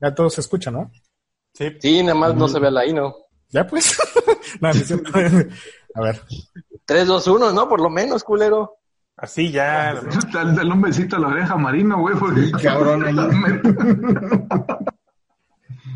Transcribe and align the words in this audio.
Ya 0.00 0.14
todo 0.14 0.30
se 0.30 0.40
escucha, 0.40 0.70
¿no? 0.70 0.90
Sí. 1.52 1.76
Sí, 1.80 2.02
nada 2.02 2.14
más 2.14 2.34
no 2.34 2.48
se 2.48 2.58
ve 2.58 2.70
la 2.70 2.86
I, 2.86 2.92
¿no? 2.92 3.14
Ya 3.50 3.66
pues. 3.66 3.98
no, 4.60 4.68
A 5.94 6.00
ver. 6.00 6.20
3, 6.84 7.06
2, 7.06 7.26
1, 7.26 7.52
¿no? 7.52 7.68
Por 7.68 7.80
lo 7.80 7.90
menos, 7.90 8.24
culero. 8.24 8.78
Así 9.16 9.50
ya. 9.50 10.00
Dale 10.32 10.72
un 10.72 10.80
besito 10.80 11.16
a 11.16 11.18
la 11.18 11.28
oreja 11.28 11.56
Marino, 11.56 12.00
güey. 12.00 12.16
Porque... 12.16 12.50
Cabrón, 12.62 13.04
ahí. 13.08 13.14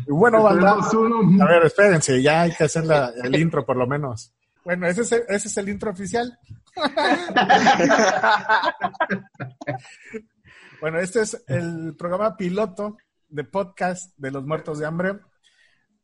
bueno, 0.07 0.43
banda. 0.43 0.73
A 0.73 1.45
ver, 1.45 1.65
espérense, 1.65 2.21
ya 2.21 2.41
hay 2.41 2.51
que 2.51 2.65
hacer 2.65 2.85
la, 2.85 3.11
el 3.23 3.35
intro 3.35 3.65
por 3.65 3.77
lo 3.77 3.87
menos. 3.87 4.31
Bueno, 4.63 4.85
ese 4.87 5.01
es 5.01 5.11
el, 5.11 5.23
ese 5.27 5.47
es 5.47 5.57
el 5.57 5.69
intro 5.69 5.89
oficial. 5.91 6.37
bueno, 10.81 10.99
este 10.99 11.21
es 11.21 11.43
el 11.47 11.95
programa 11.95 12.35
piloto 12.35 12.97
de 13.27 13.43
podcast 13.43 14.13
de 14.17 14.31
los 14.31 14.45
muertos 14.45 14.79
de 14.79 14.85
hambre. 14.85 15.19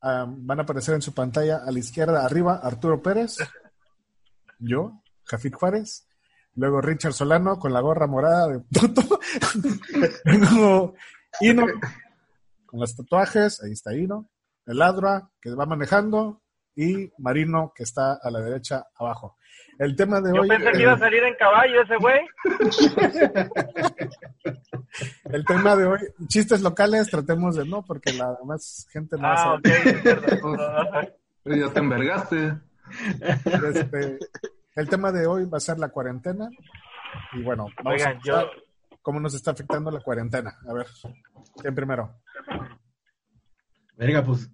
Ah, 0.01 0.25
van 0.27 0.59
a 0.59 0.63
aparecer 0.63 0.95
en 0.95 1.01
su 1.01 1.13
pantalla 1.13 1.57
a 1.65 1.71
la 1.71 1.79
izquierda 1.79 2.25
arriba 2.25 2.59
Arturo 2.61 3.01
Pérez, 3.01 3.37
yo, 4.57 5.01
Jafit 5.25 5.53
Juárez, 5.53 6.07
luego 6.55 6.81
Richard 6.81 7.13
Solano 7.13 7.59
con 7.59 7.71
la 7.71 7.81
gorra 7.81 8.07
morada 8.07 8.47
de 8.47 8.61
Toto, 8.71 9.19
luego 10.25 10.95
Ino 11.39 11.65
con 12.65 12.79
los 12.79 12.95
tatuajes, 12.95 13.61
ahí 13.63 13.73
está 13.73 13.93
Ino, 13.95 14.29
el 14.65 14.81
Adra 14.81 15.29
que 15.39 15.51
va 15.51 15.65
manejando 15.65 16.41
y 16.75 17.11
Marino 17.17 17.71
que 17.75 17.83
está 17.83 18.13
a 18.21 18.31
la 18.31 18.39
derecha 18.39 18.87
abajo. 18.95 19.37
El 19.77 19.95
tema 19.95 20.21
de 20.21 20.33
Yo 20.33 20.41
hoy. 20.41 20.47
pensé 20.47 20.71
que 20.71 20.81
iba 20.81 20.93
a 20.93 20.99
salir 20.99 21.23
en 21.23 21.35
caballo 21.35 21.81
ese 21.81 21.97
güey. 21.97 22.19
el 25.25 25.45
tema 25.45 25.75
de 25.75 25.85
hoy, 25.85 25.99
chistes 26.27 26.61
locales, 26.61 27.09
tratemos 27.09 27.55
de 27.55 27.65
no, 27.65 27.83
porque 27.83 28.13
la 28.13 28.35
demás 28.39 28.87
gente 28.91 29.17
no 29.17 29.27
ah, 29.27 29.55
ok. 29.55 29.67
ya 31.45 31.73
te 31.73 31.79
envergaste. 31.79 32.57
Este, 33.45 34.19
el 34.75 34.89
tema 34.89 35.11
de 35.11 35.25
hoy 35.27 35.45
va 35.45 35.57
a 35.57 35.61
ser 35.61 35.79
la 35.79 35.89
cuarentena. 35.89 36.49
Y 37.33 37.41
bueno, 37.41 37.67
vamos 37.83 38.01
Oigan, 38.01 38.17
a 38.17 38.21
yo... 38.23 38.49
cómo 39.01 39.19
nos 39.19 39.33
está 39.33 39.51
afectando 39.51 39.91
la 39.91 40.01
cuarentena. 40.01 40.57
A 40.67 40.73
ver, 40.73 40.87
¿quién 41.61 41.75
primero? 41.75 42.21
Verga, 43.95 44.23
pues. 44.23 44.49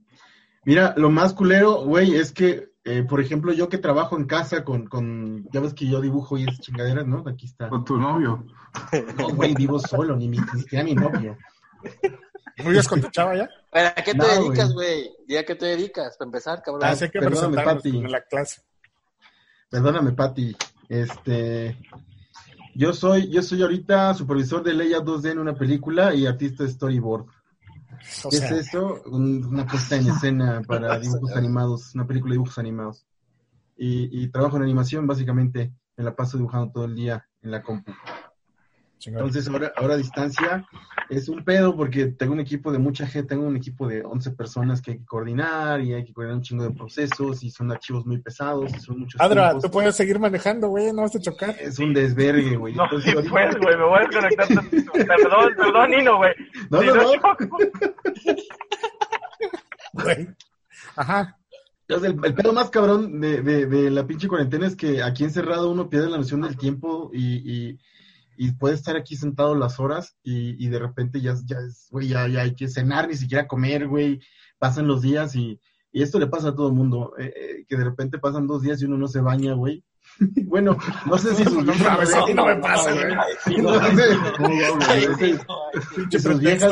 Mira, 0.66 0.94
lo 0.98 1.09
más 1.09 1.33
culero, 1.33 1.86
güey, 1.86 2.16
es 2.16 2.31
que 2.31 2.73
eh, 2.89 3.03
por 3.03 3.19
ejemplo, 3.19 3.52
yo 3.52 3.67
que 3.67 3.77
trabajo 3.77 4.16
en 4.16 4.23
casa 4.23 4.63
con, 4.63 4.88
con, 4.88 5.45
ya 5.52 5.59
ves 5.59 5.73
que 5.73 5.85
yo 5.88 5.99
dibujo 5.99 6.38
y 6.38 6.43
esas 6.43 6.61
chingaderas, 6.61 7.05
¿no? 7.05 7.21
Aquí 7.27 7.45
está. 7.45 7.67
Con 7.67 7.83
tu 7.83 7.97
novio. 7.97 8.45
No, 9.17 9.30
güey, 9.35 9.53
vivo 9.55 9.77
solo, 9.77 10.16
ni, 10.16 10.30
mi, 10.30 10.38
ni 10.38 10.61
siquiera 10.61 10.85
mi 10.85 10.95
novio. 10.95 11.38
¿Vives 12.58 12.88
con 12.88 13.02
tu 13.02 13.09
chava 13.09 13.35
ya? 13.35 13.49
¿Pero 13.73 13.88
a 13.89 13.91
qué 13.91 14.13
te 14.13 14.17
no, 14.17 14.25
dedicas, 14.25 14.71
güey? 14.71 15.11
¿Ya 15.27 15.45
qué 15.45 15.55
te 15.55 15.65
dedicas? 15.65 16.15
Para 16.15 16.27
empezar, 16.30 16.61
cabrón. 16.63 16.83
Ah, 16.85 16.95
que 16.95 17.19
Perdóname, 17.19 17.61
Pati. 17.61 17.89
en 17.89 18.09
la 18.09 18.21
clase. 18.21 18.61
Perdóname, 19.69 20.13
Pati. 20.13 20.55
Este, 20.88 21.77
yo 22.73 22.93
soy, 22.93 23.30
yo 23.30 23.41
soy 23.41 23.63
ahorita 23.63 24.13
supervisor 24.13 24.63
de 24.63 24.73
Leia 24.73 24.99
2D 24.99 25.31
en 25.31 25.39
una 25.39 25.55
película 25.55 26.15
y 26.15 26.25
artista 26.25 26.63
de 26.63 26.69
storyboard. 26.69 27.25
O 28.23 28.30
¿Qué 28.30 28.38
sea, 28.38 28.50
es 28.50 28.67
eso? 28.67 29.02
Un, 29.06 29.45
una 29.45 29.66
puesta 29.66 29.95
en 29.95 30.08
escena 30.08 30.62
para 30.67 30.98
dibujos 31.00 31.36
animados, 31.36 31.95
una 31.95 32.08
película 32.08 32.31
de 32.31 32.36
dibujos 32.36 32.58
animados. 32.58 33.06
Y, 33.76 34.23
y, 34.23 34.30
trabajo 34.30 34.58
en 34.58 34.64
animación, 34.64 35.06
básicamente, 35.06 35.72
me 35.95 36.04
la 36.04 36.16
paso 36.16 36.38
dibujando 36.38 36.72
todo 36.72 36.86
el 36.86 36.95
día 36.95 37.28
en 37.42 37.52
la 37.52 37.62
compu. 37.62 37.92
Entonces, 39.06 39.48
ahora, 39.48 39.72
ahora 39.76 39.94
a 39.94 39.98
distancia 39.98 40.66
es 41.09 41.30
un 41.30 41.44
pedo 41.45 41.76
porque 41.76 42.08
tengo 42.08 42.34
un 42.34 42.40
equipo 42.40 42.72
de 42.72 42.80
mucha 42.80 43.06
gente, 43.06 43.30
tengo 43.30 43.45
un 43.48 43.56
equipo 43.56 43.88
de 43.88 44.04
11 44.04 44.31
personas 44.31 44.81
que 44.81 44.92
hay 44.92 44.98
que 44.98 45.06
coordinar 45.06 45.81
y 45.81 45.94
hay 45.94 46.04
que 46.04 46.14
coordinar 46.14 46.38
un 46.38 46.44
chingo 46.44 46.64
de 46.64 46.72
procesos 46.72 47.44
y 47.44 47.52
son 47.52 47.72
archivos 47.72 48.06
muy 48.06 48.17
pesados 48.20 48.72
y 48.76 48.80
son 48.80 49.00
muchos 49.00 49.22
Adra, 49.22 49.50
tiempos. 49.52 49.64
tú 49.64 49.72
puedes 49.72 49.95
seguir 49.95 50.20
manejando, 50.20 50.67
güey, 50.70 50.92
no 50.92 51.04
vas 51.04 51.16
a 51.16 51.20
chocar. 51.20 51.55
Es 51.60 51.80
un 51.80 51.94
desvergue, 51.94 52.55
güey. 52.58 52.73
No, 52.73 52.86
Entonces, 52.86 53.14
sí 53.23 53.30
puedes, 53.30 53.55
güey, 53.58 53.77
me 53.77 53.83
voy 53.83 53.98
a 53.99 54.02
desconectar 54.08 54.48
tantito. 54.48 54.92
Perdón, 54.94 55.54
perdón, 55.55 55.92
Nino, 55.92 56.17
güey. 56.17 56.32
No, 56.70 56.82
Si 56.82 56.88
no, 56.88 56.95
no. 56.95 57.04
Güey. 59.94 60.27
Ajá. 60.95 61.38
Entonces, 61.88 62.11
el, 62.14 62.26
el 62.26 62.33
pedo 62.36 62.54
más 62.54 62.70
cabrón 62.70 63.21
de, 63.21 63.42
de, 63.42 63.66
de 63.66 63.89
la 63.89 64.05
pinche 64.05 64.27
cuarentena 64.27 64.67
es 64.67 64.76
que 64.76 65.02
aquí 65.02 65.23
encerrado 65.23 65.71
uno 65.71 65.89
pierde 65.89 66.10
la 66.10 66.17
noción 66.17 66.42
del 66.42 66.58
tiempo 66.58 67.10
y, 67.14 67.36
y, 67.70 67.80
y 68.37 68.52
puede 68.52 68.75
estar 68.75 68.95
aquí 68.95 69.15
sentado 69.15 69.55
las 69.55 69.80
horas 69.80 70.15
y, 70.23 70.64
y 70.64 70.70
de 70.70 70.80
repente 70.80 71.20
ya, 71.21 71.33
ya 71.45 71.58
es, 71.59 71.87
güey, 71.92 72.08
ya, 72.09 72.27
ya 72.27 72.42
hay 72.42 72.55
que 72.55 72.67
cenar, 72.67 73.08
ni 73.08 73.15
siquiera 73.15 73.48
comer, 73.48 73.87
güey, 73.87 74.20
pasan 74.59 74.87
los 74.87 75.02
días 75.02 75.36
y, 75.36 75.59
y 75.92 76.02
esto 76.03 76.20
le 76.20 76.27
pasa 76.27 76.49
a 76.49 76.55
todo 76.55 76.67
el 76.67 76.73
mundo, 76.73 77.14
eh, 77.17 77.33
eh, 77.36 77.65
que 77.67 77.76
de 77.77 77.83
repente 77.83 78.20
pasan 78.20 78.45
dos 78.47 78.61
días 78.61 78.81
y 78.81 78.86
uno 78.86 78.97
no 78.97 79.08
se 79.08 79.21
baña, 79.21 79.53
güey. 79.53 79.83
bueno, 80.45 80.77
no 81.05 81.17
sé 81.17 81.36
si 81.36 81.43
sus 81.43 81.65
No 81.65 81.73
viejas- 81.73 81.99
mí 82.27 82.33
no 82.33 82.45
me 82.45 82.55
pasa, 82.58 82.93
güey. 82.93 83.61
No 83.61 83.71
sus 86.20 86.39
viejas- 86.39 86.71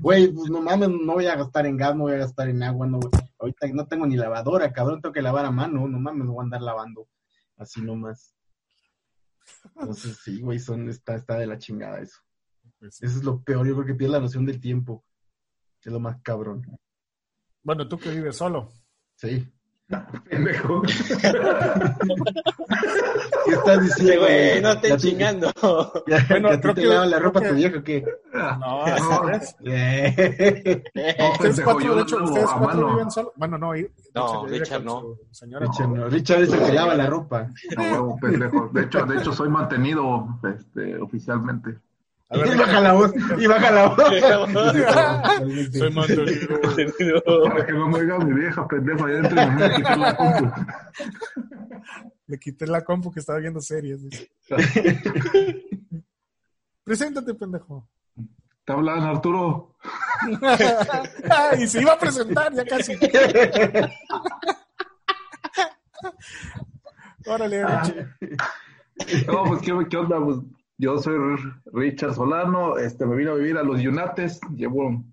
Güey, 0.00 0.28
pues 0.32 0.50
no 0.50 0.60
mames, 0.60 0.88
no 0.90 1.14
voy 1.14 1.26
a 1.26 1.36
gastar 1.36 1.66
en 1.66 1.76
gas, 1.76 1.94
no 1.94 2.02
voy 2.04 2.12
a 2.14 2.16
gastar 2.18 2.48
en 2.48 2.62
agua, 2.62 2.86
no, 2.86 2.98
güey. 2.98 3.10
Ahorita 3.38 3.66
no 3.72 3.86
tengo 3.86 4.06
ni 4.06 4.16
lavadora, 4.16 4.72
cabrón, 4.72 5.00
tengo 5.00 5.12
que 5.12 5.22
lavar 5.22 5.44
a 5.44 5.50
mano, 5.50 5.86
no 5.88 5.98
mames, 5.98 6.26
no 6.26 6.32
voy 6.32 6.42
a 6.42 6.44
andar 6.44 6.62
lavando 6.62 7.08
así 7.56 7.80
nomás. 7.82 8.34
Entonces, 9.76 10.18
sí, 10.18 10.40
güey, 10.40 10.58
son, 10.58 10.88
está, 10.88 11.16
está 11.16 11.38
de 11.38 11.46
la 11.46 11.58
chingada 11.58 12.00
eso. 12.00 12.20
Pues 12.78 13.02
Eso 13.02 13.18
es 13.18 13.24
lo 13.24 13.42
peor, 13.42 13.66
yo 13.66 13.74
creo 13.74 13.86
que 13.86 13.94
pierde 13.94 14.14
la 14.14 14.20
noción 14.20 14.46
del 14.46 14.60
tiempo. 14.60 15.04
Es 15.82 15.92
lo 15.92 16.00
más 16.00 16.20
cabrón. 16.22 16.64
Bueno, 17.62 17.88
tú 17.88 17.98
que 17.98 18.10
vives 18.10 18.36
solo. 18.36 18.70
Sí. 19.16 19.46
Pendejo. 20.30 20.82
¿Qué 23.44 23.52
estás 23.52 23.82
diciendo? 23.82 24.20
Güey, 24.22 24.60
no 24.62 24.72
estén 24.72 24.80
¿Que 24.90 24.92
a 24.92 24.96
ti- 24.96 25.08
chingando. 25.10 25.52
Bueno, 26.28 26.48
que 26.48 26.54
a 26.54 26.56
ti 26.56 26.62
creo 26.62 26.74
te 26.74 26.80
que- 26.82 26.86
la 26.88 27.18
ropa 27.18 27.40
tu 27.40 27.54
vieja 27.54 27.78
o 27.78 27.82
qué? 27.82 28.04
No, 28.32 28.84
¿sabes? 29.08 29.56
Eh. 29.64 30.82
Ustedes 31.32 31.60
cuatro, 31.60 31.80
yo 31.84 31.94
de 31.96 32.02
hecho, 32.02 32.18
lo 32.18 32.24
ustedes 32.24 32.48
hago 32.48 32.54
a 32.56 32.58
cuatro 32.64 32.80
mano. 32.82 32.92
viven 32.96 33.10
solo. 33.10 33.32
Bueno, 33.36 33.58
no, 33.58 33.72
No, 34.14 34.46
Richard 34.46 34.84
no. 34.84 35.16
Señora. 35.30 35.66
Richard, 35.66 35.88
no, 35.88 36.08
Richard 36.08 36.42
es 36.42 36.52
el 36.52 36.60
que 36.64 36.72
lava 36.72 36.94
la 36.94 37.06
ropa. 37.06 37.48
No, 37.76 37.82
huevo, 37.82 38.18
pendejo. 38.20 38.70
De 38.72 38.82
hecho, 38.82 39.04
de 39.04 39.16
hecho, 39.18 39.32
soy 39.32 39.48
mantenido 39.48 40.26
este, 40.56 40.96
oficialmente. 41.00 41.78
A 42.32 42.38
ver, 42.38 42.54
y 42.54 42.58
baja 42.58 42.80
la 42.80 42.92
voz, 42.94 43.12
y 43.38 43.46
baja 43.46 43.70
la 43.70 43.88
voz. 43.88 43.98
Soy. 45.76 45.90
Para 47.48 47.66
que 47.66 47.72
no 47.72 47.88
me 47.88 47.98
oiga 47.98 48.18
mi 48.20 48.32
vieja, 48.40 48.66
pendejo, 48.66 49.04
allá 49.04 49.18
adentro 49.18 49.42
y 49.42 49.50
me 49.50 49.74
quitar 49.74 49.98
la 49.98 50.16
compu. 50.16 50.50
Le 52.26 52.38
quité 52.38 52.66
la 52.66 52.82
compu 52.82 53.12
que 53.12 53.20
estaba 53.20 53.38
viendo 53.38 53.60
series. 53.60 54.00
Preséntate, 56.84 57.34
pendejo. 57.34 57.86
Te 58.64 58.72
hablan, 58.72 59.02
Arturo. 59.02 59.76
Ay, 61.30 61.66
se 61.66 61.82
iba 61.82 61.92
a 61.92 61.98
presentar 61.98 62.54
ya 62.54 62.64
casi. 62.64 62.94
Órale, 67.26 67.66
Richie. 67.66 68.06
No, 69.26 69.44
pues, 69.44 69.60
¿qué, 69.62 69.72
qué 69.90 69.96
onda? 69.96 70.18
Pues, 70.24 70.38
yo 70.82 70.98
soy 70.98 71.16
Richard 71.66 72.14
Solano, 72.14 72.76
este, 72.76 73.06
me 73.06 73.14
vine 73.14 73.30
a 73.30 73.34
vivir 73.34 73.56
a 73.56 73.62
los 73.62 73.80
Yunates, 73.80 74.40
llevo 74.52 75.04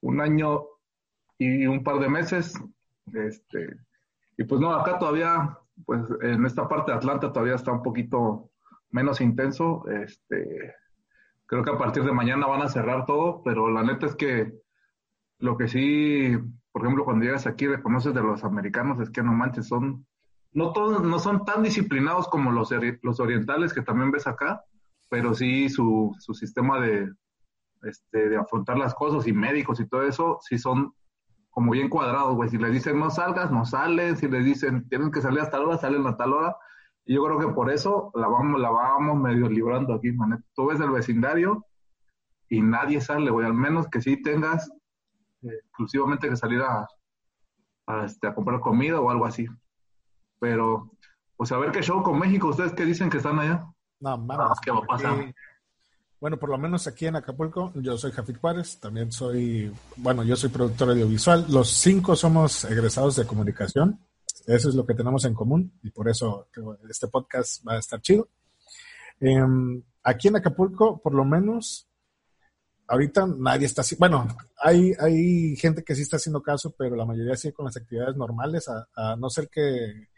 un 0.00 0.20
año 0.20 0.64
y 1.38 1.66
un 1.66 1.82
par 1.82 1.98
de 1.98 2.08
meses, 2.08 2.54
este, 3.12 3.78
y 4.38 4.44
pues 4.44 4.60
no, 4.60 4.72
acá 4.72 4.96
todavía, 5.00 5.58
pues 5.84 6.02
en 6.22 6.46
esta 6.46 6.68
parte 6.68 6.92
de 6.92 6.98
Atlanta 6.98 7.32
todavía 7.32 7.56
está 7.56 7.72
un 7.72 7.82
poquito 7.82 8.52
menos 8.90 9.20
intenso, 9.20 9.84
este, 9.88 10.76
creo 11.46 11.64
que 11.64 11.72
a 11.72 11.78
partir 11.78 12.04
de 12.04 12.12
mañana 12.12 12.46
van 12.46 12.62
a 12.62 12.68
cerrar 12.68 13.06
todo, 13.06 13.42
pero 13.42 13.68
la 13.68 13.82
neta 13.82 14.06
es 14.06 14.14
que 14.14 14.54
lo 15.40 15.58
que 15.58 15.66
sí, 15.66 16.38
por 16.70 16.82
ejemplo, 16.82 17.04
cuando 17.04 17.24
llegas 17.24 17.48
aquí 17.48 17.66
reconoces 17.66 18.14
de 18.14 18.22
los 18.22 18.44
americanos 18.44 19.00
es 19.00 19.10
que 19.10 19.24
no 19.24 19.32
manches, 19.32 19.66
son 19.66 20.06
no 20.52 20.72
todos 20.72 21.02
no 21.02 21.18
son 21.18 21.44
tan 21.44 21.64
disciplinados 21.64 22.28
como 22.28 22.52
los, 22.52 22.70
los 23.02 23.20
orientales 23.20 23.74
que 23.74 23.82
también 23.82 24.12
ves 24.12 24.28
acá, 24.28 24.62
pero 25.08 25.34
sí 25.34 25.68
su, 25.68 26.14
su 26.18 26.34
sistema 26.34 26.80
de, 26.80 27.08
este, 27.82 28.28
de 28.28 28.36
afrontar 28.36 28.78
las 28.78 28.94
cosas 28.94 29.26
y 29.26 29.32
médicos 29.32 29.80
y 29.80 29.88
todo 29.88 30.02
eso, 30.02 30.38
sí 30.42 30.58
son 30.58 30.92
como 31.56 31.72
bien 31.72 31.88
cuadrados, 31.88 32.34
güey. 32.34 32.50
Si 32.50 32.58
les 32.58 32.70
dicen 32.70 32.98
no 32.98 33.08
salgas, 33.08 33.50
no 33.50 33.64
salen. 33.64 34.18
Si 34.18 34.28
les 34.28 34.44
dicen 34.44 34.86
tienen 34.90 35.10
que 35.10 35.22
salir 35.22 35.40
a 35.40 35.50
tal 35.50 35.64
hora, 35.64 35.78
salen 35.78 36.06
a 36.06 36.14
tal 36.14 36.34
hora. 36.34 36.54
Y 37.06 37.14
yo 37.14 37.24
creo 37.24 37.38
que 37.38 37.48
por 37.48 37.70
eso 37.70 38.10
la 38.14 38.28
vamos, 38.28 38.60
la 38.60 38.68
vamos 38.68 39.16
medio 39.16 39.48
librando 39.48 39.94
aquí, 39.94 40.12
man. 40.12 40.44
Tú 40.54 40.66
ves 40.66 40.80
el 40.80 40.90
vecindario 40.90 41.64
y 42.50 42.60
nadie 42.60 43.00
sale, 43.00 43.30
güey. 43.30 43.46
Al 43.46 43.54
menos 43.54 43.88
que 43.88 44.02
sí 44.02 44.20
tengas 44.20 44.68
eh, 45.42 45.48
exclusivamente 45.64 46.28
que 46.28 46.36
salir 46.36 46.60
a, 46.60 46.86
a, 47.86 48.04
este, 48.04 48.26
a 48.26 48.34
comprar 48.34 48.60
comida 48.60 49.00
o 49.00 49.08
algo 49.08 49.24
así. 49.24 49.46
Pero, 50.38 50.90
pues 51.38 51.52
a 51.52 51.58
ver 51.58 51.72
qué 51.72 51.80
show 51.82 52.02
con 52.02 52.18
México. 52.18 52.48
¿Ustedes 52.48 52.74
qué 52.74 52.84
dicen 52.84 53.08
que 53.08 53.16
están 53.16 53.38
allá? 53.38 53.64
No, 54.00 54.18
mames. 54.18 54.58
¿Qué 54.62 54.70
va 54.70 54.78
a 54.78 54.82
pasar? 54.82 55.34
Bueno, 56.18 56.38
por 56.38 56.48
lo 56.48 56.58
menos 56.58 56.86
aquí 56.86 57.06
en 57.06 57.16
Acapulco, 57.16 57.72
yo 57.74 57.98
soy 57.98 58.10
Jafit 58.10 58.38
Juárez, 58.38 58.80
también 58.80 59.12
soy, 59.12 59.70
bueno, 59.96 60.24
yo 60.24 60.34
soy 60.34 60.48
productor 60.48 60.90
audiovisual. 60.90 61.44
Los 61.50 61.68
cinco 61.68 62.16
somos 62.16 62.64
egresados 62.64 63.16
de 63.16 63.26
comunicación. 63.26 64.00
Eso 64.46 64.68
es 64.70 64.74
lo 64.74 64.86
que 64.86 64.94
tenemos 64.94 65.24
en 65.24 65.34
común 65.34 65.78
y 65.82 65.90
por 65.90 66.08
eso 66.08 66.48
este 66.88 67.08
podcast 67.08 67.66
va 67.66 67.74
a 67.74 67.78
estar 67.78 68.00
chido. 68.00 68.28
Em, 69.20 69.82
aquí 70.02 70.28
en 70.28 70.36
Acapulco, 70.36 71.00
por 71.02 71.12
lo 71.12 71.24
menos, 71.24 71.86
ahorita 72.86 73.26
nadie 73.26 73.66
está 73.66 73.82
así. 73.82 73.96
Bueno, 73.98 74.26
hay, 74.58 74.92
hay 74.98 75.56
gente 75.56 75.84
que 75.84 75.94
sí 75.94 76.02
está 76.02 76.16
haciendo 76.16 76.42
caso, 76.42 76.74
pero 76.78 76.96
la 76.96 77.04
mayoría 77.04 77.36
sigue 77.36 77.54
con 77.54 77.66
las 77.66 77.76
actividades 77.76 78.16
normales, 78.16 78.68
a, 78.68 78.88
a 78.94 79.16
no 79.16 79.28
ser 79.28 79.48
que 79.48 80.08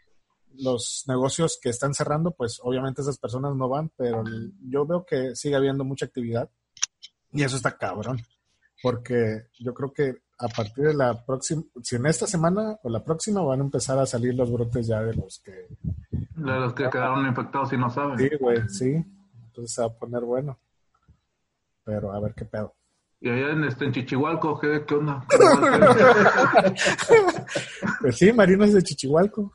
los 0.57 1.03
negocios 1.07 1.59
que 1.61 1.69
están 1.69 1.93
cerrando, 1.93 2.31
pues 2.31 2.59
obviamente 2.61 3.01
esas 3.01 3.17
personas 3.17 3.55
no 3.55 3.69
van, 3.69 3.91
pero 3.95 4.23
yo 4.61 4.85
veo 4.85 5.05
que 5.05 5.35
sigue 5.35 5.55
habiendo 5.55 5.83
mucha 5.83 6.05
actividad 6.05 6.49
y 7.31 7.43
eso 7.43 7.55
está 7.55 7.77
cabrón, 7.77 8.19
porque 8.81 9.47
yo 9.59 9.73
creo 9.73 9.93
que 9.93 10.21
a 10.39 10.47
partir 10.47 10.85
de 10.85 10.93
la 10.93 11.25
próxima, 11.25 11.63
si 11.83 11.97
en 11.97 12.05
esta 12.05 12.25
semana 12.25 12.79
o 12.81 12.89
la 12.89 13.03
próxima 13.03 13.41
van 13.41 13.59
a 13.59 13.63
empezar 13.63 13.99
a 13.99 14.05
salir 14.05 14.33
los 14.35 14.51
brotes 14.51 14.87
ya 14.87 15.01
de 15.01 15.13
los 15.13 15.39
que... 15.39 15.51
De 15.51 16.59
los 16.59 16.73
que 16.73 16.89
quedaron 16.89 17.27
infectados 17.27 17.73
y 17.73 17.77
no 17.77 17.89
saben. 17.89 18.17
Sí, 18.17 18.29
güey, 18.39 18.69
sí. 18.69 19.05
Entonces 19.47 19.73
se 19.73 19.81
va 19.81 19.87
a 19.87 19.93
poner 19.93 20.23
bueno. 20.23 20.57
Pero 21.83 22.13
a 22.13 22.19
ver 22.21 22.33
qué 22.33 22.45
pedo. 22.45 22.73
Y 23.19 23.29
allá 23.29 23.51
en, 23.51 23.65
este, 23.65 23.83
en 23.83 23.91
Chichihualco, 23.91 24.57
¿qué, 24.57 24.85
qué 24.87 24.95
onda? 24.95 25.25
pues 27.99 28.17
sí, 28.17 28.31
Marino 28.31 28.63
es 28.63 28.73
de 28.73 28.81
Chichihualco. 28.81 29.51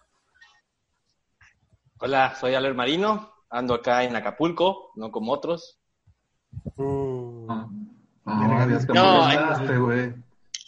Hola, 2.07 2.35
soy 2.35 2.55
Aler 2.55 2.75
Marino, 2.75 3.33
ando 3.49 3.73
acá 3.73 4.05
en 4.05 4.15
Acapulco, 4.15 4.91
no 4.95 5.11
como 5.11 5.33
otros. 5.33 5.81
Uh. 6.77 7.47
No, 7.47 7.67
no, 8.27 10.15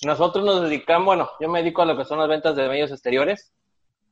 nosotros 0.06 0.46
nos 0.46 0.62
dedicamos, 0.62 1.04
bueno, 1.04 1.28
yo 1.38 1.50
me 1.50 1.58
dedico 1.58 1.82
a 1.82 1.84
lo 1.84 1.94
que 1.94 2.06
son 2.06 2.20
las 2.20 2.28
ventas 2.28 2.56
de 2.56 2.66
medios 2.66 2.90
exteriores. 2.90 3.52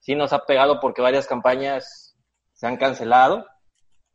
Sí 0.01 0.15
nos 0.15 0.35
ha 0.35 0.45
pegado 0.45 0.81
porque 0.81 1.01
varias 1.01 1.27
campañas 1.27 2.15
se 2.53 2.67
han 2.67 2.77
cancelado. 2.77 3.47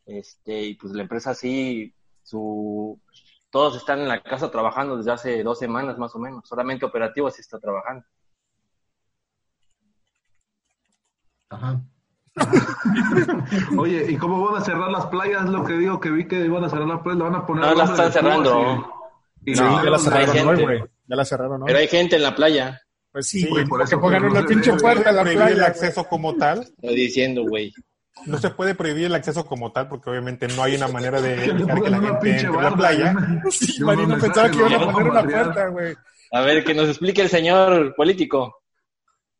Este, 0.06 0.62
y 0.62 0.76
pues 0.76 0.94
la 0.94 1.02
empresa 1.02 1.34
sí, 1.34 1.96
su, 2.22 3.02
todos 3.50 3.76
están 3.76 4.02
en 4.02 4.08
la 4.08 4.22
casa 4.22 4.52
trabajando 4.52 4.98
desde 4.98 5.12
hace 5.12 5.42
dos 5.42 5.58
semanas 5.58 5.98
más 5.98 6.14
o 6.14 6.20
menos. 6.20 6.48
Solamente 6.48 6.86
operativo 6.86 7.32
sí 7.32 7.42
está 7.42 7.58
trabajando. 7.60 8.06
Ajá. 11.50 11.82
Oye, 13.78 14.06
¿y 14.10 14.16
cómo 14.18 14.46
van 14.46 14.62
a 14.62 14.66
cerrar 14.66 14.92
las 14.92 15.06
playas? 15.08 15.46
Lo 15.50 15.64
que 15.64 15.74
digo 15.74 16.00
que 16.00 16.10
vi 16.10 16.28
que 16.28 16.46
iban 16.46 16.64
a 16.64 16.70
cerrar 16.70 16.88
las 16.88 17.02
playas, 17.02 17.20
la 17.20 17.26
van 17.26 17.36
a 17.36 17.46
poner. 17.46 17.66
No, 17.66 17.74
las 17.74 17.90
están 17.92 18.12
cerrando. 18.12 18.94
Y, 19.46 19.56
sí, 19.56 19.62
ya 19.62 19.90
la 19.90 20.00
cerraron 20.00 20.48
hoy, 20.48 20.64
güey. 20.64 20.84
Ya 21.08 21.16
la 21.16 21.26
cerraron, 21.26 21.60
¿no? 21.62 21.66
Pero 21.66 21.80
hay 21.80 21.88
gente 21.88 22.16
en 22.16 22.24
la 22.24 22.36
playa. 22.36 22.82
Pues 23.12 23.28
sí, 23.28 23.48
güey, 23.48 23.66
por 23.66 23.82
eso 23.82 24.00
pongan 24.00 24.26
una 24.26 24.46
pinche 24.46 24.74
puerta 24.74 25.10
a 25.10 25.14
la 25.14 25.24
playa. 25.24 25.50
el 25.50 25.64
acceso 25.64 26.04
como 26.06 26.36
tal. 26.36 26.62
Estoy 26.62 26.96
diciendo, 26.96 27.44
güey. 27.44 27.74
No 28.26 28.38
se 28.38 28.50
puede 28.50 28.76
prohibir 28.76 29.06
el 29.06 29.16
acceso 29.16 29.46
como 29.46 29.72
tal 29.72 29.88
porque 29.88 30.10
obviamente 30.10 30.48
no 30.50 30.64
hay 30.64 30.76
una 30.76 30.88
manera 30.88 31.22
de 31.22 31.46
evitar 31.46 31.82
que 31.82 31.90
la 31.90 32.00
gente 32.00 32.32
entre 32.32 32.48
a 32.48 32.62
la 32.62 32.76
playa. 32.76 33.16
Sí, 33.50 33.82
Marino 33.82 34.18
pensaba 34.18 34.50
que 34.50 34.58
iban 34.58 34.74
a 34.74 34.92
poner 34.92 35.10
una 35.10 35.24
puerta, 35.24 35.68
güey. 35.68 35.96
A 36.32 36.42
ver, 36.42 36.64
que 36.64 36.74
nos 36.74 36.90
explique 36.90 37.22
el 37.22 37.30
señor 37.30 37.96
político. 37.96 38.62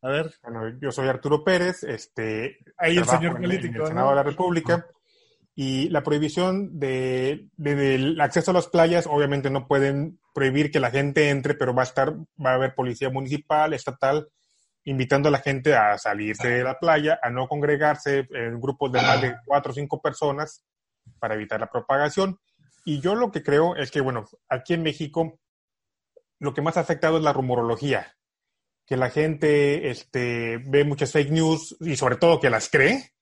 A 0.02 0.08
ver. 0.08 0.34
Bueno, 0.42 0.78
yo 0.80 0.90
soy 0.90 1.08
Arturo 1.08 1.44
Pérez, 1.44 1.82
este, 1.82 2.58
ahí 2.78 2.96
el 2.96 3.04
señor 3.04 3.38
político, 3.38 3.74
en 3.74 3.80
el 3.82 3.86
Senado 3.88 4.10
de 4.10 4.16
la 4.16 4.22
República. 4.22 4.86
Y 5.54 5.90
la 5.90 6.02
prohibición 6.02 6.78
de, 6.78 7.48
del 7.56 8.18
acceso 8.20 8.50
a 8.50 8.54
las 8.54 8.68
playas, 8.68 9.06
obviamente 9.06 9.50
no 9.50 9.66
pueden 9.66 10.18
prohibir 10.32 10.70
que 10.70 10.80
la 10.80 10.90
gente 10.90 11.28
entre, 11.28 11.54
pero 11.54 11.74
va 11.74 11.82
a 11.82 11.84
estar, 11.84 12.14
va 12.14 12.52
a 12.52 12.54
haber 12.54 12.74
policía 12.74 13.10
municipal, 13.10 13.74
estatal, 13.74 14.28
invitando 14.84 15.28
a 15.28 15.32
la 15.32 15.40
gente 15.40 15.74
a 15.74 15.98
salirse 15.98 16.48
de 16.48 16.64
la 16.64 16.78
playa, 16.78 17.18
a 17.22 17.28
no 17.28 17.46
congregarse 17.46 18.26
en 18.30 18.58
grupos 18.58 18.90
de 18.92 19.02
más 19.02 19.20
de 19.20 19.36
cuatro 19.44 19.72
o 19.72 19.74
cinco 19.74 20.00
personas 20.00 20.64
para 21.18 21.34
evitar 21.34 21.60
la 21.60 21.70
propagación. 21.70 22.38
Y 22.86 23.00
yo 23.00 23.14
lo 23.14 23.30
que 23.30 23.42
creo 23.42 23.76
es 23.76 23.90
que, 23.90 24.00
bueno, 24.00 24.24
aquí 24.48 24.72
en 24.72 24.82
México 24.82 25.38
lo 26.38 26.54
que 26.54 26.62
más 26.62 26.78
ha 26.78 26.80
afectado 26.80 27.18
es 27.18 27.22
la 27.22 27.34
rumorología 27.34 28.16
que 28.90 28.96
la 28.96 29.08
gente 29.08 29.88
este, 29.88 30.58
ve 30.66 30.82
muchas 30.82 31.12
fake 31.12 31.30
news 31.30 31.76
y 31.78 31.94
sobre 31.94 32.16
todo 32.16 32.40
que 32.40 32.50
las 32.50 32.68
cree. 32.68 33.12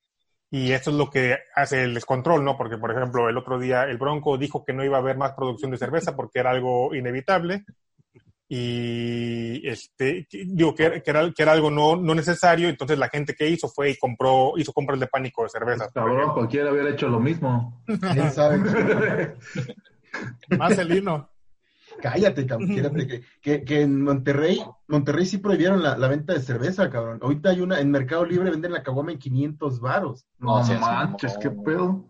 Y 0.51 0.73
esto 0.73 0.89
es 0.89 0.97
lo 0.97 1.11
que 1.11 1.37
hace 1.55 1.85
el 1.85 1.93
descontrol, 1.93 2.43
¿no? 2.43 2.57
Porque, 2.57 2.79
por 2.79 2.91
ejemplo, 2.91 3.29
el 3.29 3.37
otro 3.37 3.59
día 3.59 3.83
el 3.83 3.99
Bronco 3.99 4.39
dijo 4.39 4.65
que 4.65 4.73
no 4.73 4.83
iba 4.83 4.97
a 4.97 5.01
haber 5.01 5.19
más 5.19 5.33
producción 5.33 5.71
de 5.71 5.77
cerveza 5.77 6.17
porque 6.17 6.39
era 6.39 6.53
algo 6.53 6.95
inevitable. 6.95 7.67
Y 8.49 9.69
este, 9.69 10.27
digo 10.31 10.75
que, 10.75 11.03
que, 11.03 11.11
era, 11.11 11.31
que 11.33 11.43
era 11.43 11.53
algo 11.53 11.71
no, 11.71 11.97
no 11.97 12.15
necesario. 12.15 12.71
Entonces 12.71 12.99
la 12.99 13.11
gente 13.11 13.35
que 13.35 13.47
hizo 13.47 13.69
fue 13.69 13.91
y 13.91 13.99
compró, 13.99 14.55
hizo 14.57 14.73
compras 14.73 14.99
de 14.99 15.07
pánico 15.07 15.43
de 15.43 15.51
cerveza. 15.51 15.91
Cabrón, 15.93 16.33
cualquiera 16.33 16.73
hubiera 16.73 16.89
hecho 16.89 17.09
lo 17.09 17.21
mismo. 17.21 17.83
¿Quién 17.85 18.33
sabe? 18.33 18.57
Más 20.59 20.79
el 20.79 20.89
vino. 20.89 21.29
Cállate, 22.01 22.47
cabrón. 22.47 22.69
que, 22.69 23.23
que, 23.41 23.65
que, 23.65 23.83
en 23.83 24.03
Monterrey, 24.03 24.63
Monterrey 24.87 25.27
sí 25.27 25.39
prohibieron 25.39 25.83
la, 25.83 25.99
la, 25.99 26.09
venta 26.09 26.33
de 26.33 26.41
cerveza, 26.41 26.89
cabrón. 26.91 27.19
Ahorita 27.23 27.51
hay 27.51 27.61
una, 27.61 27.81
en 27.81 27.91
Mercado 27.91 28.25
Libre 28.25 28.51
venden 28.51 28.73
la 28.73 28.83
caguama 28.83 29.13
en 29.13 29.19
500 29.19 29.81
varos. 29.81 30.27
No, 30.39 30.65
no 30.65 30.81
manches, 30.81 31.37
qué 31.39 31.51
pedo. 31.51 32.05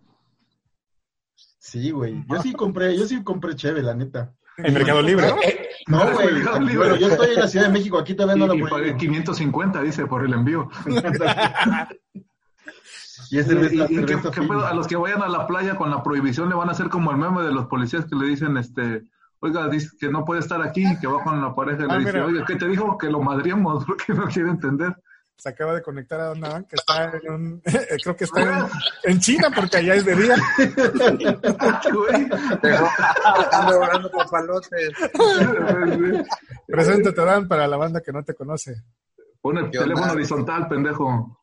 Sí, 1.58 1.90
güey. 1.90 2.25
Yo 2.29 2.43
sí 2.43 2.52
compré, 2.52 2.96
yo 2.96 3.06
sí 3.06 3.23
compré 3.23 3.56
cheve, 3.56 3.82
la 3.82 3.94
neta. 3.94 4.35
¿En 4.58 4.75
Mercado 4.75 5.02
Libre? 5.02 5.29
No, 5.87 6.12
güey. 6.12 6.43
Bueno, 6.76 6.96
yo 6.96 7.08
estoy 7.08 7.31
en 7.31 7.41
la 7.41 7.49
Ciudad 7.49 7.67
de 7.67 7.73
México, 7.73 7.99
aquí 7.99 8.14
todavía 8.14 8.46
no 8.46 8.52
la 8.52 8.69
puedo. 8.69 8.96
550, 8.96 9.82
dice, 9.82 10.06
por 10.06 10.25
el 10.25 10.34
envío. 10.34 10.69
y, 13.31 13.38
ese 13.38 13.55
y, 13.55 13.82
y 13.82 14.05
¿qué, 14.05 14.19
qué 14.32 14.43
pedo? 14.43 14.67
a 14.67 14.75
los 14.75 14.87
que 14.87 14.96
vayan 14.96 15.23
a 15.23 15.29
la 15.29 15.46
playa 15.46 15.76
con 15.76 15.91
la 15.91 16.02
prohibición 16.02 16.49
le 16.49 16.56
van 16.56 16.69
a 16.69 16.73
hacer 16.73 16.88
como 16.88 17.11
el 17.11 17.17
meme 17.17 17.43
de 17.43 17.52
los 17.52 17.67
policías 17.67 18.05
que 18.05 18.17
le 18.17 18.26
dicen, 18.26 18.56
este, 18.56 19.05
oiga, 19.40 19.69
dice 19.69 19.90
que 19.99 20.08
no 20.08 20.25
puede 20.25 20.40
estar 20.40 20.61
aquí, 20.62 20.85
que 21.00 21.06
va 21.06 21.23
con 21.23 21.40
la 21.40 21.55
pareja 21.55 21.85
y 21.85 21.87
le 21.87 21.94
ah, 21.94 21.99
dice, 21.99 22.20
oiga, 22.20 22.44
¿qué 22.46 22.56
te 22.56 22.69
dijo? 22.69 22.99
Que 22.99 23.08
lo 23.08 23.20
madriamos, 23.20 23.85
porque 23.87 24.12
no 24.12 24.26
quiere 24.26 24.50
entender. 24.50 24.96
Se 25.37 25.50
acaba 25.50 25.73
de 25.73 25.82
conectar 25.82 26.20
a 26.20 26.35
Don 26.35 26.64
que 26.64 26.75
está 26.75 27.17
en 27.17 27.32
un, 27.32 27.62
creo 28.02 28.17
que 28.17 28.25
está 28.25 28.43
en, 28.43 28.67
en, 29.05 29.20
China, 29.20 29.52
porque 29.55 29.76
allá 29.76 29.94
es 29.94 30.05
de 30.05 30.17
día. 30.17 30.35
Ando 33.93 34.11
papalotes. 34.11 34.90
Preséntate, 36.67 37.25
Dan, 37.25 37.46
para 37.46 37.69
la 37.69 37.77
banda 37.77 38.01
que 38.01 38.10
no 38.10 38.24
te 38.24 38.34
conoce. 38.34 38.82
Pon 39.41 39.58
el 39.58 39.70
teléfono 39.70 40.10
horizontal, 40.10 40.67
pendejo. 40.67 41.37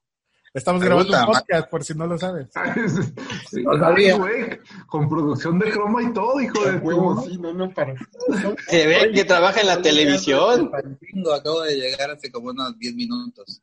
Estamos 0.55 0.81
grabando 0.81 1.11
un 1.11 1.25
podcast, 1.25 1.69
por 1.69 1.83
si 1.83 1.93
no 1.95 2.07
lo 2.07 2.17
sabes. 2.17 2.47
sí, 3.51 3.61
no 3.61 3.77
sabía. 3.77 4.15
Güey, 4.15 4.57
con 4.87 5.09
producción 5.09 5.59
de 5.59 5.69
croma 5.69 6.01
y 6.01 6.13
todo, 6.13 6.39
hijo 6.39 6.63
de 6.63 6.77
huevo. 6.77 7.21
Sí, 7.23 7.37
no, 7.37 7.53
no, 7.53 7.69
para. 7.73 7.93
Se 8.69 8.87
ve 8.87 9.11
que 9.13 9.25
trabaja 9.25 9.59
en 9.59 9.67
la 9.67 9.81
televisión. 9.81 10.71
Acabo 11.37 11.61
de 11.63 11.75
llegar 11.75 12.09
hace 12.11 12.31
como 12.31 12.51
unos 12.51 12.79
10 12.79 12.95
minutos. 12.95 13.61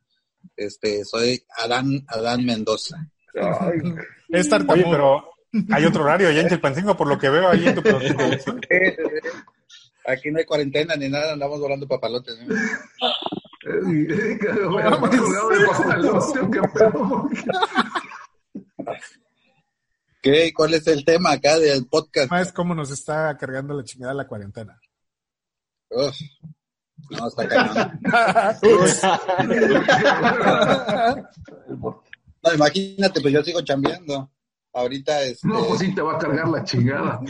Este, 0.55 1.03
soy 1.03 1.43
Adán, 1.57 2.05
Adán 2.07 2.45
Mendoza. 2.45 3.09
Ay, 3.33 3.79
es 4.29 4.53
Oye, 4.53 4.85
pero 4.87 5.31
hay 5.71 5.85
otro 5.85 6.03
horario 6.03 6.27
allá 6.27 6.41
en 6.41 6.49
Chilpancingo, 6.49 6.95
por 6.95 7.07
lo 7.07 7.17
que 7.17 7.29
veo 7.29 7.49
ahí 7.49 7.67
en 7.67 7.73
tu 7.73 7.81
producción. 7.81 8.61
Aquí 10.05 10.29
no 10.29 10.37
hay 10.37 10.45
cuarentena 10.45 10.95
ni 10.95 11.09
nada, 11.09 11.33
andamos 11.33 11.59
volando 11.59 11.87
papalotes. 11.87 12.37
¿no? 12.45 12.55
¿Qué? 20.21 20.53
¿Cuál 20.53 20.73
es 20.73 20.87
el 20.87 21.05
tema 21.05 21.31
acá 21.31 21.57
del 21.59 21.87
podcast? 21.87 22.31
Es 22.33 22.51
cómo 22.51 22.75
nos 22.75 22.91
está 22.91 23.37
cargando 23.37 23.73
la 23.73 23.83
chingada 23.83 24.13
la 24.13 24.27
cuarentena. 24.27 24.79
Uf, 25.89 26.15
no, 27.09 27.27
está 27.27 27.47
cagando. 27.47 27.91
no, 32.43 32.53
imagínate, 32.53 33.21
pues 33.21 33.33
yo 33.33 33.43
sigo 33.43 33.61
chambeando. 33.61 34.29
Ahorita 34.73 35.21
es. 35.21 35.43
No, 35.45 35.65
pues 35.67 35.81
sí 35.81 35.93
te 35.93 36.01
va 36.01 36.15
a 36.15 36.17
cargar 36.17 36.49
la 36.49 36.63
chingada. 36.63 37.21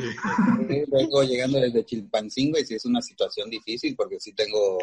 Vengo 0.88 1.24
llegando 1.24 1.60
desde 1.60 1.84
Chilpancingo 1.84 2.58
y 2.58 2.66
sí 2.66 2.76
es 2.76 2.86
una 2.86 3.02
situación 3.02 3.50
difícil 3.50 3.96
porque 3.98 4.20
sí 4.20 4.34
tengo 4.34 4.78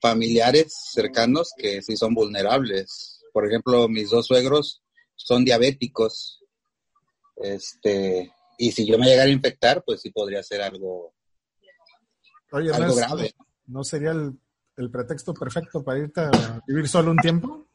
familiares 0.00 0.74
cercanos 0.92 1.52
que 1.56 1.82
sí 1.82 1.96
son 1.96 2.14
vulnerables. 2.14 3.22
Por 3.32 3.46
ejemplo, 3.46 3.88
mis 3.88 4.10
dos 4.10 4.26
suegros 4.26 4.82
son 5.14 5.44
diabéticos. 5.44 6.42
Este, 7.36 8.32
y 8.58 8.72
si 8.72 8.86
yo 8.86 8.98
me 8.98 9.06
llegara 9.06 9.28
a 9.28 9.32
infectar, 9.32 9.82
pues 9.84 10.00
sí 10.02 10.10
podría 10.10 10.42
ser 10.42 10.62
algo, 10.62 11.14
algo 12.52 12.94
grave. 12.94 13.34
¿No 13.66 13.84
sería 13.84 14.10
el, 14.10 14.38
el, 14.76 14.90
pretexto 14.90 15.32
perfecto 15.32 15.82
para 15.82 16.00
irte 16.00 16.20
a 16.22 16.62
vivir 16.66 16.88
solo 16.88 17.12
un 17.12 17.18
tiempo? 17.18 17.66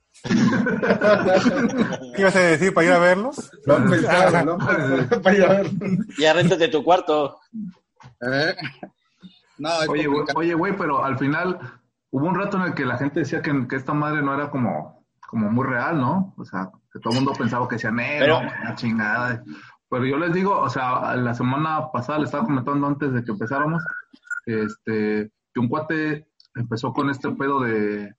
¿Qué 2.15 2.21
ibas 2.21 2.35
a 2.35 2.39
decir 2.41 2.73
para 2.73 2.87
ir 2.87 2.93
a 2.93 2.99
verlos? 2.99 3.35
Pensado, 3.35 3.65
lo 3.65 3.75
han 3.75 3.89
pensado 3.89 5.21
para 5.21 5.35
ir 5.35 5.43
a 5.43 5.49
ver. 5.49 5.71
Ya 6.19 6.33
réntate 6.33 6.67
tu 6.67 6.83
cuarto. 6.83 7.39
¿Eh? 8.21 8.55
No, 9.57 9.69
Oye, 9.89 10.07
güey, 10.07 10.25
oye, 10.35 10.53
güey, 10.53 10.77
pero 10.77 11.03
al 11.03 11.17
final 11.17 11.57
hubo 12.11 12.27
un 12.27 12.35
rato 12.35 12.57
en 12.57 12.63
el 12.63 12.73
que 12.73 12.85
la 12.85 12.97
gente 12.97 13.21
decía 13.21 13.41
que, 13.41 13.67
que 13.67 13.75
esta 13.75 13.93
madre 13.93 14.21
no 14.21 14.33
era 14.33 14.49
como, 14.49 15.05
como 15.27 15.51
muy 15.51 15.65
real, 15.65 15.99
¿no? 15.99 16.33
O 16.37 16.45
sea, 16.45 16.69
que 16.91 16.99
todo 16.99 17.13
el 17.13 17.19
mundo 17.19 17.33
pensaba 17.37 17.67
que 17.67 17.75
decían, 17.75 17.99
eh, 17.99 18.17
Pero- 18.19 18.39
una 18.39 18.75
chingada. 18.75 19.43
Pero 19.89 20.05
yo 20.05 20.17
les 20.17 20.33
digo, 20.33 20.57
o 20.59 20.69
sea, 20.69 21.15
la 21.15 21.33
semana 21.33 21.91
pasada 21.91 22.19
le 22.19 22.25
estaba 22.25 22.43
comentando 22.45 22.87
antes 22.87 23.13
de 23.13 23.23
que 23.23 23.31
empezáramos, 23.31 23.83
este, 24.45 25.31
que 25.53 25.59
un 25.59 25.67
cuate 25.69 26.27
empezó 26.55 26.91
con 26.93 27.09
este 27.09 27.29
pedo 27.31 27.59
de, 27.61 28.13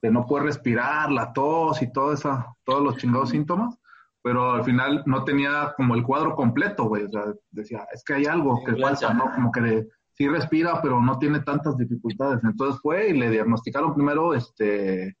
de 0.00 0.10
no 0.10 0.26
poder 0.26 0.44
respirar, 0.46 1.10
la 1.10 1.32
tos 1.32 1.82
y 1.82 1.92
todo 1.92 2.12
esa, 2.12 2.46
todos 2.64 2.82
los 2.82 2.96
chingados 2.96 3.30
síntomas, 3.30 3.78
pero 4.22 4.52
al 4.52 4.64
final 4.64 5.02
no 5.06 5.24
tenía 5.24 5.74
como 5.76 5.94
el 5.94 6.02
cuadro 6.02 6.34
completo, 6.34 6.84
güey. 6.84 7.04
O 7.04 7.08
sea, 7.10 7.24
decía, 7.50 7.86
es 7.92 8.02
que 8.04 8.14
hay 8.14 8.24
algo 8.26 8.62
que 8.64 8.76
falta, 8.76 9.12
¿no? 9.12 9.32
Como 9.34 9.52
que 9.52 9.60
de, 9.60 9.88
sí 10.22 10.28
respira, 10.28 10.80
pero 10.80 11.00
no 11.00 11.18
tiene 11.18 11.40
tantas 11.40 11.76
dificultades. 11.76 12.42
Entonces 12.44 12.80
fue 12.80 13.08
y 13.10 13.18
le 13.18 13.28
diagnosticaron 13.30 13.92
primero 13.94 14.34
este 14.34 15.16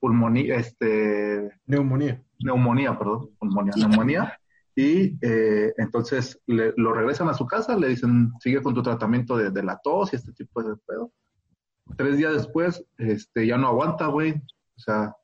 pulmonía, 0.00 0.56
este 0.56 1.50
Neumonía. 1.66 2.22
neumonía, 2.38 2.98
perdón, 2.98 3.30
pulmonía, 3.38 3.72
neumonía. 3.76 4.38
Y 4.74 5.18
eh, 5.22 5.72
entonces 5.78 6.40
le, 6.46 6.72
lo 6.76 6.92
regresan 6.92 7.28
a 7.28 7.34
su 7.34 7.46
casa, 7.46 7.76
le 7.76 7.88
dicen, 7.88 8.32
sigue 8.40 8.62
con 8.62 8.74
tu 8.74 8.82
tratamiento 8.82 9.36
de, 9.36 9.50
de 9.50 9.62
la 9.62 9.78
tos 9.82 10.12
y 10.12 10.16
este 10.16 10.32
tipo 10.32 10.62
de 10.62 10.76
pedo. 10.86 11.10
Tres 11.96 12.16
días 12.16 12.32
después, 12.34 12.84
este, 12.98 13.46
ya 13.46 13.56
no 13.56 13.68
aguanta, 13.68 14.06
güey. 14.06 14.32
O 14.32 14.78
sea, 14.80 15.14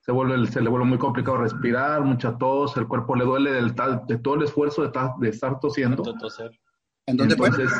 se, 0.00 0.12
vuelve, 0.12 0.46
se 0.46 0.60
le 0.60 0.68
vuelve 0.68 0.86
muy 0.86 0.98
complicado 0.98 1.38
respirar, 1.38 2.02
mucha 2.02 2.36
tos, 2.38 2.76
el 2.76 2.86
cuerpo 2.88 3.14
le 3.16 3.24
duele 3.24 3.52
del 3.52 3.74
tal, 3.74 4.02
de 4.06 4.18
todo 4.18 4.34
el 4.36 4.42
esfuerzo 4.44 4.82
de, 4.82 4.88
ta- 4.90 5.14
de 5.20 5.28
estar 5.28 5.58
tosiendo. 5.60 6.02
¿En 7.06 7.16
dónde 7.16 7.34
fue? 7.36 7.48
Entonces, 7.48 7.72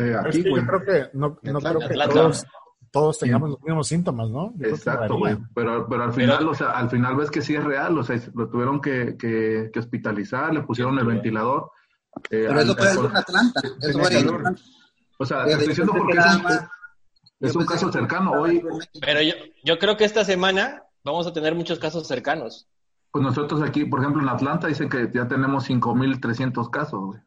eh, 0.00 0.10
Es 0.10 0.16
aquí, 0.26 0.48
güey. 0.48 0.62
yo 0.62 0.66
creo 0.68 0.84
que 0.84 1.16
no, 1.16 1.28
no 1.42 1.58
Atlanta. 1.58 1.68
creo 1.68 1.78
que 1.80 1.84
Atlanta. 1.94 2.14
todos, 2.14 2.46
todos 2.90 3.18
tengamos 3.18 3.50
los 3.50 3.62
mismos 3.62 3.86
síntomas, 3.88 4.30
¿no? 4.30 4.52
Yo 4.56 4.68
Exacto, 4.68 5.16
güey. 5.18 5.36
Pero, 5.54 5.86
pero 5.88 6.02
al 6.04 6.12
final, 6.12 6.48
o 6.48 6.54
sea, 6.54 6.70
al 6.70 6.90
final 6.90 7.16
ves 7.16 7.30
que 7.30 7.40
sí 7.42 7.54
es 7.54 7.62
real, 7.64 7.96
o 7.98 8.02
sea, 8.02 8.20
lo 8.34 8.48
tuvieron 8.48 8.80
que, 8.80 9.16
que, 9.16 9.70
que 9.72 9.78
hospitalizar, 9.78 10.52
le 10.52 10.62
pusieron 10.62 10.98
el 10.98 11.06
ventilador. 11.06 11.70
eh, 12.30 12.46
Pero 12.48 12.52
al- 12.52 12.60
eso 12.60 12.76
fue 12.76 13.06
en 13.06 13.16
Atlanta. 13.16 13.60
Eso 13.80 13.98
fue 13.98 14.18
en. 14.18 14.28
Atlanta. 14.28 14.62
o 15.18 15.24
sea, 15.24 15.44
te 15.44 15.52
estoy 15.52 15.68
diciendo 15.68 15.92
porque 15.96 16.18
es 16.18 16.34
un, 16.36 16.42
más- 16.42 16.68
es 17.40 17.56
caso 17.66 17.92
cercano. 17.92 18.32
Hoy, 18.32 18.62
Pero 19.00 19.22
yo, 19.22 19.32
yo 19.64 19.78
creo 19.78 19.96
que 19.96 20.04
esta 20.04 20.24
semana 20.24 20.82
vamos 21.04 21.26
a 21.26 21.32
tener 21.32 21.54
muchos 21.54 21.78
casos 21.78 22.06
cercanos. 22.06 22.68
pues 23.12 23.24
nosotros 23.24 23.62
aquí, 23.62 23.84
por 23.84 24.00
ejemplo, 24.00 24.20
en 24.22 24.28
Atlanta 24.28 24.66
dicen 24.66 24.88
que 24.88 25.08
ya 25.14 25.26
tenemos 25.28 25.68
5.300 25.70 26.68
casos, 26.70 27.00
güey. 27.00 27.20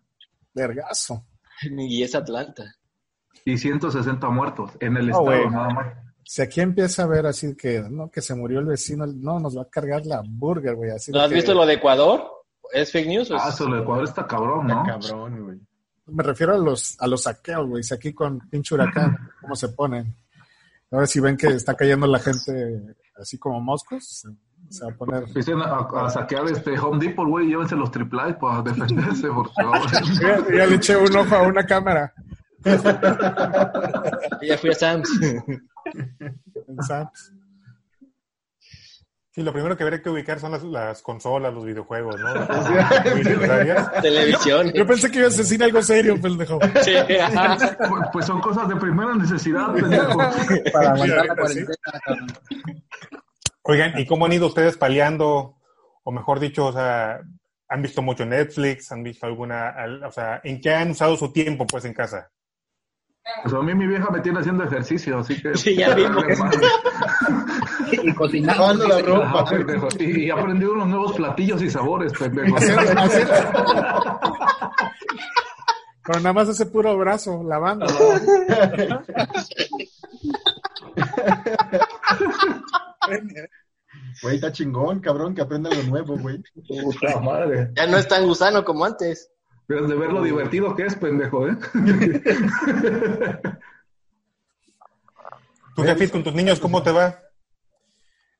Vergazo. 0.53 1.25
Y 1.77 2.03
es 2.03 2.15
Atlanta. 2.15 2.63
Y 3.46 3.58
160 3.58 4.29
muertos 4.29 4.72
en 4.79 4.98
el 4.98 5.10
estado, 5.10 5.50
nada 5.50 5.70
más. 5.70 5.98
Si 6.25 6.41
aquí 6.41 6.62
empieza 6.62 7.03
a 7.03 7.08
ver 7.08 7.25
así 7.25 7.55
que, 7.58 7.82
no, 7.89 8.10
que 8.10 8.22
se 8.22 8.34
murió 8.34 8.60
el 8.60 8.65
vecino, 8.65 9.05
no, 9.05 9.39
nos 9.39 9.58
va 9.58 9.63
a 9.63 9.70
cargar 9.70 10.05
la 10.05 10.22
burger, 10.25 10.75
güey. 10.75 10.89
¿No 11.10 11.20
de 11.20 11.24
has 11.24 11.29
que- 11.29 11.36
visto 11.36 11.53
lo 11.53 11.65
de 11.65 11.74
Ecuador? 11.74 12.24
¿Es 12.72 12.91
fake 12.91 13.08
news? 13.08 13.29
o 13.32 13.36
es- 13.36 13.41
Ah, 13.43 13.51
solo 13.51 13.75
el 13.75 13.82
Ecuador 13.84 14.05
está 14.05 14.25
cabrón, 14.25 14.67
¿no? 14.67 14.88
Está 14.88 15.10
cabrón, 15.10 15.43
güey. 15.43 15.60
Me 16.05 16.24
refiero 16.24 16.53
a 16.53 16.58
los, 16.58 16.96
a 17.01 17.08
los 17.08 17.24
saqueos, 17.24 17.67
güey. 17.67 17.84
Si 17.84 17.93
aquí 17.93 18.13
con 18.13 18.39
pinche 18.50 18.74
huracán, 18.75 19.17
¿cómo 19.41 19.55
se 19.55 19.70
ponen? 19.70 20.15
Ahora 20.91 21.08
si 21.08 21.20
ven 21.20 21.36
que 21.36 21.48
está 21.48 21.75
cayendo 21.75 22.08
la 22.08 22.20
gente 22.20 22.96
así 23.17 23.38
como 23.38 23.60
moscos, 23.60 24.25
se, 24.70 24.79
se 24.79 24.86
va 24.86 24.91
a 24.91 24.96
poner... 24.96 25.25
Dicen 25.34 25.60
a, 25.62 25.88
a 26.05 26.10
saquear 26.10 26.46
este 26.46 26.77
Home 26.79 27.03
Depot, 27.05 27.27
güey, 27.27 27.48
llévense 27.48 27.75
los 27.75 27.91
triple 27.91 28.34
para 28.34 28.62
defenderse, 28.62 29.27
por 29.27 29.51
favor. 29.53 29.91
Ya, 30.22 30.38
ya 30.55 30.65
le 30.65 30.75
eché 30.75 30.96
un 30.96 31.15
ojo 31.15 31.36
a 31.36 31.41
una 31.43 31.65
cámara. 31.65 32.13
Ya 34.41 34.58
fui 34.58 34.70
a 34.70 34.74
Sam's. 34.74 35.10
en 35.22 36.84
Sam's. 36.88 37.34
Sí, 39.32 39.41
lo 39.41 39.51
primero 39.51 39.75
que 39.75 39.84
habría 39.84 40.00
que 40.00 40.10
ubicar 40.12 40.39
son 40.39 40.51
las, 40.51 40.62
las 40.63 41.01
consolas, 41.01 41.51
los 41.51 41.65
videojuegos, 41.65 42.20
¿no? 42.20 42.34
Televisión. 44.01 44.72
Yo 44.74 44.86
pensé 44.86 45.10
que 45.10 45.20
ibas 45.20 45.34
a 45.34 45.38
decir 45.38 45.63
algo 45.63 45.82
serio, 45.82 46.22
pendejo. 46.22 46.60
Sí. 46.84 46.93
Pues, 47.10 48.08
pues 48.13 48.25
son 48.27 48.39
cosas 48.41 48.67
de 48.70 48.75
primera 48.75 49.15
necesidad, 49.15 49.74
pendejo. 49.74 50.20
Para 50.72 50.91
aguantar 50.91 51.25
la 51.25 51.36
cuarentena. 51.36 51.75
Oigan, 53.63 53.98
¿y 53.98 54.05
cómo 54.05 54.25
han 54.25 54.34
ido 54.34 54.48
ustedes 54.48 54.77
paliando? 54.77 55.55
O 56.03 56.12
mejor 56.12 56.39
dicho, 56.39 56.65
o 56.67 56.74
sea, 56.74 57.22
¿han 57.70 57.82
visto 57.82 58.01
mucho 58.01 58.25
Netflix? 58.25 58.91
¿Han 58.91 59.03
visto 59.03 59.25
alguna, 59.25 59.70
al- 59.70 60.03
o 60.03 60.12
sea, 60.12 60.41
en 60.43 60.60
qué 60.60 60.74
han 60.74 60.91
usado 60.91 61.15
su 61.15 61.32
tiempo, 61.32 61.65
pues, 61.65 61.86
en 61.86 61.93
casa? 61.93 62.29
Pues 63.41 63.53
a 63.53 63.62
mí 63.62 63.74
mi 63.74 63.88
vieja 63.88 64.10
me 64.12 64.20
tiene 64.20 64.39
haciendo 64.41 64.65
ejercicio, 64.65 65.20
así 65.20 65.41
que... 65.41 65.55
Sí, 65.55 65.75
ya 65.77 65.96
vimos. 65.96 66.24
Y 67.91 68.13
cocinando. 68.13 68.88
La 68.88 69.00
ropa. 69.01 69.46
pendejo. 69.50 69.88
Y, 70.00 70.29
aprendí 70.29 70.65
unos 70.65 70.88
nuevos 70.88 71.13
platillos 71.13 71.62
y 71.62 71.70
sabores, 71.70 72.12
pendejo. 72.13 72.55
Pero 76.05 76.20
nada 76.20 76.34
más 76.34 76.50
ese 76.50 76.65
puro 76.65 76.98
brazo, 76.98 77.43
lavando. 77.43 77.86
Güey, 84.22 84.36
está 84.36 84.51
chingón, 84.51 85.00
cabrón, 85.00 85.33
que 85.36 85.41
aprenda 85.41 85.69
lo 85.69 85.83
nuevo, 85.83 86.17
güey. 86.17 86.43
Puta 86.67 87.19
madre. 87.19 87.72
Ya 87.75 87.88
no 87.88 87.98
es 87.98 88.07
tan 88.07 88.25
gusano 88.25 88.63
como 88.63 88.86
antes. 88.86 89.29
Pero 89.67 89.88
de 89.88 89.95
ver 89.95 90.12
lo 90.12 90.22
divertido 90.24 90.75
que 90.75 90.86
es, 90.86 90.95
pendejo, 90.95 91.48
¿eh? 91.48 91.55
¿Tú, 95.75 95.83
Jefit, 95.83 96.12
con 96.12 96.24
tus 96.24 96.33
niños, 96.33 96.60
cómo 96.60 96.83
te 96.83 96.91
va? 96.91 97.19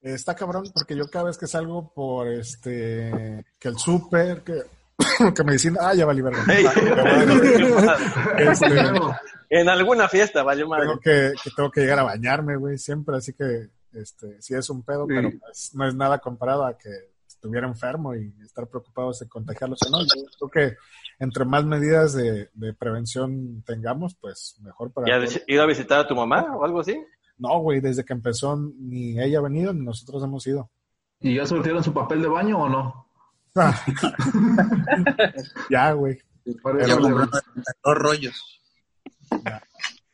Está 0.02 0.36
cabrón 0.36 0.66
porque 0.74 0.96
yo 0.96 1.08
cada 1.08 1.26
vez 1.26 1.38
que 1.38 1.48
salgo 1.48 1.94
por 1.94 2.28
este 2.28 3.46
que 3.58 3.68
el 3.70 3.78
súper, 3.78 4.44
que, 4.44 4.64
que 5.36 5.44
me 5.44 5.54
dicen, 5.54 5.78
ah, 5.80 5.94
ya 5.94 6.06
valí 6.06 6.22
verga. 6.22 6.44
Este, 8.38 8.68
En 9.50 9.70
alguna 9.70 10.10
fiesta, 10.10 10.42
valió 10.42 10.68
madre. 10.68 10.86
tengo 10.88 11.00
que, 11.00 11.34
que 11.44 11.52
tengo 11.56 11.70
que 11.70 11.82
llegar 11.82 12.00
a 12.00 12.04
bañarme, 12.04 12.56
güey, 12.58 12.78
siempre, 12.80 13.18
así 13.18 13.34
que 13.34 13.70
este 13.94 14.42
sí 14.42 14.54
es 14.56 14.70
un 14.70 14.84
pedo, 14.84 15.06
Sí. 15.08 15.14
pero 15.16 15.32
pues, 15.40 15.72
no 15.76 15.88
es 15.88 15.96
nada 15.96 16.20
comparado 16.20 16.66
a 16.66 16.78
que 16.78 16.90
estuviera 17.28 17.68
enfermo 17.68 18.16
y 18.16 18.34
estar 18.44 18.68
preocupados 18.68 19.20
de 19.20 19.28
contagiarlos 19.28 19.80
o 19.88 19.92
no. 19.92 20.00
Yo 20.04 20.50
creo 20.50 20.72
que 20.72 20.78
entre 21.20 21.46
más 21.46 21.66
medidas 21.66 22.14
de, 22.14 22.50
de 22.54 22.74
prevención 22.74 23.64
tengamos, 23.66 24.16
pues 24.16 24.58
mejor 24.62 24.92
para 24.92 25.08
¿Ya 25.08 25.18
todos. 25.20 25.36
has 25.36 25.44
ido 25.48 25.64
a 25.64 25.66
visitar 25.66 26.00
a 26.00 26.08
tu 26.08 26.16
mamá 26.16 26.56
o 26.56 26.64
algo 26.64 26.80
así? 26.80 26.98
No, 27.38 27.60
güey, 27.60 27.82
desde 27.82 28.06
que 28.06 28.14
empezó 28.14 28.56
ni 28.56 29.20
ella 29.20 29.40
ha 29.40 29.42
venido 29.42 29.74
ni 29.74 29.84
nosotros 29.84 30.24
hemos 30.24 30.46
ido. 30.48 30.70
¿Y 31.20 31.36
ya 31.36 31.46
surtieron 31.46 31.84
su 31.84 31.94
papel 31.94 32.22
de 32.22 32.28
baño 32.28 32.60
o 32.62 32.70
no? 32.70 33.08
Ya, 35.70 35.92
güey. 35.94 36.18
Ya 36.46 36.96
dos 36.96 37.96
rollos. 37.96 38.62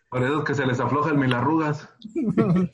Por 0.10 0.24
eso 0.24 0.40
es 0.40 0.44
que 0.46 0.56
se 0.56 0.66
les 0.66 0.80
afloja 0.80 1.12
el 1.12 1.18
mil 1.18 1.34
arrugas. 1.34 1.90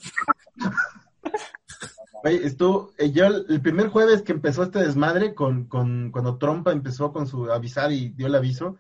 Güey, 2.24 2.38
esto, 2.44 2.92
eh, 2.98 3.12
yo 3.12 3.26
el, 3.28 3.46
el 3.50 3.62
primer 3.62 3.90
jueves 3.90 4.24
que 4.24 4.32
empezó 4.32 4.64
este 4.64 4.80
desmadre, 4.80 5.36
con, 5.36 5.66
con 5.66 6.10
cuando 6.12 6.38
Trump 6.40 6.68
empezó 6.70 7.14
con 7.14 7.28
su 7.28 7.52
avisar 7.52 7.92
y 7.92 8.10
dio 8.10 8.26
el 8.26 8.34
aviso, 8.36 8.78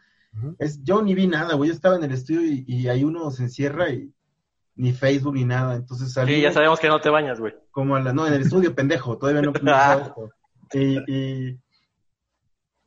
es, 0.57 0.83
yo 0.83 1.01
ni 1.03 1.13
vi 1.13 1.27
nada, 1.27 1.53
güey, 1.53 1.69
yo 1.69 1.75
estaba 1.75 1.95
en 1.95 2.03
el 2.05 2.11
estudio 2.11 2.41
y, 2.41 2.65
y 2.67 2.87
ahí 2.87 3.03
uno 3.03 3.29
se 3.29 3.43
encierra 3.43 3.91
y 3.91 4.11
ni 4.75 4.93
Facebook 4.93 5.35
ni 5.35 5.45
nada, 5.45 5.75
entonces 5.75 6.11
salí 6.11 6.35
Sí, 6.35 6.41
ya 6.41 6.51
sabemos 6.51 6.79
que 6.79 6.87
no 6.89 6.99
te 6.99 7.09
bañas, 7.09 7.39
güey. 7.39 7.53
como 7.71 7.95
a 7.95 7.99
la, 8.01 8.13
no, 8.13 8.25
en 8.25 8.33
el 8.33 8.41
estudio, 8.41 8.73
pendejo, 8.75 9.17
todavía 9.17 9.43
no. 9.43 9.51
no 9.61 9.71
Ah. 9.71 10.11
y, 10.73 10.97
y, 11.13 11.59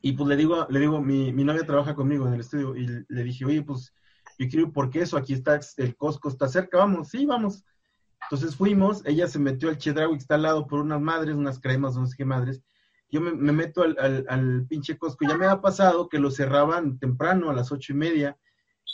y 0.01 0.13
pues 0.13 0.29
le 0.29 0.37
digo, 0.37 0.67
le 0.69 0.81
digo, 0.81 1.01
mi, 1.01 1.33
mi 1.33 1.45
novia 1.45 1.65
trabaja 1.65 1.95
conmigo 1.95 2.27
en 2.27 2.35
el 2.35 2.41
estudio 2.41 2.75
y 2.77 3.05
le 3.09 3.23
dije, 3.23 3.45
oye, 3.45 3.63
pues 3.63 3.95
yo 4.39 4.49
quiero 4.49 4.67
ir 4.67 4.73
por 4.73 4.91
queso, 4.91 5.17
aquí 5.17 5.33
está 5.33 5.59
el 5.77 5.97
Costco, 5.97 6.29
está 6.29 6.49
cerca, 6.49 6.79
vamos, 6.79 7.09
sí, 7.09 7.27
vamos. 7.27 7.65
Entonces 8.23 8.57
fuimos, 8.57 9.05
ella 9.05 9.27
se 9.27 9.39
metió 9.39 9.69
al 9.69 9.79
Chedraui 9.79 10.13
que 10.13 10.19
está 10.19 10.37
al 10.37 10.43
lado 10.43 10.67
por 10.67 10.81
unas 10.81 11.01
madres, 11.01 11.35
unas 11.35 11.61
cremas, 11.61 11.97
no 11.97 12.07
sé 12.07 12.17
qué 12.17 12.25
madres. 12.25 12.63
Yo 13.11 13.21
me, 13.21 13.33
me 13.33 13.53
meto 13.53 13.83
al, 13.83 13.97
al, 13.99 14.27
al 14.29 14.67
pinche 14.69 14.97
Costco, 14.97 15.27
ya 15.27 15.37
me 15.37 15.47
ha 15.47 15.61
pasado 15.61 16.09
que 16.09 16.19
lo 16.19 16.31
cerraban 16.31 16.99
temprano, 16.99 17.51
a 17.51 17.55
las 17.55 17.73
ocho 17.73 17.93
y 17.93 17.97
media, 17.97 18.37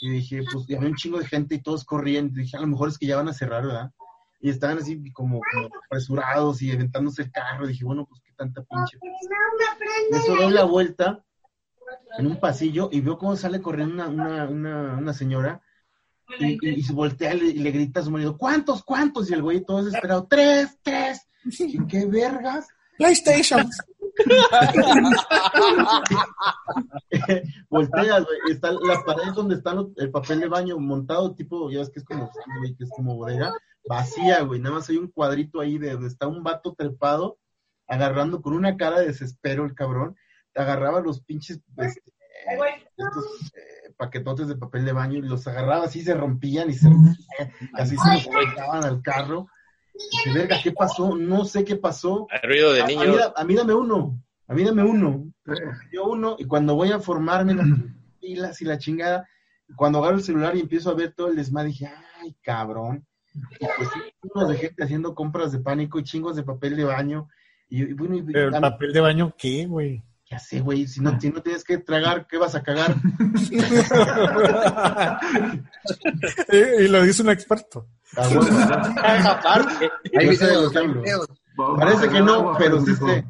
y 0.01 0.09
dije, 0.09 0.41
pues, 0.51 0.65
y 0.67 0.75
había 0.75 0.89
un 0.89 0.95
chingo 0.95 1.19
de 1.19 1.25
gente 1.25 1.55
y 1.55 1.61
todos 1.61 1.83
corriendo, 1.83 2.39
dije, 2.39 2.57
a 2.57 2.61
lo 2.61 2.67
mejor 2.67 2.89
es 2.89 2.97
que 2.97 3.07
ya 3.07 3.17
van 3.17 3.27
a 3.27 3.33
cerrar, 3.33 3.65
¿verdad? 3.65 3.91
Y 4.39 4.49
estaban 4.49 4.77
así 4.77 5.11
como, 5.11 5.41
como 5.53 5.69
apresurados 5.85 6.61
y 6.61 6.71
aventándose 6.71 7.23
el 7.23 7.31
carro, 7.31 7.67
dije, 7.67 7.83
bueno, 7.83 8.05
pues 8.05 8.21
qué 8.21 8.31
tanta 8.33 8.63
pinche. 8.63 8.97
Eso 10.11 10.35
doy 10.35 10.51
la 10.51 10.63
vuelta 10.63 11.24
en 12.17 12.27
un 12.27 12.39
pasillo 12.39 12.89
y 12.91 13.01
veo 13.01 13.17
cómo 13.17 13.35
sale 13.35 13.61
corriendo 13.61 13.93
una, 13.95 14.07
una, 14.07 14.45
una, 14.49 14.97
una 14.97 15.13
señora 15.13 15.61
y, 16.39 16.53
y- 16.53 16.79
y 16.79 16.83
se 16.83 16.93
voltea 16.93 17.33
y 17.33 17.39
le, 17.39 17.45
y 17.47 17.59
le 17.59 17.71
grita 17.71 17.99
a 17.99 18.03
su 18.03 18.11
marido, 18.11 18.37
¿cuántos, 18.37 18.83
cuántos? 18.83 19.29
Y 19.29 19.33
el 19.33 19.41
güey 19.43 19.63
todo 19.63 19.83
desesperado, 19.83 20.25
tres, 20.29 20.77
tres. 20.81 21.27
¿Y 21.59 21.85
qué 21.87 22.05
vergas? 22.07 22.67
PlayStation. 22.97 23.69
Volteas, 27.69 28.23
güey. 28.25 28.39
Está 28.51 28.71
la 28.71 29.03
pared 29.05 29.33
donde 29.33 29.55
está 29.55 29.75
el 29.97 30.11
papel 30.11 30.39
de 30.41 30.47
baño 30.47 30.77
montado, 30.79 31.33
tipo, 31.35 31.69
ya 31.69 31.79
ves 31.79 31.89
que 31.89 31.99
es 31.99 32.05
como, 32.05 32.29
que 32.77 32.83
es 32.83 32.89
como 32.95 33.15
bodega, 33.15 33.53
vacía, 33.87 34.41
güey. 34.41 34.59
Nada 34.59 34.75
más 34.75 34.89
hay 34.89 34.97
un 34.97 35.09
cuadrito 35.09 35.59
ahí 35.61 35.77
de 35.77 35.91
donde 35.93 36.07
está 36.07 36.27
un 36.27 36.43
vato 36.43 36.73
trepado, 36.77 37.37
agarrando 37.87 38.41
con 38.41 38.53
una 38.53 38.77
cara 38.77 38.99
de 38.99 39.07
desespero 39.07 39.65
el 39.65 39.75
cabrón. 39.75 40.15
Agarraba 40.55 41.01
los 41.01 41.21
pinches 41.21 41.59
este, 41.77 42.01
estos 42.97 43.51
eh, 43.55 43.93
paquetotes 43.97 44.47
de 44.47 44.55
papel 44.55 44.85
de 44.85 44.93
baño 44.93 45.17
y 45.17 45.21
los 45.21 45.45
agarraba 45.47 45.85
así, 45.85 46.01
se 46.01 46.13
rompían 46.13 46.69
y 46.69 46.73
se 46.73 46.87
así 47.73 47.95
se 47.97 48.13
los 48.13 48.27
pegaban 48.27 48.83
al 48.83 49.01
carro. 49.01 49.47
Y 49.93 50.29
dije, 50.29 50.39
verga, 50.39 50.57
¿qué 50.61 50.71
pasó? 50.71 51.15
No 51.15 51.45
sé 51.45 51.63
qué 51.63 51.75
pasó. 51.77 52.27
El 52.41 52.49
ruido 52.49 52.73
de 52.73 52.81
A, 52.81 52.85
a 52.85 52.87
mí, 52.87 52.95
a 53.35 53.43
mí 53.45 53.55
dame 53.55 53.73
uno, 53.73 54.21
a 54.47 54.53
mí 54.53 54.63
dame 54.63 54.83
uno. 54.83 55.25
Yo 55.93 56.05
uno, 56.05 56.35
y 56.37 56.45
cuando 56.45 56.75
voy 56.75 56.91
a 56.91 56.99
formarme 56.99 57.53
las 57.53 57.67
pilas 58.21 58.61
y 58.61 58.65
la 58.65 58.77
chingada, 58.77 59.27
cuando 59.75 59.99
agarro 59.99 60.17
el 60.17 60.23
celular 60.23 60.55
y 60.55 60.59
empiezo 60.61 60.89
a 60.91 60.95
ver 60.95 61.13
todo 61.13 61.29
el 61.29 61.35
desmadre, 61.35 61.69
dije, 61.69 61.89
ay, 62.21 62.35
cabrón. 62.41 63.05
Y 63.59 63.65
pues 63.77 63.89
chingos 64.21 64.49
de 64.49 64.57
gente 64.57 64.83
haciendo 64.83 65.15
compras 65.15 65.51
de 65.51 65.59
pánico 65.59 65.99
y 65.99 66.03
chingos 66.03 66.35
de 66.35 66.43
papel 66.43 66.75
de 66.75 66.83
baño. 66.85 67.27
Y, 67.69 67.83
y 67.83 67.93
bueno, 67.93 68.15
y- 68.15 68.21
Pero 68.21 68.47
el 68.47 68.61
papel 68.61 68.93
de 68.93 68.99
baño, 69.01 69.33
¿qué, 69.37 69.65
güey? 69.65 70.03
Ya 70.29 70.39
sé, 70.39 70.59
güey, 70.59 70.87
si 70.87 71.01
no, 71.01 71.19
si 71.19 71.29
no 71.29 71.41
tienes 71.41 71.63
que 71.63 71.77
tragar, 71.77 72.25
¿qué 72.25 72.37
vas 72.37 72.55
a 72.55 72.63
cagar? 72.63 72.95
y, 76.51 76.83
y 76.83 76.87
lo 76.87 77.03
dice 77.03 77.21
un 77.21 77.29
experto. 77.29 77.87
Ah. 78.17 79.37
Aparte, 79.37 79.91
Yo 80.11 80.33
sé 80.33 80.47
de 80.47 80.55
lo 80.55 80.69
videos, 80.69 81.27
Parece 81.55 82.09
que 82.09 82.21
no, 82.21 82.55
pero 82.57 82.81
sí 82.81 82.95
sé. 82.95 83.25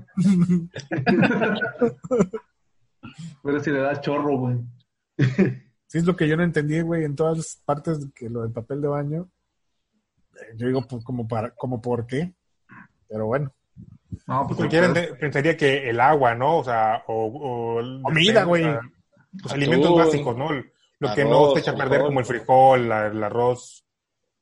Pero 3.43 3.59
si 3.59 3.71
le 3.71 3.79
da 3.79 4.01
chorro, 4.01 4.37
güey. 4.37 4.57
Sí, 5.87 5.99
es 5.99 6.05
lo 6.05 6.15
que 6.15 6.27
yo 6.27 6.35
no 6.35 6.43
entendí, 6.43 6.81
güey, 6.81 7.03
en 7.03 7.15
todas 7.15 7.61
partes 7.65 8.07
que 8.15 8.29
lo 8.29 8.41
del 8.41 8.51
papel 8.51 8.81
de 8.81 8.87
baño. 8.87 9.29
Yo 10.55 10.67
digo, 10.67 10.85
pues, 10.87 11.03
como 11.03 11.27
para, 11.27 11.51
como 11.51 11.81
por 11.81 12.07
qué. 12.07 12.33
Pero 13.07 13.27
bueno. 13.27 13.53
No, 14.27 14.43
pues 14.47 14.57
Cualquiera 14.57 14.93
pensaría 15.19 15.55
que 15.57 15.89
el 15.89 15.99
agua, 15.99 16.35
¿no? 16.35 16.57
O 16.59 16.63
sea, 16.63 17.03
o... 17.07 17.79
o 17.79 18.01
Comida, 18.03 18.43
güey. 18.43 18.63
Los 18.63 19.51
alimentos 19.51 19.89
Atún, 19.89 20.05
básicos, 20.05 20.37
¿no? 20.37 20.49
Lo 20.99 21.13
que 21.13 21.25
no 21.25 21.51
se 21.53 21.59
echa 21.59 21.71
a 21.71 21.75
perder 21.75 21.89
frijol. 21.99 22.07
como 22.07 22.19
el 22.21 22.25
frijol, 22.25 22.89
la- 22.89 23.07
el 23.07 23.23
arroz. 23.23 23.81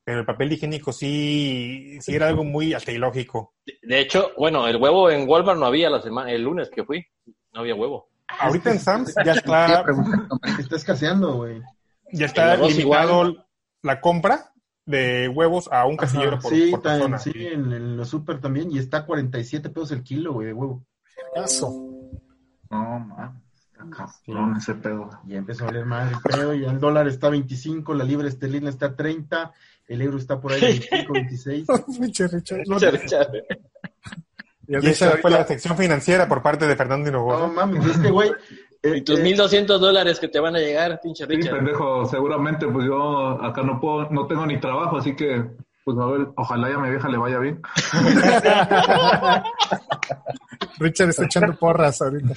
Pero 0.05 0.19
el 0.19 0.25
papel 0.25 0.51
higiénico 0.51 0.91
sí, 0.91 1.97
sí 2.01 2.13
era 2.15 2.27
algo 2.27 2.43
muy 2.43 2.73
hasta 2.73 2.91
ilógico. 2.91 3.53
de 3.81 3.99
hecho, 4.01 4.31
bueno, 4.37 4.67
el 4.67 4.75
huevo 4.75 5.09
en 5.09 5.27
Walmart 5.27 5.57
no 5.57 5.65
había 5.65 5.89
la 5.89 6.01
semana, 6.01 6.29
el 6.31 6.43
lunes 6.43 6.69
que 6.69 6.83
fui. 6.83 7.05
No 7.53 7.61
había 7.61 7.73
huevo. 7.75 8.09
Ahorita 8.27 8.71
en 8.71 8.79
Sam's 8.79 9.13
ya 9.25 9.33
está, 9.33 9.85
Está 10.59 10.75
escaseando, 10.75 11.35
güey. 11.37 11.61
ya 12.11 12.25
está 12.25 12.55
limitado 12.57 12.79
igual. 13.27 13.45
la 13.81 14.01
compra 14.01 14.52
de 14.85 15.29
huevos 15.29 15.69
a 15.71 15.85
un 15.85 15.95
casillero 15.97 16.33
Ajá, 16.33 16.41
por, 16.41 16.51
sí, 16.53 16.71
por 16.71 16.81
persona. 16.81 17.17
sí, 17.19 17.31
en, 17.35 17.71
en 17.71 17.97
los 17.97 18.09
super 18.09 18.39
también, 18.41 18.71
y 18.71 18.79
está 18.79 18.97
a 18.97 19.05
47 19.05 19.69
pesos 19.69 19.91
el 19.91 20.03
kilo, 20.03 20.33
güey, 20.33 20.47
de 20.47 20.53
huevo. 20.53 20.85
Caso. 21.35 21.69
No, 22.69 22.99
man. 22.99 23.41
Está 23.71 23.85
cabrón 24.25 24.55
ese 24.57 24.75
pedo. 24.75 25.09
Ya 25.25 25.37
empezó 25.37 25.63
a 25.63 25.67
valer 25.67 25.85
más 25.85 26.11
el 26.11 26.19
pedo, 26.19 26.53
y 26.53 26.63
el 26.65 26.79
dólar 26.79 27.07
está 27.07 27.27
a 27.27 27.31
25, 27.31 27.93
la 27.93 28.03
libra 28.03 28.27
esterlina 28.27 28.69
está 28.69 28.87
a 28.87 28.95
30, 28.95 29.51
el 29.87 30.01
euro 30.01 30.17
está 30.17 30.39
por 30.39 30.51
ahí 30.53 30.59
a 30.59 30.67
25, 30.67 31.13
26. 31.13 31.65
Pinche 31.99 32.27
Richard. 32.27 32.61
No, 32.67 32.77
y 34.65 34.77
Y 34.77 34.87
esa 34.87 35.17
fue 35.17 35.29
la 35.29 35.45
sección 35.45 35.75
financiera 35.77 36.27
por 36.27 36.41
parte 36.41 36.65
de 36.67 36.75
Fernando 36.75 37.11
No 37.11 37.17
Hinojosa. 37.19 37.47
mames, 37.47 37.85
este 37.85 38.09
güey. 38.09 38.31
Eh, 38.83 38.97
Y 38.97 39.01
tus 39.01 39.19
eh, 39.19 39.23
1200 39.23 39.79
dólares 39.81 40.19
que 40.19 40.27
te 40.27 40.39
van 40.39 40.55
a 40.55 40.59
llegar, 40.59 40.99
pinche 41.01 41.25
Sí, 41.25 41.35
Richard. 41.35 41.55
pendejo, 41.55 42.05
seguramente 42.05 42.67
pues 42.67 42.85
yo 42.85 43.41
acá 43.41 43.63
no 43.63 43.79
puedo, 43.79 44.09
no 44.09 44.27
tengo 44.27 44.45
ni 44.45 44.59
trabajo, 44.59 44.97
así 44.97 45.15
que 45.15 45.43
pues 45.85 45.97
a 45.97 46.05
ver, 46.05 46.27
ojalá 46.37 46.69
ya 46.69 46.75
a 46.75 46.79
mi 46.79 46.89
vieja 46.89 47.09
le 47.09 47.17
vaya 47.17 47.39
bien. 47.39 47.61
Richard 50.79 51.09
está 51.09 51.25
echando 51.25 51.55
porras 51.57 52.01
ahorita. 52.01 52.33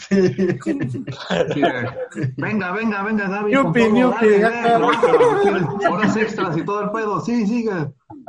Venga, 2.37 2.73
venga, 2.73 3.03
venga, 3.03 3.29
Gaby. 3.29 3.53
trabaja, 3.53 5.01
¿quieres 5.43 5.63
Horas 5.91 6.17
extras 6.17 6.57
y 6.57 6.65
todo 6.65 6.83
el 6.83 6.91
pedo, 6.91 7.21
sí, 7.21 7.47
sigue. 7.47 7.73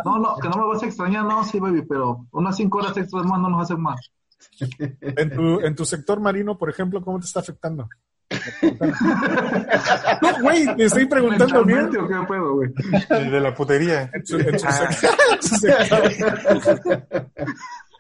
No, 0.05 0.19
no, 0.19 0.35
que 0.37 0.49
no 0.49 0.57
me 0.57 0.67
vas 0.67 0.83
a 0.83 0.85
extrañar, 0.85 1.25
no, 1.25 1.43
sí, 1.43 1.59
baby, 1.59 1.83
pero 1.87 2.27
unas 2.31 2.55
cinco 2.55 2.77
horas 2.79 2.95
extras 2.97 3.25
más 3.25 3.39
no 3.39 3.49
nos 3.49 3.63
hacen 3.63 3.81
más. 3.81 3.99
En 5.01 5.31
tu, 5.31 5.59
en 5.61 5.75
tu 5.75 5.83
sector 5.83 6.19
marino, 6.19 6.57
por 6.57 6.69
ejemplo, 6.69 7.01
¿cómo 7.01 7.19
te 7.19 7.25
está 7.25 7.39
afectando? 7.39 7.89
No, 10.21 10.41
güey, 10.41 10.75
te 10.75 10.85
estoy 10.85 11.05
preguntando 11.05 11.63
bien. 11.63 11.83
¿Mentalmente 11.89 12.15
o 12.15 12.21
qué 12.21 12.27
pedo, 12.27 12.53
güey? 12.55 12.69
El 13.09 13.31
de 13.31 13.39
la 13.39 13.53
putería. 13.55 14.09
En 14.13 14.25
su, 14.25 14.37
en 14.37 14.59
su 14.59 14.67
sector- 14.67 15.37
en 15.37 15.41
su 15.41 15.57
sector. 15.57 17.31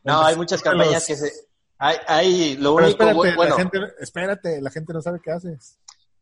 No, 0.03 0.21
hay 0.23 0.35
muchas 0.35 0.61
campañas 0.61 1.05
que 1.05 1.15
se... 1.15 1.31
Hay, 1.79 1.95
hay 2.07 2.55
lo 2.57 2.75
Pero 2.75 2.87
único, 2.87 3.03
espérate, 3.03 3.35
bueno, 3.35 3.55
la 3.55 3.61
gente, 3.61 3.79
espérate, 3.99 4.61
la 4.61 4.71
gente 4.71 4.93
no 4.93 5.01
sabe 5.01 5.19
qué 5.23 5.31
haces. 5.31 5.77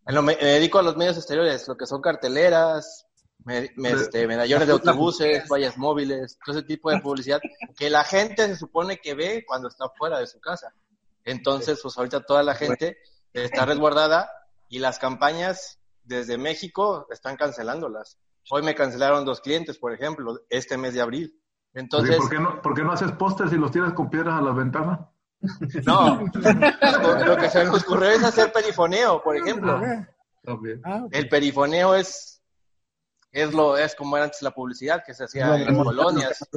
me, 0.05 0.21
me 0.21 0.35
dedico 0.35 0.79
a 0.79 0.83
los 0.83 0.97
medios 0.97 1.15
exteriores, 1.17 1.65
lo 1.67 1.77
que 1.77 1.85
son 1.85 2.01
carteleras, 2.01 3.05
me- 3.45 3.71
me- 3.77 3.91
este, 3.91 4.27
medallones 4.27 4.67
de 4.67 4.73
autobuses, 4.73 5.47
vallas 5.47 5.77
móviles, 5.77 6.37
todo 6.45 6.57
ese 6.57 6.67
tipo 6.67 6.91
de 6.91 6.99
publicidad 6.99 7.39
que 7.77 7.89
la 7.89 8.03
gente 8.03 8.47
se 8.47 8.55
supone 8.57 8.97
que 8.97 9.13
ve 9.13 9.45
cuando 9.47 9.69
está 9.69 9.85
fuera 9.97 10.19
de 10.19 10.27
su 10.27 10.41
casa. 10.41 10.73
Entonces, 11.23 11.79
pues 11.81 11.97
ahorita 11.97 12.19
toda 12.21 12.43
la 12.43 12.53
gente 12.55 12.97
está 13.43 13.65
resguardada 13.65 14.29
y 14.69 14.79
las 14.79 14.99
campañas 14.99 15.79
desde 16.03 16.37
México 16.37 17.07
están 17.11 17.35
cancelándolas. 17.35 18.17
Hoy 18.49 18.61
me 18.61 18.75
cancelaron 18.75 19.25
dos 19.25 19.41
clientes, 19.41 19.77
por 19.77 19.93
ejemplo, 19.93 20.39
este 20.49 20.77
mes 20.77 20.93
de 20.93 21.01
abril. 21.01 21.41
Entonces, 21.73 22.17
¿por, 22.17 22.29
qué 22.29 22.39
no, 22.39 22.61
¿Por 22.61 22.73
qué 22.73 22.83
no 22.83 22.91
haces 22.91 23.11
pósters 23.13 23.51
y 23.51 23.57
los 23.57 23.71
tiras 23.71 23.93
con 23.93 24.09
piedras 24.09 24.39
a 24.39 24.41
las 24.41 24.55
ventanas? 24.55 24.99
no, 25.85 26.21
lo, 26.21 27.37
que 27.37 27.49
se 27.49 27.65
me 27.65 27.69
ocurrió 27.69 28.09
es 28.09 28.23
hacer 28.23 28.51
perifoneo, 28.51 29.21
por 29.21 29.35
ejemplo. 29.35 29.81
Ah, 30.83 31.03
ok. 31.03 31.11
El 31.11 31.27
perifoneo 31.27 31.95
es 31.95 32.41
es 33.31 33.53
lo 33.53 33.77
es 33.77 33.95
como 33.95 34.15
era 34.15 34.25
antes 34.25 34.41
la 34.41 34.51
publicidad 34.51 35.03
que 35.05 35.13
se 35.13 35.25
hacía 35.25 35.55
en 35.55 35.65
las 35.65 35.83
colonias, 35.83 36.47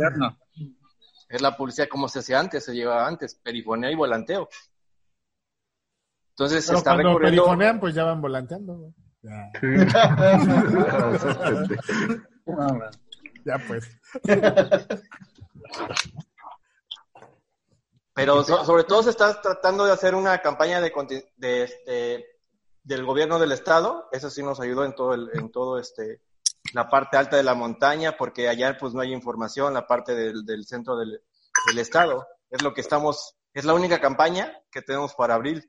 es 1.28 1.42
la 1.42 1.56
publicidad 1.56 1.88
como 1.88 2.08
se 2.08 2.20
hacía 2.20 2.38
antes, 2.38 2.64
se 2.64 2.72
llevaba 2.72 3.06
antes, 3.06 3.34
perifoneo 3.34 3.90
y 3.90 3.96
volanteo. 3.96 4.48
Entonces 6.38 6.64
se 6.64 6.68
Pero 6.68 6.78
está 6.78 6.90
cuando 6.92 7.08
recurriendo 7.08 7.42
perifonean, 7.42 7.80
pues 7.80 7.94
ya 7.96 8.04
van 8.04 8.20
volanteando. 8.20 8.94
Ya, 9.22 9.50
ya 13.44 13.58
pues. 13.66 13.90
Pero 18.14 18.44
so- 18.44 18.64
sobre 18.64 18.84
todo 18.84 19.02
se 19.02 19.10
está 19.10 19.40
tratando 19.40 19.84
de 19.84 19.90
hacer 19.92 20.14
una 20.14 20.38
campaña 20.38 20.80
de 20.80 20.92
este 21.64 22.24
del 22.84 23.04
gobierno 23.04 23.38
del 23.40 23.50
estado, 23.52 24.08
eso 24.12 24.30
sí 24.30 24.42
nos 24.42 24.60
ayudó 24.60 24.84
en 24.84 24.94
todo 24.94 25.14
el, 25.14 25.28
en 25.34 25.50
todo 25.50 25.78
este 25.78 26.22
la 26.72 26.88
parte 26.88 27.16
alta 27.16 27.36
de 27.36 27.42
la 27.42 27.54
montaña, 27.54 28.16
porque 28.16 28.48
allá 28.48 28.78
pues 28.78 28.94
no 28.94 29.00
hay 29.00 29.12
información, 29.12 29.74
la 29.74 29.88
parte 29.88 30.14
del, 30.14 30.46
del 30.46 30.64
centro 30.66 30.96
del, 30.96 31.20
del 31.66 31.78
estado. 31.78 32.28
Es 32.48 32.62
lo 32.62 32.74
que 32.74 32.80
estamos, 32.80 33.34
es 33.52 33.64
la 33.64 33.74
única 33.74 34.00
campaña 34.00 34.56
que 34.70 34.82
tenemos 34.82 35.14
para 35.14 35.34
abril. 35.34 35.68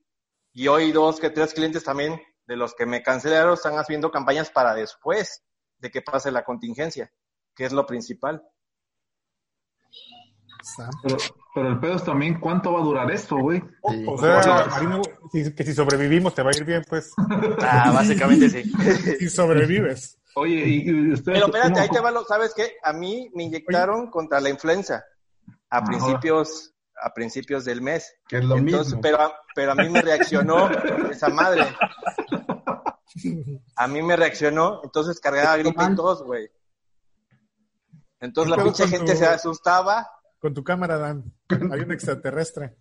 Y 0.60 0.67
hoy 0.67 0.91
dos 0.91 1.22
que 1.22 1.30
tres 1.30 1.54
clientes 1.54 1.86
también 1.86 2.22
de 2.45 2.58
los 2.58 2.76
que 2.76 2.86
me 2.86 3.02
cancelaron 3.02 3.54
están 3.54 3.76
haciendo 3.76 4.12
campañas 4.12 4.50
para 4.50 4.74
después 4.76 5.41
de 5.78 5.89
que 5.89 6.02
pase 6.02 6.32
la 6.32 6.43
contingencia, 6.43 7.10
que 7.56 7.63
es 7.63 7.72
lo 7.72 7.86
principal. 7.86 8.43
Pero, 11.02 11.15
pero 11.56 11.69
el 11.69 11.80
pedo 11.80 11.95
es 11.95 12.04
también 12.04 12.41
cuánto 12.41 12.74
va 12.74 12.82
a 12.82 12.84
durar 12.84 13.10
esto, 13.10 13.38
güey. 13.38 13.62
Sí. 13.89 14.06
O 14.06 14.17
sea, 14.17 14.65
Marino, 14.69 15.02
si- 15.32 15.56
que 15.56 15.63
si 15.63 15.74
sobrevivimos 15.74 16.36
te 16.36 16.43
va 16.43 16.52
a 16.54 16.58
ir 16.58 16.65
bien, 16.65 16.84
pues. 16.89 17.13
Ah, 17.62 17.91
básicamente 17.93 18.50
sí. 18.50 18.69
Y 19.22 19.30
sobrevives. 19.30 20.19
Oye, 20.36 20.56
y, 20.67 21.13
ustedes... 21.13 21.39
Pero 21.39 21.45
espérate, 21.45 21.72
¿cómo- 21.72 21.82
ahí 21.84 21.89
te 21.89 22.00
va 22.02 22.12
lo, 22.12 22.26
¿sabes 22.26 22.54
qué? 22.54 22.74
A 22.84 22.91
mí 22.91 23.32
me 23.34 23.43
inyectaron 23.43 24.12
contra 24.12 24.41
la 24.41 24.50
influenza 24.50 25.06
a 25.69 25.78
Ajá. 25.78 25.86
principios 25.86 26.74
a 27.01 27.13
principios 27.13 27.65
del 27.65 27.81
mes. 27.81 28.13
Que 28.27 28.38
es 28.39 28.45
lo 28.45 28.57
Entonces, 28.57 28.88
mismo. 28.88 29.01
pero, 29.01 29.21
a- 29.21 29.33
pero 29.55 29.71
a 29.71 29.75
mí 29.75 29.89
me 29.89 30.01
reaccionó 30.01 30.69
esa 31.12 31.29
madre. 31.29 31.65
A 33.75 33.88
mí 33.88 34.01
me 34.01 34.15
reaccionó, 34.15 34.81
entonces 34.83 35.19
cargaba 35.19 35.57
gripe 35.57 35.83
y 35.83 35.95
tos, 35.95 36.23
güey. 36.23 36.49
Entonces 38.19 38.49
la 38.49 38.57
¿Qué 38.57 38.62
pedo 38.63 38.73
pinche 38.73 38.88
gente 38.97 39.12
tu- 39.13 39.17
se 39.17 39.25
asustaba, 39.25 40.09
Con 40.39 40.53
tu 40.53 40.63
cámara, 40.63 40.97
Dan. 40.97 41.23
Hay 41.71 41.79
un 41.81 41.91
extraterrestre. 41.91 42.77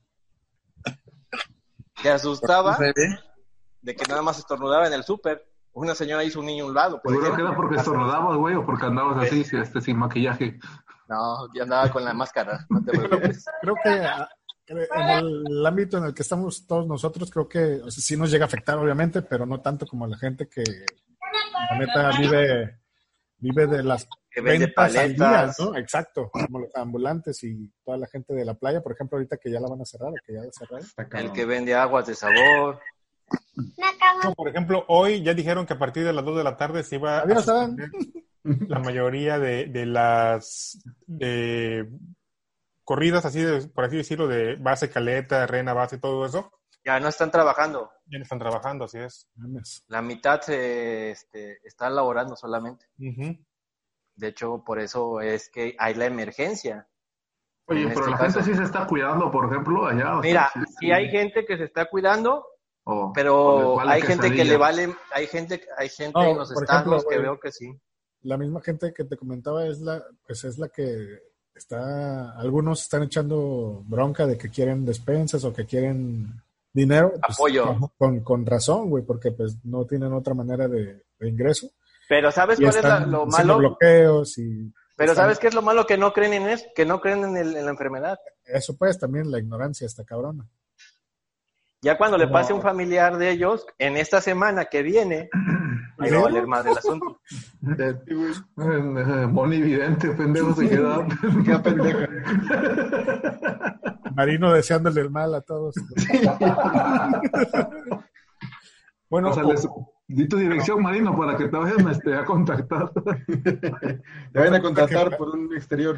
se 2.03 2.11
asustaba 2.11 2.77
de 3.81 3.95
que 3.97 4.05
nada 4.09 4.23
más 4.23 4.39
estornudaba 4.39 4.87
en 4.87 4.93
el 4.93 5.05
súper. 5.05 5.45
Una 5.73 5.95
señora 5.95 6.25
hizo 6.25 6.41
un 6.41 6.47
niño 6.47 6.65
a 6.65 6.69
un 6.69 6.75
lado, 6.75 7.01
por 7.01 7.13
Seguro 7.13 7.27
que 7.27 7.33
ejemplo. 7.35 7.49
era 7.49 7.57
porque 7.57 7.77
estornudabas, 7.77 8.37
güey, 8.37 8.55
o 8.57 8.67
porque 8.67 8.87
andabas 8.87 9.25
así, 9.27 9.45
este, 9.57 9.81
sin 9.81 9.97
maquillaje. 9.97 10.59
No, 11.09 11.53
yo 11.55 11.63
andaba 11.63 11.91
con 11.91 12.05
la 12.05 12.13
máscara, 12.13 12.67
no 12.69 12.83
te 12.85 12.93
preocupes. 12.93 13.45
Creo 13.63 13.75
que 13.83 13.89
ah, 13.89 14.29
en 14.69 14.79
el 15.47 15.67
ámbito 15.67 15.99
en 15.99 16.05
el 16.05 16.15
que 16.15 16.23
estamos 16.23 16.67
todos 16.67 16.87
nosotros, 16.87 17.31
creo 17.31 17.49
que 17.49 17.81
o 17.83 17.91
sea, 17.91 18.03
sí 18.03 18.17
nos 18.17 18.31
llega 18.31 18.45
a 18.45 18.49
afectar, 18.49 18.77
obviamente, 18.77 19.23
pero 19.23 19.47
no 19.47 19.61
tanto 19.61 19.87
como 19.87 20.05
a 20.05 20.09
la 20.09 20.19
gente 20.19 20.49
que, 20.49 20.63
la 21.71 21.79
neta, 21.79 22.11
vive, 22.19 22.81
vive 23.39 23.67
de 23.67 23.83
las 23.83 24.07
Que 24.31 24.43
vende 24.43 24.67
ventas 24.67 24.97
al 24.97 25.15
día, 25.15 25.19
paletas. 25.19 25.61
¿no? 25.61 25.77
Exacto, 25.77 26.31
como 26.31 26.59
los 26.61 26.77
ambulantes 26.77 27.43
y 27.45 27.73
toda 27.83 27.97
la 27.97 28.07
gente 28.07 28.35
de 28.35 28.45
la 28.45 28.55
playa, 28.55 28.83
por 28.83 28.93
ejemplo, 28.93 29.17
ahorita 29.17 29.39
que 29.39 29.51
ya 29.51 29.61
la 29.61 29.69
van 29.69 29.81
a 29.81 29.87
cerrar 29.87 30.11
o 30.11 30.15
que 30.27 30.35
ya 30.35 30.41
la 30.43 30.51
cerraron. 30.53 30.87
El 31.27 31.33
que 31.33 31.47
vende 31.47 31.75
aguas 31.75 32.07
de 32.07 32.15
sabor. 32.15 32.81
Por 34.37 34.49
ejemplo, 34.49 34.85
hoy 34.89 35.23
ya 35.23 35.35
dijeron 35.35 35.67
que 35.67 35.73
a 35.73 35.79
partir 35.79 36.05
de 36.05 36.13
las 36.13 36.25
2 36.25 36.37
de 36.37 36.45
la 36.45 36.57
tarde 36.57 36.83
se 36.83 36.97
iba 36.97 37.19
a 37.19 37.23
Adiós, 37.23 37.49
Adán. 37.49 37.77
La 38.69 38.79
mayoría 38.81 39.39
de, 39.39 39.67
de 39.67 39.87
las 39.87 40.79
de 41.07 41.89
corridas, 42.85 43.25
así 43.25 43.43
de, 43.43 43.69
por 43.69 43.85
así 43.85 43.97
decirlo, 43.97 44.29
de 44.29 44.57
base 44.57 44.91
caleta, 44.91 45.47
rena, 45.47 45.75
base, 45.75 45.99
todo 45.99 46.25
eso, 46.27 46.51
Ya 46.85 46.99
no 47.01 47.09
están 47.09 47.31
trabajando. 47.31 47.91
ya 48.07 48.19
no 48.19 48.23
están 48.23 48.39
trabajando, 48.39 48.85
así 48.87 48.99
es. 48.99 49.29
La 49.89 50.01
mitad 50.03 50.41
se, 50.41 51.11
este, 51.11 51.59
está 51.67 51.91
laborando 51.91 52.35
solamente. 52.37 52.87
De 54.17 54.29
hecho, 54.29 54.65
por 54.65 54.81
eso 54.81 55.21
es 55.21 55.49
que 55.51 55.77
hay 55.79 55.95
la 55.95 56.07
emergencia. 56.07 56.89
Oye, 57.67 57.83
En 57.83 57.89
pero 57.91 58.01
este 58.01 58.11
la 58.13 58.19
caso. 58.19 58.41
gente 58.41 58.51
sí 58.53 58.57
se 58.59 58.65
está 58.65 58.87
cuidando, 58.87 59.31
por 59.31 59.53
ejemplo, 59.53 59.87
allá. 59.87 60.19
o 60.19 60.23
sea, 60.23 60.31
Mira, 60.31 60.51
sí, 60.55 60.61
sí 60.81 60.91
hay 60.93 61.11
gente 61.11 61.45
que 61.45 61.57
se 61.59 61.65
está 61.65 61.85
cuidando, 61.85 62.45
o- 62.85 62.93
o 62.95 63.09
les 63.09 63.15
pero 63.15 63.75
vale 63.77 63.93
hay 63.93 64.01
gente 64.03 64.35
que 64.35 64.45
le 64.45 64.57
vale, 64.57 64.97
hay 65.13 65.27
gente, 65.27 65.63
hay 65.77 65.89
gente 65.91 66.19
en 66.31 66.39
los 66.39 66.51
estados 66.51 66.83
ejemplo, 66.87 67.11
que 67.11 67.19
veo 67.19 67.39
que 67.39 67.53
sí. 67.53 67.71
La 68.29 68.37
misma 68.37 68.61
gente 68.61 68.93
que 68.93 69.05
te 69.05 69.17
comentaba 69.17 69.67
es 69.67 69.81
la, 69.81 70.05
pues 70.27 70.45
es 70.45 70.59
la 70.59 70.69
que 70.69 71.19
está, 71.55 72.33
algunos 72.39 72.83
están 72.83 73.03
echando 73.05 73.83
bronca 73.87 74.27
de 74.27 74.37
que 74.37 74.51
quieren 74.51 74.85
despensas 74.85 75.45
o 75.45 75.53
que 75.55 75.65
quieren 75.65 76.35
dinero. 76.73 77.13
pues, 77.27 77.37
Apoyo. 77.39 77.93
Con, 77.97 78.21
con 78.21 78.45
razón, 78.45 78.91
güey, 78.91 79.03
porque 79.03 79.33
pues 79.33 79.57
no 79.65 79.87
tienen 79.87 80.13
otra 80.13 80.35
manera 80.35 80.69
de, 80.69 81.03
de 81.19 81.29
ingreso. 81.29 81.71
Pero 82.07 82.31
¿sabes 82.31 82.61
Y 82.61 82.65
cuál 82.65 82.77
es 82.77 82.83
la- 82.83 83.01
lo 83.01 83.25
malo? 83.27 83.57
bloqueos 83.59 84.37
y 84.39 84.73
Pero 84.97 85.13
están- 85.13 85.25
¿sabes 85.25 85.39
qué 85.39 85.47
es 85.49 85.55
lo 85.55 85.63
malo? 85.63 85.87
Que 85.87 85.97
no 85.97 86.13
creen 86.13 86.35
en 86.35 86.49
eso, 86.49 86.67
que 86.77 86.85
no 86.85 87.01
creen 87.01 87.25
en, 87.25 87.37
el- 87.39 87.57
en 87.57 87.65
la 87.65 87.71
enfermedad. 87.71 88.19
eso 88.45 88.77
pues 88.77 88.99
también 88.99 89.31
la 89.31 89.39
ignorancia 89.39 89.87
está 89.87 90.05
cabrona. 90.05 90.47
Ya 91.81 91.97
cuando 91.97 92.19
le 92.19 92.27
No. 92.27 92.33
pase 92.33 92.53
a 92.53 92.57
un 92.57 92.63
familiar 92.63 93.17
de 93.19 93.31
ellos, 93.31 93.65
en 93.79 93.97
esta 93.97 94.21
semana 94.21 94.67
que 94.67 94.83
viene, 94.83 95.31
ahí 95.99 96.11
va 96.13 96.19
a 96.19 96.23
valer 96.23 96.47
más 96.47 96.67
el 96.67 96.79
asunto. 96.79 97.21
Moni 99.33 99.61
vidente, 99.63 100.11
pendejo, 100.11 100.55
se 100.55 100.69
queda. 100.69 101.07
Qué 101.45 101.59
pendejo. 101.59 101.99
Marino 104.15 104.53
deseándole 104.53 105.01
el 105.03 105.11
mal 105.11 105.35
a 105.35 105.41
todos. 105.41 105.75
Bueno, 109.11 109.31
O 109.31 109.33
sea, 109.33 109.43
les- 109.43 109.67
di 110.07 110.29
tu 110.29 110.37
dirección, 110.37 110.83
Marino, 110.83 111.17
para 111.17 111.35
que 111.37 111.49
te 111.49 111.57
vayan 111.57 111.89
este, 111.89 112.15
a 112.15 112.27
contactar. 112.27 112.93
Te 112.93 114.39
van 114.39 114.55
a 114.55 114.61
contratar 114.61 115.17
por 115.17 115.31
un 115.31 115.55
exterior. 115.57 115.97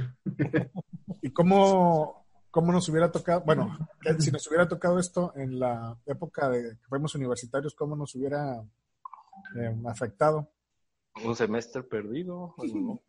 ¿Y 1.20 1.30
cómo, 1.32 2.24
cómo 2.52 2.70
nos 2.70 2.88
hubiera 2.88 3.10
tocado? 3.10 3.40
Bueno, 3.44 3.76
si 4.20 4.30
nos 4.30 4.46
hubiera 4.46 4.68
tocado 4.68 5.00
esto 5.00 5.32
en 5.34 5.58
la 5.58 5.96
época 6.06 6.48
de 6.50 6.76
que 6.78 6.86
fuimos 6.88 7.16
universitarios, 7.16 7.74
¿cómo 7.74 7.96
nos 7.96 8.14
hubiera 8.14 8.62
eh, 9.56 9.74
afectado? 9.86 10.50
Un 11.24 11.34
semestre 11.36 11.82
perdido. 11.82 12.54
¿no? 12.74 13.02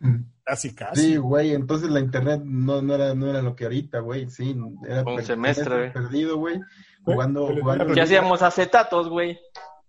Casi, 0.44 0.74
casi. 0.74 1.00
Sí, 1.02 1.16
güey, 1.16 1.52
entonces 1.54 1.90
la 1.90 1.98
internet 2.00 2.40
no, 2.44 2.80
no, 2.80 2.94
era, 2.94 3.14
no 3.14 3.28
era 3.28 3.42
lo 3.42 3.56
que 3.56 3.64
ahorita, 3.64 3.98
güey, 3.98 4.30
sí. 4.30 4.56
Era 4.88 5.00
Un 5.00 5.16
per- 5.16 5.24
semestre. 5.26 5.90
perdido, 5.90 6.38
güey. 6.38 6.60
Jugando, 7.04 7.48
Pero- 7.48 7.60
jugando. 7.62 7.94
¿Qué 7.94 8.00
hacíamos 8.00 8.40
acetatos, 8.42 9.08
güey? 9.08 9.38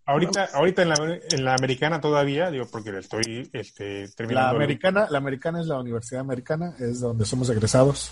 ahorita, 0.05 0.49
ahorita 0.55 0.81
en 0.81 0.89
la, 0.89 0.95
en 1.29 1.45
la 1.45 1.53
americana 1.53 2.01
todavía, 2.01 2.49
digo, 2.49 2.65
porque 2.71 2.97
estoy 2.97 3.47
este, 3.53 4.07
La 4.07 4.11
terminando. 4.15 4.55
americana, 4.55 5.07
la 5.11 5.17
americana 5.19 5.61
es 5.61 5.67
la 5.67 5.79
universidad 5.79 6.21
americana, 6.21 6.73
es 6.79 6.99
donde 6.99 7.25
somos 7.25 7.47
egresados. 7.51 8.11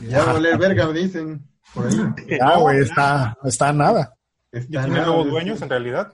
Ya 0.00 0.24
va 0.24 0.30
a 0.30 0.32
valer 0.34 0.58
verga, 0.58 0.88
dicen. 0.92 1.46
Por 1.72 1.86
ahí. 1.86 1.94
Ah, 2.42 2.58
güey, 2.58 2.80
está, 2.80 3.38
está 3.44 3.72
nada. 3.72 4.16
Ya 4.50 4.82
tiene 4.84 4.96
nuevos 5.02 5.30
dueños, 5.30 5.62
en 5.62 5.68
realidad. 5.70 6.12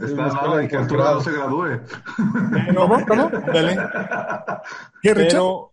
Está 0.00 0.26
nada 0.28 0.56
de 0.56 0.68
que 0.68 0.76
Arturo 0.76 1.14
no 1.14 1.20
se 1.20 1.32
gradúe. 1.32 1.80
¿Cómo? 2.76 3.06
¿Cómo? 3.06 3.22
Ándale. 3.32 3.76
¿Qué, 5.02 5.14
Richard? 5.14 5.30
Pero 5.30 5.72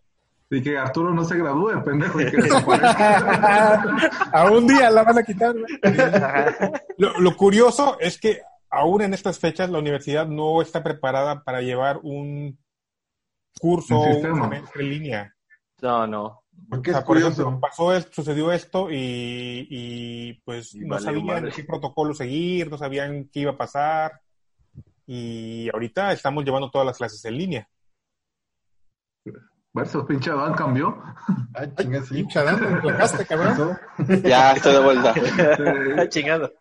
Y 0.49 0.61
que 0.61 0.77
Arturo 0.77 1.13
no 1.13 1.23
se 1.25 1.37
gradúe, 1.37 1.83
pendejo. 1.83 2.21
Y 2.21 2.31
que 2.31 2.37
desaparezca. 2.37 3.97
a 4.31 4.51
un 4.51 4.67
día 4.67 4.89
la 4.89 5.03
van 5.03 5.17
a 5.19 5.23
quitar, 5.23 5.53
lo, 6.97 7.19
lo 7.19 7.35
curioso 7.37 7.97
es 7.99 8.19
que 8.19 8.41
aún 8.69 9.01
en 9.01 9.13
estas 9.13 9.39
fechas 9.39 9.69
la 9.69 9.79
universidad 9.79 10.27
no 10.27 10.61
está 10.61 10.83
preparada 10.83 11.43
para 11.43 11.61
llevar 11.61 11.99
un 12.03 12.57
curso 13.59 13.99
Un 13.99 14.05
o 14.05 14.07
un 14.07 14.13
sistema. 14.13 14.43
semestre 14.43 14.83
en 14.83 14.89
línea. 14.89 15.35
No, 15.81 16.07
no. 16.07 16.43
Porque 16.69 16.89
O 16.91 16.93
sea, 16.93 16.99
es 16.99 17.05
por 17.05 17.15
curioso. 17.15 17.41
ejemplo, 17.43 17.59
pasó, 17.61 17.93
es- 17.95 18.07
sucedió 18.11 18.51
esto 18.51 18.89
y, 18.91 19.67
y, 19.69 20.33
pues 20.43 20.73
Y 20.75 20.79
no 20.79 20.99
sabían 20.99 21.25
madre. 21.25 21.51
qué 21.55 21.63
protocolo 21.63 22.13
seguir, 22.13 22.69
no 22.69 22.77
sabían 22.77 23.29
qué 23.31 23.41
iba 23.41 23.51
a 23.51 23.57
pasar. 23.57 24.19
Y 25.05 25.69
ahorita 25.73 26.11
estamos 26.11 26.43
llevando 26.43 26.69
todas 26.69 26.85
las 26.85 26.97
clases 26.97 27.23
en 27.25 27.37
línea. 27.37 27.69
Versus 29.73 30.05
pinche 30.05 30.31
Adán 30.31 30.53
cambió. 30.55 31.01
Ay, 31.53 31.71
chinga, 31.77 32.01
sí. 32.01 32.15
Pinche 32.15 32.39
Adán, 32.39 32.81
placaste, 32.81 33.25
cabrón. 33.25 33.77
Ya 34.23 34.53
estoy 34.53 34.73
de 34.73 34.79
vuelta. 34.79 35.13
Chingado. 36.09 36.51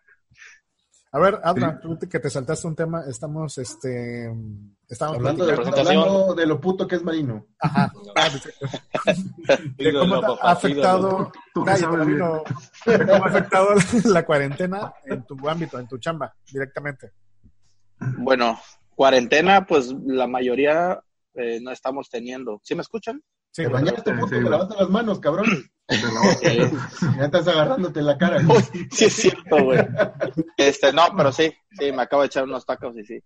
A 1.11 1.19
ver, 1.19 1.39
Adra, 1.43 1.79
tú 1.79 1.97
que 1.97 2.19
te 2.19 2.29
saltaste 2.29 2.67
un 2.67 2.75
tema, 2.75 3.03
estamos, 3.07 3.57
este, 3.57 4.29
estamos 4.87 5.15
Hablando 5.15 5.45
de, 5.45 5.53
platicando- 5.55 5.79
hablando 5.89 6.35
de 6.35 6.45
lo 6.45 6.59
puto 6.59 6.85
que 6.87 6.95
es 6.97 7.03
Marino. 7.03 7.45
Ajá. 7.59 7.91
De 9.77 9.93
cómo 9.93 10.15
ha 10.41 10.51
afectado, 10.51 11.31
Tú 11.53 11.63
sabes 11.65 11.81
bien. 11.81 11.97
Marino. 11.97 12.43
de 12.85 13.05
cómo 13.05 13.23
ha 13.23 13.27
afectado 13.27 13.69
la 14.05 14.25
cuarentena 14.25 14.93
en 15.05 15.23
tu 15.25 15.47
ámbito, 15.49 15.79
en 15.79 15.87
tu 15.87 15.97
chamba, 15.97 16.35
directamente. 16.51 17.13
Bueno, 18.17 18.59
cuarentena, 18.95 19.65
pues 19.65 19.93
la 20.05 20.27
mayoría 20.27 20.99
eh, 21.33 21.59
no 21.61 21.71
estamos 21.71 22.09
teniendo. 22.09 22.59
¿Sí 22.63 22.75
me 22.75 22.81
escuchan? 22.81 23.21
Sí, 23.51 23.63
Te 23.63 23.69
bañaste, 23.69 24.11
sí, 24.11 24.17
puto, 24.19 24.27
güey. 24.27 24.43
te 24.43 24.49
lavaste 24.49 24.75
las 24.75 24.89
manos, 24.89 25.19
cabrón. 25.19 25.45
Te 25.87 25.95
Eh, 26.43 26.69
Ya 27.17 27.25
estás 27.25 27.47
agarrándote 27.47 28.01
la 28.01 28.17
cara. 28.17 28.39
Uy, 28.47 28.87
sí 28.91 29.05
es 29.05 29.13
cierto, 29.13 29.63
güey. 29.63 29.79
Este, 30.57 30.91
no, 30.91 31.03
pero 31.15 31.31
sí, 31.31 31.53
sí, 31.79 31.91
me 31.91 32.01
acabo 32.01 32.23
de 32.23 32.27
echar 32.27 32.43
unos 32.43 32.65
tacos 32.65 32.97
y 32.97 33.05
sí. 33.05 33.19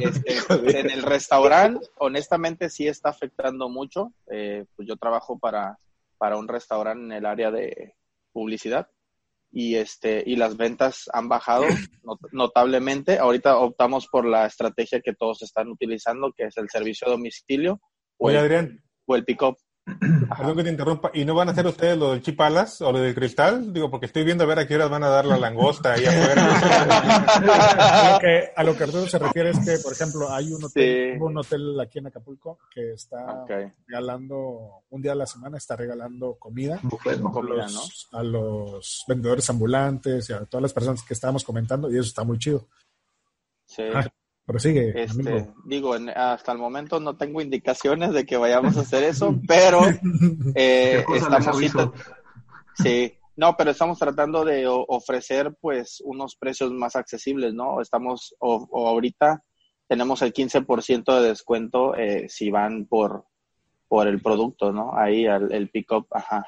Este, 0.00 0.34
en 0.80 0.90
el 0.90 1.02
restaurante, 1.02 1.86
honestamente, 1.98 2.70
sí 2.70 2.88
está 2.88 3.10
afectando 3.10 3.68
mucho. 3.68 4.12
Eh, 4.30 4.64
pues 4.74 4.88
yo 4.88 4.96
trabajo 4.96 5.38
para, 5.38 5.78
para 6.18 6.36
un 6.36 6.48
restaurante 6.48 7.04
en 7.04 7.12
el 7.12 7.26
área 7.26 7.50
de 7.50 7.94
publicidad 8.32 8.88
y 9.54 9.74
este 9.76 10.22
y 10.26 10.36
las 10.36 10.56
ventas 10.56 11.04
han 11.12 11.28
bajado 11.28 11.64
not- 12.02 12.32
notablemente. 12.32 13.18
Ahorita 13.18 13.58
optamos 13.58 14.08
por 14.08 14.24
la 14.26 14.46
estrategia 14.46 15.00
que 15.00 15.14
todos 15.14 15.42
están 15.42 15.68
utilizando, 15.68 16.32
que 16.36 16.44
es 16.46 16.56
el 16.56 16.68
servicio 16.68 17.06
a 17.06 17.10
domicilio 17.12 17.80
o 18.18 18.26
Oye, 18.28 18.38
el, 18.38 18.42
Adrián, 18.44 18.82
o 19.06 19.14
el 19.14 19.24
pick-up. 19.24 19.56
Perdón 19.84 20.56
que 20.56 20.62
te 20.64 20.70
interrumpa. 20.70 21.10
¿Y 21.12 21.24
no 21.24 21.34
van 21.34 21.48
a 21.48 21.52
hacer 21.52 21.66
ustedes 21.66 21.98
lo 21.98 22.12
del 22.12 22.22
chipalas 22.22 22.80
o 22.82 22.92
lo 22.92 23.00
del 23.00 23.14
cristal? 23.14 23.72
Digo, 23.72 23.90
porque 23.90 24.06
estoy 24.06 24.22
viendo 24.24 24.44
a 24.44 24.46
ver 24.46 24.60
a 24.60 24.66
qué 24.66 24.76
horas 24.76 24.90
van 24.90 25.02
a 25.02 25.08
dar 25.08 25.26
la 25.26 25.36
langosta 25.36 25.94
ahí 25.94 26.04
afuera. 26.04 26.42
A 27.82 28.12
lo, 28.12 28.18
que, 28.20 28.50
a 28.54 28.64
lo 28.64 28.76
que 28.76 28.84
Arturo 28.84 29.06
se 29.08 29.18
refiere 29.18 29.50
es 29.50 29.58
que, 29.58 29.78
por 29.82 29.92
ejemplo, 29.92 30.32
hay 30.32 30.52
un 30.52 30.64
hotel, 30.64 31.12
Sí. 31.12 31.18
hubo 31.18 31.26
un 31.26 31.38
hotel 31.38 31.80
aquí 31.80 31.98
en 31.98 32.06
Acapulco 32.06 32.58
que 32.72 32.92
está 32.92 33.44
regalando, 33.86 34.82
un 34.90 35.02
día 35.02 35.12
a 35.12 35.16
la 35.16 35.26
semana 35.26 35.58
está 35.58 35.76
regalando 35.76 36.36
comida 36.38 36.76
a 36.76 36.88
Comida, 37.30 37.66
los, 37.66 38.08
a 38.12 38.22
los 38.22 39.04
vendedores 39.08 39.48
ambulantes 39.50 40.30
y 40.30 40.32
a 40.32 40.44
todas 40.44 40.62
las 40.62 40.72
personas 40.72 41.02
que 41.02 41.14
estábamos 41.14 41.44
comentando 41.44 41.90
y 41.90 41.94
eso 41.94 42.08
está 42.08 42.24
muy 42.24 42.38
chido. 42.38 42.68
Sí. 43.66 43.82
Ah, 43.94 44.06
Pero 44.44 44.58
sigue, 44.58 45.02
Este, 45.02 45.30
amigo. 45.30 45.54
digo, 45.64 45.96
en- 45.96 46.08
hasta 46.10 46.52
el 46.52 46.58
momento 46.58 46.98
no 47.00 47.16
tengo 47.16 47.40
indicaciones 47.40 48.12
de 48.12 48.26
que 48.26 48.36
vayamos 48.36 48.76
a 48.76 48.80
hacer 48.80 49.04
eso, 49.04 49.38
pero 49.46 49.80
eh, 50.56 50.98
¿Qué 50.98 51.04
cosa 51.04 51.14
les 51.14 51.22
estamos 51.22 51.56
sí, 52.74 53.12
no, 53.36 53.56
pero 53.56 53.70
estamos 53.70 53.98
tratando 53.98 54.44
de 54.44 54.66
o- 54.66 54.84
ofrecer 54.88 55.54
pues 55.60 56.02
unos 56.04 56.36
precios 56.36 56.72
más 56.72 56.96
accesibles, 56.96 57.54
¿no? 57.54 57.80
Estamos, 57.80 58.34
o, 58.40 58.66
o 58.70 58.88
ahorita 58.88 59.42
tenemos 59.88 60.20
el 60.22 60.32
15% 60.32 61.20
de 61.20 61.28
descuento 61.28 61.94
eh, 61.96 62.28
si 62.28 62.50
van 62.50 62.86
por, 62.86 63.24
por 63.88 64.06
el 64.08 64.20
producto, 64.20 64.72
¿no? 64.72 64.96
Ahí 64.96 65.26
al- 65.26 65.52
el 65.52 65.70
pick-up, 65.70 66.06
ajá. 66.10 66.44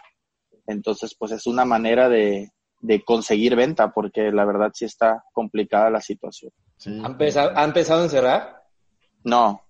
Entonces, 0.67 1.15
pues 1.19 1.33
es 1.33 1.47
una 1.47 1.65
manera 1.65 2.09
de, 2.09 2.51
de 2.85 3.03
conseguir 3.03 3.57
venta, 3.57 3.93
porque 3.93 4.31
la 4.31 4.45
verdad 4.45 4.71
sí 4.75 4.85
está 4.85 5.25
complicada 5.33 5.89
la 5.89 6.03
situación. 6.03 6.53
Sí. 6.77 7.01
¿Ha 7.03 7.07
empezado, 7.07 7.57
¿Ha 7.57 7.65
empezado 7.65 8.01
a 8.01 8.05
encerrar? 8.05 8.63
No, 9.25 9.63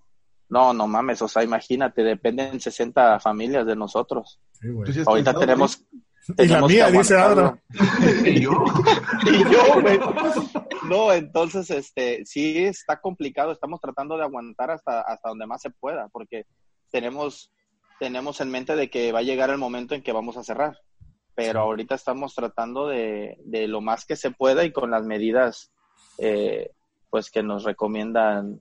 No, 0.48 0.74
no 0.74 0.88
mames, 0.88 1.22
o 1.22 1.28
sea, 1.28 1.44
imagínate, 1.44 2.02
dependen 2.02 2.60
60 2.60 3.20
familias 3.20 3.66
de 3.66 3.76
nosotros. 3.76 4.40
Sí, 4.60 4.68
güey. 4.68 4.86
¿Tú 4.86 4.92
sí 4.92 5.00
has 5.00 5.06
Ahorita 5.06 5.30
pensado, 5.30 5.46
tenemos... 5.46 5.84
Y 6.38 6.46
la 6.46 6.66
mía, 6.66 6.90
dice. 6.90 7.16
Adra. 7.16 7.56
Y 8.24 8.40
yo, 8.40 8.50
y 9.26 9.38
yo, 9.44 9.80
güey. 9.80 10.00
No, 10.88 11.12
entonces, 11.12 11.70
este, 11.70 12.24
sí 12.24 12.64
está 12.64 13.00
complicado. 13.00 13.52
Estamos 13.52 13.80
tratando 13.80 14.16
de 14.16 14.24
aguantar 14.24 14.70
hasta, 14.70 15.02
hasta 15.02 15.28
donde 15.28 15.46
más 15.46 15.60
se 15.60 15.70
pueda, 15.70 16.08
porque 16.08 16.46
tenemos, 16.90 17.52
tenemos 18.00 18.40
en 18.40 18.50
mente 18.50 18.74
de 18.74 18.90
que 18.90 19.12
va 19.12 19.20
a 19.20 19.22
llegar 19.22 19.50
el 19.50 19.58
momento 19.58 19.94
en 19.94 20.02
que 20.02 20.12
vamos 20.12 20.36
a 20.36 20.44
cerrar. 20.44 20.78
Pero 21.34 21.60
ahorita 21.60 21.94
estamos 21.96 22.34
tratando 22.34 22.86
de, 22.88 23.36
de 23.44 23.66
lo 23.68 23.80
más 23.80 24.04
que 24.04 24.16
se 24.16 24.30
pueda 24.30 24.64
y 24.64 24.72
con 24.72 24.90
las 24.90 25.04
medidas, 25.04 25.72
eh, 26.18 26.70
pues 27.10 27.30
que 27.30 27.42
nos 27.42 27.64
recomiendan 27.64 28.60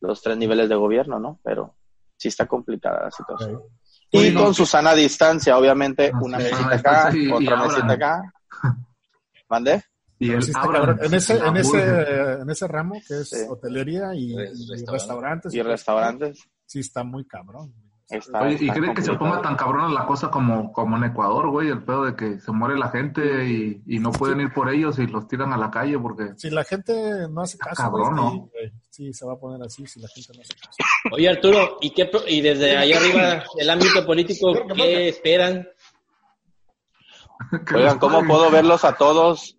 los 0.00 0.22
tres 0.22 0.36
niveles 0.36 0.68
de 0.68 0.76
gobierno, 0.76 1.18
¿no? 1.18 1.40
Pero 1.42 1.74
sí 2.16 2.28
está 2.28 2.46
complicada 2.46 3.04
la 3.04 3.10
situación. 3.10 3.62
Y 4.10 4.18
Oye, 4.18 4.32
no, 4.32 4.44
con 4.44 4.54
su 4.54 4.64
sana 4.64 4.94
distancia, 4.94 5.58
obviamente, 5.58 6.10
Ah, 6.14 6.18
una 6.22 6.38
sí. 6.38 6.44
mesita 6.44 6.68
Ah, 6.70 6.74
acá, 6.76 7.12
sí, 7.12 7.30
otra 7.32 7.56
mesita 7.56 7.92
acá. 7.92 8.32
¿Mande? 9.48 9.82
y 10.20 10.30
el 10.32 10.42
Sí 10.42 10.50
está 10.50 10.62
abran, 10.62 10.82
cabrón. 10.86 10.98
En 11.06 11.14
ese, 11.14 11.38
en 11.38 11.56
ese, 11.56 12.32
en 12.42 12.50
ese 12.50 12.66
ramo 12.66 12.94
que 13.06 13.20
es 13.20 13.28
Sí. 13.30 13.36
hotelería 13.48 14.14
y, 14.14 14.34
Res- 14.36 14.58
y 14.60 14.70
restaurante. 14.72 14.92
restaurantes. 14.92 15.54
Y 15.54 15.62
restaurantes. 15.62 16.48
Sí, 16.66 16.80
está 16.80 17.04
muy 17.04 17.24
cabrón. 17.24 17.72
Está, 18.10 18.40
Oye, 18.40 18.56
¿y 18.58 18.70
creen 18.70 18.94
que 18.94 19.02
se 19.02 19.12
ponga 19.14 19.42
tan 19.42 19.54
cabrona 19.54 19.88
la 19.88 20.06
cosa 20.06 20.30
como, 20.30 20.72
como 20.72 20.96
en 20.96 21.04
Ecuador, 21.04 21.50
güey? 21.50 21.68
El 21.68 21.84
pedo 21.84 22.04
de 22.06 22.16
que 22.16 22.40
se 22.40 22.50
muere 22.52 22.78
la 22.78 22.88
gente 22.88 23.44
y, 23.46 23.82
y 23.86 23.98
no 23.98 24.12
pueden 24.12 24.40
ir 24.40 24.50
por 24.52 24.70
ellos 24.72 24.98
y 24.98 25.06
los 25.06 25.28
tiran 25.28 25.52
a 25.52 25.58
la 25.58 25.70
calle 25.70 25.98
porque... 25.98 26.32
Si 26.36 26.48
la 26.48 26.64
gente 26.64 27.28
no 27.28 27.42
hace 27.42 27.58
caso, 27.58 27.82
Cabrón, 27.82 28.16
güey, 28.16 28.24
¿no? 28.24 28.30
sí, 28.30 28.38
güey. 28.50 28.72
sí, 28.88 29.12
se 29.12 29.26
va 29.26 29.34
a 29.34 29.38
poner 29.38 29.62
así 29.62 29.86
si 29.86 30.00
la 30.00 30.08
gente 30.08 30.32
no 30.34 30.40
hace 30.40 30.54
caso. 30.54 30.76
Oye, 31.12 31.28
Arturo, 31.28 31.76
¿y, 31.82 31.90
qué, 31.90 32.10
y 32.28 32.40
desde 32.40 32.78
allá 32.78 32.96
arriba, 32.96 33.44
el 33.58 33.68
ámbito 33.68 34.06
político, 34.06 34.54
qué 34.74 35.08
esperan? 35.08 35.68
Oigan, 37.74 37.98
¿cómo 37.98 38.26
puedo 38.26 38.50
verlos 38.50 38.86
a 38.86 38.96
todos? 38.96 39.54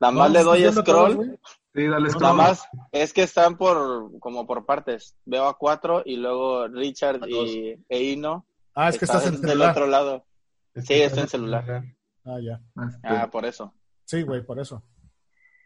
Nada 0.00 0.12
más 0.12 0.30
le 0.30 0.42
doy 0.44 0.62
¿estás 0.62 0.74
viendo 0.76 0.84
todos, 0.84 1.12
scroll. 1.12 1.16
güey? 1.16 1.38
Sí, 1.74 1.86
dale 1.86 2.08
Nada 2.20 2.32
más 2.32 2.68
es 2.92 3.12
que 3.12 3.22
están 3.22 3.56
por 3.56 4.18
como 4.20 4.46
por 4.46 4.64
partes. 4.64 5.16
Veo 5.24 5.46
a 5.46 5.58
cuatro 5.58 6.02
y 6.04 6.16
luego 6.16 6.68
Richard 6.68 7.20
y 7.26 7.76
e 7.88 8.02
Ino 8.04 8.46
Ah, 8.76 8.88
es 8.88 8.98
que 8.98 9.04
estás 9.04 9.26
en 9.26 9.40
del 9.40 9.50
celular. 9.50 9.70
otro 9.70 9.86
lado. 9.86 10.26
Es 10.74 10.86
Sí, 10.86 10.94
estoy 10.94 11.20
en 11.20 11.24
estás 11.24 11.30
celular. 11.30 11.84
Ah, 12.24 12.38
ya. 12.40 12.60
Este, 12.86 13.08
Ah, 13.08 13.28
por 13.30 13.44
eso. 13.44 13.74
Sí, 14.04 14.22
güey, 14.22 14.44
por 14.44 14.58
eso. 14.60 14.82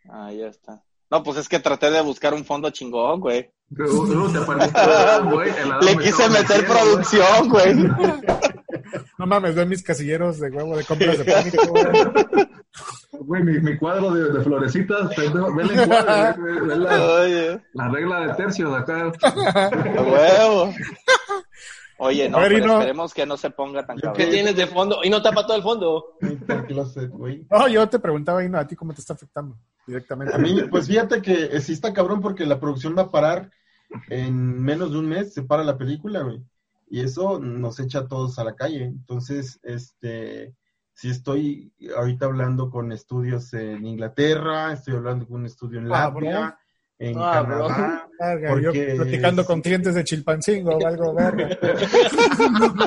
Ah, 0.08 0.32
ya 0.32 0.46
está. 0.48 0.82
No, 1.10 1.22
pues 1.22 1.38
es 1.38 1.48
que 1.48 1.58
traté 1.58 1.90
de 1.90 2.00
buscar 2.02 2.34
un 2.34 2.44
fondo 2.44 2.70
chingón, 2.70 3.20
güey. 3.20 3.50
luego 3.70 4.28
te 4.30 4.38
güey, 5.30 5.50
Le 5.82 5.96
quise 5.98 6.28
meter 6.28 6.66
producción, 6.66 7.48
güey. 7.48 7.74
No 9.18 9.26
mames, 9.26 9.54
ve 9.54 9.66
mis 9.66 9.82
casilleros 9.82 10.38
de 10.38 10.48
huevo 10.50 10.76
de 10.76 10.84
compras 10.84 11.18
de 11.18 11.24
pánico, 11.24 11.66
güey. 13.24 13.42
Mi, 13.42 13.60
mi 13.60 13.76
cuadro 13.76 14.12
de, 14.12 14.32
de 14.32 14.44
florecitas, 14.44 15.08
ve 15.16 15.28
ve 15.28 16.76
la, 16.76 17.14
Oye, 17.20 17.60
la 17.74 17.88
regla 17.88 18.20
de 18.26 18.34
tercios 18.34 18.72
acá. 18.72 19.12
huevo. 19.96 20.72
Oye, 22.00 22.28
no, 22.28 22.38
pero 22.38 22.74
esperemos 22.74 23.12
que 23.12 23.26
no 23.26 23.36
se 23.36 23.50
ponga 23.50 23.84
tan 23.84 23.96
¿Qué 23.96 24.02
cabrón. 24.02 24.30
tienes 24.30 24.54
de 24.56 24.66
fondo? 24.68 25.00
Y 25.02 25.10
no 25.10 25.20
tapa 25.20 25.44
todo 25.44 25.56
el 25.56 25.62
fondo. 25.64 26.16
No, 27.50 27.66
yo 27.68 27.88
te 27.88 27.98
preguntaba, 27.98 28.44
Ino, 28.44 28.56
a 28.58 28.66
ti 28.66 28.76
cómo 28.76 28.94
te 28.94 29.00
está 29.00 29.14
afectando 29.14 29.56
directamente. 29.84 30.32
A 30.34 30.38
mí, 30.38 30.62
pues 30.70 30.86
fíjate 30.86 31.20
que 31.20 31.48
eh, 31.50 31.60
sí 31.60 31.72
está 31.72 31.92
cabrón 31.92 32.20
porque 32.20 32.46
la 32.46 32.60
producción 32.60 32.94
va 32.96 33.02
a 33.02 33.10
parar 33.10 33.50
en 34.10 34.62
menos 34.62 34.92
de 34.92 34.98
un 34.98 35.08
mes, 35.08 35.34
se 35.34 35.42
para 35.42 35.64
la 35.64 35.76
película, 35.76 36.20
güey. 36.20 36.40
Y 36.90 37.00
eso 37.00 37.38
nos 37.38 37.80
echa 37.80 38.00
a 38.00 38.08
todos 38.08 38.38
a 38.38 38.44
la 38.44 38.54
calle. 38.54 38.84
Entonces, 38.84 39.58
este, 39.62 40.54
sí 40.94 41.10
estoy 41.10 41.72
ahorita 41.96 42.26
hablando 42.26 42.70
con 42.70 42.92
estudios 42.92 43.52
en 43.54 43.84
Inglaterra, 43.86 44.72
estoy 44.72 44.94
hablando 44.94 45.26
con 45.26 45.40
un 45.40 45.46
estudio 45.46 45.78
en 45.80 45.86
Ah, 45.86 45.88
Latvia, 46.08 46.58
en 46.98 47.18
Ah. 47.18 47.30
Canadá. 47.34 48.08
Verga, 48.18 48.50
porque- 48.50 48.88
Yo 48.90 48.96
platicando 49.02 49.44
con 49.44 49.60
clientes 49.60 49.94
de 49.94 50.04
Chilpancingo 50.04 50.76
o 50.76 50.86
algo, 50.86 51.14
verga. 51.14 51.48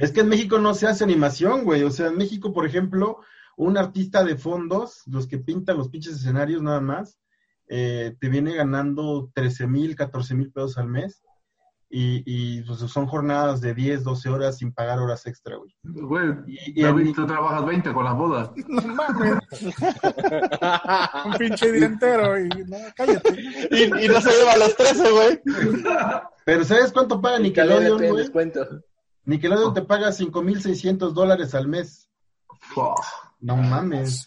Es 0.00 0.12
que 0.12 0.20
en 0.20 0.28
México 0.28 0.58
no 0.58 0.74
se 0.74 0.86
hace 0.86 1.04
animación, 1.04 1.64
güey. 1.64 1.82
O 1.82 1.90
sea, 1.90 2.08
en 2.08 2.16
México, 2.16 2.52
por 2.52 2.66
ejemplo, 2.66 3.18
un 3.56 3.78
artista 3.78 4.24
de 4.24 4.36
fondos, 4.36 5.02
los 5.06 5.26
que 5.26 5.38
pintan 5.38 5.78
los 5.78 5.88
pinches 5.88 6.14
escenarios 6.16 6.62
nada 6.62 6.80
más, 6.80 7.18
eh, 7.68 8.16
te 8.20 8.28
viene 8.28 8.54
ganando 8.54 9.30
13 9.34 9.66
mil, 9.66 9.96
14 9.96 10.34
mil 10.34 10.52
pesos 10.52 10.78
al 10.78 10.88
mes. 10.88 11.22
Y, 11.88 12.22
y 12.26 12.62
pues, 12.62 12.80
son 12.80 13.06
jornadas 13.06 13.60
de 13.60 13.72
10, 13.72 14.02
12 14.02 14.28
horas 14.28 14.58
sin 14.58 14.72
pagar 14.72 14.98
horas 14.98 15.24
extra, 15.26 15.56
güey. 15.56 15.72
Güey, 15.84 16.30
Y, 16.48 16.80
y 16.80 16.82
David, 16.82 17.06
en- 17.08 17.14
tú 17.14 17.26
trabajas 17.26 17.64
20 17.64 17.92
con 17.92 18.04
las 18.04 18.16
bodas. 18.16 18.50
No 18.68 18.82
mames. 18.82 19.38
Un 21.24 21.32
pinche 21.38 21.72
día 21.72 21.86
entero 21.86 22.38
y 22.38 22.48
no, 22.66 22.76
cállate. 22.96 23.40
Y, 23.70 23.84
y 24.04 24.08
no 24.08 24.20
se 24.20 24.30
lleva 24.30 24.56
los 24.56 24.76
13, 24.76 25.10
güey. 25.12 25.40
pero 26.44 26.64
¿sabes 26.64 26.92
cuánto 26.92 27.20
paga 27.20 27.38
Nickelodeon, 27.38 27.98
Te 27.98 28.08
güey? 28.10 28.22
descuento. 28.22 28.66
Nickelodeon 29.24 29.74
te 29.74 29.82
paga 29.82 30.08
5.600 30.10 31.12
dólares 31.12 31.54
al 31.54 31.68
mes. 31.68 32.08
Fuck. 32.74 33.00
No 33.40 33.56
mames. 33.56 34.24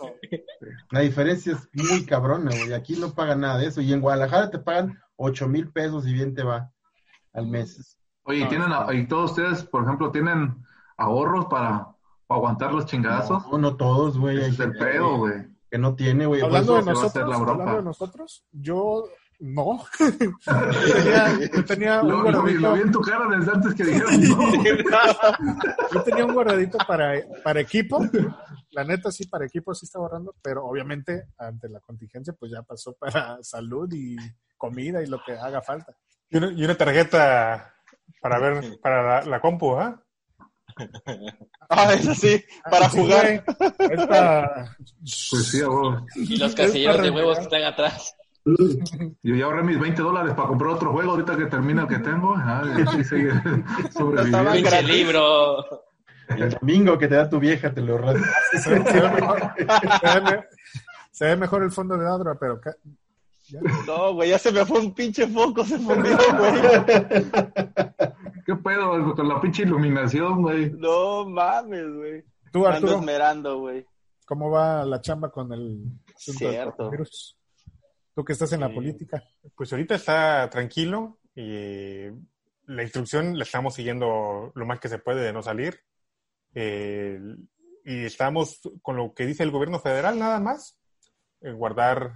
La 0.91 0.99
diferencia 1.01 1.53
es 1.53 1.67
muy 1.73 2.05
cabrona, 2.05 2.51
güey. 2.51 2.73
Aquí 2.73 2.95
no 2.97 3.13
pagan 3.13 3.41
nada 3.41 3.57
de 3.57 3.67
eso. 3.67 3.81
Y 3.81 3.91
en 3.91 4.01
Guadalajara 4.01 4.49
te 4.49 4.59
pagan 4.59 4.97
8 5.15 5.47
mil 5.47 5.71
pesos 5.71 6.05
y 6.07 6.13
bien 6.13 6.33
te 6.35 6.43
va 6.43 6.71
al 7.33 7.47
mes. 7.47 7.97
Oye, 8.23 8.39
¿y 8.39 8.47
tienen, 8.47 8.71
a- 8.71 8.93
y 8.93 9.07
todos 9.07 9.31
ustedes, 9.31 9.63
por 9.63 9.83
ejemplo, 9.83 10.11
tienen 10.11 10.55
ahorros 10.97 11.45
para, 11.45 11.87
para 12.27 12.37
aguantar 12.37 12.73
los 12.73 12.85
chingadazos? 12.85 13.47
No, 13.51 13.57
no 13.57 13.75
todos, 13.77 14.17
güey. 14.17 14.39
Es 14.41 14.59
el 14.59 14.73
pedo, 14.73 15.17
güey. 15.17 15.47
Que 15.71 15.77
no 15.77 15.95
tiene, 15.95 16.25
güey. 16.25 16.41
Hablando 16.41 16.73
de 16.73 16.79
a 16.79 16.81
hacer 16.81 16.93
nosotros, 16.93 17.35
hablando 17.35 17.75
de 17.77 17.83
nosotros, 17.83 18.45
yo 18.51 19.03
no. 19.39 19.83
yo 19.99 20.93
tenía, 20.93 21.39
yo 21.53 21.65
tenía 21.65 22.01
un 22.01 22.09
Lo, 22.09 22.31
lo 22.31 22.43
vi, 22.43 22.57
guardadito, 22.57 22.59
lo 22.61 22.73
vi 22.73 22.81
en 22.81 22.91
tu 22.91 23.01
cara 23.01 23.37
desde 23.37 23.51
antes 23.51 23.73
que 23.75 23.83
dijeron 23.85 24.21
no. 24.21 24.63
yo 25.93 26.03
tenía 26.03 26.25
un 26.25 26.33
guardadito 26.33 26.77
para, 26.87 27.13
para 27.43 27.61
equipo. 27.61 27.99
La 28.71 28.83
neta 28.83 29.11
sí, 29.11 29.25
para 29.27 29.45
equipo 29.45 29.73
sí 29.73 29.85
estaba 29.85 30.05
ahorrando, 30.05 30.35
pero 30.41 30.65
obviamente 30.65 31.29
ante 31.37 31.69
la 31.69 31.79
contingencia 31.79 32.33
pues 32.37 32.51
ya 32.51 32.61
pasó 32.63 32.93
para 32.99 33.41
salud 33.41 33.89
y 33.93 34.15
comida 34.57 35.01
y 35.01 35.07
lo 35.07 35.21
que 35.25 35.33
haga 35.33 35.61
falta. 35.61 35.95
Y 36.29 36.37
una, 36.37 36.51
y 36.51 36.63
una 36.65 36.75
tarjeta 36.75 37.73
para 38.21 38.39
ver, 38.39 38.79
para 38.81 39.03
la, 39.21 39.25
la 39.25 39.39
compu, 39.41 39.75
¿ah? 39.77 40.01
Ah, 41.71 41.93
eso 41.93 42.15
sí, 42.15 42.43
para 42.69 42.89
Sí, 42.89 42.97
jugar. 42.99 43.43
Esta- 43.77 44.75
Pues 45.29 45.47
sí, 45.51 45.61
a 45.61 45.69
huevo. 45.69 46.03
Y 46.15 46.37
los 46.37 46.55
casilleros 46.55 47.01
de 47.03 47.11
huevos 47.11 47.37
que 47.37 47.43
están 47.43 47.63
atrás. 47.63 48.15
Yo 49.21 49.35
ya 49.35 49.45
ahorré 49.45 49.61
mis 49.63 49.79
20 49.79 50.01
dólares 50.01 50.33
para 50.33 50.47
comprar 50.47 50.71
otro 50.71 50.91
juego 50.91 51.11
ahorita 51.11 51.37
que 51.37 51.45
termina 51.45 51.83
el 51.83 51.87
que 51.87 51.99
tengo. 51.99 52.33
Ah, 52.35 52.63
sigue 53.07 53.31
sobreviviendo. 53.93 54.51
Pinche 54.51 54.81
libro. 54.81 55.63
El 56.29 56.49
domingo 56.51 56.97
que 56.97 57.07
te 57.07 57.15
da 57.15 57.29
tu 57.29 57.39
vieja 57.39 57.71
te 57.71 57.81
lo 57.81 57.93
ahorras. 57.97 58.17
se, 58.63 58.69
ve, 58.69 58.83
se 58.85 58.91
se 58.91 58.99
ve 59.01 60.21
me- 60.21 60.43
se 61.11 61.25
ve 61.25 61.35
mejor 61.35 61.61
el 61.63 61.71
fondo 61.71 61.97
de 61.97 62.07
Adra, 62.07 62.33
pero. 62.39 62.59
No, 63.87 64.13
güey, 64.13 64.29
ya 64.29 64.39
se 64.39 64.51
me 64.51 64.65
fue 64.65 64.79
un 64.79 64.93
pinche 64.93 65.27
foco, 65.27 65.63
se 65.65 65.77
fundió, 65.79 66.17
güey. 66.37 66.53
¿Qué 68.45 68.55
pedo 68.55 69.15
con 69.15 69.27
la 69.27 69.41
pinche 69.41 69.63
iluminación, 69.63 70.41
güey? 70.41 70.71
No 70.71 71.25
mames, 71.25 71.93
güey. 71.93 72.23
tú 72.51 72.65
Ando 72.65 72.69
Arturo, 72.69 72.99
esmerando, 72.99 73.59
güey. 73.59 73.85
¿cómo 74.29 74.51
va 74.51 74.85
la 74.85 75.01
chamba 75.01 75.31
con 75.31 75.51
el 75.51 75.81
asunto 76.15 76.45
del 76.45 76.53
Cierto. 76.53 76.91
Tú 78.13 78.23
que 78.23 78.33
estás 78.33 78.53
en 78.53 78.59
la 78.59 78.71
política. 78.71 79.23
Pues 79.55 79.71
ahorita 79.73 79.95
está 79.95 80.47
tranquilo 80.51 81.17
y 81.33 82.09
la 82.67 82.83
instrucción 82.83 83.35
la 83.35 83.43
estamos 83.43 83.73
siguiendo 83.73 84.51
lo 84.53 84.65
más 84.67 84.79
que 84.79 84.87
se 84.87 84.99
puede 84.99 85.21
de 85.23 85.33
no 85.33 85.41
salir. 85.41 85.79
Eh, 86.53 87.19
y 87.85 88.05
estamos 88.05 88.61
con 88.83 88.97
lo 88.97 89.15
que 89.15 89.25
dice 89.25 89.41
el 89.41 89.49
gobierno 89.49 89.79
federal 89.79 90.19
nada 90.19 90.39
más, 90.39 90.77
eh, 91.41 91.51
guardar 91.51 92.13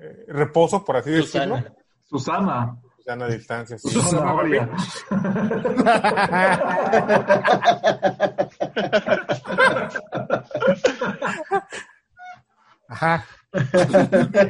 eh, 0.00 0.24
reposo, 0.28 0.84
por 0.84 0.96
así 0.96 1.10
decirlo, 1.10 1.56
Susana. 1.56 1.74
Susana. 2.04 2.76
Susana 2.96 3.24
a 3.24 3.28
distancia. 3.28 3.78
sí. 3.78 3.88
Susana 3.90 4.32
María. 4.34 4.70
Ajá. 12.88 13.26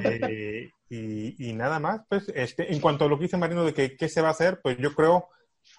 Eh, 0.05 0.71
y, 0.91 1.51
y 1.51 1.53
nada 1.55 1.79
más, 1.79 2.03
pues, 2.09 2.31
este, 2.35 2.73
en 2.73 2.81
cuanto 2.81 3.05
a 3.05 3.09
lo 3.09 3.19
que 3.19 3.25
dice 3.25 3.37
Marino 3.37 3.65
de 3.65 3.75
que 3.75 3.97
qué 3.97 4.09
se 4.09 4.23
va 4.23 4.29
a 4.29 4.33
hacer, 4.33 4.61
pues 4.63 4.79
yo 4.79 4.95
creo 4.95 5.29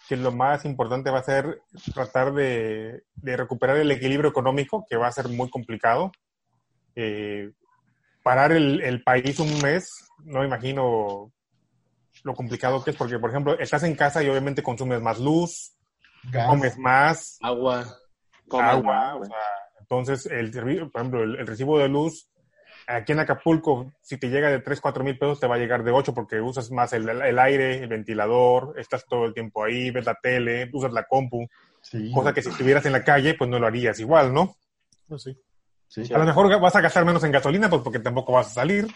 que 0.08 0.18
lo 0.18 0.32
más 0.32 0.66
importante 0.66 1.10
va 1.10 1.20
a 1.20 1.24
ser 1.24 1.62
tratar 1.94 2.34
de, 2.34 3.04
de 3.16 3.38
recuperar 3.38 3.78
el 3.78 3.92
equilibrio 3.92 4.30
económico, 4.30 4.86
que 4.90 4.98
va 4.98 5.08
a 5.08 5.12
ser 5.12 5.30
muy 5.30 5.50
complicado. 5.50 6.12
Eh, 6.96 7.52
parar 8.30 8.52
el, 8.52 8.82
el 8.82 9.02
país 9.04 9.40
un 9.40 9.60
mes, 9.62 9.90
no 10.24 10.42
me 10.42 10.46
imagino 10.46 11.32
lo 12.24 12.34
complicado 12.36 12.84
que 12.84 12.92
es, 12.92 12.96
porque, 12.96 13.18
por 13.18 13.32
ejemplo, 13.32 13.58
estás 13.60 13.82
en 13.84 13.96
casa 13.96 14.22
y 14.22 14.30
obviamente 14.30 14.62
consumes 14.62 15.02
más 15.02 15.20
luz, 15.20 15.74
Gas. 16.32 16.48
comes 16.48 16.78
más 16.78 17.38
Agua. 17.42 17.86
Comes 18.48 18.68
agua. 18.72 18.94
más, 18.94 19.14
o 19.14 19.18
güey. 19.20 19.30
sea, 19.30 19.38
entonces, 19.80 20.26
el, 20.28 20.52
por 20.92 21.02
ejemplo, 21.02 21.24
el, 21.24 21.36
el 21.40 21.48
recibo 21.48 21.80
de 21.80 21.88
luz 21.90 22.30
aquí 22.88 23.14
en 23.14 23.20
Acapulco, 23.20 23.92
si 24.02 24.18
te 24.18 24.30
llega 24.30 24.50
de 24.50 24.60
3, 24.60 24.80
4 24.82 25.04
mil 25.04 25.18
pesos, 25.18 25.40
te 25.40 25.48
va 25.48 25.56
a 25.56 25.60
llegar 25.60 25.84
de 25.84 25.92
8 25.92 26.14
porque 26.14 26.40
usas 26.42 26.70
más 26.72 26.94
el, 26.94 27.08
el 27.10 27.40
aire, 27.40 27.80
el 27.84 27.88
ventilador, 27.90 28.76
estás 28.80 29.06
todo 29.08 29.26
el 29.26 29.34
tiempo 29.34 29.64
ahí, 29.64 29.90
ves 29.92 30.06
la 30.06 30.16
tele, 30.16 30.70
usas 30.74 30.92
la 30.94 31.04
compu, 31.06 31.48
Sí. 31.82 32.12
cosa 32.12 32.34
que 32.34 32.42
si 32.44 32.50
estuvieras 32.50 32.86
en 32.86 32.92
la 32.92 33.04
calle, 33.04 33.34
pues 33.36 33.50
no 33.50 33.58
lo 33.58 33.66
harías 33.68 34.00
igual, 34.00 34.34
¿no? 34.34 34.56
Pues 35.08 35.24
sí. 35.24 35.36
Sí. 35.90 36.04
A 36.14 36.20
lo 36.20 36.26
mejor 36.26 36.60
vas 36.62 36.76
a 36.76 36.82
gastar 36.82 37.04
menos 37.04 37.24
en 37.24 37.32
gasolina, 37.32 37.68
pues 37.70 37.82
porque 37.82 38.00
tampoco 38.00 38.32
vas 38.34 38.48
a 38.48 38.52
salir. 38.52 38.88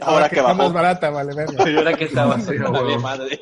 Ahora 0.00 0.28
que 0.28 0.40
está 0.40 0.52
más 0.54 0.72
barata, 0.72 1.08
vale 1.10 1.32
verga. 1.34 1.70
Y 1.70 1.76
ahora 1.76 1.94
que 1.94 2.06
Vale, 2.08 2.68
huevo. 2.68 3.00
madre. 3.00 3.40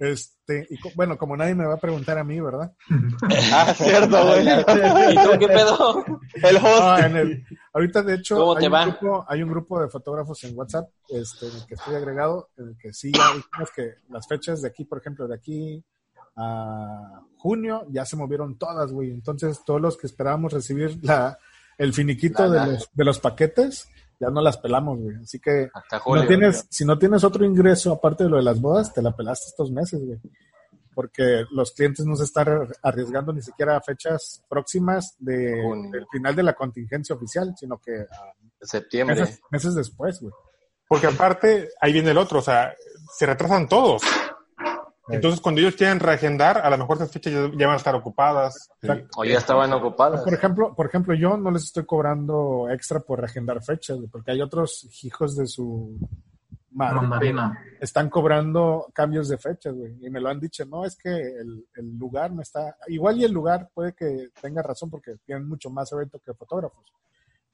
Este, 0.00 0.64
y 0.70 0.78
co- 0.78 0.92
bueno, 0.94 1.18
como 1.18 1.36
nadie 1.36 1.56
me 1.56 1.64
va 1.66 1.74
a 1.74 1.78
preguntar 1.78 2.18
a 2.18 2.22
mí, 2.24 2.38
¿verdad? 2.38 2.72
Ah, 3.52 3.74
cierto, 3.74 4.24
güey. 4.26 4.46
¿Y 4.46 5.14
tú 5.16 5.38
qué 5.40 5.48
pedo? 5.48 6.04
El 6.34 6.56
host. 6.56 6.80
Ah, 6.82 7.06
en 7.06 7.16
el- 7.16 7.44
ahorita, 7.72 8.02
de 8.02 8.14
hecho, 8.14 8.36
¿Cómo 8.36 8.52
hay 8.54 8.60
te 8.60 8.66
un, 8.68 8.74
va? 8.74 8.84
grupo, 8.86 9.24
hay 9.28 9.42
un 9.42 9.48
grupo 9.50 9.80
de 9.80 9.88
fotógrafos 9.88 10.44
en 10.44 10.56
WhatsApp 10.56 10.88
este, 11.08 11.48
en 11.48 11.56
el 11.56 11.66
que 11.66 11.74
estoy 11.74 11.94
agregado, 11.96 12.50
en 12.58 12.68
el 12.68 12.76
que 12.78 12.92
sí 12.92 13.10
ya 13.12 13.26
dijimos 13.34 13.70
que 13.74 13.94
las 14.10 14.28
fechas 14.28 14.62
de 14.62 14.68
aquí, 14.68 14.84
por 14.84 14.98
ejemplo, 14.98 15.26
de 15.26 15.34
aquí 15.34 15.84
a 16.38 17.20
junio, 17.36 17.86
ya 17.90 18.04
se 18.04 18.16
movieron 18.16 18.56
todas, 18.56 18.92
güey. 18.92 19.10
Entonces, 19.10 19.60
todos 19.64 19.80
los 19.80 19.96
que 19.96 20.06
esperábamos 20.06 20.52
recibir 20.52 20.98
la, 21.02 21.38
el 21.76 21.92
finiquito 21.92 22.48
de 22.48 22.66
los, 22.66 22.90
de 22.92 23.04
los 23.04 23.18
paquetes, 23.18 23.88
ya 24.20 24.30
no 24.30 24.40
las 24.40 24.56
pelamos, 24.56 25.00
güey. 25.00 25.16
Así 25.16 25.38
que 25.40 25.68
julio. 26.00 26.22
no 26.22 26.28
tienes, 26.28 26.66
si 26.70 26.84
no 26.84 26.98
tienes 26.98 27.24
otro 27.24 27.44
ingreso 27.44 27.92
aparte 27.92 28.24
de 28.24 28.30
lo 28.30 28.36
de 28.36 28.42
las 28.42 28.60
bodas, 28.60 28.92
te 28.92 29.02
la 29.02 29.14
pelaste 29.14 29.46
estos 29.48 29.70
meses, 29.70 30.04
güey. 30.04 30.18
Porque 30.94 31.44
los 31.52 31.72
clientes 31.72 32.04
no 32.06 32.16
se 32.16 32.24
están 32.24 32.68
arriesgando 32.82 33.32
ni 33.32 33.42
siquiera 33.42 33.76
a 33.76 33.80
fechas 33.80 34.42
próximas 34.48 35.14
de, 35.18 35.62
del 35.92 36.06
final 36.10 36.34
de 36.34 36.42
la 36.42 36.54
contingencia 36.54 37.14
oficial, 37.14 37.54
sino 37.56 37.78
que 37.78 37.92
a 38.00 38.66
Septiembre. 38.66 39.20
meses, 39.20 39.40
meses 39.50 39.74
después, 39.74 40.20
güey. 40.20 40.32
Porque 40.88 41.06
aparte, 41.06 41.68
ahí 41.80 41.92
viene 41.92 42.10
el 42.10 42.18
otro, 42.18 42.40
o 42.40 42.42
sea, 42.42 42.74
se 43.16 43.26
retrasan 43.26 43.68
todos. 43.68 44.02
Entonces, 45.10 45.40
cuando 45.40 45.60
ellos 45.60 45.76
quieren 45.76 46.00
reagendar, 46.00 46.58
a 46.58 46.70
lo 46.70 46.78
mejor 46.78 46.96
esas 46.96 47.10
fechas 47.10 47.32
ya, 47.32 47.50
ya 47.56 47.66
van 47.66 47.74
a 47.74 47.78
estar 47.78 47.94
ocupadas. 47.94 48.68
O 49.16 49.24
ya 49.24 49.38
estaban 49.38 49.72
ocupadas. 49.72 50.22
Por 50.22 50.34
ejemplo, 50.34 50.74
por 50.74 50.86
ejemplo, 50.86 51.14
yo 51.14 51.36
no 51.36 51.50
les 51.50 51.64
estoy 51.64 51.84
cobrando 51.84 52.68
extra 52.70 53.00
por 53.00 53.20
reagendar 53.20 53.62
fechas, 53.62 53.98
porque 54.10 54.32
hay 54.32 54.42
otros 54.42 54.86
hijos 55.04 55.36
de 55.36 55.46
su 55.46 55.98
madre 56.72 57.00
Mandarina. 57.00 57.64
están 57.80 58.08
cobrando 58.08 58.88
cambios 58.92 59.28
de 59.28 59.38
fechas, 59.38 59.74
güey. 59.74 59.96
Y 60.00 60.10
me 60.10 60.20
lo 60.20 60.28
han 60.28 60.40
dicho, 60.40 60.64
no, 60.64 60.84
es 60.84 60.96
que 60.96 61.10
el, 61.10 61.66
el 61.74 61.98
lugar 61.98 62.32
me 62.32 62.42
está... 62.42 62.76
Igual 62.88 63.18
y 63.18 63.24
el 63.24 63.32
lugar 63.32 63.70
puede 63.72 63.94
que 63.94 64.28
tenga 64.40 64.62
razón 64.62 64.90
porque 64.90 65.16
tienen 65.24 65.48
mucho 65.48 65.70
más 65.70 65.90
evento 65.92 66.20
que 66.24 66.34
fotógrafos. 66.34 66.84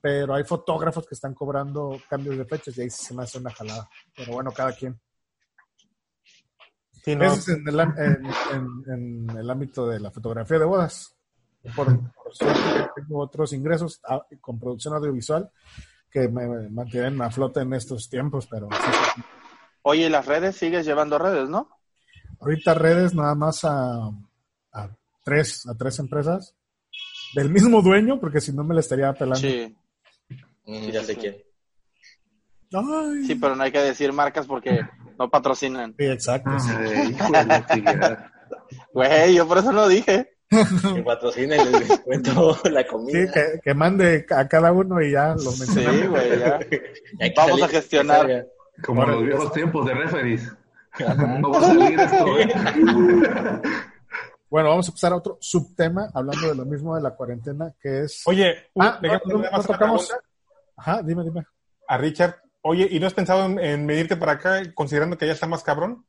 Pero 0.01 0.35
hay 0.35 0.45
fotógrafos 0.45 1.07
que 1.07 1.15
están 1.15 1.33
cobrando 1.33 1.99
cambios 2.09 2.37
de 2.37 2.45
fechas 2.45 2.77
y 2.77 2.83
ahí 2.83 2.91
sí 2.91 3.07
se 3.07 3.15
me 3.15 3.23
hace 3.23 3.39
una 3.39 3.51
jalada. 3.51 3.89
Pero 4.15 4.33
bueno, 4.33 4.51
cada 4.53 4.73
quien. 4.73 5.01
Sí, 7.05 7.15
no, 7.15 7.25
Eso 7.25 7.35
es 7.35 7.49
en 7.49 7.69
el, 7.69 7.81
en, 7.81 8.27
en- 8.53 9.29
en 9.31 9.37
el 9.37 9.51
ámbito 9.51 9.87
de 9.87 10.01
la 10.01 10.11
fotografía 10.11 10.59
de 10.59 10.65
bodas. 10.65 11.15
Por, 11.77 11.87
por 12.13 12.35
suerte 12.35 12.91
tengo 12.97 13.21
otros 13.21 13.53
ingresos 13.55 14.01
ah, 14.09 14.23
con 14.41 14.59
producción 14.59 14.95
audiovisual 14.95 15.51
que 16.11 16.29
me 16.29 16.69
mantienen 16.71 17.21
a 17.23 17.31
flote 17.31 17.61
en 17.61 17.73
estos 17.75 18.09
tiempos, 18.09 18.47
pero 18.51 18.69
sí, 18.71 19.23
Oye, 19.83 20.07
¿y 20.07 20.09
las 20.11 20.27
redes 20.27 20.57
sigues 20.57 20.85
llevando 20.87 21.19
redes, 21.19 21.49
¿no? 21.49 21.69
ahorita 22.41 22.75
redes 22.75 23.15
nada 23.15 23.35
más 23.35 23.65
a, 23.65 24.11
a 24.73 24.91
tres, 25.25 25.67
a 25.67 25.75
tres 25.75 25.99
empresas 25.99 26.55
del 27.35 27.49
mismo 27.51 27.81
dueño, 27.81 28.21
porque 28.21 28.41
si 28.43 28.53
no 28.53 28.63
me 28.65 28.75
la 28.75 28.81
estaría 28.81 29.13
pelando. 29.15 29.39
Sí. 29.41 29.75
Mm, 30.67 30.89
ya 30.91 31.03
sé 31.03 31.17
quién. 31.17 31.37
Ay. 32.73 33.25
Sí, 33.27 33.35
pero 33.37 33.57
no 33.57 33.63
hay 33.63 33.73
que 33.73 33.79
decir 33.81 34.13
marcas 34.13 34.47
porque 34.47 34.81
no 35.19 35.31
patrocinan. 35.31 35.95
Sí, 35.99 36.05
exacto. 36.07 36.51
sí. 36.59 36.73
Chingada. 37.73 38.31
Güey, 38.93 39.35
yo 39.35 39.47
por 39.49 39.59
eso 39.59 39.73
no 39.73 39.89
dije. 39.89 40.31
Que 40.49 41.03
patrocina 41.03 41.57
y 41.57 41.65
les 41.65 41.89
descuento 41.89 42.57
la 42.71 42.83
Sí, 42.83 42.87
comida. 42.89 43.33
que, 43.33 43.61
que 43.63 43.75
mande 43.75 44.25
a 44.31 44.47
cada 44.47 44.71
uno 44.73 45.01
y 45.03 45.11
ya 45.13 45.29
lo 45.35 45.39
Sí, 45.39 45.61
mencionamos. 45.61 46.09
güey, 46.11 46.39
ya. 46.39 46.59
Vamos 47.37 47.51
salir- 47.61 47.65
a 47.65 47.69
gestionar. 47.69 48.47
Como 48.85 49.03
Ahora, 49.03 49.15
los 49.15 49.25
viejos 49.25 49.53
tiempos 49.53 49.87
de 49.87 49.95
referees. 49.95 50.53
No 51.41 51.51
va 51.51 51.59
a 51.59 51.61
salir 51.63 51.99
esto. 52.01 52.27
Bueno, 54.51 54.69
vamos 54.69 54.89
a 54.89 54.93
pasar 54.93 55.13
a 55.13 55.17
otro 55.17 55.37
subtema, 55.41 56.09
hablando 56.15 56.47
de 56.49 56.55
lo 56.55 56.65
mismo 56.65 56.95
de 56.95 57.03
la 57.03 57.11
cuarentena, 57.17 57.73
que 57.83 58.03
es... 58.03 58.23
Oye, 58.27 58.55
Ah, 58.79 59.01
no, 59.03 59.41
no, 59.41 59.63
tocamos- 59.65 60.13
Ajá, 60.77 61.03
dime, 61.03 61.25
dime. 61.25 61.45
a 61.89 61.99
Richard. 61.99 62.37
Oye, 62.67 62.89
¿y 62.91 62.99
no 62.99 63.07
has 63.07 63.13
pensado 63.13 63.45
en, 63.45 63.59
en 63.59 63.85
medirte 63.85 64.17
para 64.17 64.33
acá 64.33 64.63
considerando 64.75 65.19
que 65.19 65.27
ya 65.27 65.35
está 65.35 65.47
más 65.47 65.63
cabrón? 65.63 66.05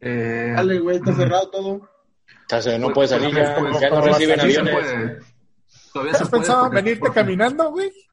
Eh, 0.00 0.52
Dale, 0.54 0.78
güey, 0.78 0.96
está 0.98 1.14
cerrado 1.14 1.48
todo. 1.50 1.88
Entonces, 2.42 2.78
no 2.78 2.92
puede 2.92 3.08
salir 3.08 3.34
ya, 3.34 3.56
pues, 3.58 3.80
ya 3.80 3.88
no 3.88 4.02
reciben 4.02 4.40
aviones. 4.40 5.24
Todavía 5.92 6.12
¿Has 6.12 6.28
puede 6.28 6.30
pensado 6.42 6.66
en 6.66 6.72
venirte 6.72 7.00
porque- 7.00 7.14
caminando, 7.20 7.70
güey? 7.70 7.90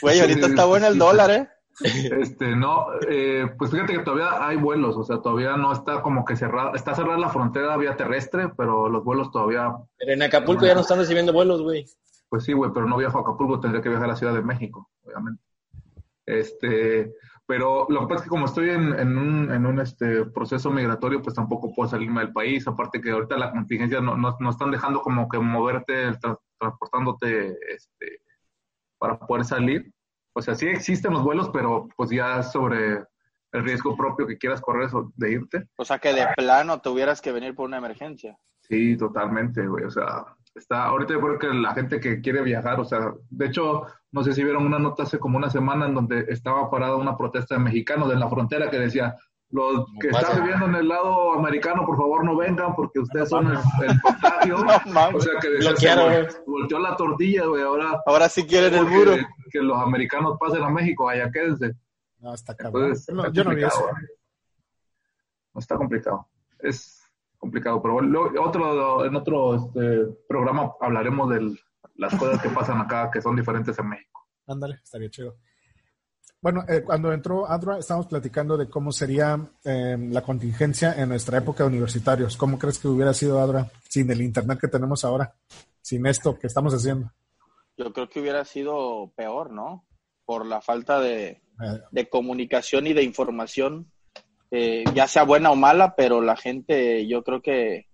Güey, 0.00 0.20
ahorita 0.20 0.46
está 0.46 0.64
bueno 0.64 0.86
el 0.86 0.98
dólar, 0.98 1.30
¿eh? 1.30 1.48
Este, 1.82 2.54
no, 2.54 2.86
eh, 3.08 3.46
pues 3.58 3.70
fíjate 3.70 3.94
que 3.94 3.98
todavía 4.04 4.46
hay 4.46 4.56
vuelos, 4.56 4.96
o 4.96 5.02
sea, 5.04 5.20
todavía 5.20 5.56
no 5.56 5.72
está 5.72 6.02
como 6.02 6.24
que 6.24 6.36
cerrada, 6.36 6.72
está 6.74 6.94
cerrada 6.94 7.18
la 7.18 7.30
frontera 7.30 7.76
vía 7.76 7.96
terrestre, 7.96 8.50
pero 8.56 8.88
los 8.88 9.02
vuelos 9.02 9.30
todavía, 9.32 9.72
Pero 9.98 10.12
en 10.12 10.22
Acapulco 10.22 10.66
ya 10.66 10.74
no 10.74 10.82
están 10.82 10.98
recibiendo 10.98 11.32
vuelos, 11.32 11.62
güey. 11.62 11.84
Pues 12.32 12.44
sí, 12.44 12.54
güey, 12.54 12.70
pero 12.72 12.86
no 12.86 12.96
viajo 12.96 13.18
a 13.18 13.20
Acapulco, 13.20 13.60
tendría 13.60 13.82
que 13.82 13.90
viajar 13.90 14.06
a 14.06 14.12
la 14.12 14.16
Ciudad 14.16 14.32
de 14.32 14.40
México, 14.40 14.88
obviamente. 15.04 15.42
Este, 16.24 17.12
pero 17.44 17.86
lo 17.90 18.00
que 18.00 18.06
pasa 18.06 18.20
es 18.20 18.22
que 18.22 18.30
como 18.30 18.46
estoy 18.46 18.70
en, 18.70 18.98
en 18.98 19.18
un, 19.18 19.52
en 19.52 19.66
un 19.66 19.78
este, 19.78 20.24
proceso 20.24 20.70
migratorio, 20.70 21.20
pues 21.20 21.34
tampoco 21.34 21.74
puedo 21.74 21.90
salirme 21.90 22.20
del 22.20 22.32
país, 22.32 22.66
aparte 22.66 23.02
que 23.02 23.10
ahorita 23.10 23.36
la 23.36 23.50
contingencia 23.50 24.00
no, 24.00 24.16
no, 24.16 24.34
no 24.40 24.48
están 24.48 24.70
dejando 24.70 25.02
como 25.02 25.28
que 25.28 25.38
moverte, 25.40 26.10
tra- 26.12 26.40
transportándote, 26.58 27.50
este, 27.68 28.22
para 28.96 29.18
poder 29.18 29.44
salir. 29.44 29.92
O 30.32 30.40
sea, 30.40 30.54
sí 30.54 30.68
existen 30.68 31.12
los 31.12 31.22
vuelos, 31.22 31.50
pero 31.50 31.86
pues 31.98 32.08
ya 32.08 32.42
sobre 32.42 33.04
el 33.52 33.62
riesgo 33.62 33.94
propio 33.94 34.26
que 34.26 34.38
quieras 34.38 34.62
correr 34.62 34.84
eso 34.84 35.12
de 35.16 35.32
irte. 35.32 35.68
O 35.76 35.84
sea 35.84 35.98
que 35.98 36.14
de 36.14 36.26
plano 36.34 36.80
tuvieras 36.80 37.20
que 37.20 37.30
venir 37.30 37.54
por 37.54 37.66
una 37.66 37.76
emergencia. 37.76 38.38
Sí, 38.62 38.96
totalmente, 38.96 39.66
güey. 39.66 39.84
O 39.84 39.90
sea, 39.90 40.24
está, 40.54 40.84
ahorita 40.84 41.14
yo 41.14 41.20
creo 41.20 41.38
que 41.38 41.46
la 41.48 41.74
gente 41.74 42.00
que 42.00 42.20
quiere 42.20 42.42
viajar, 42.42 42.80
o 42.80 42.84
sea, 42.84 43.12
de 43.30 43.46
hecho, 43.46 43.86
no 44.10 44.22
sé 44.22 44.32
si 44.32 44.44
vieron 44.44 44.66
una 44.66 44.78
nota 44.78 45.04
hace 45.04 45.18
como 45.18 45.38
una 45.38 45.50
semana 45.50 45.86
en 45.86 45.94
donde 45.94 46.26
estaba 46.28 46.70
parada 46.70 46.96
una 46.96 47.16
protesta 47.16 47.54
de 47.54 47.60
mexicanos 47.60 48.12
en 48.12 48.20
la 48.20 48.28
frontera 48.28 48.70
que 48.70 48.78
decía, 48.78 49.16
los 49.50 49.84
que 50.00 50.08
están 50.08 50.42
viviendo 50.42 50.66
en 50.66 50.74
el 50.76 50.88
lado 50.88 51.34
americano, 51.34 51.84
por 51.84 51.96
favor 51.96 52.24
no 52.24 52.36
vengan 52.36 52.74
porque 52.74 53.00
ustedes 53.00 53.28
son 53.28 53.48
el, 53.48 53.58
el 53.88 54.00
contagio. 54.00 54.56
No 54.64 54.92
mames. 54.92 55.14
o 55.16 55.20
sea, 55.20 55.38
que 55.40 55.48
decía, 55.50 56.28
se 56.30 56.40
volteó 56.46 56.78
la 56.78 56.96
tortilla, 56.96 57.44
güey, 57.46 57.62
ahora 57.62 58.02
Ahora 58.06 58.28
sí 58.28 58.46
quieren 58.46 58.74
el 58.74 58.86
muro. 58.86 59.12
que 59.50 59.60
los 59.60 59.78
americanos 59.78 60.38
pasen 60.40 60.62
a 60.62 60.70
México, 60.70 61.08
allá 61.08 61.30
quédense. 61.30 61.72
No, 62.18 62.32
está 62.34 62.54
cabrón. 62.56 62.84
Entonces, 62.84 63.14
no, 63.14 63.24
está 63.26 63.32
yo 63.34 63.44
no 63.44 63.54
vi 63.54 63.62
eso. 63.62 63.70
complicado, 63.76 63.98
¿eh? 64.02 64.16
No 65.54 65.60
está 65.60 65.76
complicado. 65.76 66.28
Es 66.60 67.01
complicado, 67.42 67.82
pero 67.82 67.94
bueno, 67.94 68.08
luego- 68.08 68.40
otro, 68.42 69.04
en 69.04 69.16
otro 69.16 69.56
este, 69.56 70.06
programa 70.28 70.72
hablaremos 70.80 71.28
de 71.28 71.56
las 71.96 72.14
cosas 72.14 72.40
que 72.40 72.48
pasan 72.50 72.80
acá 72.80 73.10
que 73.12 73.20
son 73.20 73.34
diferentes 73.34 73.76
en 73.78 73.88
México. 73.88 74.20
Ándale, 74.46 74.76
estaría 74.82 75.10
chido. 75.10 75.36
Bueno, 76.40 76.64
eh, 76.68 76.82
cuando 76.84 77.12
entró 77.12 77.48
Adra, 77.48 77.78
estábamos 77.78 78.06
platicando 78.06 78.56
de 78.56 78.68
cómo 78.68 78.90
sería 78.92 79.38
eh, 79.64 79.96
la 80.10 80.22
contingencia 80.22 80.94
en 81.00 81.08
nuestra 81.08 81.38
época 81.38 81.64
de 81.64 81.68
universitarios. 81.70 82.36
¿Cómo 82.36 82.58
crees 82.58 82.78
que 82.78 82.88
hubiera 82.88 83.12
sido 83.12 83.40
Adra 83.40 83.70
sin 83.88 84.10
el 84.10 84.22
internet 84.22 84.58
que 84.60 84.68
tenemos 84.68 85.04
ahora? 85.04 85.34
Sin 85.80 86.06
esto 86.06 86.38
que 86.38 86.46
estamos 86.46 86.72
haciendo. 86.74 87.10
Yo 87.76 87.92
creo 87.92 88.08
que 88.08 88.20
hubiera 88.20 88.44
sido 88.44 89.12
peor, 89.16 89.50
¿no? 89.52 89.84
Por 90.24 90.46
la 90.46 90.60
falta 90.60 91.00
de, 91.00 91.42
Eh, 91.62 91.80
de 91.92 92.08
comunicación 92.08 92.86
y 92.86 92.92
de 92.92 93.02
información, 93.04 93.91
eh, 94.54 94.84
ya 94.94 95.08
sea 95.08 95.22
buena 95.22 95.50
o 95.50 95.56
mala, 95.56 95.94
pero 95.96 96.20
la 96.20 96.36
gente 96.36 97.06
yo 97.06 97.24
creo 97.24 97.40
que 97.40 97.86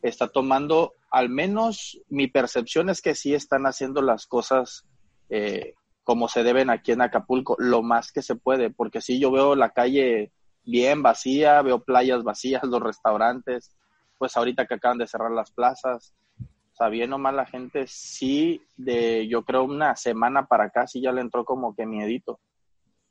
está 0.00 0.28
tomando, 0.28 0.94
al 1.10 1.28
menos 1.28 2.00
mi 2.08 2.28
percepción 2.28 2.88
es 2.88 3.02
que 3.02 3.16
sí 3.16 3.34
están 3.34 3.66
haciendo 3.66 4.00
las 4.00 4.28
cosas 4.28 4.86
eh, 5.28 5.74
como 6.04 6.28
se 6.28 6.44
deben 6.44 6.70
aquí 6.70 6.92
en 6.92 7.02
Acapulco, 7.02 7.56
lo 7.58 7.82
más 7.82 8.12
que 8.12 8.22
se 8.22 8.36
puede, 8.36 8.70
porque 8.70 9.00
sí 9.00 9.18
yo 9.18 9.32
veo 9.32 9.56
la 9.56 9.70
calle 9.70 10.30
bien 10.64 11.02
vacía, 11.02 11.60
veo 11.62 11.82
playas 11.82 12.22
vacías, 12.22 12.62
los 12.68 12.80
restaurantes, 12.80 13.76
pues 14.16 14.36
ahorita 14.36 14.66
que 14.66 14.74
acaban 14.74 14.98
de 14.98 15.08
cerrar 15.08 15.32
las 15.32 15.50
plazas, 15.50 16.14
o 16.38 16.76
sea, 16.76 16.90
bien 16.90 17.12
o 17.12 17.18
mal 17.18 17.34
la 17.34 17.46
gente 17.46 17.86
sí, 17.88 18.62
de 18.76 19.26
yo 19.26 19.42
creo 19.42 19.64
una 19.64 19.96
semana 19.96 20.46
para 20.46 20.66
acá 20.66 20.86
sí 20.86 21.00
ya 21.00 21.10
le 21.10 21.22
entró 21.22 21.44
como 21.44 21.74
que 21.74 21.86
miedito. 21.86 22.38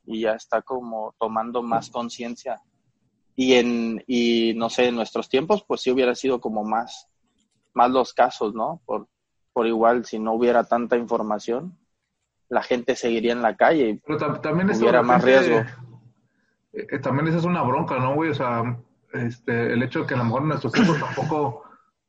y 0.06 0.22
ya 0.22 0.32
está 0.32 0.62
como 0.62 1.14
tomando 1.18 1.62
más 1.62 1.90
conciencia. 1.90 2.62
Y 3.36 3.54
en, 3.54 4.02
y 4.06 4.54
no 4.54 4.70
sé, 4.70 4.86
en 4.88 4.94
nuestros 4.94 5.28
tiempos, 5.28 5.64
pues 5.66 5.82
sí 5.82 5.90
hubiera 5.90 6.14
sido 6.14 6.40
como 6.40 6.62
más, 6.64 7.08
más 7.72 7.90
los 7.90 8.12
casos, 8.14 8.54
¿no? 8.54 8.80
Por, 8.86 9.08
por 9.52 9.66
igual, 9.66 10.04
si 10.04 10.18
no 10.18 10.34
hubiera 10.34 10.64
tanta 10.64 10.96
información, 10.96 11.76
la 12.48 12.62
gente 12.62 12.94
seguiría 12.94 13.32
en 13.32 13.42
la 13.42 13.56
calle 13.56 13.88
y 13.88 13.94
Pero 13.94 14.18
tam- 14.18 14.40
también 14.40 14.70
hubiera 14.70 15.02
más 15.02 15.22
riesgo. 15.24 15.58
eh, 16.72 16.86
eh, 16.90 16.98
también 17.00 17.28
esa 17.28 17.38
es 17.38 17.44
una 17.44 17.62
bronca, 17.62 17.98
¿no, 17.98 18.14
güey? 18.14 18.30
O 18.30 18.34
sea, 18.34 18.62
este, 19.12 19.72
el 19.72 19.82
hecho 19.82 20.00
de 20.00 20.06
que 20.06 20.14
a 20.14 20.18
lo 20.18 20.24
mejor 20.24 20.42
en 20.42 20.48
nuestros 20.48 20.72
tiempos 20.72 20.98
tampoco 21.00 21.62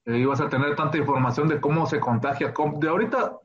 ibas 0.08 0.40
a 0.40 0.48
tener 0.50 0.76
tanta 0.76 0.98
información 0.98 1.48
de 1.48 1.60
cómo 1.60 1.88
se 1.88 2.00
contagia. 2.00 2.54
cómo- 2.54 2.78
De 2.80 2.88
ahorita, 2.90 3.38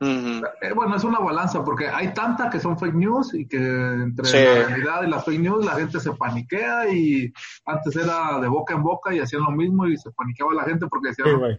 eh, 0.61 0.73
bueno, 0.75 0.95
es 0.95 1.03
una 1.03 1.17
balanza 1.19 1.63
porque 1.63 1.87
hay 1.87 2.13
tanta 2.13 2.49
que 2.51 2.59
son 2.59 2.77
fake 2.77 2.93
news 2.93 3.33
y 3.33 3.47
que 3.47 3.57
entre 3.57 4.25
Sí. 4.25 4.37
la 4.37 4.67
realidad 4.67 5.03
y 5.03 5.09
las 5.09 5.25
fake 5.25 5.39
news 5.41 5.65
la 5.65 5.73
gente 5.73 5.99
se 5.99 6.11
paniquea 6.13 6.87
y 6.93 7.33
antes 7.65 7.95
era 7.95 8.39
de 8.39 8.47
boca 8.47 8.75
en 8.75 8.83
boca 8.83 9.13
y 9.13 9.19
hacían 9.19 9.41
lo 9.43 9.51
mismo 9.51 9.87
y 9.87 9.97
se 9.97 10.11
paniqueaba 10.11 10.53
la 10.53 10.63
gente 10.63 10.85
porque 10.87 11.09
decían 11.09 11.29
Sí, 11.29 11.57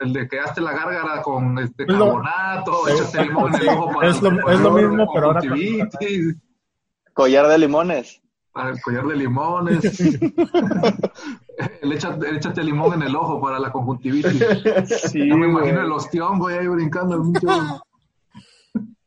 el 0.00 0.12
de 0.14 0.26
que 0.28 0.40
hazte 0.40 0.60
la 0.62 0.72
gárgara 0.72 1.20
con 1.22 1.58
este 1.58 1.82
Es 1.84 1.88
carbonato, 1.88 2.72
limón 3.22 3.54
en 3.54 3.60
el 3.60 3.68
ojo 3.68 3.92
para 3.94 4.08
es 4.08 4.22
lo- 4.22 4.50
es 4.50 4.60
mismo, 4.60 5.12
pero 5.14 5.26
ahora. 5.26 5.40
Collar 7.12 7.48
de 7.48 7.58
limones. 7.58 8.22
Para 8.52 8.70
el 8.70 8.80
collar 8.82 9.06
de 9.06 9.16
limones. 9.16 10.00
el 11.82 11.92
échate, 11.92 12.28
el 12.28 12.36
échate 12.36 12.64
limón 12.64 12.94
en 12.94 13.02
el 13.02 13.14
ojo 13.14 13.40
para 13.40 13.58
la 13.58 13.70
conjuntivitis. 13.70 14.42
Sí, 15.10 15.28
Yo 15.28 15.36
me 15.36 15.46
güey. 15.46 15.50
imagino 15.68 15.82
el 15.82 15.92
ostión, 15.92 16.38
güey, 16.38 16.58
ahí 16.58 16.66
brincando. 16.66 17.14
el 17.14 17.20
mucho. 17.22 17.46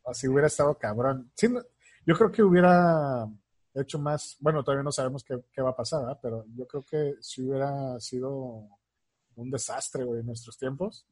Así 0.06 0.28
hubiera 0.28 0.46
estado 0.46 0.74
cabrón. 0.78 1.30
Sí, 1.34 1.48
no- 1.48 1.62
yo 2.06 2.14
creo 2.14 2.30
que 2.30 2.42
hubiera 2.42 3.26
hecho 3.74 3.98
más. 3.98 4.36
Bueno, 4.40 4.62
todavía 4.62 4.82
no 4.84 4.92
sabemos 4.92 5.24
qué, 5.24 5.42
qué 5.52 5.62
va 5.62 5.70
a 5.70 5.76
pasar, 5.76 6.00
¿verdad? 6.02 6.18
Pero 6.22 6.44
yo 6.54 6.66
creo 6.66 6.84
que 6.88 7.14
si 7.20 7.42
hubiera 7.42 7.98
sido 8.00 8.68
un 9.36 9.50
desastre, 9.50 10.04
güey, 10.04 10.20
en 10.20 10.26
nuestros 10.26 10.56
tiempos, 10.58 11.06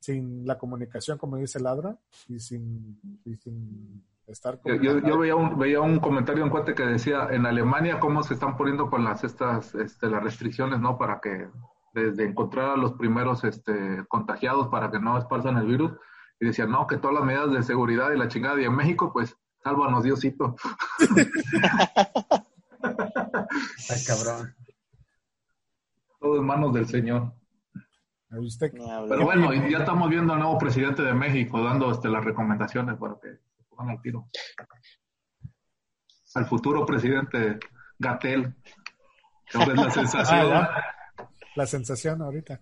sin 0.00 0.46
la 0.46 0.56
comunicación, 0.56 1.18
como 1.18 1.36
dice 1.36 1.58
Ladra, 1.60 1.98
y 2.28 2.38
sin, 2.38 3.00
y 3.24 3.34
sin 3.36 4.04
estar 4.28 4.58
Yo, 4.64 4.74
yo- 4.76 4.98
yo 5.00 5.18
veía, 5.18 5.34
un, 5.36 5.58
veía 5.58 5.80
un 5.80 5.98
comentario 6.00 6.44
en 6.44 6.50
cuate 6.50 6.74
que 6.74 6.84
decía 6.86 7.28
en 7.30 7.46
Alemania 7.46 7.98
cómo 8.00 8.22
se 8.22 8.34
están 8.34 8.56
poniendo 8.56 8.88
con 8.90 9.04
las 9.04 9.24
estas 9.24 9.74
este, 9.74 10.08
las 10.08 10.22
restricciones, 10.22 10.80
¿no? 10.80 10.98
Para 10.98 11.20
que 11.20 11.48
desde 11.94 12.24
encontrar 12.24 12.70
a 12.70 12.76
los 12.76 12.92
primeros 12.94 13.44
este, 13.44 14.04
contagiados 14.08 14.68
para 14.68 14.90
que 14.90 14.98
no 15.00 15.18
esparzan 15.18 15.56
el 15.56 15.66
virus. 15.66 15.92
Y 16.40 16.46
decían, 16.46 16.70
no, 16.70 16.86
que 16.86 16.96
todas 16.98 17.16
las 17.16 17.24
medidas 17.24 17.50
de 17.50 17.62
seguridad 17.64 18.12
y 18.12 18.18
la 18.18 18.28
chingada. 18.28 18.60
Y 18.60 18.64
en 18.64 18.76
México, 18.76 19.12
pues, 19.12 19.36
sálvanos 19.64 20.04
Diosito. 20.04 20.54
Ay, 22.80 24.04
cabrón. 24.06 24.54
Todo 26.20 26.36
en 26.38 26.44
manos 26.46 26.72
del 26.74 26.86
Señor. 26.86 27.32
Pero 29.08 29.24
bueno, 29.24 29.52
ya 29.68 29.78
estamos 29.78 30.10
viendo 30.10 30.32
al 30.34 30.38
nuevo 30.40 30.58
presidente 30.58 31.02
de 31.02 31.14
México 31.14 31.62
dando 31.62 31.90
este, 31.90 32.08
las 32.08 32.24
recomendaciones 32.24 32.96
para 32.98 33.14
que 33.20 33.38
al 33.78 34.00
tiro. 34.02 34.28
Al 36.34 36.46
futuro 36.46 36.84
presidente 36.86 37.58
Gatel. 37.98 38.54
Que 39.50 39.58
es 39.62 39.68
la 39.74 39.90
sensación. 39.90 40.52
Ah. 40.52 40.70
La 41.56 41.66
sensación 41.66 42.22
ahorita. 42.22 42.60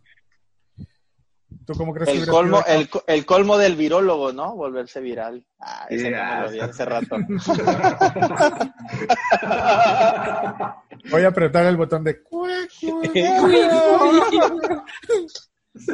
¿Tú 1.64 1.74
cómo 1.74 1.92
crees 1.94 2.06
que 2.08 2.12
El 2.12 2.18
hubiera 2.18 2.32
colmo, 2.32 2.64
el, 2.66 2.88
co- 2.88 3.04
el 3.06 3.24
colmo 3.24 3.56
del 3.56 3.76
virólogo, 3.76 4.32
¿no? 4.32 4.56
Volverse 4.56 5.00
viral. 5.00 5.46
Ah, 5.60 5.86
ese 5.88 6.10
no 6.10 6.16
me 6.16 6.22
Ya, 6.22 6.40
lo 6.42 6.50
vi 6.50 6.58
hace 6.60 6.84
rato. 6.84 7.16
Voy 11.10 11.22
a 11.22 11.28
apretar 11.28 11.66
el 11.66 11.76
botón 11.76 12.02
de... 12.04 12.20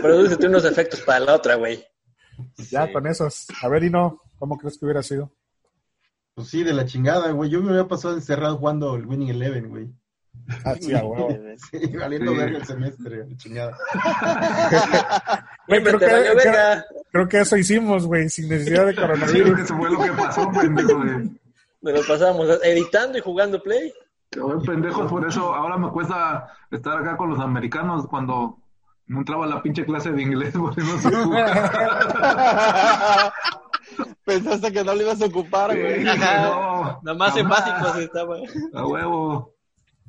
Prodúcete 0.00 0.46
unos 0.46 0.64
efectos 0.64 1.00
para 1.02 1.20
la 1.20 1.34
otra, 1.34 1.56
güey. 1.56 1.84
Ya, 2.70 2.92
con 2.92 3.06
esos. 3.06 3.46
A 3.62 3.68
ver, 3.68 3.84
y 3.84 3.90
no, 3.90 4.20
¿cómo 4.38 4.56
crees 4.58 4.78
que 4.78 4.84
hubiera 4.86 5.02
sido? 5.02 5.30
Pues 6.34 6.48
sí, 6.48 6.62
de 6.64 6.72
la 6.72 6.84
chingada, 6.86 7.30
güey. 7.32 7.50
Yo 7.50 7.60
me 7.62 7.70
había 7.70 7.86
pasado 7.88 8.14
encerrado 8.14 8.56
jugando 8.56 8.96
el 8.96 9.06
Winning 9.06 9.28
Eleven, 9.30 9.68
güey. 9.68 9.88
Ah, 10.64 10.74
sí, 10.80 10.94
a 10.94 11.04
huevo. 11.04 11.28
Sí, 11.70 11.94
valiendo 11.96 12.32
Sí. 12.32 12.38
verga 12.38 12.58
el 12.58 12.64
semestre, 12.66 13.26
la 13.28 13.36
chingada. 13.36 13.76
Güey, 15.68 15.82
creo, 15.82 15.98
que, 15.98 16.06
creo- 17.12 17.28
que 17.28 17.40
eso 17.40 17.56
hicimos, 17.56 18.06
güey, 18.06 18.28
sin 18.28 18.48
necesidad 18.48 18.86
de 18.86 18.92
Sí, 18.92 18.96
que 18.96 19.02
coronavirus. 19.02 19.60
eso 19.64 19.76
fue 19.76 19.90
lo 19.90 20.00
que 20.02 20.10
pasó, 20.12 20.50
pendejo. 20.50 21.04
De, 21.04 21.30
Nos 21.82 21.92
lo 21.94 22.02
pasábamos 22.06 22.58
editando 22.64 23.18
y 23.18 23.20
jugando 23.20 23.62
Play. 23.62 23.92
Oye, 24.42 24.66
pendejos, 24.66 25.10
por 25.10 25.26
eso 25.28 25.54
ahora 25.54 25.76
me 25.76 25.90
cuesta 25.90 26.48
estar 26.70 26.98
acá 26.98 27.16
con 27.16 27.30
los 27.30 27.38
americanos 27.38 28.06
cuando 28.08 28.58
no 29.12 29.18
entraba 29.18 29.44
a 29.44 29.48
la 29.48 29.62
pinche 29.62 29.84
clase 29.84 30.10
de 30.10 30.22
inglés, 30.22 30.56
güey. 30.62 30.74
No 30.76 30.98
sé 30.98 31.10
tú. 31.10 31.32
Pensaste 34.24 34.72
que 34.72 34.84
no 34.84 34.94
lo 34.94 35.02
ibas 35.02 35.20
a 35.20 35.26
ocupar, 35.26 35.76
güey. 35.78 36.02
no, 36.04 37.00
Nada 37.02 37.14
más 37.18 37.36
en 37.36 37.42
jamás. 37.48 37.66
básicos 37.66 37.96
estaba. 38.02 38.36
A 38.74 38.86
huevo. 38.86 39.54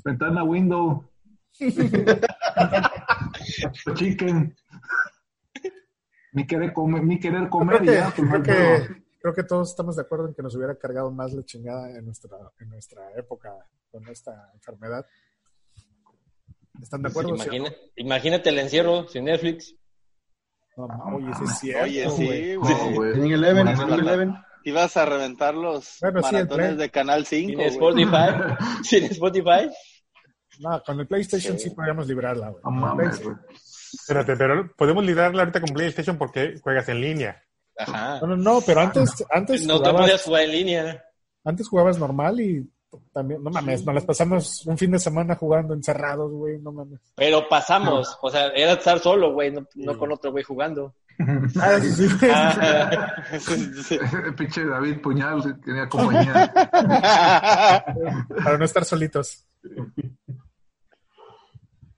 Ventana 0.06 0.44
window. 0.44 1.04
Chicken. 3.96 4.56
Ni 6.34 6.46
querer 6.48 6.74
comer, 6.74 7.04
ni 7.04 7.20
querer 7.20 7.48
comer 7.50 7.78
Creo 7.80 7.94
y 7.94 7.98
ya. 7.98 8.12
que, 8.12 8.24
pues, 8.24 8.42
creo, 8.44 8.80
no, 8.80 8.88
que, 8.88 9.04
creo 9.22 9.34
que 9.36 9.44
todos 9.44 9.70
estamos 9.70 9.96
de 9.96 10.02
acuerdo 10.02 10.28
en 10.28 10.34
que 10.34 10.42
nos 10.42 10.56
hubiera 10.56 10.76
cargado 10.76 11.12
más 11.12 11.32
la 11.34 11.44
chingada 11.44 11.92
en 11.92 12.06
nuestra, 12.06 12.36
en 12.60 12.70
nuestra 12.70 13.12
época 13.16 13.54
con 13.92 14.08
esta 14.08 14.50
enfermedad. 14.56 15.06
¿Están 16.82 17.02
de 17.02 17.10
acuerdo? 17.10 17.36
sí 17.38 17.42
o 17.42 17.52
no? 17.52 17.54
Imagina- 17.56 17.76
imagínate 17.96 18.50
el 18.50 18.60
encierro 18.60 19.08
sin 19.08 19.26
Netflix. 19.26 19.76
No, 20.76 20.88
no, 20.88 21.18
oye, 21.18 21.28
sí 21.38 21.44
es 21.44 21.60
cierto, 21.60 21.84
Oye, 21.86 22.10
sí, 22.10 22.56
güey. 22.56 23.14
Winning 23.14 23.34
Eleven. 23.34 24.36
Ibas 24.66 24.96
a 24.98 25.06
reventar 25.06 25.54
los 25.54 25.98
Bueno, 26.02 26.22
maratones 26.22 26.78
de 26.78 26.90
Canal 26.90 27.26
5, 27.26 27.52
Sin. 27.52 27.60
Spotify. 27.62 28.56
Sin 28.84 29.04
Spotify. 29.06 29.70
No, 30.60 30.82
con 30.84 31.00
el 31.00 31.08
PlayStation 31.08 31.60
sí, 31.60 31.70
podríamos 31.72 32.08
librarla, 32.08 32.50
güey. 32.50 33.08
Espérate, 33.94 34.36
pero 34.36 34.72
podemos 34.76 35.04
lidarla 35.04 35.42
ahorita 35.44 35.62
con 35.62 35.70
PlayStation 35.74 36.18
porque 36.18 36.56
juegas 36.64 36.88
en 36.90 37.02
línea. 37.02 37.44
Ajá. 37.78 38.20
No, 38.22 38.28
no, 38.28 38.36
no, 38.38 38.62
pero 38.66 38.82
antes, 38.82 39.24
antes, 39.32 39.66
No 39.66 39.76
te 39.76 39.90
jugabas, 39.90 40.02
podías 40.02 40.24
jugar 40.24 40.44
en 40.44 40.52
línea. 40.52 41.04
antes 41.44 41.68
jugabas 41.68 42.00
normal 42.00 42.40
y 42.40 42.68
también, 43.12 43.44
no 43.44 43.50
mames, 43.50 43.86
nos 43.86 43.96
las 43.96 44.06
pasamos 44.06 44.66
un 44.66 44.78
fin 44.78 44.92
de 44.92 45.00
semana 45.00 45.36
jugando 45.36 45.74
encerrados, 45.74 46.32
güey, 46.32 46.60
no 46.60 46.72
mames. 46.72 47.00
Pero 47.16 47.48
pasamos. 47.50 48.18
O 48.22 48.30
sea, 48.30 48.48
era 48.50 48.74
estar 48.74 49.00
solo, 49.00 49.34
güey, 49.34 49.52
no, 49.52 49.68
no 49.76 49.98
con 49.98 50.12
otro 50.12 50.32
güey 50.32 50.44
jugando. 50.44 50.94
Ah, 51.62 51.80
sí, 51.80 52.08
sí. 52.08 52.28
Ah, 52.32 53.24
Pinche 54.36 54.66
David 54.66 55.02
Puñal 55.02 55.60
tenía 55.62 55.88
compañía. 55.88 56.52
Para 58.44 58.58
no 58.58 58.66
estar 58.66 58.84
solitos. 58.84 59.46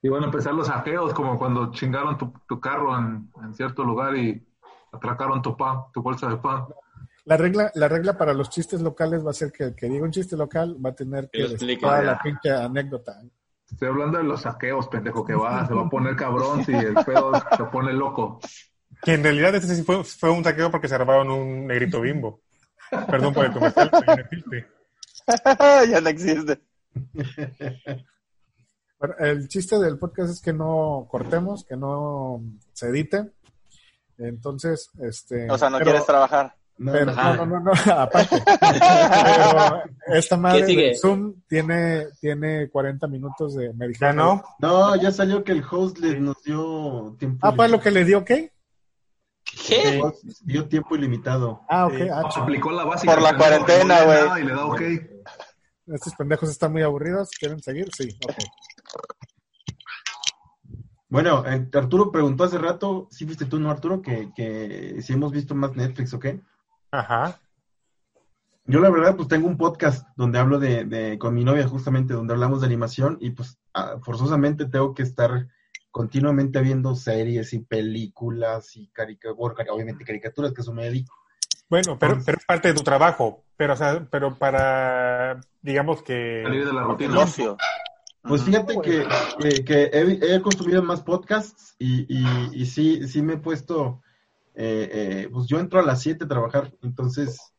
Y 0.02 0.08
a 0.08 0.18
empezar 0.18 0.54
los 0.54 0.68
saqueos, 0.68 1.12
como 1.14 1.38
cuando 1.38 1.72
chingaron 1.72 2.16
tu, 2.16 2.32
tu 2.46 2.60
carro 2.60 2.96
en, 2.96 3.30
en 3.42 3.54
cierto 3.54 3.82
lugar 3.82 4.16
y 4.16 4.46
atracaron 4.92 5.42
tu 5.42 5.56
pan, 5.56 5.78
tu 5.92 6.02
bolsa 6.02 6.28
de 6.28 6.36
pan. 6.36 6.66
La 7.26 7.36
regla, 7.36 7.72
la 7.74 7.88
regla 7.88 8.16
para 8.16 8.32
los 8.32 8.48
chistes 8.50 8.80
locales 8.80 9.26
va 9.26 9.30
a 9.30 9.34
ser 9.34 9.50
que 9.50 9.64
el 9.64 9.74
que 9.74 9.88
diga 9.88 10.04
un 10.04 10.12
chiste 10.12 10.36
local 10.36 10.76
va 10.84 10.90
a 10.90 10.94
tener 10.94 11.28
Que 11.28 11.44
Ah, 11.82 12.00
la 12.02 12.18
pinche 12.22 12.50
anécdota. 12.52 13.20
Estoy 13.68 13.88
hablando 13.88 14.18
de 14.18 14.24
los 14.24 14.42
saqueos, 14.42 14.86
pendejo, 14.86 15.24
que 15.24 15.34
va, 15.34 15.66
se 15.66 15.74
va 15.74 15.82
a 15.82 15.90
poner 15.90 16.14
cabrón 16.14 16.64
si 16.64 16.72
el 16.72 16.94
pedo 16.94 17.32
se 17.56 17.64
pone 17.64 17.92
loco. 17.92 18.38
Que 19.02 19.14
en 19.14 19.24
realidad 19.24 19.52
este 19.56 19.74
sí 19.74 19.82
fue, 19.82 20.04
fue 20.04 20.30
un 20.30 20.44
saqueo 20.44 20.70
porque 20.70 20.86
se 20.86 20.96
robaron 20.96 21.28
un 21.30 21.66
negrito 21.66 22.00
bimbo. 22.00 22.42
Perdón 23.08 23.34
por 23.34 23.46
el 23.46 23.52
comercial, 23.52 23.90
pero 23.90 24.66
ya 25.90 26.00
no 26.00 26.08
existe. 26.08 26.60
Bueno, 29.00 29.14
el 29.18 29.48
chiste 29.48 29.80
del 29.80 29.98
podcast 29.98 30.30
es 30.30 30.40
que 30.40 30.52
no 30.52 31.08
cortemos, 31.10 31.64
que 31.64 31.76
no 31.76 32.40
se 32.72 32.86
edite. 32.90 33.32
Entonces, 34.16 34.90
este. 35.00 35.50
O 35.50 35.58
sea, 35.58 35.68
no 35.70 35.78
pero- 35.78 35.90
quieres 35.90 36.06
trabajar. 36.06 36.54
No, 36.78 36.92
Pero, 36.92 37.06
no, 37.06 37.36
no, 37.36 37.46
no, 37.46 37.60
no, 37.60 37.72
aparte. 37.98 38.36
Pero 38.44 39.82
esta 40.08 40.36
madre 40.36 40.66
de 40.66 40.94
Zoom 40.94 41.42
tiene, 41.48 42.06
tiene 42.20 42.68
40 42.68 43.06
minutos 43.06 43.54
de 43.54 43.72
dijeron- 43.72 44.16
no. 44.16 44.44
No, 44.58 44.94
ya 44.96 45.10
salió 45.10 45.42
que 45.42 45.52
el 45.52 45.64
host 45.68 45.98
le 45.98 46.20
nos 46.20 46.42
dio 46.42 47.16
tiempo. 47.18 47.46
Ah, 47.46 47.52
pues 47.54 47.70
lo 47.70 47.80
que 47.80 47.90
le 47.90 48.04
dio, 48.04 48.24
¿qué? 48.24 48.52
¿Qué? 49.66 49.94
El 49.96 50.02
host 50.02 50.22
dio 50.42 50.68
tiempo 50.68 50.96
ilimitado. 50.96 51.62
Ah, 51.68 51.86
ok. 51.86 51.94
Ah. 52.12 52.28
Aplicó 52.36 52.70
la 52.72 52.84
básica. 52.84 53.14
Por 53.14 53.22
la 53.22 53.36
cuarentena, 53.36 54.02
güey. 54.04 54.42
Y 54.42 54.44
le 54.44 54.52
da 54.52 54.66
ok. 54.66 54.80
Estos 55.86 56.14
pendejos 56.14 56.50
están 56.50 56.72
muy 56.72 56.82
aburridos. 56.82 57.30
¿Quieren 57.38 57.62
seguir? 57.62 57.88
Sí, 57.96 58.18
ok. 58.28 58.34
Bueno, 61.08 61.44
eh, 61.46 61.68
Arturo 61.72 62.10
preguntó 62.10 62.44
hace 62.44 62.58
rato, 62.58 63.06
¿sí 63.10 63.24
viste 63.24 63.44
tú, 63.46 63.60
no, 63.60 63.70
Arturo? 63.70 64.02
Que, 64.02 64.32
que 64.34 65.00
si 65.02 65.12
hemos 65.12 65.30
visto 65.32 65.54
más 65.54 65.74
Netflix 65.76 66.12
o 66.14 66.18
qué. 66.18 66.40
Ajá. 66.98 67.38
Yo 68.64 68.80
la 68.80 68.90
verdad 68.90 69.14
pues 69.16 69.28
tengo 69.28 69.46
un 69.46 69.56
podcast 69.56 70.06
donde 70.16 70.38
hablo 70.38 70.58
de, 70.58 70.84
de 70.84 71.18
con 71.18 71.34
mi 71.34 71.44
novia 71.44 71.68
justamente, 71.68 72.14
donde 72.14 72.32
hablamos 72.34 72.60
de 72.60 72.66
animación 72.66 73.16
y 73.20 73.30
pues 73.30 73.58
ah, 73.74 73.96
forzosamente 74.02 74.64
tengo 74.66 74.92
que 74.94 75.02
estar 75.04 75.46
continuamente 75.92 76.60
viendo 76.60 76.94
series 76.94 77.52
y 77.52 77.60
películas 77.60 78.76
y 78.76 78.88
caricaturas, 78.88 79.66
obviamente 79.70 80.04
caricaturas 80.04 80.52
que 80.52 80.62
eso 80.62 80.72
me 80.72 80.84
dedico. 80.84 81.14
Bueno, 81.70 81.96
pero, 81.98 82.18
pero 82.24 82.38
es 82.38 82.44
parte 82.44 82.68
de 82.68 82.74
tu 82.74 82.82
trabajo, 82.82 83.44
pero 83.56 83.74
o 83.74 83.76
sea, 83.76 84.06
pero 84.10 84.36
para 84.36 85.40
digamos 85.62 86.02
que 86.02 86.42
Salir 86.44 86.66
de 86.66 86.72
la 86.72 86.80
El 86.82 86.86
rutina. 86.86 87.18
ocio. 87.20 87.56
Pues 88.22 88.42
fíjate 88.42 88.80
que, 88.82 89.06
que, 89.40 89.64
que 89.64 89.82
he, 89.92 90.34
he 90.34 90.42
consumido 90.42 90.82
más 90.82 91.02
podcasts 91.02 91.76
y, 91.78 92.06
y, 92.12 92.26
y 92.52 92.66
sí, 92.66 93.06
sí 93.06 93.22
me 93.22 93.34
he 93.34 93.38
puesto, 93.38 94.02
eh, 94.56 94.88
eh, 95.24 95.28
pues 95.32 95.46
yo 95.46 95.60
entro 95.60 95.78
a 95.78 95.84
las 95.84 96.00
7 96.02 96.24
a 96.24 96.28
trabajar, 96.28 96.72
entonces 96.82 97.52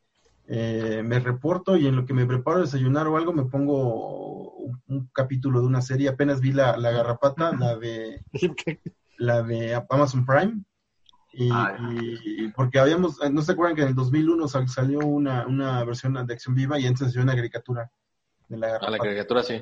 eh, 0.47 1.01
me 1.05 1.19
reporto 1.19 1.75
y 1.77 1.87
en 1.87 1.95
lo 1.95 2.05
que 2.05 2.13
me 2.13 2.25
preparo 2.25 2.57
a 2.57 2.61
desayunar 2.61 3.07
o 3.07 3.17
algo 3.17 3.33
me 3.33 3.45
pongo 3.45 4.51
un, 4.55 4.81
un 4.87 5.09
capítulo 5.13 5.61
de 5.61 5.67
una 5.67 5.81
serie, 5.81 6.09
apenas 6.09 6.41
vi 6.41 6.51
la, 6.53 6.75
la 6.77 6.91
garrapata, 6.91 7.55
la 7.55 7.75
de, 7.77 8.23
la 9.17 9.43
de 9.43 9.75
Amazon 9.89 10.25
Prime. 10.25 10.63
Y, 11.33 11.51
Ah, 11.51 11.77
y- 11.91 12.47
porque 12.55 12.79
habíamos, 12.79 13.19
no 13.31 13.41
se 13.43 13.51
acuerdan 13.51 13.75
que 13.75 13.83
en 13.83 13.89
el 13.89 13.95
2001 13.95 14.47
sal- 14.47 14.67
salió 14.69 14.99
una, 14.99 15.45
una 15.45 15.83
versión 15.83 16.13
de 16.13 16.33
acción 16.33 16.55
viva 16.55 16.79
y 16.79 16.87
antes 16.87 17.09
salió 17.09 17.21
una 17.21 17.35
caricatura 17.35 17.91
de 18.47 18.57
la 18.57 18.67
A 18.67 18.69
la 18.71 18.79
garrapata. 18.79 19.03
caricatura 19.03 19.43
sí. 19.43 19.61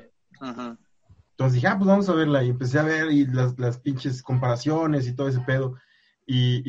Entonces 1.31 1.53
dije, 1.55 1.67
ah, 1.67 1.75
pues 1.77 1.87
vamos 1.87 2.07
a 2.07 2.13
verla. 2.13 2.43
Y 2.43 2.49
empecé 2.49 2.79
a 2.79 2.83
ver 2.83 3.11
y 3.11 3.25
las, 3.25 3.59
las 3.59 3.77
pinches 3.79 4.23
comparaciones 4.23 5.05
y 5.07 5.13
todo 5.15 5.27
ese 5.27 5.41
pedo. 5.41 5.75
Y, 6.27 6.61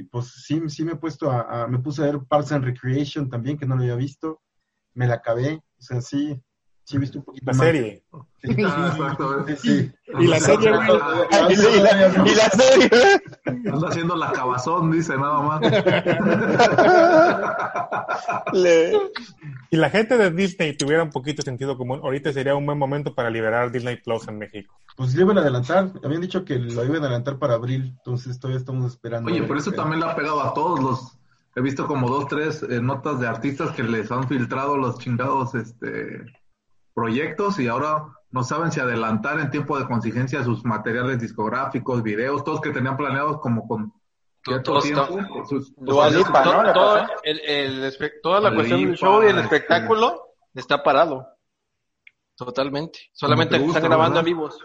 y, 0.00 0.04
pues 0.04 0.26
sí, 0.28 0.60
sí 0.68 0.84
me 0.84 0.92
he 0.92 0.96
puesto 0.96 1.30
a, 1.30 1.64
a- 1.64 1.68
me 1.68 1.78
puse 1.78 2.02
a 2.02 2.06
ver 2.06 2.20
Parks 2.28 2.52
and 2.52 2.64
Recreation 2.64 3.28
también, 3.30 3.58
que 3.58 3.66
no 3.66 3.76
lo 3.76 3.82
había 3.82 3.96
visto. 3.96 4.42
Me 4.94 5.06
la 5.06 5.14
acabé. 5.16 5.56
O 5.78 5.82
sea, 5.82 6.00
sí, 6.02 6.40
sí 6.90 6.96
he 6.96 6.98
visto 7.00 7.18
un 7.18 7.24
poquito 7.24 7.44
la 7.46 7.52
más. 7.52 7.64
serie. 7.66 8.02
Sí, 8.42 8.56
Ah, 8.64 8.92
exacto. 8.96 9.46
sí, 9.46 9.54
sí. 9.56 9.92
Y 10.18 10.26
la 10.26 10.40
serie, 10.40 10.70
güey. 10.74 10.88
Y 11.50 11.56
la, 11.56 11.70
y 11.76 11.80
la- 11.80 12.24
y 12.26 12.34
la 12.34 12.50
serie. 12.50 12.90
Anda 13.72 13.88
haciendo 13.88 14.16
la 14.16 14.32
cabazón, 14.32 14.90
dice 14.90 15.16
nada 15.16 15.40
más. 15.40 15.60
Le- 18.52 18.92
Si 19.70 19.76
la 19.76 19.90
gente 19.90 20.16
de 20.18 20.30
Disney 20.32 20.76
tuviera 20.76 21.02
un 21.04 21.10
poquito 21.10 21.42
de 21.42 21.44
sentido 21.44 21.76
común, 21.76 22.00
ahorita 22.02 22.32
sería 22.32 22.54
un 22.56 22.66
buen 22.66 22.78
momento 22.78 23.14
para 23.14 23.30
liberar 23.30 23.70
Disney 23.70 23.96
Plus 24.02 24.26
en 24.28 24.38
México. 24.38 24.74
Pues 24.96 25.14
lo 25.14 25.22
iban 25.22 25.38
a 25.38 25.42
adelantar. 25.42 25.92
Habían 26.02 26.20
dicho 26.22 26.44
que 26.44 26.56
lo 26.56 26.84
iban 26.84 26.96
a 27.02 27.06
adelantar 27.06 27.38
para 27.38 27.54
abril. 27.54 27.94
Entonces 27.98 28.38
todavía 28.40 28.58
estamos 28.58 28.90
esperando. 28.92 29.30
Oye, 29.30 29.42
pero 29.42 29.58
eso 29.58 29.70
también 29.72 30.00
le 30.00 30.06
ha 30.06 30.16
pegado 30.16 30.42
a 30.42 30.52
todos 30.54 30.80
los. 30.80 31.16
He 31.56 31.60
visto 31.60 31.86
como 31.86 32.08
dos, 32.08 32.26
tres 32.28 32.62
eh, 32.62 32.80
notas 32.80 33.20
de 33.20 33.26
artistas 33.28 33.70
que 33.72 33.82
les 33.82 34.10
han 34.10 34.26
filtrado 34.28 34.76
los 34.76 34.98
chingados 34.98 35.54
este, 35.54 36.22
proyectos 36.94 37.58
y 37.58 37.68
ahora 37.68 38.04
no 38.30 38.42
saben 38.44 38.70
si 38.72 38.80
adelantar 38.80 39.40
en 39.40 39.50
tiempo 39.50 39.78
de 39.78 39.86
contingencia 39.86 40.44
sus 40.44 40.64
materiales 40.64 41.20
discográficos, 41.20 42.02
videos, 42.02 42.44
todos 42.44 42.60
que 42.60 42.70
tenían 42.70 42.96
planeados 42.96 43.40
como 43.40 43.66
con 43.66 43.92
cierto 44.44 44.78
tiempo. 44.80 45.06
toda 48.22 48.40
la 48.40 48.54
cuestión 48.54 48.80
del 48.86 48.96
show 48.96 49.22
y 49.22 49.26
el 49.26 49.38
este. 49.38 49.56
espectáculo 49.56 50.34
está 50.54 50.82
parado. 50.82 51.26
Totalmente. 52.36 53.00
Solamente 53.12 53.56
te 53.56 53.62
gusta, 53.62 53.78
están 53.78 53.90
grabando 53.90 54.16
¿verdad? 54.16 54.28
en 54.28 54.34
vivos. 54.34 54.58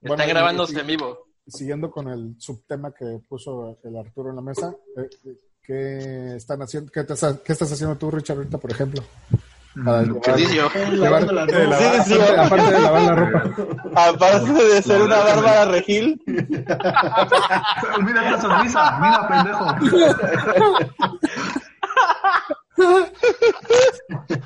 Bueno, 0.00 0.14
Están 0.14 0.28
y- 0.28 0.30
grabándose 0.32 0.74
y- 0.76 0.80
en 0.80 0.86
vivo. 0.86 1.26
Siguiendo 1.46 1.90
con 1.90 2.08
el 2.08 2.34
subtema 2.38 2.92
que 2.92 3.20
puso 3.26 3.78
el 3.82 3.96
Arturo 3.96 4.28
en 4.28 4.36
la 4.36 4.42
mesa, 4.42 4.70
eh, 4.98 5.08
¿qué 5.62 6.36
están 6.36 6.60
haciendo? 6.60 6.92
¿Qué, 6.92 7.02
te 7.04 7.14
estás- 7.14 7.40
qué 7.40 7.52
estás 7.52 7.72
haciendo 7.72 7.96
tú, 7.96 8.10
Richard, 8.10 8.36
ahorita, 8.36 8.58
por 8.58 8.70
ejemplo? 8.70 9.02
Para 9.84 10.02
Mm, 10.02 10.20
llevar- 11.00 11.32
la 11.32 11.42
aparte, 11.42 12.40
aparte 12.40 12.72
de 12.72 12.80
lavar 12.80 13.02
la 13.02 13.14
ropa. 13.14 13.42
Aparte 13.94 14.52
de 14.52 14.82
ser 14.82 15.02
una 15.02 15.18
bárbara 15.18 15.64
regil, 15.66 16.20
Mira 16.26 18.24
esta 18.24 18.40
sonrisa, 18.40 18.98
mira 19.00 19.28
pendejo. 19.28 19.66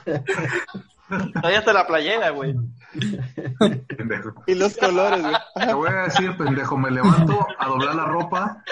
Ahí 1.42 1.54
está 1.54 1.72
la 1.72 1.86
playera, 1.86 2.30
güey. 2.30 2.54
pendejo. 3.88 4.34
y 4.46 4.54
los 4.54 4.76
colores, 4.76 5.22
güey. 5.22 5.34
Te 5.66 5.72
voy 5.74 5.88
a 5.88 6.02
decir, 6.04 6.36
pendejo, 6.36 6.76
me 6.76 6.90
levanto 6.90 7.46
a 7.58 7.66
doblar 7.68 7.94
la 7.94 8.04
ropa. 8.04 8.62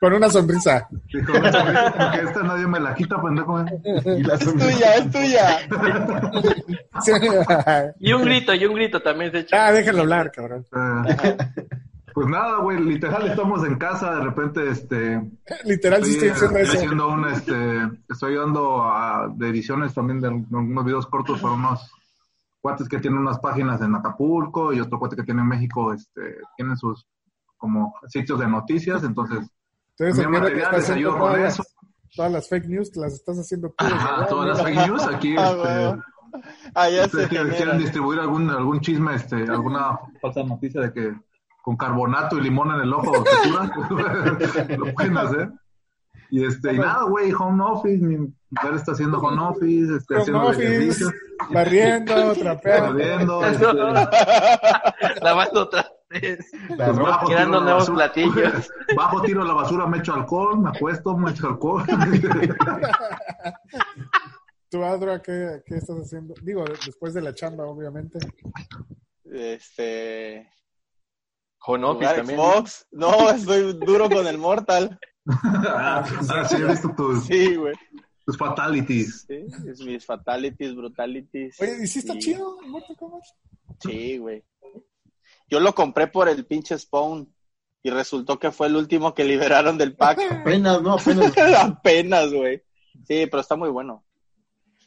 Con 0.00 0.12
una 0.12 0.28
sonrisa. 0.28 0.86
y 1.08 1.22
con 1.22 1.36
una 1.36 1.52
sonrisa, 1.52 1.94
Porque 1.96 2.20
esta 2.28 2.42
nadie 2.42 2.66
me 2.66 2.80
la 2.80 2.94
quita, 2.94 3.20
pendejo. 3.22 3.64
Y 4.04 4.22
la 4.22 4.34
Es 4.34 4.44
tuya, 4.44 4.94
es 4.96 5.10
tuya. 5.10 5.58
Y 7.98 8.12
un 8.12 8.22
grito, 8.24 8.54
y 8.54 8.64
un 8.66 8.74
grito 8.74 9.00
también 9.02 9.32
se 9.32 9.38
echa. 9.40 9.66
ah, 9.66 9.72
déjalo 9.72 10.02
hablar, 10.02 10.30
cabrón. 10.30 10.66
Eh, 12.16 12.20
pues 12.22 12.28
nada, 12.28 12.58
güey, 12.60 12.80
literal 12.82 13.26
estamos 13.26 13.64
en 13.64 13.76
casa, 13.76 14.14
de 14.16 14.24
repente, 14.24 14.70
este, 14.70 15.30
Literal, 15.64 16.04
sí 16.04 16.12
estoy 16.12 16.28
haciendo 16.30 16.58
estoy 16.58 16.62
eso. 16.62 16.72
haciendo 16.72 17.08
un, 17.08 17.28
este, 17.28 18.02
estoy 18.08 18.32
ayudando 18.32 18.82
a, 18.84 19.28
de 19.34 19.48
ediciones 19.50 19.92
también 19.94 20.20
de 20.20 20.28
algunos 20.28 20.84
videos 20.84 21.06
cortos 21.06 21.40
para 21.40 21.54
unos 21.54 21.92
cuates 22.60 22.88
que 22.88 22.98
tienen 23.00 23.20
unas 23.20 23.38
páginas 23.38 23.80
en 23.82 23.94
Acapulco 23.94 24.72
y 24.72 24.80
otro 24.80 24.98
cuate 24.98 25.14
que 25.16 25.22
tiene 25.24 25.42
en 25.42 25.48
México, 25.48 25.92
este, 25.92 26.38
tienen 26.56 26.76
sus 26.76 27.06
como 27.58 27.94
sitios 28.08 28.38
de 28.40 28.48
noticias, 28.48 29.02
entonces 29.04 29.48
Entonces, 29.98 30.24
que 30.24 30.30
material, 30.30 30.58
está 30.62 30.72
les 30.76 30.84
haciendo 30.90 31.08
ayudo 31.10 31.12
con 31.12 31.20
todas 31.20 31.40
las, 31.42 31.54
eso. 31.54 31.64
todas 32.14 32.32
las 32.32 32.48
fake 32.48 32.66
news 32.66 32.96
las 32.96 33.12
estás 33.14 33.38
haciendo 33.38 33.68
tú. 33.68 33.84
ajá, 33.84 34.10
¿verdad? 34.12 34.28
todas 34.28 34.48
las 34.48 34.62
fake 34.62 34.86
news 34.88 35.06
aquí, 35.06 35.34
Ah, 35.38 35.50
este, 35.50 35.86
bueno. 35.88 36.04
Allá 36.74 37.00
se 37.00 37.06
ustedes 37.06 37.28
quieren, 37.28 37.46
genera. 37.46 37.56
quieren 37.64 37.78
distribuir 37.78 38.20
algún, 38.20 38.50
algún 38.50 38.80
chisme, 38.80 39.14
este, 39.14 39.36
alguna 39.48 39.98
falsa 40.20 40.42
noticia 40.42 40.80
de 40.82 40.92
que 40.92 41.14
con 41.66 41.76
carbonato 41.76 42.38
y 42.38 42.42
limón 42.42 42.70
en 42.76 42.82
el 42.82 42.92
ojo 42.92 43.12
lo 44.78 44.94
pueden 44.94 45.18
hacer. 45.18 45.50
Y 46.30 46.44
este, 46.44 46.74
y 46.74 46.78
nada, 46.78 47.02
güey, 47.08 47.32
home 47.32 47.60
office, 47.64 47.98
mi 48.04 48.18
mujer 48.18 48.74
está 48.76 48.92
haciendo 48.92 49.18
home 49.18 49.42
office, 49.42 49.96
este, 49.96 50.14
Home 50.14 50.22
haciendo 50.22 50.46
office, 50.46 51.04
barriendo, 51.50 52.34
trapeando. 52.34 52.92
barriendo, 52.92 53.44
este, 53.46 53.64
Lavando 55.20 55.62
otra 55.62 55.90
vez. 56.08 56.38
La 56.68 56.86
pues, 56.86 56.98
bajo, 56.98 57.26
Creando 57.26 57.58
tiro 57.58 57.58
la 57.58 57.64
nuevos 57.64 57.88
basura, 57.88 58.12
platillos. 58.12 58.70
bajo 58.96 59.22
tiro 59.22 59.44
la 59.44 59.54
basura, 59.54 59.86
me 59.88 59.98
echo 59.98 60.14
alcohol, 60.14 60.60
me 60.60 60.70
acuesto, 60.70 61.16
me 61.16 61.32
echo 61.32 61.48
alcohol. 61.48 61.84
¿Tú, 64.70 64.84
Adra, 64.84 65.20
qué, 65.20 65.62
qué 65.66 65.74
estás 65.78 65.96
haciendo? 65.96 66.32
Digo, 66.42 66.64
después 66.64 67.12
de 67.12 67.22
la 67.22 67.34
chamba, 67.34 67.64
obviamente. 67.64 68.20
Este. 69.24 70.48
Home 71.66 71.84
office 71.84 72.06
jugar 72.08 72.16
también. 72.16 72.38
Xbox. 72.40 72.86
No, 72.92 73.30
estoy 73.30 73.72
duro 73.74 74.08
con 74.08 74.26
el 74.26 74.38
Mortal. 74.38 74.98
ah, 75.28 76.04
sí, 76.48 76.56
he 76.56 76.64
visto 76.66 76.92
tus, 76.96 77.24
Sí, 77.26 77.56
güey. 77.56 77.74
tus 78.24 78.36
fatalities. 78.38 79.24
Sí, 79.28 79.46
es 79.68 79.80
mis 79.80 80.04
fatalities, 80.06 80.74
brutalities. 80.76 81.60
Oye, 81.60 81.76
¿y 81.82 81.86
sí 81.86 81.98
está 82.00 82.14
Y- 82.14 82.18
chido 82.18 82.58
el 82.62 82.68
Mortal 82.70 82.96
Kombat? 82.96 83.22
Sí, 83.80 84.18
güey. 84.18 84.44
Yo 85.48 85.60
lo 85.60 85.74
compré 85.74 86.06
por 86.06 86.28
el 86.28 86.44
pinche 86.46 86.78
Spawn. 86.78 87.32
Y 87.82 87.90
resultó 87.90 88.36
que 88.40 88.50
fue 88.50 88.66
el 88.66 88.74
último 88.74 89.14
que 89.14 89.22
liberaron 89.22 89.78
del 89.78 89.94
pack. 89.94 90.18
Apenas, 90.42 90.82
no, 90.82 90.94
apenas. 90.94 91.32
Apenas, 91.62 92.32
güey. 92.32 92.60
Sí, 93.06 93.26
pero 93.30 93.40
está 93.40 93.54
muy 93.54 93.70
bueno. 93.70 94.02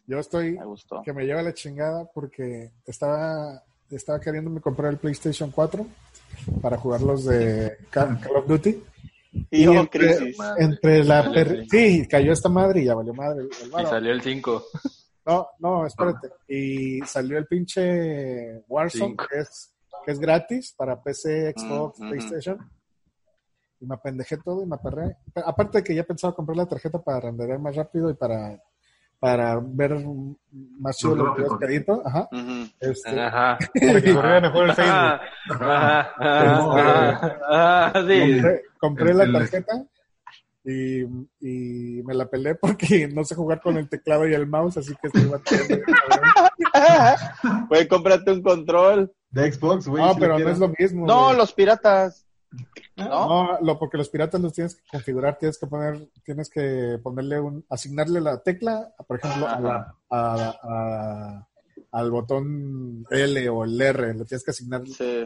Yo 0.06 0.20
estoy 0.20 0.58
Me 0.58 0.66
gustó. 0.66 1.02
que 1.06 1.14
me 1.14 1.24
lleva 1.26 1.42
la 1.42 1.54
chingada 1.54 2.10
porque 2.14 2.72
estaba, 2.86 3.64
estaba 3.96 4.20
queriéndome 4.20 4.62
comprar 4.62 4.92
el 4.92 4.98
PlayStation 4.98 5.52
4 5.52 5.86
para 6.62 6.78
jugar 6.78 7.02
los 7.02 7.26
de 7.26 7.78
Ca- 7.90 8.20
Call 8.22 8.36
of 8.38 8.48
Duty. 8.48 8.84
Y 9.52 9.64
yo, 9.64 9.74
entre, 9.74 10.18
crisis. 10.18 10.38
entre 10.58 11.04
la 11.04 11.32
per- 11.32 11.66
sí, 11.70 12.08
cayó 12.08 12.32
esta 12.34 12.50
madre 12.50 12.82
y 12.82 12.86
ya 12.86 12.96
valió 12.96 13.14
madre 13.14 13.44
el, 13.44 13.50
Y 13.68 13.86
salió 13.86 14.12
el 14.12 14.22
5. 14.22 14.64
No, 15.26 15.48
no, 15.60 15.86
espérate. 15.86 16.30
Y 16.48 17.00
salió 17.02 17.38
el 17.38 17.46
pinche 17.46 18.64
Warzone, 18.68 19.06
Cinco. 19.12 19.26
que 19.30 19.40
es, 19.40 19.72
que 20.06 20.12
es 20.14 20.20
gratis 20.20 20.74
para 20.76 21.02
PC, 21.02 21.54
Xbox, 21.56 22.00
Mm. 22.00 22.10
PlayStation. 22.10 22.72
Y 23.82 23.86
me 23.86 23.96
apendejé 23.96 24.38
todo 24.38 24.64
y 24.64 24.66
me 24.66 24.76
aperré. 24.76 25.16
Aparte 25.46 25.78
de 25.78 25.84
que 25.84 25.96
ya 25.96 26.04
pensaba 26.04 26.34
comprar 26.36 26.58
la 26.58 26.66
tarjeta 26.68 27.00
para 27.02 27.20
renderar 27.20 27.60
más 27.60 27.76
rápido 27.76 28.10
y 28.10 28.14
para, 28.16 28.60
para 29.20 29.60
ver 29.62 29.96
más 30.80 30.98
videos 31.04 31.18
gráficos. 31.36 31.60
que 31.60 31.66
edito. 31.66 32.02
Ajá. 32.06 32.30
Ujú. 32.32 32.70
Este, 32.80 33.20
Ajá. 33.20 33.58
Para 33.74 34.02
que 34.02 34.14
corriera 34.14 34.42
mejor 34.42 34.70
el 34.70 34.76
Facebook. 34.76 35.20
Ajá. 35.50 36.12
Ajá. 36.18 36.58
Ajá. 37.20 37.40
Ajá. 37.50 38.08
Sí. 38.08 38.32
compré, 38.34 38.62
compré 38.80 39.14
la 39.14 39.32
tarjeta 39.32 39.86
y, 40.64 41.02
y 41.40 42.04
me 42.04 42.14
la 42.14 42.30
pelé 42.30 42.56
porque 42.56 43.08
no 43.14 43.24
sé 43.24 43.36
jugar 43.36 43.62
con 43.62 43.78
el 43.78 43.90
teclado 43.90 44.28
y 44.28 44.34
el 44.34 44.48
mouse, 44.48 44.78
así 44.78 44.94
que 45.02 45.08
estoy 45.08 45.26
batallando. 45.26 45.78
Güey, 47.70 47.88
cómprate 47.88 48.32
un 48.32 48.42
control. 48.42 49.12
De 49.30 49.52
Xbox, 49.52 49.88
güey. 49.88 50.04
No, 50.04 50.14
si 50.14 50.20
pero 50.20 50.38
lo 50.38 50.46
no 50.46 50.50
es 50.52 50.60
lo 50.60 50.70
mismo. 50.78 51.06
No, 51.06 51.26
güey. 51.26 51.38
los 51.38 51.54
piratas. 51.54 52.26
¿No? 52.96 53.06
No, 53.08 53.60
lo, 53.62 53.78
porque 53.80 53.98
los 53.98 54.10
piratas 54.10 54.42
los 54.42 54.54
tienes 54.54 54.76
que 54.76 54.82
configurar, 54.92 55.38
tienes 55.38 55.58
que 55.58 55.68
poner, 55.68 56.10
tienes 56.24 56.50
que 56.50 57.00
ponerle 57.02 57.40
un, 57.40 57.66
asignarle 57.70 58.20
la 58.22 58.42
tecla, 58.42 58.92
por 59.08 59.18
ejemplo, 59.20 59.48
a 59.48 59.60
la- 59.60 59.96
a- 60.10 60.56
a- 60.64 61.48
al 61.92 62.12
botón 62.12 63.06
L 63.10 63.50
o 63.50 63.64
el 63.64 63.80
R, 63.82 64.14
le 64.14 64.26
tienes 64.26 64.44
que 64.44 64.52
asignar. 64.52 64.86
Sí. 64.86 65.26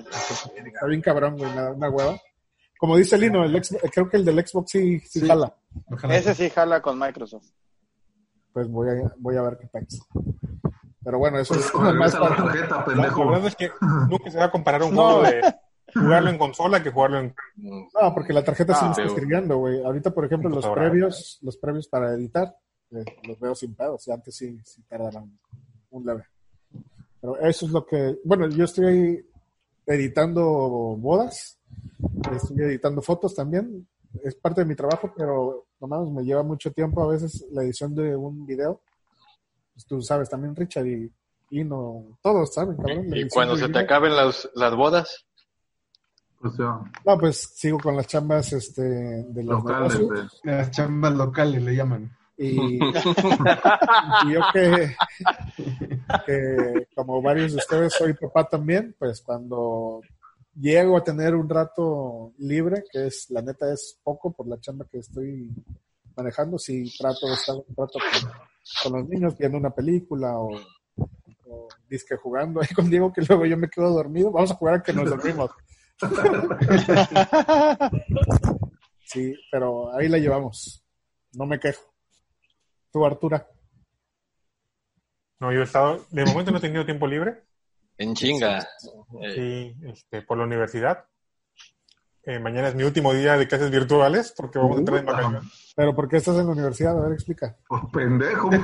Está 0.66 0.86
bien 0.88 1.02
cabrón, 1.02 1.38
güey, 1.38 1.52
una, 1.52 1.72
una 1.72 1.90
hueva. 1.90 2.18
Como 2.78 2.98
dice 2.98 3.18
Lino, 3.18 3.44
el 3.46 3.54
Xbox- 3.56 3.90
creo 3.94 4.10
que 4.10 4.18
el 4.18 4.26
del 4.26 4.46
Xbox 4.46 4.72
sí, 4.72 5.00
sí, 5.00 5.22
Sí. 5.22 5.28
jala. 5.28 5.54
Ojalá. 5.90 6.16
Ese 6.18 6.36
sí 6.36 6.50
jala 6.50 6.82
con 6.82 7.00
Microsoft. 7.00 7.48
Pues 8.52 8.68
voy 8.70 8.90
a, 8.90 9.14
voy 9.18 9.36
a 9.38 9.42
ver 9.42 9.58
qué 9.60 9.68
pasa. 9.68 10.04
Pero 11.04 11.18
bueno, 11.20 11.40
eso 11.40 11.54
Pues 11.54 11.66
es 11.66 11.74
más 11.96 12.14
la 12.14 12.36
tarjeta, 12.36 12.86
la 12.96 13.10
verdad 13.14 13.48
es 13.48 13.56
que 13.56 13.72
nunca 14.10 14.30
se 14.32 14.38
va 14.38 14.46
a 14.46 14.52
comparar 14.52 14.84
un 14.84 14.94
No. 14.96 15.22
de 15.22 15.42
jugarlo 15.94 16.30
en 16.30 16.38
consola 16.38 16.82
que 16.84 16.92
jugarlo 16.92 17.20
en... 17.20 17.36
No, 17.58 18.14
porque 18.14 18.34
la 18.34 18.44
tarjeta 18.44 18.74
sí 18.74 18.80
Ah, 18.82 18.86
me 18.86 18.92
está 18.92 19.04
pero- 19.04 19.14
escribiendo, 19.14 19.58
güey. 19.58 19.84
Ahorita, 19.84 20.12
por 20.12 20.26
ejemplo, 20.26 20.50
los 20.50 20.68
previos, 20.68 21.40
los 21.42 21.58
previos 21.58 21.88
para 21.88 22.14
editar, 22.14 22.56
eh, 22.92 23.04
los 23.28 23.40
veo 23.40 23.56
sin 23.56 23.76
pedos. 23.76 24.08
Y 24.08 24.12
antes 24.12 24.36
sí, 24.36 24.60
sí 24.64 24.82
tardaban 24.88 25.38
un 25.92 26.06
leve. 26.06 26.26
Pero 27.22 27.38
eso 27.40 27.66
es 27.66 27.72
lo 27.72 27.86
que, 27.86 28.18
bueno, 28.24 28.50
yo 28.50 28.66
estoy 28.66 29.26
editando 29.86 30.44
bodas, 30.98 31.58
estoy 32.36 32.58
editando 32.62 33.02
fotos 33.02 33.34
también. 33.36 33.88
Es 34.24 34.36
parte 34.36 34.62
de 34.62 34.66
mi 34.66 34.76
trabajo, 34.76 35.14
pero 35.16 35.66
nomás 35.80 36.10
me 36.10 36.24
lleva 36.24 36.44
mucho 36.44 36.72
tiempo 36.72 37.02
a 37.04 37.08
veces 37.08 37.46
la 37.52 37.64
edición 37.64 37.96
de 37.96 38.16
un 38.16 38.46
video. 38.46 38.82
Pues 39.74 39.86
tú 39.86 40.02
sabes 40.02 40.30
también, 40.30 40.56
Richard, 40.56 40.86
y, 40.86 41.12
y 41.50 41.64
no, 41.64 42.04
todos 42.22 42.54
saben, 42.54 42.78
cabrón. 42.78 43.08
Y 43.16 43.28
cuando 43.30 43.56
se 43.58 43.70
te 43.70 43.80
acaben 43.80 44.16
las, 44.16 44.48
las 44.54 44.76
bodas, 44.76 45.26
No, 47.06 47.18
pues 47.18 47.38
sigo 47.56 47.80
con 47.80 47.96
las 47.96 48.08
chambas 48.08 48.52
este, 48.54 48.82
de 48.82 49.44
los 49.44 49.64
locales. 49.64 50.00
negocios. 50.00 50.42
de- 50.44 50.52
Las 50.52 50.72
chambas 50.72 51.14
locales 51.14 51.62
le 51.64 51.76
llaman. 51.76 52.12
Y, 52.38 52.80
y 52.84 54.34
yo 54.34 54.42
que, 54.52 54.96
que, 56.26 56.88
como 56.96 57.22
varios 57.22 57.52
de 57.54 57.58
ustedes 57.60 57.94
soy 57.94 58.14
papá 58.14 58.46
también, 58.46 58.96
pues 58.98 59.22
cuando 59.22 60.02
llego 60.60 60.98
a 60.98 61.04
tener 61.04 61.36
un 61.36 61.48
rato 61.50 62.34
libre, 62.40 62.84
que 62.92 63.08
es 63.08 63.28
la 63.30 63.42
neta 63.42 63.72
es 63.72 64.00
poco 64.04 64.32
por 64.32 64.48
la 64.48 64.60
chamba 64.60 64.86
que 64.90 65.00
estoy 65.00 65.52
manejando, 66.16 66.58
si 66.58 66.92
trato 66.98 67.28
de 67.28 67.34
estar 67.34 67.56
un 67.56 67.76
rato 67.76 68.00
con, 68.00 68.32
con 68.92 69.00
los 69.00 69.10
niños 69.10 69.38
viendo 69.38 69.58
una 69.58 69.72
película 69.72 70.38
o, 70.38 70.50
o 71.48 71.68
disque 71.90 72.16
jugando 72.18 72.62
ahí 72.62 72.68
con 72.76 72.90
Diego, 72.90 73.12
que 73.14 73.22
luego 73.22 73.46
yo 73.46 73.58
me 73.58 73.70
quedo 73.70 73.90
dormido, 73.92 74.32
vamos 74.32 74.52
a 74.52 74.56
jugar 74.56 74.76
a 74.76 74.84
que 74.84 74.94
nos 74.94 75.10
dormimos. 75.10 75.52
Sí, 79.06 79.36
pero 79.52 79.96
ahí 79.96 80.10
la 80.10 80.18
llevamos. 80.18 80.84
No 81.34 81.46
me 81.46 81.60
quejo. 81.60 81.84
Tú, 82.92 83.06
Artura. 83.06 83.48
No, 85.40 85.52
yo 85.52 85.60
he 85.60 85.64
estado... 85.64 86.04
De 86.10 86.26
momento 86.26 86.50
no 86.50 86.58
he 86.58 86.62
tenido 86.62 86.84
tiempo 86.84 87.06
libre. 87.06 87.44
en 87.98 88.16
chinga. 88.16 88.68
Sí, 89.36 89.76
este, 89.86 90.24
por 90.24 90.40
la 90.40 90.46
universidad. 90.46 91.06
Eh, 92.26 92.40
mañana 92.40 92.70
es 92.70 92.76
mi 92.76 92.84
último 92.84 93.14
día 93.14 93.38
de 93.38 93.48
clases 93.48 93.70
virtuales 93.70 94.34
porque 94.36 94.58
vamos 94.58 94.78
a 94.78 94.80
entrar 94.80 95.00
en 95.00 95.06
vacaciones. 95.06 95.74
¿Pero 95.76 95.94
por 95.94 96.10
qué 96.10 96.18
estás 96.18 96.38
en 96.38 96.48
la 96.48 96.54
universidad? 96.54 96.98
A 96.98 97.04
ver, 97.04 97.14
explica. 97.14 97.56
Pues 97.68 97.84
pendejo. 97.92 98.50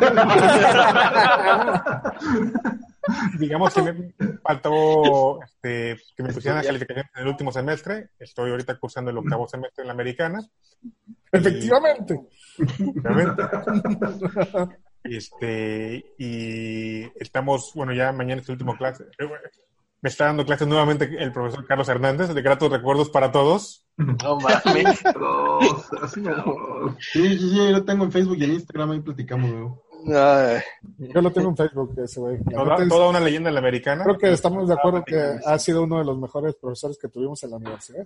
Digamos 3.39 3.73
que 3.73 3.81
me 3.81 4.13
faltó 4.43 5.41
este, 5.41 5.97
que 6.15 6.23
me 6.23 6.33
pusieran 6.33 6.57
las 6.57 6.67
calificaciones 6.67 7.11
en 7.15 7.21
el 7.21 7.27
último 7.27 7.51
semestre. 7.51 8.09
Estoy 8.19 8.51
ahorita 8.51 8.77
cursando 8.77 9.11
el 9.11 9.17
octavo 9.17 9.47
semestre 9.47 9.83
en 9.83 9.87
la 9.87 9.93
americana. 9.93 10.39
Efectivamente. 11.31 12.19
obviamente. 12.57 13.43
Este, 15.01 16.13
y 16.17 17.03
estamos, 17.21 17.71
bueno, 17.73 17.93
ya 17.93 18.11
mañana 18.11 18.41
es 18.41 18.49
el 18.49 18.53
último 18.53 18.75
clase. 18.75 19.05
Eh, 19.17 19.29
Me 20.01 20.09
está 20.09 20.25
dando 20.25 20.45
clases 20.45 20.67
nuevamente 20.67 21.09
el 21.17 21.31
profesor 21.31 21.65
Carlos 21.65 21.87
Hernández, 21.87 22.33
de 22.33 22.41
gratos 22.41 22.69
recuerdos 22.69 23.09
para 23.09 23.31
todos. 23.31 23.87
no 23.95 24.37
mames. 24.39 24.99
Sí, 26.99 27.29
sí, 27.29 27.39
sí, 27.39 27.55
yo 27.55 27.71
lo 27.71 27.85
tengo 27.85 28.03
en 28.03 28.11
Facebook 28.11 28.37
y 28.39 28.43
en 28.43 28.53
Instagram, 28.55 28.91
ahí 28.91 28.99
platicamos 28.99 29.49
luego. 29.49 29.88
Ay, 30.07 30.59
Yo 31.13 31.21
lo 31.21 31.31
tengo 31.31 31.49
en 31.49 31.57
Facebook, 31.57 31.93
ese 32.03 32.19
güey. 32.19 32.39
Toda, 32.43 32.75
es- 32.77 32.89
toda 32.89 33.09
una 33.09 33.19
leyenda 33.19 33.49
en 33.49 33.55
la 33.55 33.59
americana. 33.59 34.03
Creo 34.03 34.17
que 34.17 34.31
estamos 34.31 34.67
de 34.67 34.73
acuerdo 34.73 35.03
que 35.05 35.19
ha 35.45 35.59
sido 35.59 35.83
uno 35.83 35.99
de 35.99 36.05
los 36.05 36.17
mejores 36.17 36.55
profesores 36.55 36.97
que 37.01 37.09
tuvimos 37.09 37.43
en 37.43 37.51
la 37.51 37.57
universidad. 37.57 38.05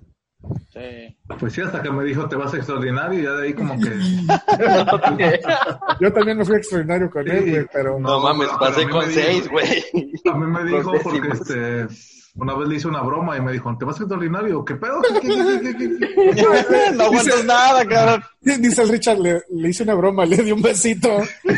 Sí. 0.73 1.17
Pues 1.39 1.53
sí, 1.53 1.61
hasta 1.61 1.81
que 1.81 1.89
me 1.89 2.03
dijo 2.03 2.27
te 2.27 2.35
vas 2.35 2.53
a 2.53 2.57
extraordinario 2.57 3.19
y 3.19 3.23
ya 3.23 3.31
de 3.31 3.47
ahí 3.47 3.53
como 3.53 3.75
que... 3.79 3.89
Yo 6.01 6.11
también 6.13 6.37
me 6.37 6.45
fui 6.45 6.57
extraordinario 6.57 7.09
con 7.09 7.29
él, 7.29 7.49
güey, 7.49 7.65
pero 7.71 7.99
no 7.99 8.19
mames, 8.19 8.47
pero 8.47 8.59
pasé 8.59 8.89
con 8.89 9.05
seis, 9.09 9.49
güey. 9.49 9.83
A 10.31 10.37
mí 10.37 10.45
me 10.47 10.63
dijo 10.65 10.91
porque 11.03 11.29
este 11.29 11.87
una 12.35 12.55
vez 12.55 12.67
le 12.67 12.75
hice 12.75 12.87
una 12.87 13.01
broma 13.01 13.37
y 13.37 13.41
me 13.41 13.51
dijo, 13.51 13.75
¿te 13.77 13.85
vas 13.85 13.99
a 13.99 14.03
extraordinario? 14.03 14.65
¿Qué 14.65 14.75
pedo? 14.75 15.01
¿Qué, 15.01 15.19
qué, 15.21 15.29
qué, 15.29 15.77
qué, 15.77 15.77
qué, 15.77 15.97
qué? 16.35 16.91
no 16.95 17.03
aguantas 17.03 17.45
nada, 17.45 17.85
cabrón. 17.85 18.23
dice 18.41 18.81
el 18.83 18.89
Richard, 18.89 19.19
le, 19.19 19.43
le 19.49 19.69
hice 19.69 19.83
una 19.83 19.93
broma, 19.93 20.25
le 20.25 20.37
di 20.37 20.51
un 20.51 20.61
besito. 20.61 21.09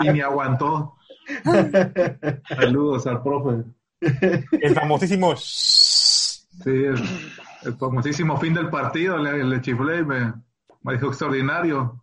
Y 0.00 0.08
ni 0.10 0.20
aguantó. 0.20 0.94
Saludos 2.48 3.06
al 3.06 3.22
profe. 3.22 3.64
El 4.52 4.74
famosísimo 4.74 5.34
Sí, 5.36 6.70
el, 6.70 6.96
el 7.64 7.74
famosísimo 7.78 8.36
fin 8.38 8.54
del 8.54 8.68
partido 8.68 9.16
le, 9.18 9.42
le 9.44 9.60
chiflé 9.60 9.98
y 9.98 10.04
me, 10.04 10.32
me 10.82 10.92
dijo 10.94 11.06
extraordinario. 11.08 12.02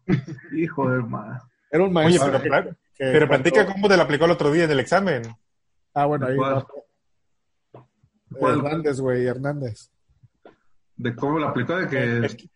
Hijo 0.55 0.89
de 0.89 1.01
madre. 1.03 1.39
Era 1.71 1.83
un 1.83 1.95
Oye, 1.97 2.19
maestro. 2.19 2.31
pero, 2.31 2.43
pla- 2.43 2.63
que 2.63 2.71
pero 2.97 3.27
cuando- 3.27 3.43
platica 3.43 3.65
cómo 3.73 3.87
te 3.89 3.97
la 3.97 4.03
aplicó 4.03 4.25
el 4.25 4.31
otro 4.31 4.51
día 4.51 4.63
en 4.65 4.71
el 4.71 4.79
examen. 4.79 5.23
Ah, 5.95 6.05
bueno, 6.05 6.27
ahí 6.27 6.35
¿Cuál? 8.37 8.57
Hernández, 8.59 8.99
güey, 8.99 9.25
Hernández. 9.25 9.89
De 10.97 11.15
cómo 11.15 11.39
lo 11.39 11.47
aplicó 11.47 11.75
de 11.77 11.87
que... 11.87 12.25
Es 12.25 12.35
que- 12.35 12.49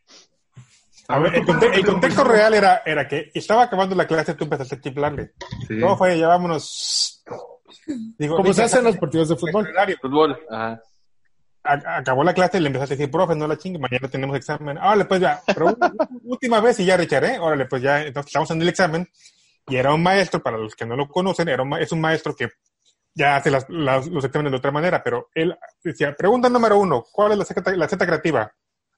A 1.07 1.19
ver, 1.19 1.35
el, 1.35 1.45
conte- 1.45 1.73
el 1.73 1.85
contexto 1.85 2.23
real 2.23 2.53
era, 2.53 2.81
era 2.85 3.07
que 3.07 3.31
estaba 3.33 3.63
acabando 3.63 3.95
la 3.95 4.05
clase, 4.05 4.33
tú 4.35 4.43
empezaste 4.43 4.75
a 4.75 4.81
chiflarle. 4.81 5.31
Sí. 5.67 5.79
¿Cómo 5.79 5.97
fue? 5.97 6.17
Ya 6.19 6.27
vámonos. 6.27 7.23
Digo, 8.17 8.35
Como 8.35 8.47
se 8.53 8.61
"Richard, 8.61 8.65
hace 8.65 8.77
en 8.79 8.83
los 8.85 8.97
partidos 8.97 9.29
de 9.29 9.35
fútbol. 9.35 9.65
extraordinario". 9.65 9.97
Fútbol. 10.01 10.39
Ajá. 10.49 10.81
Acabó 11.63 12.23
la 12.23 12.33
clase 12.33 12.57
y 12.57 12.61
le 12.61 12.67
empezaste 12.67 12.93
a 12.93 12.97
decir, 12.97 13.11
profe, 13.11 13.35
no 13.35 13.47
la 13.47 13.57
chingue, 13.57 13.79
mañana 13.79 14.07
tenemos 14.09 14.35
examen. 14.37 14.77
Órale, 14.77 15.05
pues 15.05 15.21
ya, 15.21 15.41
pero 15.45 15.65
última 16.23 16.61
vez 16.61 16.79
y 16.79 16.85
ya, 16.85 16.97
Richard, 16.97 17.25
¿eh? 17.25 17.39
Órale, 17.39 17.65
pues 17.65 17.81
ya, 17.81 18.01
entonces 18.05 18.29
estamos 18.29 18.49
en 18.51 18.61
el 18.61 18.69
examen. 18.69 19.07
Y 19.67 19.75
era 19.75 19.93
un 19.93 20.01
maestro, 20.01 20.41
para 20.41 20.57
los 20.57 20.75
que 20.75 20.85
no 20.85 20.95
lo 20.95 21.07
conocen, 21.07 21.47
era 21.49 21.61
un 21.63 21.69
ma- 21.69 21.79
es 21.79 21.91
un 21.91 22.01
maestro 22.01 22.35
que 22.35 22.49
ya 23.13 23.35
hace 23.37 23.51
las- 23.51 23.65
las- 23.69 24.07
los 24.07 24.23
exámenes 24.23 24.51
de 24.51 24.57
otra 24.57 24.71
manera, 24.71 25.03
pero 25.03 25.29
él 25.33 25.57
decía, 25.83 26.15
pregunta 26.15 26.49
número 26.49 26.77
uno, 26.77 27.05
¿cuál 27.11 27.31
es 27.33 27.37
la 27.37 27.45
Z, 27.45 27.75
la 27.75 27.87
Z 27.87 28.05
creativa? 28.05 28.51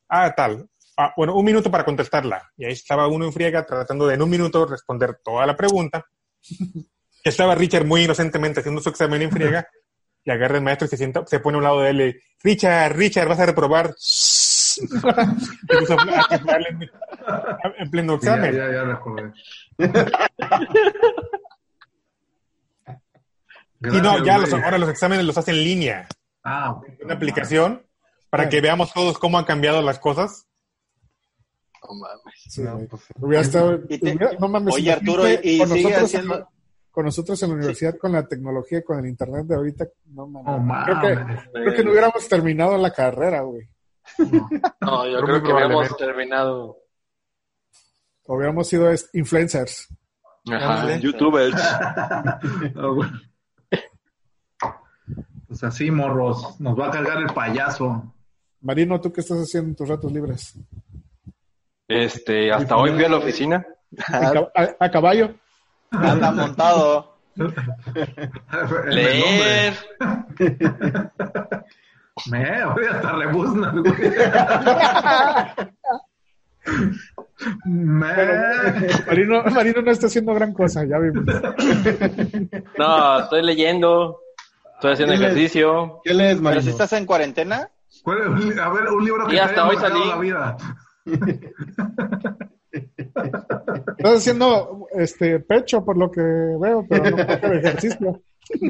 Ah, 0.09 0.33
tal. 0.35 0.67
Ah, 0.97 1.13
bueno, 1.15 1.33
un 1.35 1.45
minuto 1.45 1.71
para 1.71 1.85
contestarla. 1.85 2.51
Y 2.57 2.65
ahí 2.65 2.73
estaba 2.73 3.07
uno 3.07 3.25
en 3.25 3.33
friega 3.33 3.65
tratando 3.65 4.05
de 4.07 4.15
en 4.15 4.21
un 4.21 4.29
minuto 4.29 4.65
responder 4.65 5.19
toda 5.23 5.45
la 5.45 5.55
pregunta. 5.55 6.05
Estaba 7.23 7.53
Richard 7.55 7.85
muy 7.85 8.03
inocentemente 8.03 8.59
haciendo 8.61 8.81
su 8.81 8.89
examen 8.89 9.21
en 9.21 9.31
friega 9.31 9.67
y 10.23 10.31
agarra 10.31 10.57
el 10.57 10.63
maestro 10.63 10.85
y 10.87 10.89
se 10.89 10.97
sienta, 10.97 11.23
se 11.27 11.39
pone 11.39 11.55
a 11.55 11.59
un 11.59 11.63
lado 11.63 11.81
de 11.81 11.89
él 11.91 12.01
y, 12.01 12.19
Richard, 12.43 12.95
Richard, 12.95 13.27
vas 13.29 13.39
a 13.39 13.45
reprobar. 13.45 13.93
En, 17.63 17.73
en 17.77 17.91
pleno 17.91 18.17
Sí, 18.19 18.25
ya, 18.25 18.33
examen. 18.35 18.55
ya, 18.55 18.71
ya 18.71 18.83
Y 23.83 24.01
no, 24.01 24.23
ya 24.23 24.37
los, 24.37 24.53
ahora 24.53 24.77
los 24.77 24.89
exámenes 24.89 25.25
los 25.25 25.37
hace 25.37 25.51
en 25.51 25.63
línea, 25.63 26.07
Ah, 26.43 26.71
ok. 26.71 26.87
en 26.99 27.05
una 27.05 27.13
aplicación, 27.15 27.85
para 28.29 28.47
que 28.49 28.61
veamos 28.61 28.93
todos 28.93 29.17
cómo 29.17 29.37
han 29.39 29.45
cambiado 29.45 29.81
las 29.81 29.99
cosas. 29.99 30.45
No 31.83 31.95
mames. 31.99 32.35
Sí, 32.47 32.61
No, 32.61 32.79
pues, 32.89 33.01
Hubiera 33.19 33.41
estado- 33.41 33.79
Y 33.89 33.97
te- 33.97 34.15
hubiera- 34.15 34.33
no 34.39 34.47
mames, 34.47 34.75
Oye, 34.75 34.91
Arturo, 34.93 35.23
y 35.27 35.57
con 35.57 35.67
sigue 35.69 35.83
nosotros, 35.83 36.03
haciendo- 36.03 36.35
en, 36.37 36.45
con 36.91 37.05
nosotros 37.05 37.41
en 37.43 37.49
la 37.49 37.55
universidad, 37.55 37.97
con 37.97 38.11
la 38.11 38.27
tecnología, 38.27 38.83
con 38.83 38.99
el 38.99 39.07
internet 39.07 39.45
de 39.47 39.55
ahorita, 39.55 39.87
no 40.13 40.27
mames. 40.27 40.85
Creo, 40.85 40.99
que, 41.01 41.15
mames. 41.15 41.39
creo 41.51 41.73
que 41.75 41.83
no 41.83 41.91
hubiéramos 41.91 42.27
terminado 42.27 42.77
la 42.77 42.91
carrera, 42.93 43.41
güey. 43.41 43.67
No, 44.81 45.07
yo 45.07 45.21
creo 45.21 45.41
que 45.43 45.51
habíamos 45.51 45.87
probablemente. 45.87 46.05
terminado. 46.05 46.77
Hubiéramos 48.25 48.67
sido 48.67 48.91
influencers. 49.13 49.87
Ajá, 50.51 50.95
youtubers. 50.97 51.55
Ah, 51.61 52.39
bueno. 52.95 53.19
Pues 55.51 55.65
así, 55.65 55.91
morros, 55.91 56.61
nos 56.61 56.79
va 56.79 56.87
a 56.87 56.91
cargar 56.91 57.17
el 57.17 57.27
payaso. 57.33 58.13
Marino, 58.61 59.01
¿tú 59.01 59.11
qué 59.11 59.19
estás 59.19 59.37
haciendo 59.39 59.71
en 59.71 59.75
tus 59.75 59.89
ratos 59.89 60.09
libres? 60.09 60.53
Este, 61.89 62.53
hasta 62.53 62.77
hoy 62.77 62.91
fui 62.91 63.03
a 63.03 63.09
la 63.09 63.17
oficina. 63.17 63.65
¿A, 64.07 64.31
cab- 64.31 64.51
a- 64.55 64.85
a 64.85 64.89
caballo? 64.91 65.33
Anda 65.91 66.31
montado. 66.31 67.17
Leer. 68.87 69.73
Me, 72.29 72.65
güey, 72.73 72.87
hasta 72.87 73.11
rebuzna, 73.11 73.71
güey. 73.71 74.11
Me. 77.65 78.13
Marino, 79.07 79.43
Marino 79.43 79.81
no 79.81 79.91
está 79.91 80.07
haciendo 80.07 80.33
gran 80.33 80.53
cosa, 80.53 80.85
ya 80.85 80.97
vimos. 80.99 81.25
No, 82.77 83.19
estoy 83.19 83.41
leyendo, 83.43 84.20
estoy 84.81 84.93
haciendo 84.93 85.13
¿Qué 85.13 85.19
lees? 85.19 85.31
ejercicio. 85.31 86.01
¿Qué 86.03 86.13
lees, 86.15 86.31
Pero 86.33 86.43
Marino? 86.43 86.61
si 86.63 86.69
estás 86.69 86.91
en 86.93 87.05
cuarentena, 87.05 87.69
¿Cuál- 88.03 88.21
A 88.59 88.69
ver, 88.69 88.87
un 88.89 89.03
libro 89.05 89.27
que 89.27 89.35
Y 89.35 89.37
hasta 89.37 89.67
hoy 89.67 89.75
salí. 89.77 89.99
la 90.07 90.17
vida. 90.17 90.57
Estás 92.71 94.15
haciendo 94.15 94.87
este 94.93 95.39
pecho 95.41 95.83
por 95.83 95.97
lo 95.97 96.09
que 96.09 96.21
veo, 96.21 96.85
pero 96.89 97.09
no 97.11 97.17
de 97.17 97.57
ejercicio. 97.59 98.21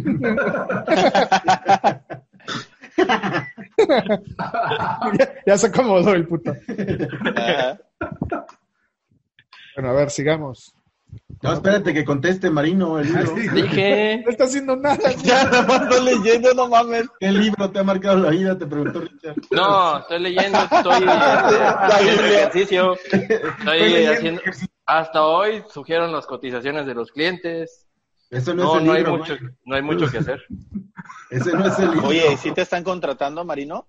ya, 5.17 5.33
ya 5.45 5.57
se 5.57 5.67
acomodó 5.67 6.13
el 6.13 6.27
puto. 6.27 6.51
ajá. 7.35 7.77
Bueno, 9.75 9.89
a 9.89 9.93
ver, 9.93 10.09
sigamos. 10.09 10.75
No, 11.41 11.53
espérate 11.53 11.93
que 11.93 12.05
conteste 12.05 12.51
Marino 12.51 12.99
el 12.99 13.07
libro. 13.07 13.33
Dije, 13.33 14.21
No 14.25 14.31
está 14.31 14.43
haciendo 14.43 14.75
nada. 14.75 15.11
ya 15.23 15.43
nada 15.45 15.63
más 15.63 15.81
estoy 15.83 16.05
leyendo, 16.05 16.53
no 16.53 16.67
mames. 16.67 17.05
¿Qué 17.19 17.31
libro 17.31 17.71
te 17.71 17.79
ha 17.79 17.83
marcado 17.83 18.19
la 18.19 18.29
vida? 18.29 18.57
Te 18.57 18.67
preguntó 18.67 19.01
Richard. 19.01 19.35
no, 19.49 19.99
estoy 19.99 20.19
leyendo, 20.19 20.59
estoy 20.59 21.03
haciendo 21.07 22.23
ejercicio. 22.23 22.93
Estoy 23.11 24.05
haciendo, 24.05 24.41
hasta 24.85 25.25
hoy 25.25 25.63
surgieron 25.67 26.11
las 26.11 26.27
cotizaciones 26.27 26.85
de 26.85 26.93
los 26.93 27.11
clientes. 27.11 27.87
Eso 28.29 28.53
no, 28.53 28.63
No, 28.63 28.75
es 28.75 28.81
el 28.81 28.85
no 28.85 28.93
hay 28.93 29.03
mucho, 29.03 29.37
no 29.65 29.75
hay 29.75 29.81
mucho 29.81 30.09
que 30.09 30.19
hacer. 30.19 30.41
Ese 31.31 31.53
no 31.53 31.65
es 31.65 31.79
el 31.79 31.91
libro. 31.91 32.07
Oye, 32.07 32.33
¿y 32.33 32.37
si 32.37 32.51
te 32.51 32.61
están 32.61 32.83
contratando, 32.83 33.43
Marino? 33.43 33.87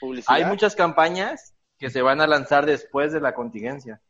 ¿Publicidad? 0.00 0.36
Hay 0.36 0.44
muchas 0.46 0.74
campañas 0.74 1.54
que 1.78 1.90
se 1.90 2.00
van 2.00 2.20
a 2.20 2.26
lanzar 2.26 2.64
después 2.64 3.12
de 3.12 3.20
la 3.20 3.34
contingencia. 3.34 4.00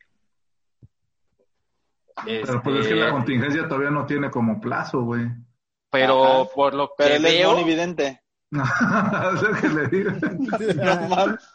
Pero 2.25 2.63
pues 2.63 2.77
es 2.81 2.87
que 2.89 2.95
Este, 2.95 3.05
la 3.07 3.11
contingencia 3.13 3.69
todavía 3.69 3.91
no 3.91 4.07
tiene 4.07 4.31
como 4.31 4.61
plazo, 4.61 5.03
güey. 5.03 5.27
pero 5.91 6.25
Ajá. 6.43 6.51
por 6.55 6.75
lo 6.75 6.89
que 6.89 6.95
Pero 6.99 7.15
él 7.17 7.25
es 7.27 7.33
veo, 7.33 7.51
es 7.59 9.43
lo 9.43 9.53
que 9.61 9.69
le 9.69 9.87
digo. 9.89 10.11
No 10.77 11.09
mames. 11.09 11.49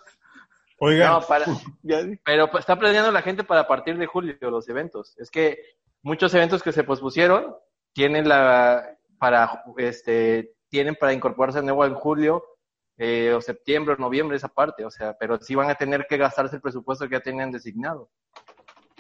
Oiga, 0.84 1.10
no, 1.12 1.22
para, 1.22 1.46
Ya- 1.84 2.02
pero 2.26 2.50
pues, 2.50 2.62
está 2.62 2.78
planeando 2.78 3.12
la 3.12 3.22
gente 3.22 3.44
para 3.44 3.68
partir 3.68 3.98
de 3.98 4.08
julio 4.08 4.36
los 4.42 4.68
eventos. 4.68 5.16
Es 5.20 5.30
que 5.30 5.60
muchos 6.02 6.34
eventos 6.34 6.64
que 6.64 6.72
se 6.72 6.84
pospusieron 6.84 7.56
tienen 7.94 8.28
la 8.28 8.98
para 9.20 9.64
este 9.78 10.54
tienen 10.70 10.96
para 10.96 11.14
incorporarse 11.14 11.60
de 11.60 11.66
nuevo 11.66 11.86
en 11.86 11.94
julio 11.94 12.44
eh, 12.98 13.32
o 13.34 13.42
septiembre 13.42 13.94
o 13.94 13.98
noviembre 13.98 14.38
esa 14.38 14.48
parte, 14.48 14.84
o 14.86 14.90
sea, 14.92 15.16
pero 15.20 15.38
sí 15.40 15.54
van 15.54 15.70
a 15.70 15.76
tener 15.76 16.08
que 16.10 16.18
gastarse 16.18 16.56
el 16.56 16.62
presupuesto 16.62 17.08
que 17.08 17.16
ya 17.16 17.20
tenían 17.22 17.52
designado. 17.52 18.10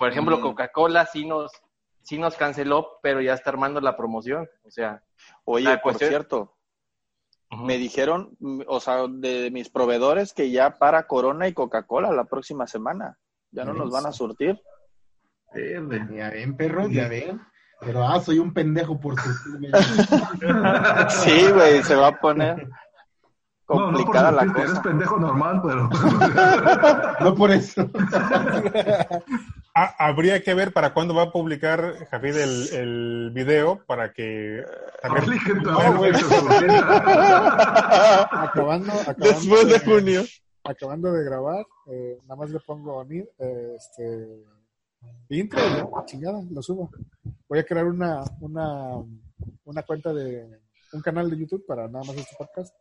Por 0.01 0.09
ejemplo, 0.09 0.37
Mm. 0.39 0.41
Coca-Cola 0.41 1.05
sí 1.05 1.25
nos 1.27 1.51
sí 2.01 2.17
nos 2.17 2.35
canceló, 2.35 2.97
pero 3.03 3.21
ya 3.21 3.35
está 3.35 3.51
armando 3.51 3.79
la 3.79 3.95
promoción, 3.95 4.49
o 4.65 4.71
sea, 4.71 5.03
Oye, 5.45 5.65
La 5.65 5.73
por 5.75 5.83
cuestión- 5.91 6.09
cierto, 6.09 6.55
me 7.51 7.77
dijeron, 7.77 8.35
mm, 8.39 8.61
o 8.67 8.79
sea, 8.79 9.05
de 9.07 9.51
mis 9.51 9.69
proveedores 9.69 10.33
que 10.33 10.49
ya 10.49 10.79
para 10.79 11.05
Corona 11.05 11.47
y 11.47 11.53
Coca-Cola 11.53 12.11
la 12.11 12.23
próxima 12.23 12.65
semana. 12.65 13.19
Ya 13.51 13.63
no 13.63 13.73
nos 13.73 13.91
van 13.91 14.07
a 14.07 14.11
surtir. 14.11 14.59
Verde. 15.53 16.07
Ya 16.15 16.29
ven, 16.31 16.57
perro, 16.57 16.87
ya 16.87 17.07
ven. 17.07 17.39
Pero, 17.81 18.03
ah, 18.07 18.19
soy 18.19 18.39
un 18.39 18.51
pendejo 18.53 18.99
por 18.99 19.19
surtirme. 19.19 19.69
Sí, 21.09 21.51
güey, 21.51 21.83
se 21.83 21.95
va 21.95 22.07
a 22.07 22.19
poner 22.19 22.57
No, 22.57 22.63
no 22.65 22.71
por 23.67 23.83
complicada 23.83 24.31
la 24.31 24.41
decirte, 24.41 24.59
eres 24.61 24.71
cosa. 24.71 24.81
pendejo 24.81 25.17
normal, 25.19 25.61
pero. 25.63 25.87
No 27.19 27.35
por 27.35 27.51
eso. 27.51 27.87
ha- 29.73 29.95
habría 30.07 30.41
que 30.43 30.53
ver 30.53 30.73
para 30.73 30.93
cuándo 30.93 31.13
va 31.13 31.23
a 31.23 31.31
publicar 31.31 32.07
Jafid 32.09 32.35
el, 32.37 32.69
el 32.73 33.31
video 33.33 33.83
para 33.85 34.11
que 34.13 34.63
también 35.01 35.39
se 36.15 36.23
surtiera. 36.23 36.83
Acabando, 38.43 38.91
acabando, 38.93 39.25
Después 39.25 39.67
de 39.67 39.79
junio. 39.79 40.21
acabando 40.63 41.11
de 41.13 41.23
grabar, 41.23 41.65
eh, 41.87 42.17
nada 42.23 42.35
más 42.35 42.49
le 42.49 42.59
pongo 42.59 43.03
ni- 43.05 43.19
eh, 43.39 43.75
este 43.77 44.43
intro 45.29 45.59
chingada, 46.05 46.41
lo 46.51 46.61
subo. 46.61 46.91
Voy 47.47 47.59
a 47.59 47.65
crear 47.65 47.85
una, 47.85 48.23
una, 48.39 48.95
una 49.65 49.83
cuenta 49.83 50.13
de 50.13 50.59
un 50.93 51.01
canal 51.01 51.29
de 51.29 51.37
YouTube 51.37 51.65
para 51.65 51.87
nada 51.87 52.03
más 52.05 52.15
este 52.17 52.35
podcast 52.37 52.75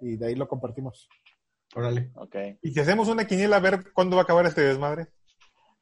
y 0.00 0.16
de 0.16 0.26
ahí 0.28 0.34
lo 0.34 0.48
compartimos. 0.48 1.08
Órale. 1.74 2.10
Ok. 2.14 2.34
y 2.62 2.72
si 2.72 2.80
hacemos 2.80 3.08
una 3.08 3.26
quiniela 3.26 3.56
a 3.56 3.60
ver 3.60 3.92
cuándo 3.92 4.16
va 4.16 4.22
a 4.22 4.24
acabar 4.24 4.46
este 4.46 4.62
desmadre. 4.62 5.08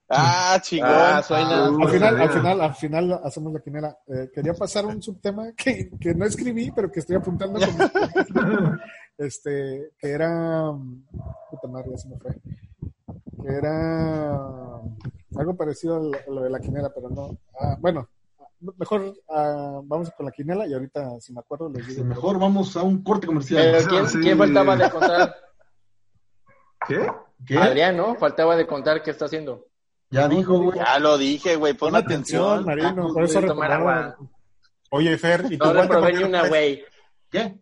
Ah, 0.09 0.59
chingón. 0.63 0.89
Ah, 0.91 1.23
suena. 1.23 1.71
Uh, 1.71 1.83
Al 1.83 1.89
final, 1.91 2.21
al 2.21 2.31
final, 2.31 2.61
al 2.61 2.75
final 2.75 3.21
hacemos 3.25 3.53
la 3.53 3.61
quinela. 3.61 3.99
Eh, 4.07 4.31
quería 4.33 4.55
pasar 4.55 4.87
un 4.87 5.03
subtema 5.03 5.53
que, 5.57 5.91
que 6.01 6.15
no 6.15 6.25
escribí, 6.25 6.71
pero 6.71 6.91
que 6.93 7.01
estoy 7.01 7.17
apuntando 7.17 7.59
como 7.59 7.77
este, 9.19 9.91
que 9.99 10.09
era 10.11 10.73
puta 11.51 11.69
madre, 11.69 11.91
ya 11.91 11.97
se 11.99 12.09
me 12.09 12.19
fue. 12.19 12.33
Que 13.43 13.53
era 13.53 14.37
algo 15.37 15.57
parecido 15.57 15.97
a 15.97 16.01
lo, 16.01 16.11
a 16.15 16.31
lo 16.35 16.43
de 16.43 16.51
la 16.51 16.61
quinela, 16.61 16.91
pero 16.95 17.11
no. 17.11 17.37
Ah, 17.61 17.77
bueno, 17.81 18.09
mejor 18.79 19.13
ah, 19.29 19.81
vamos 19.85 20.11
con 20.17 20.27
la 20.27 20.33
quinela 20.33 20.67
y 20.69 20.73
ahorita 20.73 21.21
si 21.21 21.33
me 21.33 21.41
acuerdo 21.41 21.69
les 21.69 21.85
Sí, 21.85 21.95
digo. 21.95 22.05
mejor 22.05 22.39
vamos 22.39 22.77
a 22.77 22.83
un 22.85 23.03
corte 23.03 23.27
comercial. 23.27 23.85
¿quién, 23.89 24.07
Sí. 24.09 24.19
quién 24.21 24.39
faltaba 24.39 24.77
de 24.77 24.89
contar? 24.91 25.35
¿Qué? 26.87 27.07
¿Qué? 27.45 27.59
Adrián, 27.59 27.97
¿no? 27.97 28.15
Faltaba 28.15 28.55
de 28.57 28.67
contar 28.67 29.03
qué 29.03 29.11
está 29.11 29.25
haciendo. 29.27 29.67
Ya 30.11 30.29
dijo, 30.29 30.59
güey. 30.61 30.79
Ya 30.79 30.99
lo 30.99 31.19
dije, 31.19 31.57
güey, 31.57 31.75
pon 31.75 31.91
Pon 31.93 31.97
atención, 31.97 32.69
atención. 32.69 32.87
Marino, 32.95 33.13
por 33.13 33.25
eso 33.25 33.41
Tomar 33.43 33.73
agua. 33.73 34.17
Oye, 34.91 35.19
Fer, 35.19 35.45
¿y 35.51 35.59
tu 35.59 35.65
No 35.67 35.75
guante, 35.75 36.25
una, 36.25 36.49
güey. 36.49 36.85
¿Qué? 37.31 37.59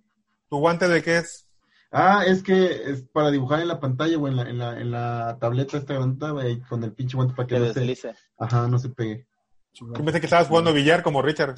¿Tu 0.51 0.59
guante 0.59 0.88
de 0.88 1.03
qué 1.03 1.18
es? 1.18 1.49
Ah, 1.90 2.24
es 2.26 2.42
que 2.42 2.90
es 2.90 3.03
para 3.12 3.30
dibujar 3.30 3.61
en 3.61 3.68
la 3.68 3.80
pantalla 3.80 4.18
o 4.18 4.28
en 4.28 4.36
la, 4.36 4.42
en 4.51 4.59
la, 4.59 4.80
en 4.80 4.90
la 4.90 5.38
tableta 5.40 5.76
esta 5.78 5.95
grandota, 5.95 6.32
güey, 6.32 6.61
con 6.62 6.82
el 6.84 6.92
pinche 6.92 7.16
guante 7.16 7.34
para 7.34 7.47
que 7.47 7.55
Que 7.55 7.61
no 7.61 7.72
se, 7.72 7.80
deslice. 7.80 8.14
ajá, 8.38 8.66
no 8.68 8.78
se 8.78 8.88
pegue. 8.90 9.26
Yo 9.72 9.92
pensé 9.92 10.20
que 10.20 10.26
estabas 10.26 10.49
jugando 10.49 10.72
billar 10.72 11.03
como 11.03 11.22
Richard. 11.22 11.55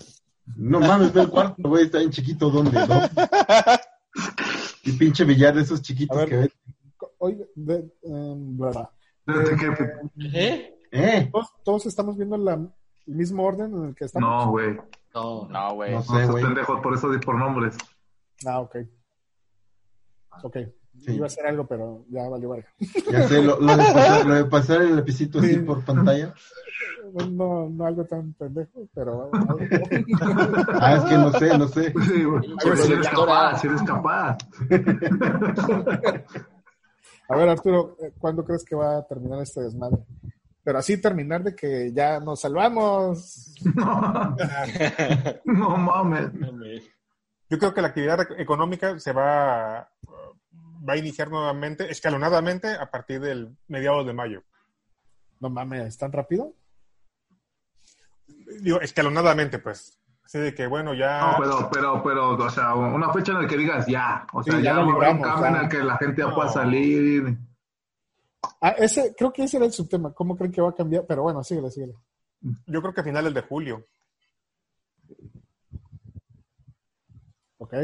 No 0.55 0.79
mames, 0.79 1.13
ve 1.13 1.23
el 1.23 1.29
cuarto, 1.31 1.69
güey, 1.69 1.87
está 1.87 1.99
bien 1.99 2.11
chiquito, 2.11 2.51
¿dónde? 2.51 2.79
¿No? 2.87 3.01
Y 4.85 4.93
pinche 4.93 5.25
billar 5.25 5.55
de 5.55 5.63
esos 5.63 5.83
chiquitos 5.83 6.17
ver. 6.17 6.29
que 6.29 6.37
ven. 6.37 6.53
Hoy, 7.19 7.45
de, 7.57 7.75
em. 8.05 8.57
Desde 9.27 9.57
que- 9.57 9.77
¿Eh? 10.33 10.76
¿Eh? 10.97 11.29
Todos, 11.33 11.53
todos 11.65 11.87
estamos 11.87 12.17
viendo 12.17 12.37
la, 12.37 12.55
el 12.55 13.15
mismo 13.15 13.45
orden 13.45 13.75
en 13.75 13.85
el 13.89 13.95
que 13.95 14.05
estamos. 14.07 14.29
No, 14.29 14.51
güey. 14.51 14.77
No. 15.15 15.49
No, 15.49 15.75
güey. 15.75 15.93
No 15.93 15.99
No 15.99 16.03
sé, 16.05 16.33
pendejo, 16.43 16.83
por 16.83 16.95
eso 16.95 17.11
di 17.11 17.19
por 17.19 17.37
nombres. 17.39 17.77
Ah, 18.47 18.61
ok. 18.61 18.77
Ok. 20.43 20.57
Sí. 20.99 21.13
Iba 21.15 21.25
a 21.25 21.27
hacer 21.27 21.47
algo, 21.47 21.67
pero 21.67 22.05
ya 22.09 22.27
valió 22.29 22.49
verga. 22.51 22.69
Ya 23.11 23.29
sé, 23.29 23.43
lo, 23.43 23.61
lo 23.61 23.77
de 23.77 23.85
pasar, 23.85 24.27
lo 24.27 24.35
de 24.35 24.45
pasar 24.47 24.81
el 24.83 24.97
lapicito 24.97 25.39
así 25.41 25.55
Sí. 25.55 25.59
por 25.61 25.85
pantalla. 25.85 26.33
No, 27.31 27.69
no 27.69 27.87
algo 27.87 28.05
tan 28.05 28.33
pendejo, 28.35 28.89
pero. 28.95 29.31
Ah, 30.81 30.97
es 30.97 31.05
que 31.05 31.15
no 31.17 31.31
sé, 31.33 31.59
no 31.59 31.69
sé. 31.69 31.93
Sí, 32.03 32.25
güey. 32.25 32.41
Pinche 32.43 32.77
Si 32.79 32.93
eres 32.93 33.09
capaz, 33.09 33.59
si 33.61 33.67
eres 33.69 33.83
capaz. 33.83 34.39
A 37.29 37.37
ver, 37.37 37.49
Arturo, 37.49 37.97
eh, 38.01 38.13
¿cuándo 38.19 38.45
crees 38.45 38.65
que 38.65 38.77
va 38.77 38.99
a 38.99 39.07
terminar 39.07 39.41
este 39.43 39.61
desmadre? 39.61 39.99
Pero 40.67 40.79
así 40.81 41.01
terminar 41.01 41.45
de 41.45 41.55
que 41.55 41.93
ya 41.93 42.19
nos 42.19 42.41
salvamos. 42.41 43.55
No, 43.65 44.35
no 45.45 45.77
mames. 45.77 46.33
Yo 47.49 47.57
creo 47.59 47.73
que 47.73 47.81
la 47.81 47.89
actividad 47.89 48.19
ec- 48.19 48.35
económica 48.41 48.99
se 48.99 49.13
va, 49.13 49.89
va 50.89 50.93
a 50.93 50.97
iniciar 50.97 51.31
nuevamente, 51.31 51.89
escalonadamente, 51.89 52.75
a 52.75 52.91
partir 52.91 53.21
del 53.21 53.57
mediados 53.69 54.05
de 54.07 54.13
mayo. 54.13 54.43
No 55.39 55.51
mames, 55.51 55.97
¿tan 55.97 56.11
rápido? 56.11 56.53
Digo, 58.61 58.81
escalonadamente, 58.81 59.61
pues. 59.61 60.01
Así 60.25 60.39
de 60.41 60.53
que, 60.53 60.67
bueno, 60.67 60.95
ya... 60.95 61.21
No, 61.21 61.37
pero, 61.39 61.71
pero, 61.73 62.03
pero, 62.03 62.31
o 62.45 62.51
sea, 62.51 62.75
una 62.75 63.13
fecha 63.13 63.31
en 63.31 63.43
la 63.43 63.47
que 63.49 63.57
digas 63.57 63.87
ya. 63.87 64.27
O 64.33 64.43
sea, 64.43 64.57
Sí, 64.57 64.63
ya 64.63 64.73
ya, 64.75 64.81
lo 64.81 64.89
un 64.89 64.99
cambio 65.23 65.47
en 65.47 65.57
el 65.57 65.69
que 65.69 65.79
la 65.85 65.97
gente 65.99 66.23
ya 66.23 66.29
No. 66.29 66.35
pueda 66.35 66.49
salir. 66.49 67.39
Ah, 68.61 68.71
ese, 68.71 69.15
creo 69.17 69.33
que 69.33 69.45
ese 69.45 69.57
era 69.57 69.67
el 69.67 69.73
subtema. 69.73 70.13
¿Cómo 70.13 70.37
creen 70.37 70.53
que 70.53 70.61
va 70.61 70.71
a 70.71 70.75
cambiar? 70.75 71.05
Pero 71.07 71.23
bueno, 71.23 71.43
síguele, 71.45 71.71
síguele. 71.71 71.95
Yo 72.67 72.81
creo 72.83 72.93
que 72.95 73.01
a 73.01 73.05
finales 73.05 73.33
de 73.35 73.43
julio. 73.43 73.85
Ok. 77.59 77.75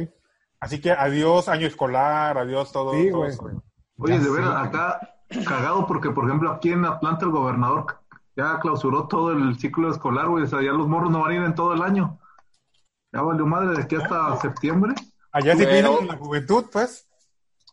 Así 0.60 0.80
que 0.80 0.92
adiós 0.92 1.48
año 1.48 1.66
escolar, 1.66 2.38
adiós 2.38 2.70
todo. 2.72 2.92
Sí, 2.92 3.08
todo 3.10 3.18
güey. 3.20 3.30
eso. 3.30 3.42
Oye, 3.98 4.14
Ya 4.14 4.18
de 4.20 4.24
sé. 4.26 4.30
verdad, 4.30 4.62
acá 4.62 5.14
cagado 5.46 5.86
porque, 5.86 6.10
por 6.10 6.24
ejemplo, 6.26 6.50
aquí 6.52 6.70
en 6.72 6.84
Atlanta 6.84 7.24
el 7.24 7.32
gobernador 7.32 7.86
ya 8.36 8.58
clausuró 8.60 9.08
todo 9.08 9.32
el 9.32 9.58
ciclo 9.58 9.90
escolar, 9.90 10.28
güey. 10.28 10.44
O 10.44 10.46
sea, 10.46 10.62
ya 10.62 10.72
los 10.72 10.86
morros 10.88 11.10
no 11.10 11.20
van 11.20 11.32
a 11.32 11.34
ir 11.34 11.42
en 11.42 11.54
todo 11.54 11.72
el 11.74 11.82
año. 11.82 12.18
Ya 13.12 13.22
valió 13.22 13.46
madre 13.46 13.74
de 13.76 13.82
aquí 13.82 13.96
hasta 13.96 14.36
septiembre. 14.40 14.94
Allá 15.32 15.56
sí 15.56 15.64
piden 15.64 16.06
la 16.06 16.16
juventud, 16.16 16.66
pues. 16.72 17.08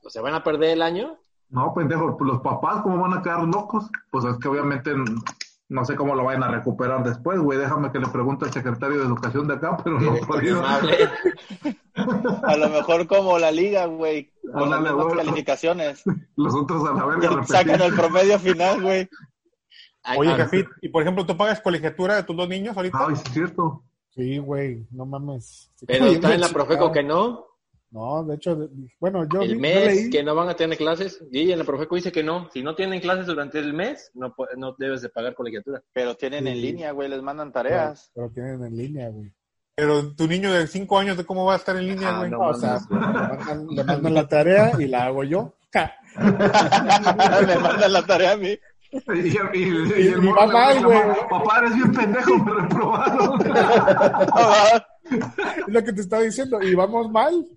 O 0.04 0.10
sea, 0.10 0.22
van 0.22 0.34
a 0.34 0.44
perder 0.44 0.72
el 0.72 0.82
año. 0.82 1.19
No, 1.50 1.74
pendejo, 1.74 2.16
pues 2.18 2.32
los 2.32 2.42
papás, 2.42 2.82
¿cómo 2.84 3.00
van 3.00 3.18
a 3.18 3.22
quedar 3.22 3.44
locos? 3.44 3.90
Pues 4.12 4.26
es 4.26 4.38
que 4.38 4.48
obviamente 4.48 4.94
no 5.70 5.86
sé 5.86 5.96
cómo 5.96 6.16
lo 6.16 6.24
vayan 6.24 6.44
a 6.44 6.48
recuperar 6.48 7.04
después, 7.04 7.40
güey. 7.40 7.60
Déjame 7.60 7.92
que 7.92 8.00
le 8.00 8.08
pregunte 8.08 8.46
al 8.46 8.54
secretario 8.54 8.98
de 8.98 9.06
Educación 9.06 9.48
de 9.48 9.54
acá, 9.54 9.78
pero 9.84 10.00
no 10.00 10.16
podía. 10.28 10.58
Amable. 10.58 11.10
A 12.44 12.58
lo 12.58 12.70
mejor 12.70 13.08
como 13.08 13.38
la 13.38 13.52
liga, 13.52 13.86
güey, 13.86 14.32
con 14.52 14.70
las 14.70 14.82
mismas 14.82 15.14
calificaciones. 15.14 16.04
Los 16.36 16.56
otros 16.56 16.88
a 16.90 16.94
la 16.94 17.06
verga 17.06 17.44
Sacan 17.46 17.82
el 17.82 17.94
promedio 17.94 18.40
final, 18.40 18.82
güey. 18.82 19.10
Oye, 20.18 20.34
Jafit, 20.34 20.68
y 20.82 20.90
por 20.90 21.04
ejemplo, 21.04 21.26
¿tú 21.26 21.38
pagas 21.38 21.62
colegiatura 21.62 22.16
de 22.16 22.24
tus 22.24 22.36
dos 22.36 22.48
niños 22.48 22.76
ahorita? 22.76 22.98
Ay, 23.08 23.16
sí 23.16 23.24
es 23.28 23.34
cierto. 23.34 23.84
Sí, 24.10 24.38
güey, 24.40 24.88
no 24.92 25.06
mames. 25.06 25.72
Pero 25.86 26.06
está 26.08 26.34
en 26.34 26.42
la. 26.42 26.50
Profeco 26.50 26.92
que 26.92 27.04
no. 27.04 27.46
No, 27.92 28.24
de 28.24 28.36
hecho, 28.36 28.70
bueno, 29.00 29.28
yo, 29.34 29.40
vi- 29.40 29.46
El 29.46 29.54
yo 29.56 29.60
mes 29.60 29.86
leí, 29.96 30.10
que 30.12 30.22
no 30.24 30.36
van 30.36 30.48
a 30.50 30.56
tener 30.56 30.78
clases. 30.78 31.24
Y 31.32 31.52
en 31.52 31.58
la 31.60 31.66
Profeco 31.66 31.96
dice 31.96 32.12
que 32.12 32.24
no. 32.24 32.48
Si 32.54 32.62
no 32.62 32.76
tienen 32.76 33.00
clases 33.02 33.26
durante 33.26 33.58
el 33.58 33.74
mes, 33.74 34.12
no, 34.14 34.36
no 34.58 34.76
debes 34.78 35.02
de 35.02 35.10
pagar 35.10 35.34
colegiatura. 35.34 35.82
Pero 35.92 36.16
tienen 36.16 36.46
en 36.48 36.62
línea, 36.62 36.92
güey, 36.92 37.10
les 37.10 37.22
mandan 37.24 37.52
tareas. 37.52 38.12
pero 38.14 38.30
tienen 38.30 38.64
en 38.64 38.78
línea, 38.78 39.10
güey. 39.10 39.34
Pero 39.76 40.14
tu 40.14 40.28
niño 40.28 40.52
de 40.54 40.68
cinco 40.68 41.00
años, 41.00 41.18
¿de 41.18 41.26
cómo 41.26 41.46
va 41.46 41.54
a 41.54 41.58
estar 41.58 41.76
en 41.78 41.88
línea, 41.88 42.10
Ah, 42.10 42.18
güey? 42.20 42.30
no. 42.32 42.40
o 42.40 42.54
sea, 42.54 42.80
le 42.90 42.98
mandan, 43.00 43.68
le 43.70 43.84
mandan 43.84 44.14
la 44.14 44.28
tarea 44.28 44.72
y 44.78 44.86
la 44.88 45.06
hago 45.06 45.24
yo. 45.24 45.56
Me 45.74 46.26
mandan 47.62 47.94
la 47.94 48.06
tarea 48.06 48.34
a 48.34 48.38
mí. 48.38 48.58
Y, 48.92 48.98
y- 48.98 49.38
y- 49.56 50.08
el 50.08 50.20
le 50.22 50.32
mal, 50.32 50.76
reclama, 50.76 50.82
güey. 50.84 51.02
Papá, 51.30 51.60
eres 51.60 51.76
bien 51.76 51.92
pendejo, 51.94 52.38
me 52.38 52.52
reprobaron. 52.54 53.40
Es 55.10 55.68
lo 55.74 55.84
que 55.84 55.92
te 55.94 56.02
estaba 56.02 56.22
diciendo. 56.22 56.62
Y 56.62 56.76
vamos 56.76 57.10
mal. 57.10 57.48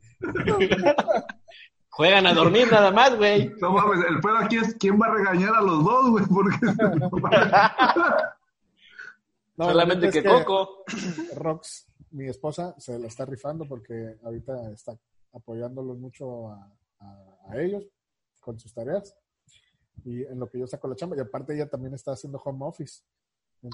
Juegan 1.91 2.27
a 2.27 2.33
dormir 2.35 2.70
nada 2.73 2.91
más, 2.91 3.16
güey. 3.16 3.53
No 3.61 3.73
mames, 3.73 4.05
el 4.09 4.20
pedo 4.20 4.37
aquí 4.39 4.57
es 4.57 4.75
quién 4.81 4.99
va 5.01 5.07
a 5.09 5.14
regañar 5.14 5.55
a 5.55 5.61
los 5.61 5.85
dos, 5.85 6.11
güey, 6.11 6.25
porque 6.27 6.57
No, 9.57 9.66
Solamente 9.68 10.11
que, 10.11 10.25
Coco. 10.25 10.85
Rox, 11.37 11.87
mi 12.12 12.27
esposa, 12.29 12.75
se 12.79 12.99
la 12.99 13.07
está 13.07 13.27
rifando 13.27 13.66
porque 13.66 14.16
ahorita 14.25 14.70
está 14.73 14.97
apoyándolos 15.35 15.99
mucho 15.99 16.49
a, 16.49 16.70
a- 17.01 17.37
a 17.51 17.61
ellos 17.61 17.85
con 18.41 18.59
sus 18.59 18.73
tareas 18.73 19.14
y 20.05 20.23
en 20.25 20.39
lo 20.41 20.49
que 20.49 20.59
yo 20.59 20.66
saco 20.66 20.89
la 20.89 20.97
chamba. 20.97 21.16
Y 21.16 21.20
aparte 21.20 21.55
ella 21.55 21.68
también 21.68 21.93
está 21.95 22.12
haciendo 22.12 22.39
home 22.43 22.64
office. 22.64 23.03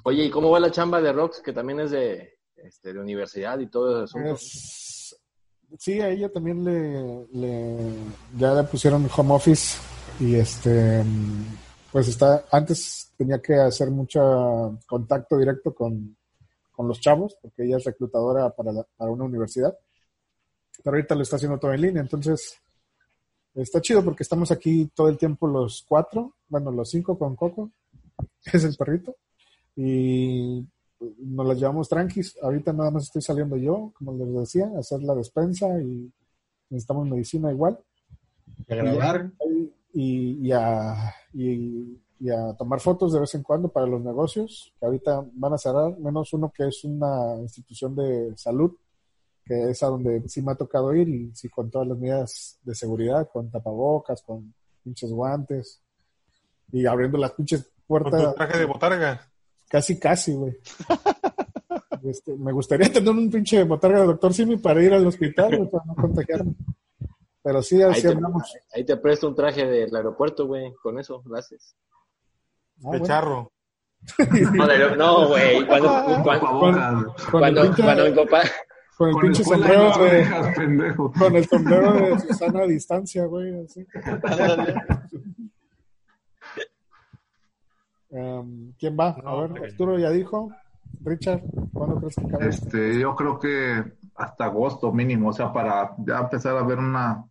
Oye, 0.05 0.25
¿y 0.25 0.31
cómo 0.31 0.51
va 0.51 0.59
la 0.61 0.71
chamba 0.73 1.01
de 1.01 1.13
Rox, 1.13 1.41
que 1.41 1.53
también 1.53 1.81
es 1.81 1.93
de, 1.93 2.39
este, 2.57 2.93
de 2.93 2.99
universidad 3.01 3.59
y 3.61 3.69
todo 3.69 4.05
eso? 4.05 4.19
Es- 4.19 4.97
sí, 5.79 6.01
a 6.01 6.09
ella 6.11 6.29
también 6.31 6.65
le, 6.65 7.27
le- 7.33 7.95
ya 8.39 8.55
le 8.55 8.63
pusieron 8.65 9.09
home 9.15 9.35
office 9.35 9.79
y 10.21 10.35
este 10.37 11.05
pues 11.93 12.09
está 12.09 12.45
antes 12.53 13.13
tenía 13.17 13.41
que 13.41 13.55
hacer 13.55 13.91
mucho 13.91 14.79
contacto 14.87 15.39
directo 15.39 15.75
con, 15.75 16.17
con 16.73 16.89
los 16.89 17.01
chavos 17.01 17.37
porque 17.41 17.65
ella 17.65 17.77
es 17.79 17.85
reclutadora 17.85 18.51
para, 18.55 18.73
la- 18.73 18.87
para 18.97 19.11
una 19.11 19.25
universidad 19.25 19.77
pero 20.83 20.97
ahorita 20.97 21.15
lo 21.15 21.23
está 21.23 21.37
haciendo 21.37 21.59
todo 21.59 21.73
en 21.73 21.81
línea 21.83 22.03
entonces 22.03 22.57
está 23.55 23.81
chido 23.81 24.05
porque 24.05 24.23
estamos 24.23 24.51
aquí 24.51 24.91
todo 24.95 25.09
el 25.09 25.19
tiempo 25.19 25.47
los 25.47 25.85
cuatro 25.89 26.35
bueno 26.49 26.71
los 26.71 26.91
cinco 26.91 27.19
con 27.19 27.35
Coco 27.37 27.71
es 28.53 28.65
el 28.65 28.77
perrito 28.77 29.17
y 29.77 30.65
nos 31.19 31.47
las 31.47 31.59
llevamos 31.59 31.89
tranquis. 31.89 32.37
Ahorita 32.43 32.73
nada 32.73 32.91
más 32.91 33.05
estoy 33.05 33.23
saliendo 33.23 33.57
yo, 33.57 33.93
como 33.95 34.13
les 34.13 34.33
decía, 34.33 34.71
a 34.75 34.81
hacer 34.81 35.03
la 35.03 35.15
despensa 35.15 35.67
y 35.81 36.13
necesitamos 36.71 37.09
medicina 37.09 37.51
igual. 37.51 37.79
A 38.69 38.75
grabar. 38.75 39.33
Y, 39.93 40.47
y 40.47 40.53
a, 40.53 41.15
y, 41.33 41.99
y 42.21 42.31
a 42.31 42.55
tomar 42.55 42.81
fotos 42.81 43.13
de 43.13 43.21
vez 43.21 43.35
en 43.35 43.43
cuando 43.43 43.69
para 43.69 43.87
los 43.87 44.03
negocios, 44.03 44.73
que 44.79 44.87
ahorita 44.87 45.25
van 45.33 45.53
a 45.55 45.59
cerrar, 45.59 45.99
menos 45.99 46.33
uno 46.33 46.53
que 46.55 46.67
es 46.69 46.85
una 46.85 47.37
institución 47.41 47.95
de 47.97 48.37
salud, 48.37 48.73
que 49.45 49.71
es 49.71 49.83
a 49.83 49.87
donde 49.87 50.29
sí 50.29 50.43
me 50.43 50.53
ha 50.53 50.57
tocado 50.57 50.95
ir 50.95 51.09
y 51.09 51.35
sí 51.35 51.49
con 51.49 51.71
todas 51.71 51.89
las 51.89 51.99
medidas 51.99 52.59
de 52.63 52.75
seguridad, 52.75 53.29
con 53.33 53.51
tapabocas, 53.51 54.23
con 54.23 54.53
pinches 54.83 55.11
guantes 55.11 55.83
y 56.71 56.85
abriendo 56.87 57.17
las 57.19 57.33
pinches 57.33 57.63
Con 57.63 57.73
puertas. 57.87 58.25
tu 58.25 58.35
traje 58.35 58.59
de 58.59 58.65
botarga. 58.67 59.33
Casi, 59.69 59.99
casi, 59.99 60.35
güey. 60.35 60.59
Este, 62.05 62.33
me 62.37 62.53
gustaría 62.53 62.91
tener 62.91 63.11
un 63.11 63.29
pinche 63.29 63.65
botarga 63.65 64.01
de 64.01 64.07
doctor 64.07 64.33
Simi 64.33 64.57
para 64.57 64.83
ir 64.83 64.95
al 64.95 65.07
hospital, 65.07 65.57
güey, 65.57 65.69
para 65.69 65.85
no 65.85 65.95
contagiarme. 65.97 66.55
Pero 67.43 67.63
sí, 67.63 67.83
Ahí 67.83 67.91
así 67.91 68.03
te, 68.03 68.17
ahí 68.75 68.85
te 68.85 68.97
presto 68.97 69.29
un 69.29 69.35
traje 69.35 69.67
del 69.67 69.95
aeropuerto, 69.95 70.47
güey. 70.47 70.73
Con 70.83 70.99
eso 70.99 71.23
lo 71.27 71.37
haces. 71.37 71.77
Ah, 72.85 72.93
de 72.93 72.99
bueno. 72.99 73.07
charro. 73.07 73.53
No, 74.97 75.29
güey. 75.29 75.67
Cuando, 75.67 75.89
cuando, 76.23 77.15
cuando, 77.31 77.61
el 77.63 77.67
pinche, 77.67 77.83
cuando 77.83 78.05
mi 78.05 78.13
papá... 78.13 78.43
con 78.97 79.09
el 79.09 79.15
con 79.15 79.23
pinche 79.23 79.43
en 79.43 79.49
sombrero 79.49 79.83
de, 79.83 79.89
orejas, 79.89 80.57
con 81.19 81.37
el 81.37 81.49
sombrero 81.49 81.93
de 81.93 82.21
Susana 82.21 82.61
a 82.61 82.67
distancia, 82.67 83.25
güey, 83.27 83.65
así. 83.65 83.87
Em, 88.11 88.73
¿Quién 88.79 88.97
va? 88.99 89.17
A 89.25 89.35
ver. 89.43 89.65
Arturo 89.65 89.99
ya 89.99 90.11
dijo. 90.11 90.51
Richard, 91.05 91.43
¿cuándo 91.73 91.97
crees 91.97 92.17
que 92.17 92.27
acabe? 92.27 92.49
Este, 92.49 92.99
yo 92.99 93.15
creo 93.15 93.39
que 93.39 93.85
hasta 94.17 94.45
agosto 94.47 94.93
mínimo, 94.93 95.29
o 95.29 95.33
sea, 95.33 95.53
para 95.53 95.95
ya 95.99 96.19
empezar 96.19 96.57
a 96.57 96.63
ver 96.63 96.79
una, 96.79 97.25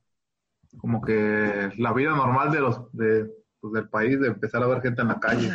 como 0.78 1.02
que 1.02 1.72
la 1.78 1.94
vida 1.94 2.16
normal 2.16 2.52
de 2.52 2.62
los, 2.62 2.92
de, 2.94 3.30
pues, 3.60 3.74
del 3.74 3.90
país, 3.90 4.20
de 4.20 4.28
empezar 4.28 4.64
a 4.64 4.68
ver 4.68 4.82
gente 4.82 5.02
en 5.02 5.10
la 5.10 5.20
calle. 5.20 5.52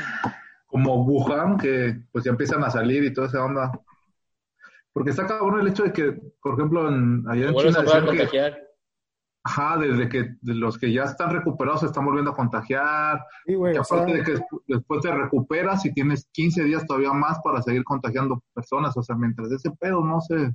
Como 0.67 1.05
Wuhan, 1.05 1.59
que 1.59 2.01
pues 2.11 2.25
ya 2.25 2.31
empiezan 2.31 2.65
a 2.65 2.71
salir 2.71 3.05
y 3.05 3.13
toda 3.13 3.29
esa 3.29 3.45
onda. 3.45 3.73
Porque 4.93 5.11
está 5.11 5.27
cabrón 5.27 5.61
el 5.61 5.69
hecho 5.69 5.85
de 5.85 5.93
que, 5.93 6.19
por 6.43 6.55
ejemplo, 6.55 6.89
en, 6.89 7.25
allá 7.29 7.49
en 7.49 7.55
China 7.55 7.81
a 7.81 8.01
que, 8.01 8.07
contagiar. 8.07 8.59
Ajá, 9.45 9.77
desde 9.79 10.09
que 10.09 10.37
de 10.41 10.55
los 10.55 10.79
que 10.79 10.93
ya 10.93 11.05
están 11.05 11.33
recuperados 11.33 11.81
se 11.81 11.87
están 11.87 12.05
volviendo 12.05 12.31
a 12.31 12.37
contagiar, 12.37 13.25
Sí, 13.45 13.55
güey, 13.55 13.77
o 13.77 13.83
sea, 13.85 13.99
aparte 13.99 14.19
de 14.19 14.25
que 14.25 14.35
despu- 14.35 14.63
después 14.69 15.01
te 15.01 15.11
recuperas 15.13 15.85
y 15.85 15.93
tienes 15.93 16.29
15 16.33 16.63
días 16.65 16.87
todavía 16.87 17.13
más 17.13 17.39
para 17.43 17.61
seguir 17.63 17.83
contagiando 17.85 18.43
personas, 18.55 18.97
o 18.97 19.03
sea, 19.03 19.17
mientras 19.17 19.51
ese 19.51 19.71
pedo 19.73 20.05
no 20.05 20.21
se, 20.21 20.55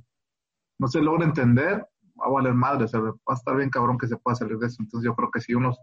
no 0.78 0.88
se 0.88 1.02
logra 1.02 1.24
entender, 1.26 1.86
va 2.20 2.26
a 2.26 2.30
valer 2.30 2.54
madre, 2.54 2.84
o 2.84 2.88
sea, 2.88 3.00
va 3.00 3.12
a 3.26 3.34
estar 3.34 3.56
bien 3.56 3.70
cabrón 3.70 3.98
que 3.98 4.08
se 4.08 4.16
pueda 4.16 4.34
salir 4.34 4.56
de 4.58 4.66
eso. 4.68 4.82
Entonces 4.82 5.06
yo 5.06 5.14
creo 5.14 5.30
que 5.30 5.40
si 5.40 5.54
unos 5.54 5.78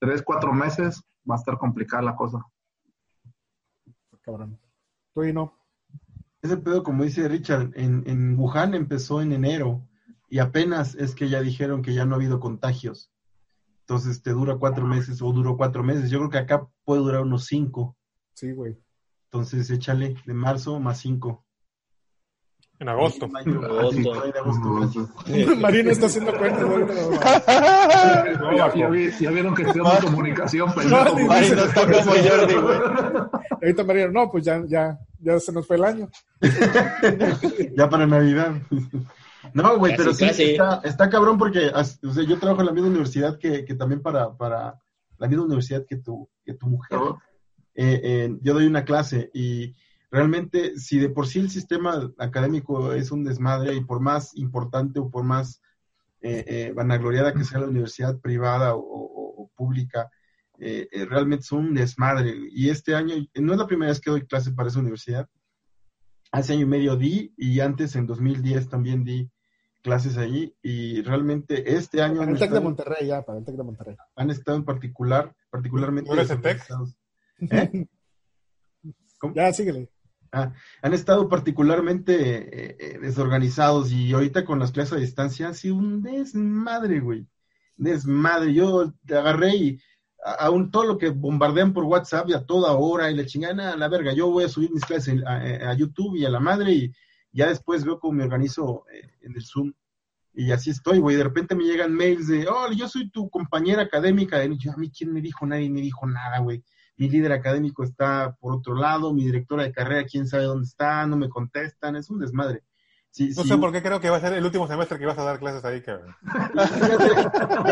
3, 0.00 0.22
4 0.22 0.52
meses 0.54 1.02
va 1.28 1.34
a 1.34 1.38
estar 1.38 1.58
complicada 1.58 2.02
la 2.02 2.14
cosa. 2.16 2.38
cabrón. 4.22 4.58
Tú 5.12 5.24
y 5.24 5.32
no. 5.32 5.52
Ese 6.42 6.56
pedo, 6.56 6.82
como 6.82 7.04
dice 7.04 7.26
Richard, 7.28 7.70
en, 7.74 8.02
en 8.06 8.38
Wuhan 8.38 8.74
empezó 8.74 9.20
en 9.20 9.32
enero 9.32 9.82
y 10.28 10.38
apenas 10.38 10.94
es 10.94 11.14
que 11.14 11.28
ya 11.28 11.40
dijeron 11.40 11.82
que 11.82 11.94
ya 11.94 12.04
no 12.04 12.14
ha 12.14 12.16
habido 12.16 12.40
contagios. 12.40 13.10
Entonces 13.80 14.22
te 14.22 14.30
dura 14.30 14.56
cuatro 14.56 14.86
meses 14.86 15.20
o 15.22 15.32
duró 15.32 15.56
cuatro 15.56 15.82
meses. 15.82 16.10
Yo 16.10 16.18
creo 16.18 16.30
que 16.30 16.38
acá 16.38 16.66
puede 16.84 17.02
durar 17.02 17.20
unos 17.22 17.44
cinco. 17.46 17.96
Sí, 18.34 18.52
güey. 18.52 18.78
Entonces 19.30 19.68
échale 19.70 20.16
de 20.24 20.34
marzo 20.34 20.80
más 20.80 20.98
cinco. 21.00 21.44
En 22.80 22.88
agosto. 22.88 23.28
Ahí 23.36 23.44
de 24.32 24.38
agosto. 24.38 25.10
Marino 25.60 25.90
está 25.92 26.06
haciendo 26.06 26.32
cuentas. 26.36 26.64
güey. 26.64 26.88
Ya, 28.56 28.74
ya 28.74 28.88
vi- 28.88 29.10
ya 29.20 29.30
vieron 29.30 29.54
que 29.54 29.62
estudiamos 29.62 29.98
comunicación, 30.04 30.72
pendejo. 30.74 31.14
ni- 31.18 31.26
Ay, 31.30 31.50
no 31.54 31.64
está 31.64 31.82
como 31.84 32.12
Jordi, 32.28 32.54
güey. 32.54 32.78
Ahorita 33.62 33.84
Marino, 33.84 34.10
no, 34.10 34.30
pues 34.30 34.44
ya, 34.44 34.62
ya, 34.66 34.98
ya 35.20 35.38
se 35.38 35.52
nos 35.52 35.66
fue 35.66 35.76
el 35.76 35.84
año. 35.84 36.08
ya 37.76 37.88
para 37.88 38.06
Navidad. 38.06 38.54
No, 39.52 39.78
güey, 39.78 39.92
pero 39.96 40.12
sí, 40.14 40.24
está, 40.52 40.80
está 40.84 41.10
cabrón 41.10 41.38
porque 41.38 41.68
o 41.68 41.84
sea, 42.12 42.24
yo 42.24 42.38
trabajo 42.38 42.60
en 42.60 42.66
la 42.66 42.72
misma 42.72 42.88
universidad 42.88 43.38
que, 43.38 43.64
que 43.64 43.74
también 43.74 44.00
para, 44.02 44.36
para 44.36 44.78
la 45.18 45.28
misma 45.28 45.44
universidad 45.44 45.84
que 45.86 45.96
tu, 45.96 46.28
que 46.44 46.54
tu 46.54 46.66
mujer. 46.66 46.98
Eh, 47.74 48.00
eh, 48.04 48.36
yo 48.40 48.54
doy 48.54 48.66
una 48.66 48.84
clase 48.84 49.30
y 49.34 49.74
realmente 50.10 50.78
si 50.78 50.98
de 50.98 51.08
por 51.08 51.26
sí 51.26 51.40
el 51.40 51.50
sistema 51.50 52.12
académico 52.18 52.92
es 52.92 53.10
un 53.10 53.24
desmadre 53.24 53.74
y 53.74 53.80
por 53.84 54.00
más 54.00 54.36
importante 54.36 55.00
o 55.00 55.10
por 55.10 55.24
más 55.24 55.60
eh, 56.20 56.44
eh, 56.46 56.72
vanagloriada 56.74 57.34
que 57.34 57.44
sea 57.44 57.60
la 57.60 57.66
universidad 57.68 58.18
privada 58.20 58.74
o, 58.74 58.80
o- 58.80 59.42
o 59.42 59.50
pública, 59.56 60.08
eh, 60.58 60.88
realmente 61.10 61.44
son 61.44 61.66
un 61.66 61.74
desmadre. 61.74 62.34
Y 62.52 62.70
este 62.70 62.94
año, 62.94 63.14
no 63.34 63.52
es 63.52 63.58
la 63.58 63.66
primera 63.66 63.90
vez 63.90 64.00
que 64.00 64.10
doy 64.10 64.24
clase 64.26 64.52
para 64.52 64.68
esa 64.68 64.78
universidad, 64.78 65.28
hace 66.32 66.52
año 66.54 66.62
y 66.62 66.66
medio 66.66 66.96
di 66.96 67.34
y 67.36 67.60
antes 67.60 67.94
en 67.96 68.06
2010 68.06 68.68
también 68.68 69.04
di 69.04 69.28
clases 69.84 70.16
allí 70.16 70.56
y 70.62 71.02
realmente 71.02 71.76
este 71.76 72.00
año 72.02 72.16
Para 72.16 72.24
han 72.28 72.32
el 72.32 72.40
TEC 72.40 72.50
de 72.52 72.60
Monterrey, 72.60 73.06
ya, 73.06 73.22
para 73.22 73.38
el 73.38 73.44
TEC 73.44 73.54
de 73.54 73.62
Monterrey. 73.62 73.96
han 74.16 74.30
estado 74.30 74.56
en 74.56 74.64
particular, 74.64 75.36
particularmente 75.50 76.08
¿No 76.08 76.16
eres 76.16 76.30
el 76.30 76.40
TEC? 76.40 76.58
desorganizados. 76.58 76.96
¿Eh? 77.50 77.86
¿Cómo? 79.18 79.34
Ya, 79.34 79.52
síguele. 79.52 79.90
Ah, 80.32 80.52
han 80.82 80.94
estado 80.94 81.28
particularmente 81.28 82.14
eh, 82.16 82.76
eh, 82.80 82.98
desorganizados 82.98 83.92
y 83.92 84.12
ahorita 84.12 84.44
con 84.44 84.58
las 84.58 84.72
clases 84.72 84.94
a 84.94 84.96
distancia 84.96 85.48
ha 85.48 85.54
sido 85.54 85.76
un 85.76 86.02
desmadre, 86.02 87.00
güey. 87.00 87.28
Desmadre, 87.76 88.54
yo 88.54 88.92
te 89.06 89.16
agarré 89.16 89.54
y 89.54 89.78
a, 90.24 90.46
a 90.46 90.50
un, 90.50 90.70
todo 90.70 90.84
lo 90.84 90.98
que 90.98 91.10
bombardean 91.10 91.74
por 91.74 91.84
WhatsApp 91.84 92.30
y 92.30 92.32
a 92.32 92.46
toda 92.46 92.72
hora 92.72 93.10
y 93.10 93.14
la 93.14 93.26
chingana 93.26 93.72
a 93.72 93.76
la 93.76 93.88
verga. 93.88 94.14
Yo 94.14 94.30
voy 94.30 94.44
a 94.44 94.48
subir 94.48 94.72
mis 94.72 94.84
clases 94.84 95.22
a, 95.24 95.70
a 95.70 95.74
YouTube 95.74 96.16
y 96.16 96.24
a 96.24 96.30
la 96.30 96.40
madre 96.40 96.72
y 96.72 96.92
ya 97.34 97.48
después 97.48 97.84
veo 97.84 97.98
cómo 97.98 98.14
me 98.14 98.24
organizo 98.24 98.84
eh, 98.92 99.10
en 99.22 99.34
el 99.34 99.44
Zoom. 99.44 99.72
Y 100.32 100.50
así 100.50 100.70
estoy, 100.70 100.98
güey. 100.98 101.16
De 101.16 101.24
repente 101.24 101.54
me 101.54 101.64
llegan 101.64 101.94
mails 101.94 102.28
de, 102.28 102.46
oh, 102.48 102.72
yo 102.72 102.88
soy 102.88 103.10
tu 103.10 103.28
compañera 103.28 103.82
académica. 103.82 104.44
Y 104.44 104.58
yo, 104.58 104.72
a 104.72 104.76
mí, 104.76 104.90
¿quién 104.90 105.12
me 105.12 105.20
dijo? 105.20 105.46
Nadie 105.46 105.70
me 105.70 105.80
dijo 105.80 106.06
nada, 106.06 106.38
güey. 106.38 106.64
Mi 106.96 107.08
líder 107.08 107.32
académico 107.32 107.84
está 107.84 108.36
por 108.40 108.54
otro 108.54 108.74
lado, 108.74 109.12
mi 109.12 109.24
directora 109.24 109.64
de 109.64 109.72
carrera, 109.72 110.06
quién 110.06 110.28
sabe 110.28 110.44
dónde 110.44 110.66
está, 110.66 111.06
no 111.06 111.16
me 111.16 111.28
contestan, 111.28 111.96
es 111.96 112.08
un 112.08 112.20
desmadre. 112.20 112.62
Sí, 113.10 113.30
No 113.36 113.42
sí, 113.42 113.48
sé 113.48 113.58
por 113.58 113.70
qué 113.70 113.80
creo 113.80 114.00
que 114.00 114.10
va 114.10 114.16
a 114.16 114.20
ser 114.20 114.32
el 114.32 114.44
último 114.44 114.66
semestre 114.66 114.98
que 114.98 115.06
vas 115.06 115.18
a 115.18 115.24
dar 115.24 115.38
clases 115.38 115.64
ahí, 115.64 115.80
cabrón. 115.80 116.16
Fíjate, 116.24 117.08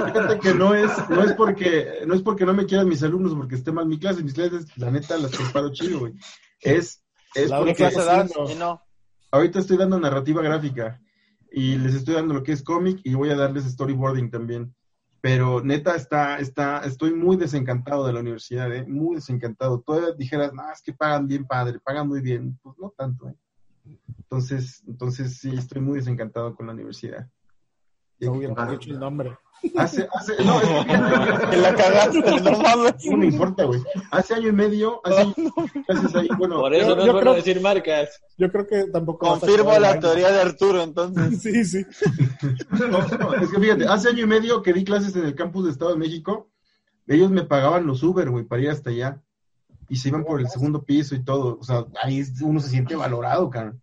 fíjate 0.06 0.38
que 0.38 0.54
no 0.54 0.74
es, 0.74 0.90
no 1.08 1.22
es 1.24 1.32
porque, 1.32 2.02
no 2.06 2.14
es 2.14 2.22
porque 2.22 2.46
no 2.46 2.54
me 2.54 2.64
quieran 2.64 2.88
mis 2.88 3.02
alumnos 3.02 3.34
porque 3.34 3.56
esté 3.56 3.72
mal 3.72 3.86
mi 3.86 3.98
clase, 3.98 4.22
mis 4.22 4.34
clases, 4.34 4.66
la 4.76 4.90
neta, 4.92 5.16
las 5.18 5.36
preparo 5.36 5.72
chido, 5.72 6.00
güey. 6.00 6.14
Es, 6.60 7.04
es 7.34 7.50
¿Qué 7.50 7.56
porque 7.56 7.74
clase 7.74 8.04
das? 8.04 8.32
Y 8.50 8.54
no. 8.54 8.80
Ahorita 9.32 9.58
estoy 9.58 9.76
dando 9.76 9.98
narrativa 9.98 10.42
gráfica 10.42 11.00
y 11.50 11.76
les 11.76 11.94
estoy 11.94 12.14
dando 12.14 12.34
lo 12.34 12.42
que 12.42 12.52
es 12.52 12.62
cómic 12.62 13.00
y 13.02 13.14
voy 13.14 13.30
a 13.30 13.36
darles 13.36 13.64
storyboarding 13.64 14.30
también. 14.30 14.74
Pero 15.20 15.62
neta 15.62 15.94
está, 15.94 16.38
está, 16.38 16.80
estoy 16.80 17.14
muy 17.14 17.36
desencantado 17.36 18.06
de 18.06 18.12
la 18.12 18.20
universidad, 18.20 18.72
¿eh? 18.74 18.84
muy 18.86 19.16
desencantado. 19.16 19.80
Todavía 19.80 20.12
dijeras, 20.12 20.52
no, 20.52 20.62
es 20.70 20.82
que 20.82 20.92
pagan 20.92 21.26
bien 21.26 21.46
padre, 21.46 21.78
pagan 21.78 22.08
muy 22.08 22.20
bien. 22.20 22.58
Pues 22.62 22.76
no 22.78 22.92
tanto, 22.96 23.28
¿eh? 23.28 23.36
Entonces, 24.18 24.82
entonces 24.86 25.38
sí, 25.38 25.54
estoy 25.54 25.80
muy 25.80 25.98
desencantado 25.98 26.54
con 26.54 26.66
la 26.66 26.72
universidad. 26.72 27.28
No 28.18 28.32
hubiera 28.32 28.66
dicho 28.66 28.90
el 28.90 28.98
nombre. 28.98 29.36
Hace, 29.76 30.08
hace, 30.12 30.44
no, 30.44 30.60
es 30.60 30.68
que- 30.86 31.46
Que 31.50 31.56
la 31.56 31.74
cagaste, 31.74 32.20
no 32.42 32.58
mames. 32.58 32.94
no 33.10 33.16
me 33.16 33.26
importa, 33.26 33.64
güey. 33.64 33.80
Hace 34.10 34.34
año 34.34 34.48
y 34.48 34.52
medio, 34.52 35.00
hace 35.04 36.18
ahí, 36.18 36.28
bueno, 36.38 36.56
Por 36.60 36.74
eso 36.74 36.88
yo- 36.88 36.96
no 36.96 37.00
es 37.02 37.06
yo 37.06 37.12
bueno 37.12 37.30
creo- 37.32 37.34
decir 37.44 37.60
marcas. 37.60 38.20
Yo 38.38 38.50
creo 38.50 38.66
que 38.66 38.84
tampoco. 38.92 39.26
Confirmo 39.28 39.78
la 39.78 40.00
teoría 40.00 40.30
de 40.32 40.40
Arturo, 40.40 40.82
entonces. 40.82 41.40
Sí, 41.42 41.64
sí. 41.64 41.86
No, 42.70 43.34
es 43.34 43.50
que 43.50 43.58
fíjate, 43.60 43.86
hace 43.86 44.08
año 44.08 44.24
y 44.24 44.26
medio 44.26 44.62
que 44.62 44.72
di 44.72 44.84
clases 44.84 45.14
en 45.16 45.24
el 45.26 45.34
campus 45.34 45.64
de 45.66 45.70
Estado 45.70 45.92
de 45.92 45.98
México, 45.98 46.50
ellos 47.06 47.30
me 47.30 47.44
pagaban 47.44 47.86
los 47.86 48.02
Uber, 48.02 48.30
güey, 48.30 48.44
para 48.44 48.62
ir 48.62 48.70
hasta 48.70 48.90
allá. 48.90 49.20
Y 49.88 49.96
se 49.96 50.08
iban 50.08 50.24
por 50.24 50.40
el 50.40 50.48
segundo 50.48 50.82
piso 50.84 51.14
y 51.14 51.22
todo. 51.22 51.58
O 51.60 51.64
sea, 51.64 51.84
ahí 52.02 52.24
uno 52.42 52.60
se 52.60 52.70
siente 52.70 52.96
valorado, 52.96 53.50
cara. 53.50 53.74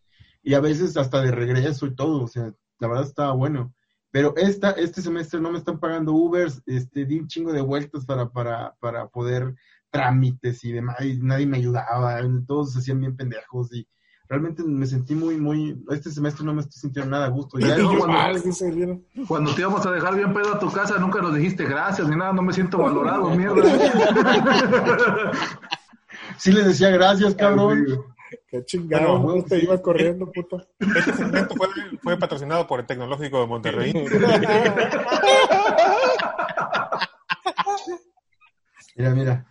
Y 0.42 0.56
a 0.56 0.60
veces 0.60 0.98
hasta 0.98 1.22
de 1.22 1.32
regreso 1.32 1.86
y 1.86 1.96
todo. 1.96 2.24
O 2.24 2.28
sea, 2.28 2.52
la 2.80 2.88
verdad 2.88 3.04
estaba 3.06 3.34
bueno. 3.34 3.74
Pero 4.12 4.34
esta, 4.38 4.72
este 4.72 5.02
semestre 5.02 5.40
no 5.40 5.52
me 5.52 5.60
están 5.60 5.80
pagando 5.80 6.14
Ubers, 6.14 6.62
este, 6.66 7.06
di 7.06 7.20
un 7.20 7.28
chingo 7.28 7.54
de 7.54 7.62
vueltas 7.62 8.06
para, 8.06 8.30
para, 8.30 8.76
para 8.80 9.08
poder 9.08 9.56
trámites 9.92 10.64
y 10.64 10.72
demás, 10.72 10.98
y 11.02 11.20
nadie 11.20 11.48
me 11.48 11.58
ayudaba, 11.58 12.20
todos 12.48 12.74
se 12.74 12.80
hacían 12.80 13.00
bien 13.00 13.16
pendejos 13.16 13.74
y 13.74 13.88
realmente 14.28 14.64
me 14.64 14.86
sentí 14.86 15.16
muy, 15.16 15.38
muy, 15.38 15.84
este 15.90 16.12
semestre 16.12 16.46
no 16.46 16.54
me 16.54 16.62
estoy 16.62 16.80
sintiendo 16.80 17.12
nada 17.12 17.26
a 17.26 17.30
gusto. 17.30 17.58
Ya, 17.58 17.76
cuando-. 17.98 19.02
Cuando 19.28 19.56
te 19.56 19.62
íbamos 19.62 19.86
a 19.86 19.92
dejar 19.92 20.16
bien 20.16 20.34
pedo 20.34 20.54
a 20.54 20.60
tu 20.60 20.72
casa, 20.72 21.00
nunca 21.00 21.22
nos 21.22 21.34
dijiste 21.34 21.66
gracias 21.66 22.08
ni 22.08 22.16
nada, 22.16 22.32
no 22.34 22.44
me 22.44 22.54
siento 22.54 22.78
valorado, 22.78 23.30
mierda. 23.32 23.64
sí 26.38 26.52
les 26.52 26.66
decía 26.66 26.92
gracias, 26.92 27.34
cabrón. 27.34 27.86
Qué 28.48 28.64
chingado, 28.66 29.20
Bueno, 29.20 29.42
¿no? 29.42 29.46
te 29.46 29.60
ibas 29.64 29.82
corriendo, 29.82 30.32
puto. 30.32 30.58
Este 30.80 31.14
segmento 31.14 31.56
fue, 31.56 31.68
fue 32.02 32.18
patrocinado 32.18 32.66
por 32.68 32.80
el 32.80 32.86
Tecnológico 32.86 33.42
de 33.42 33.48
Monterrey. 33.48 33.94
Mira, 38.96 39.16
mira. 39.16 39.46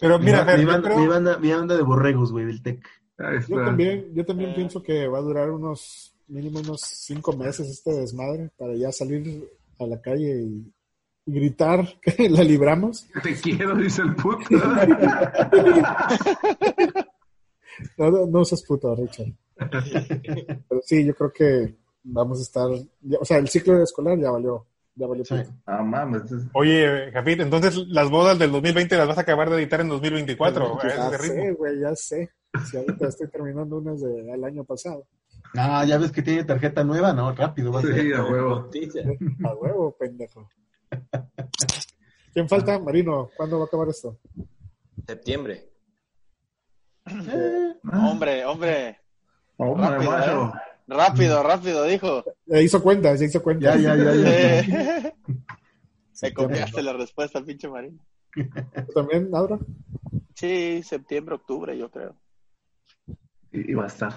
Pero 0.00 0.18
mira, 0.18 0.44
mi, 0.44 0.50
Fer, 0.50 0.58
mi 0.58 0.64
banda, 0.66 0.88
creo- 0.88 0.98
mi, 1.00 1.06
banda, 1.06 1.38
mi 1.38 1.50
banda 1.52 1.76
de 1.76 1.82
borregos, 1.82 2.32
güey, 2.32 2.44
del 2.44 2.62
TEC. 2.62 2.86
Yo 3.48 3.56
también, 3.64 4.12
yo 4.14 4.24
también 4.26 4.54
pienso 4.54 4.82
que 4.82 5.08
va 5.08 5.18
a 5.18 5.22
durar 5.22 5.50
unos, 5.50 6.14
mínimo 6.28 6.60
unos 6.60 6.80
cinco 6.82 7.32
meses 7.36 7.68
este 7.68 7.90
desmadre 7.92 8.50
para 8.56 8.74
ya 8.74 8.92
salir 8.92 9.48
a 9.80 9.86
la 9.86 10.00
calle 10.00 10.42
y, 10.42 10.72
y 11.26 11.32
gritar 11.32 11.84
que 12.02 12.10
la 12.30 12.44
libramos. 12.44 13.08
Te 13.22 13.34
quiero, 13.40 13.74
dice 13.76 14.02
el 14.02 14.14
puto. 14.14 14.44
No, 17.96 18.10
no, 18.10 18.26
no 18.26 18.44
seas 18.44 18.62
puto, 18.62 18.94
Richard. 18.94 19.32
Pero 20.68 20.80
sí, 20.84 21.04
yo 21.04 21.14
creo 21.14 21.32
que 21.32 21.74
vamos 22.04 22.38
a 22.38 22.42
estar, 22.42 22.68
ya- 23.02 23.18
o 23.20 23.24
sea, 23.24 23.38
el 23.38 23.48
ciclo 23.48 23.82
escolar 23.82 24.18
ya 24.18 24.30
valió, 24.30 24.66
ya 24.94 25.06
valió. 25.06 25.24
Sí. 25.24 25.34
Ah, 25.66 25.82
mames. 25.82 26.30
es- 26.30 26.44
Oye, 26.54 27.10
Jafit, 27.12 27.40
entonces 27.40 27.76
las 27.88 28.10
bodas 28.10 28.38
del 28.38 28.52
2020 28.52 28.96
las 28.96 29.08
vas 29.08 29.18
a 29.18 29.22
acabar 29.22 29.50
de 29.50 29.56
editar 29.56 29.80
en 29.80 29.88
2024. 29.88 30.80
a 30.80 30.86
ese 30.86 30.96
Ya 30.96 31.18
sé, 31.18 31.52
güey, 31.52 31.80
ya 31.80 31.94
sé. 31.96 32.30
Si 32.70 32.76
ahorita 32.76 33.08
estoy 33.08 33.28
terminando 33.28 33.76
unas 33.78 34.00
del 34.00 34.42
año 34.44 34.64
pasado. 34.64 35.04
No, 35.54 35.84
ya 35.84 35.98
ves 35.98 36.10
que 36.12 36.22
tiene 36.22 36.44
tarjeta 36.44 36.82
nueva, 36.84 37.12
no, 37.12 37.32
rápido. 37.34 37.72
Va 37.72 37.80
a 37.80 37.82
ser. 37.82 38.00
Sí, 38.00 38.12
a 38.12 38.24
huevo. 38.24 38.50
Noticia. 38.60 39.02
A 39.44 39.54
huevo, 39.54 39.94
pendejo. 39.98 40.48
¿Quién 42.32 42.48
falta? 42.48 42.78
Marino, 42.78 43.30
¿cuándo 43.36 43.58
va 43.58 43.64
a 43.64 43.66
acabar 43.66 43.88
esto? 43.88 44.18
Septiembre. 45.06 45.68
Eh, 47.10 47.74
Hombre, 47.92 48.44
hombre. 48.46 48.98
Hombre, 49.56 49.88
Rápido, 49.90 50.10
macho. 50.10 50.52
Rápido, 50.86 51.42
rápido, 51.42 51.84
dijo. 51.84 52.24
Ya 52.46 52.60
hizo 52.60 52.82
cuenta, 52.82 53.14
ya 53.14 53.24
hizo 53.24 53.42
cuenta. 53.42 53.76
ya, 53.76 53.94
ya, 53.94 53.96
ya. 53.96 54.12
Eh, 54.14 55.14
Septiembre. 56.12 56.58
copiaste 56.60 56.82
la 56.82 56.92
respuesta, 56.94 57.40
pinche 57.42 57.68
Marino. 57.68 57.98
¿Tú 58.34 58.92
también, 58.94 59.30
Aura? 59.34 59.58
Sí, 60.34 60.82
septiembre, 60.82 61.34
octubre, 61.36 61.76
yo 61.76 61.90
creo. 61.90 62.14
Y, 63.52 63.72
y 63.72 63.74
va 63.74 63.84
a 63.84 63.88
estar. 63.88 64.12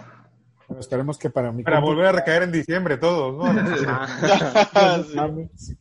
Bueno, 0.68 0.80
esperemos 0.82 1.18
que 1.18 1.30
para 1.30 1.52
mí. 1.52 1.64
Para 1.64 1.80
volver 1.80 2.06
a 2.08 2.12
recaer 2.12 2.44
en 2.44 2.52
diciembre 2.52 2.98
todos, 2.98 3.36
¿no? 3.36 3.52
Sí. 5.04 5.78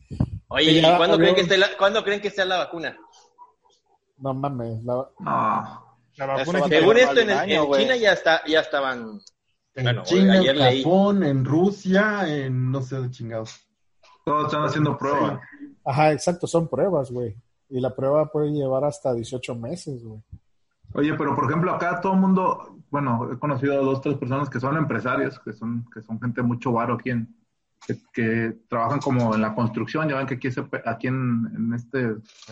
Oye, 0.47 0.71
¿y 0.73 0.81
cuándo 0.81 1.17
creen, 1.17 1.35
que 1.35 1.41
esté 1.41 1.57
la, 1.57 1.67
¿cuándo 1.77 2.03
creen 2.03 2.19
que 2.21 2.27
esté 2.27 2.43
la 2.45 2.57
vacuna? 2.57 2.97
No 4.17 4.33
mames. 4.33 4.83
la- 4.83 5.07
No. 5.19 5.90
La 6.17 6.25
vacuna 6.25 6.59
es- 6.59 6.65
Según 6.67 6.97
esto, 6.97 7.19
en. 7.19 7.27
China 7.73 7.95
ya, 7.95 8.13
está, 8.13 8.41
ya 8.45 8.59
estaban... 8.61 9.19
En 9.73 9.83
Bueno, 9.85 10.03
China, 10.03 10.37
en 10.37 10.57
leí. 10.57 10.83
Japón, 10.83 11.23
en 11.23 11.45
Rusia, 11.45 12.23
en 12.27 12.71
no 12.71 12.81
sé 12.81 12.99
de 12.99 13.09
chingados. 13.09 13.55
Todos 14.25 14.47
están 14.47 14.63
haciendo 14.65 14.97
pruebas. 14.97 15.39
Ajá, 15.85 16.11
exacto, 16.11 16.45
son 16.45 16.67
pruebas, 16.67 17.09
güey. 17.09 17.35
Y 17.69 17.79
la 17.79 17.95
prueba 17.95 18.25
puede 18.29 18.51
llevar 18.51 18.83
hasta 18.83 19.13
18 19.13 19.55
meses, 19.55 20.03
güey. 20.03 20.21
Oye, 20.93 21.13
pero 21.13 21.33
por 21.35 21.45
ejemplo, 21.45 21.71
acá 21.73 22.01
todo 22.01 22.13
el 22.13 22.19
mundo, 22.19 22.77
bueno, 22.89 23.29
he 23.31 23.39
conocido 23.39 23.75
a 23.75 23.77
dos, 23.77 24.01
tres 24.01 24.17
personas 24.17 24.49
que 24.49 24.59
son 24.59 24.75
empresarios, 24.75 25.39
que 25.39 25.53
son, 25.53 25.85
que 25.93 26.01
son 26.01 26.19
gente 26.19 26.41
mucho 26.41 26.73
varo 26.73 26.95
aquí 26.95 27.11
en, 27.11 27.33
que, 27.87 27.97
que 28.13 28.57
trabajan 28.69 28.99
como 28.99 29.33
en 29.35 29.41
la 29.41 29.55
construcción, 29.55 30.07
ya 30.07 30.17
ven 30.17 30.27
que 30.27 30.35
aquí, 30.35 30.49
pe- 30.49 30.83
aquí 30.85 31.07
en, 31.07 31.47
en 31.55 31.73
este, 31.73 31.99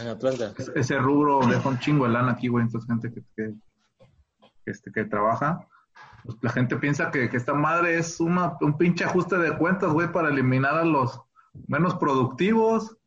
En 0.01 0.07
Atlanta. 0.07 0.53
ese 0.75 0.97
rubro 0.97 1.39
deja 1.47 1.69
un 1.69 1.79
chingo 1.79 2.05
de 2.05 2.11
lana 2.13 2.31
aquí, 2.31 2.47
güey, 2.47 2.65
entonces 2.65 2.89
gente 2.89 3.13
que, 3.13 3.21
que, 3.35 3.53
que, 4.65 4.71
este, 4.71 4.91
que 4.91 5.05
trabaja, 5.05 5.67
pues 6.23 6.37
la 6.41 6.49
gente 6.51 6.75
piensa 6.77 7.11
que, 7.11 7.29
que 7.29 7.37
esta 7.37 7.53
madre 7.53 7.97
es 7.97 8.19
una, 8.19 8.53
un 8.61 8.77
pinche 8.77 9.05
ajuste 9.05 9.37
de 9.37 9.55
cuentas, 9.57 9.91
güey, 9.93 10.11
para 10.11 10.29
eliminar 10.29 10.75
a 10.75 10.83
los 10.83 11.21
menos 11.67 11.95
productivos, 11.95 12.97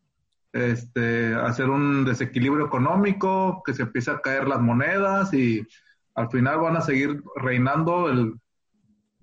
este, 0.53 1.35
hacer 1.35 1.71
un 1.71 2.05
desequilibrio 2.05 2.67
económico, 2.67 3.63
que 3.65 3.75
se 3.75 3.83
empiece 3.83 4.11
a 4.11 4.21
caer 4.21 4.47
las 4.49 4.61
monedas 4.61 5.33
y 5.35 5.67
al 6.15 6.29
final 6.31 6.59
van 6.61 6.77
a 6.77 6.83
seguir 6.83 7.23
reinando 7.37 8.11
el, 8.11 8.35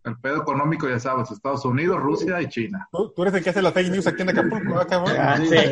el 0.03 0.17
pedo 0.19 0.41
económico, 0.41 0.87
ya 0.89 0.99
sabes, 0.99 1.29
Estados 1.31 1.63
Unidos, 1.65 1.99
Rusia 1.99 2.41
y 2.41 2.47
China. 2.47 2.87
¿Tú, 2.91 3.11
tú 3.15 3.21
eres 3.23 3.33
el 3.35 3.43
que 3.43 3.49
hace 3.49 3.61
la 3.61 3.71
fake 3.71 3.91
news 3.91 4.07
aquí 4.07 4.21
en 4.21 4.29
Acapulco, 4.29 4.79
¿ah, 4.79 4.87
cabrón? 4.87 5.15
Ah, 5.19 5.37
sí, 5.37 5.47
Sí. 5.47 5.55
sí, 5.57 5.69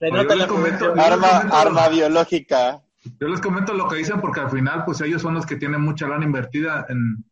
comento- 0.00 0.46
producción. 0.46 0.80
yo 0.80 0.94
les 0.94 1.04
Arma, 1.04 1.28
comento- 1.28 1.56
arma 1.56 1.88
biológica. 1.88 2.82
Yo 3.20 3.28
les 3.28 3.40
comento 3.40 3.74
lo 3.74 3.88
que 3.88 3.96
dicen 3.96 4.20
porque 4.20 4.40
al 4.40 4.50
final, 4.50 4.84
pues 4.84 5.00
ellos 5.00 5.22
son 5.22 5.34
los 5.34 5.44
que 5.46 5.56
tienen 5.56 5.80
mucha 5.80 6.06
lana 6.06 6.24
invertida 6.24 6.86
en, 6.88 7.24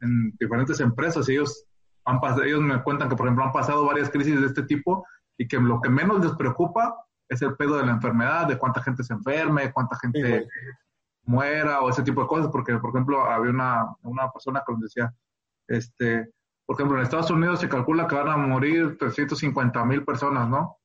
en 0.00 0.30
diferentes 0.38 0.78
empresas. 0.80 1.28
Ellos, 1.28 1.64
han 2.04 2.20
pas- 2.20 2.42
ellos 2.44 2.60
me 2.60 2.82
cuentan 2.82 3.08
que, 3.08 3.16
por 3.16 3.26
ejemplo, 3.26 3.44
han 3.44 3.52
pasado 3.52 3.84
varias 3.86 4.10
crisis 4.10 4.38
de 4.40 4.46
este 4.46 4.62
tipo 4.64 5.06
y 5.38 5.48
que 5.48 5.58
lo 5.58 5.80
que 5.80 5.88
menos 5.88 6.22
les 6.24 6.32
preocupa 6.34 6.94
es 7.28 7.40
el 7.42 7.54
pedo 7.56 7.76
de 7.78 7.86
la 7.86 7.92
enfermedad, 7.92 8.46
de 8.46 8.58
cuánta 8.58 8.82
gente 8.82 9.02
se 9.02 9.14
enferme, 9.14 9.72
cuánta 9.72 9.96
gente 9.98 10.40
Sí. 10.40 10.46
Muera 11.24 11.80
o 11.80 11.88
ese 11.88 12.02
tipo 12.02 12.22
de 12.22 12.28
cosas. 12.28 12.48
Porque, 12.50 12.76
por 12.78 12.90
ejemplo, 12.90 13.24
había 13.24 13.50
una, 13.50 13.96
una 14.02 14.30
persona 14.30 14.62
que 14.66 14.72
nos 14.72 14.82
decía, 14.82 15.14
este, 15.68 16.30
por 16.66 16.76
ejemplo, 16.76 16.96
en 16.96 17.04
Estados 17.04 17.30
Unidos 17.30 17.60
se 17.60 17.68
calcula 17.68 18.06
que 18.06 18.14
van 18.14 18.28
a 18.28 18.36
morir 18.36 18.96
350 18.98 19.84
mil 19.84 20.04
personas, 20.04 20.48
¿no? 20.48 20.76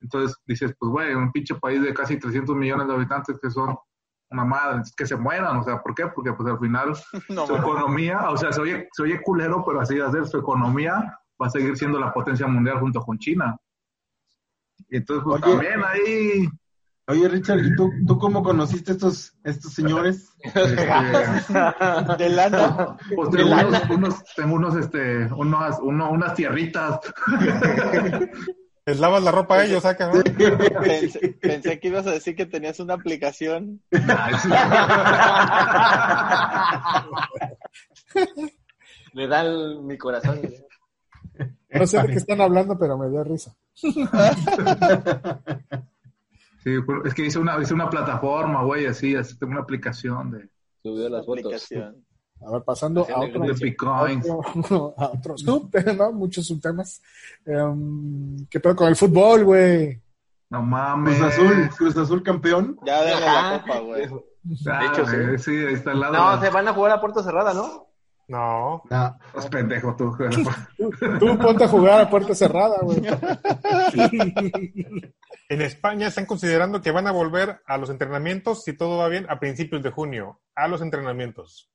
Entonces 0.00 0.36
dices, 0.46 0.74
pues, 0.78 0.90
güey, 0.90 1.14
un 1.14 1.32
pinche 1.32 1.54
país 1.56 1.82
de 1.82 1.92
casi 1.94 2.18
300 2.18 2.54
millones 2.56 2.86
de 2.86 2.94
habitantes 2.94 3.38
que 3.40 3.50
son 3.50 3.76
una 4.30 4.44
madre, 4.44 4.82
que 4.96 5.06
se 5.06 5.16
mueran, 5.16 5.56
o 5.56 5.64
sea, 5.64 5.82
¿por 5.82 5.94
qué? 5.94 6.06
Porque 6.08 6.32
pues 6.34 6.48
al 6.48 6.58
final 6.58 6.94
No, 7.30 7.46
su 7.46 7.56
economía, 7.56 8.30
o 8.30 8.36
sea, 8.36 8.52
se 8.52 8.60
oye, 8.60 8.88
se 8.92 9.02
oye 9.02 9.22
culero, 9.22 9.64
pero 9.66 9.80
así 9.80 9.94
de 9.94 10.04
hacer 10.04 10.26
su 10.26 10.38
economía 10.38 11.18
va 11.40 11.46
a 11.46 11.50
seguir 11.50 11.76
siendo 11.76 11.98
la 11.98 12.12
potencia 12.12 12.46
mundial 12.46 12.80
junto 12.80 13.00
con 13.00 13.18
China. 13.18 13.56
Entonces, 14.90 15.24
pues 15.24 15.42
Oye. 15.42 15.52
también 15.52 15.84
ahí. 15.84 16.48
Oye, 17.08 17.26
Richard, 17.28 17.58
¿y 17.64 17.74
tú, 17.74 17.90
tú 18.06 18.18
cómo 18.18 18.42
conociste 18.42 18.92
estos, 18.92 19.34
estos 19.42 19.72
señores? 19.72 20.28
Este, 20.44 20.64
De 22.18 22.28
lana. 22.28 22.96
pues 23.16 23.30
tengo 23.30 23.50
unos, 23.54 23.90
unos- 23.90 24.24
tengo 24.36 24.54
unos, 24.56 24.76
este, 24.76 25.24
unas, 25.34 25.78
uno- 25.80 26.10
unas 26.10 26.34
tierritas. 26.34 27.00
Les 28.86 29.00
lavas 29.00 29.22
la 29.22 29.30
ropa 29.32 29.56
a 29.56 29.64
ellos, 29.64 29.82
saca, 29.82 30.08
¿no? 30.10 30.22
Pensé, 30.82 31.36
pensé 31.40 31.78
que 31.78 31.88
ibas 31.88 32.06
a 32.06 32.10
decir 32.10 32.34
que 32.34 32.46
tenías 32.46 32.80
una 32.80 32.94
aplicación. 32.94 33.82
Le 39.12 39.26
da 39.28 39.42
el- 39.42 39.82
mi 39.82 39.96
corazón. 39.98 40.40
No 41.70 41.86
sé 41.86 42.00
de 42.02 42.06
qué 42.08 42.14
están 42.14 42.40
hablando, 42.40 42.78
pero 42.78 42.96
me 42.96 43.08
dio 43.10 43.22
risa. 43.24 43.54
Sí, 46.76 46.82
es 47.04 47.14
que 47.14 47.26
hice 47.26 47.38
una, 47.38 47.60
hice 47.60 47.74
una 47.74 47.88
plataforma, 47.88 48.64
güey, 48.64 48.86
así, 48.86 49.14
así, 49.14 49.38
tengo 49.38 49.52
una 49.52 49.62
aplicación 49.62 50.30
de, 50.30 50.48
Subió 50.82 51.08
las 51.08 51.26
fotos. 51.26 51.68
A 52.46 52.52
ver, 52.52 52.62
pasando 52.62 53.00
a 53.00 53.02
otro, 53.20 53.40
de 53.40 53.50
otro, 53.50 54.94
a 54.96 55.06
otro 55.08 55.36
sub, 55.36 55.74
¿no? 55.96 56.12
Muchos 56.12 56.46
subtemas. 56.46 57.02
Em, 57.44 58.46
¿Qué 58.48 58.60
pedo 58.60 58.76
con 58.76 58.86
el 58.88 58.94
fútbol, 58.94 59.42
güey? 59.44 60.00
No 60.50 60.62
mames. 60.62 61.18
Cruz 61.18 61.32
Azul, 61.32 61.70
Cruz 61.76 61.96
Azul 61.96 62.22
campeón. 62.22 62.78
Ya 62.86 63.02
denle 63.02 63.26
la 63.26 63.60
copa, 63.60 63.80
güey. 63.80 64.06
Ah, 64.66 64.80
De 64.80 64.86
hecho, 64.86 65.04
sí. 65.06 65.16
sí, 65.38 65.50
ahí 65.66 65.74
está 65.74 65.90
al 65.90 65.98
lado. 66.00 66.14
No, 66.14 66.40
se 66.40 66.48
van 66.50 66.68
a 66.68 66.72
jugar 66.72 66.92
a 66.92 67.00
puerta 67.00 67.24
cerrada, 67.24 67.52
¿no? 67.52 67.88
No. 68.28 68.82
No, 68.88 69.18
Es 69.36 69.46
pendejo 69.46 69.96
tú. 69.96 70.16
Tú 71.18 71.38
ponte 71.38 71.64
a 71.64 71.68
jugar 71.68 72.02
a 72.02 72.10
puerta 72.10 72.34
cerrada, 72.34 72.78
güey. 72.82 73.02
En 75.48 75.62
España 75.62 76.08
están 76.08 76.26
considerando 76.26 76.82
que 76.82 76.90
van 76.90 77.06
a 77.06 77.12
volver 77.12 77.62
a 77.66 77.78
los 77.78 77.88
entrenamientos, 77.88 78.64
si 78.64 78.76
todo 78.76 78.98
va 78.98 79.08
bien, 79.08 79.26
a 79.30 79.40
principios 79.40 79.82
de 79.82 79.90
junio. 79.90 80.40
A 80.54 80.68
los 80.68 80.82
entrenamientos. 80.82 81.70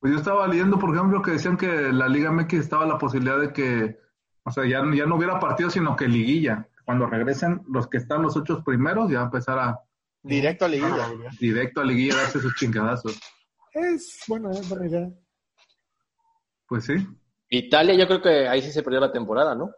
Pues 0.00 0.12
yo 0.12 0.18
estaba 0.18 0.48
leyendo, 0.48 0.78
por 0.78 0.94
ejemplo, 0.94 1.22
que 1.22 1.30
decían 1.32 1.56
que 1.56 1.68
la 1.92 2.08
Liga 2.08 2.32
MX 2.32 2.54
estaba 2.54 2.84
la 2.84 2.98
posibilidad 2.98 3.38
de 3.38 3.52
que, 3.52 3.96
o 4.42 4.50
sea, 4.50 4.64
ya, 4.64 4.82
ya 4.94 5.06
no 5.06 5.14
hubiera 5.16 5.38
partido, 5.38 5.70
sino 5.70 5.94
que 5.94 6.08
liguilla. 6.08 6.68
Cuando 6.84 7.06
regresen 7.06 7.62
los 7.68 7.86
que 7.86 7.98
están 7.98 8.22
los 8.22 8.36
ocho 8.36 8.64
primeros, 8.64 9.08
ya 9.08 9.22
empezar 9.22 9.58
a 9.58 9.80
Directo 10.24 10.64
a 10.64 10.68
liguilla. 10.68 11.08
directo 11.40 11.80
a 11.80 11.84
liguilla 11.84 12.16
darse 12.16 12.40
sus 12.40 12.54
chingadazos. 12.56 13.20
Es 13.72 14.22
bueno, 14.26 14.50
es 14.50 14.68
buena 14.68 14.86
idea. 14.86 15.10
Pues 16.66 16.84
sí. 16.84 16.94
Italia, 17.48 17.94
yo 17.94 18.06
creo 18.06 18.22
que 18.22 18.48
ahí 18.48 18.62
sí 18.62 18.72
se 18.72 18.82
perdió 18.82 19.00
la 19.00 19.12
temporada, 19.12 19.54
¿no? 19.54 19.70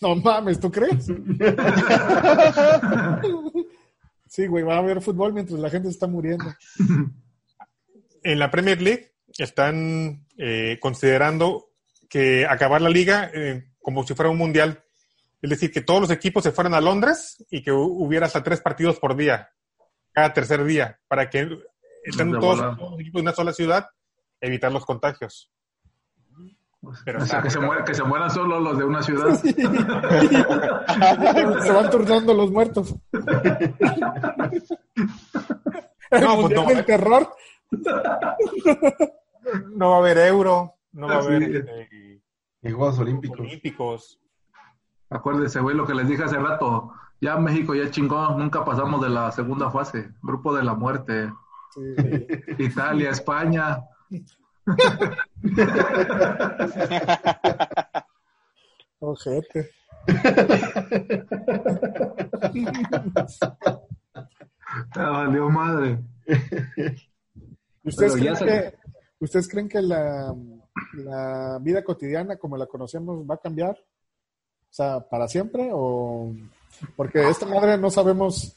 No 0.00 0.14
mames, 0.16 0.60
¿tú 0.60 0.70
crees? 0.70 1.06
Sí, 4.30 4.46
güey, 4.46 4.62
va 4.62 4.74
a 4.74 4.78
haber 4.78 5.00
fútbol 5.00 5.32
mientras 5.32 5.58
la 5.58 5.70
gente 5.70 5.88
está 5.88 6.06
muriendo. 6.06 6.44
En 8.22 8.38
la 8.38 8.50
Premier 8.50 8.80
League 8.82 9.14
están 9.38 10.26
eh, 10.36 10.78
considerando 10.80 11.70
que 12.10 12.46
acabar 12.46 12.82
la 12.82 12.90
liga 12.90 13.30
eh, 13.32 13.72
como 13.80 14.06
si 14.06 14.14
fuera 14.14 14.30
un 14.30 14.36
mundial. 14.36 14.84
Es 15.40 15.48
decir, 15.48 15.72
que 15.72 15.80
todos 15.80 16.02
los 16.02 16.10
equipos 16.10 16.42
se 16.44 16.52
fueran 16.52 16.74
a 16.74 16.80
Londres 16.82 17.42
y 17.50 17.62
que 17.62 17.72
hu- 17.72 18.04
hubiera 18.06 18.26
hasta 18.26 18.42
tres 18.42 18.60
partidos 18.60 18.98
por 18.98 19.16
día, 19.16 19.48
cada 20.12 20.34
tercer 20.34 20.62
día, 20.64 21.00
para 21.08 21.30
que 21.30 21.48
estén 22.04 22.30
De 22.32 22.38
todos, 22.38 22.58
todos 22.76 22.90
los 22.92 23.00
equipos 23.00 23.20
en 23.20 23.26
una 23.28 23.34
sola 23.34 23.52
ciudad, 23.54 23.86
evitar 24.42 24.70
los 24.70 24.84
contagios. 24.84 25.50
Pero 27.04 27.22
O 27.22 27.26
sea, 27.26 27.42
que, 27.42 27.50
se 27.50 27.58
mueran, 27.58 27.84
que 27.84 27.92
se 27.94 28.04
mueran 28.04 28.30
solo 28.30 28.60
los 28.60 28.78
de 28.78 28.84
una 28.84 29.02
ciudad. 29.02 29.34
Se 31.62 31.72
van 31.72 31.90
turnando 31.90 32.32
los 32.34 32.50
muertos. 32.52 32.94
El 36.10 36.20
No, 36.22 36.34
pues 36.36 36.40
mundial 36.40 36.64
no. 36.64 36.74
del 36.74 36.84
terror. 36.84 37.28
no 39.74 39.90
va 39.90 39.96
a 39.96 39.98
haber 39.98 40.18
euro, 40.18 40.74
no 40.92 41.06
va 41.08 41.18
a 41.18 41.22
Sí. 41.22 41.28
haber 41.28 41.42
eh, 41.68 42.20
y 42.62 42.70
Juegos 42.70 42.98
Olímpicos. 42.98 43.40
olímpicos. 43.40 44.20
Acuérdense, 45.10 45.60
güey, 45.60 45.76
lo 45.76 45.86
que 45.86 45.94
les 45.94 46.08
dije 46.08 46.24
hace 46.24 46.38
rato. 46.38 46.92
Ya 47.20 47.36
México 47.36 47.74
ya 47.74 47.90
chingó, 47.90 48.30
nunca 48.30 48.64
pasamos 48.64 49.00
de 49.02 49.08
la 49.08 49.30
segunda 49.32 49.70
fase. 49.70 50.10
Grupo 50.22 50.54
de 50.54 50.62
la 50.64 50.74
muerte. 50.74 51.32
Italia, 52.58 53.10
España. 53.10 53.80
Ojete. 59.00 59.70
Ya 64.94 65.08
valió 65.10 65.48
madre. 65.50 65.98
¿Ustedes 67.84 68.16
creen, 68.16 68.36
que, 68.36 68.74
¿Ustedes 69.20 69.48
creen 69.48 69.68
que 69.68 69.80
la, 69.80 70.34
la 70.94 71.58
vida 71.60 71.82
cotidiana 71.82 72.36
como 72.36 72.56
la 72.56 72.66
conocemos 72.66 73.24
va 73.28 73.34
a 73.36 73.40
cambiar? 73.40 73.76
O 73.78 74.72
sea, 74.72 75.00
¿para 75.00 75.26
siempre? 75.28 75.70
¿O 75.72 76.32
porque 76.96 77.28
esta 77.28 77.46
madre 77.46 77.78
no 77.78 77.90
sabemos 77.90 78.54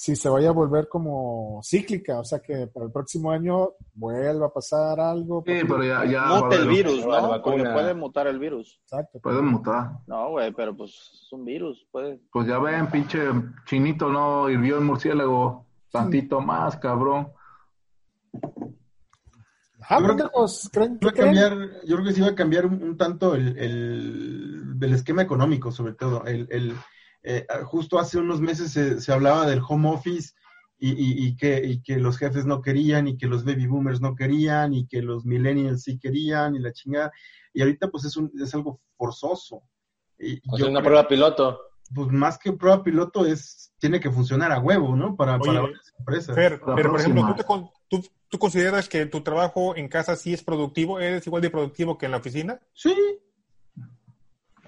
si 0.00 0.16
se 0.16 0.30
vaya 0.30 0.48
a 0.48 0.52
volver 0.52 0.88
como 0.88 1.60
cíclica? 1.62 2.20
O 2.20 2.24
sea, 2.24 2.38
que 2.38 2.66
para 2.68 2.86
el 2.86 2.90
próximo 2.90 3.30
año 3.30 3.72
vuelva 3.92 4.46
a 4.46 4.50
pasar 4.50 4.98
algo. 4.98 5.44
Sí, 5.46 5.60
pero 5.68 5.84
ya, 5.84 6.06
ya 6.06 6.24
Mute 6.40 6.56
el 6.56 6.68
virus, 6.68 7.04
¿no? 7.04 7.42
Porque 7.42 7.64
puede 7.64 7.92
mutar 7.92 8.26
el 8.26 8.38
virus. 8.38 8.80
Exacto. 8.84 9.20
Pueden 9.20 9.44
mutar. 9.44 9.90
No, 10.06 10.30
güey, 10.30 10.54
pero 10.54 10.74
pues 10.74 10.90
es 10.90 11.28
un 11.32 11.44
virus. 11.44 11.86
Puede. 11.92 12.18
Pues 12.32 12.46
ya 12.46 12.58
ven, 12.58 12.86
pinche 12.90 13.18
chinito, 13.66 14.08
no 14.08 14.48
hirvió 14.48 14.78
el 14.78 14.84
murciélago. 14.84 15.66
Tantito 15.92 16.40
más, 16.40 16.78
cabrón. 16.78 17.28
Ah, 19.82 19.98
Yo 20.00 20.06
creo 20.06 20.16
que- 20.16 20.70
¿creen 20.72 20.98
Va 21.04 21.10
a 21.10 21.12
cambiar, 21.12 21.52
yo 21.84 21.96
creo 21.96 22.04
que 22.06 22.12
sí 22.14 22.22
va 22.22 22.28
a 22.28 22.34
cambiar 22.34 22.64
un, 22.64 22.82
un 22.82 22.96
tanto 22.96 23.34
el, 23.34 23.54
el, 23.58 24.76
el 24.80 24.94
esquema 24.94 25.20
económico, 25.20 25.70
sobre 25.70 25.92
todo. 25.92 26.24
El, 26.24 26.48
el, 26.50 26.74
eh, 27.22 27.46
justo 27.64 27.98
hace 27.98 28.18
unos 28.18 28.40
meses 28.40 28.72
se, 28.72 29.00
se 29.00 29.12
hablaba 29.12 29.46
del 29.46 29.60
home 29.66 29.88
office 29.90 30.32
y, 30.78 30.90
y, 30.92 31.26
y 31.26 31.36
que, 31.36 31.62
y 31.64 31.82
que 31.82 31.96
los 31.98 32.16
jefes 32.16 32.46
no 32.46 32.62
querían 32.62 33.06
y 33.08 33.18
que 33.18 33.26
los 33.26 33.44
baby 33.44 33.66
boomers 33.66 34.00
no 34.00 34.14
querían 34.16 34.72
y 34.72 34.86
que 34.86 35.02
los 35.02 35.26
millennials 35.26 35.82
sí 35.82 35.98
querían 35.98 36.54
y 36.56 36.58
la 36.60 36.72
chingada. 36.72 37.12
Y 37.52 37.60
ahorita 37.62 37.88
pues 37.88 38.04
es, 38.06 38.16
un, 38.16 38.32
es 38.42 38.54
algo 38.54 38.80
forzoso. 38.96 39.62
Y 40.18 40.38
O 40.48 40.56
yo 40.56 40.64
sea, 40.64 40.70
una 40.70 40.80
creo- 40.80 40.90
prueba 40.90 41.08
piloto. 41.08 41.60
pues 41.94 42.08
más 42.08 42.38
que 42.38 42.52
prueba 42.52 42.82
piloto 42.82 43.26
es 43.26 43.72
tiene 43.78 43.98
que 44.00 44.10
funcionar 44.10 44.52
a 44.52 44.58
huevo, 44.60 44.94
¿no? 44.96 45.16
Para, 45.16 45.36
Oye, 45.36 45.46
para 45.46 45.60
varias 45.62 45.92
empresas. 45.98 46.34
Fer, 46.34 46.60
pero 46.76 46.90
por 46.92 47.00
ejemplo. 47.00 47.26
¿tú, 47.28 47.34
te 47.34 47.44
con- 47.44 47.70
tú- 47.88 48.04
tú 48.28 48.38
consideras 48.38 48.88
que 48.88 49.06
tu 49.06 49.22
trabajo 49.22 49.74
en 49.76 49.88
casa 49.88 50.16
sí 50.16 50.32
es 50.34 50.42
productivo? 50.42 51.00
¿Eres 51.00 51.26
igual 51.26 51.42
de 51.42 51.50
productivo 51.50 51.96
que 51.98 52.06
en 52.06 52.12
la 52.12 52.18
oficina? 52.18 52.60
Sí. 52.74 52.94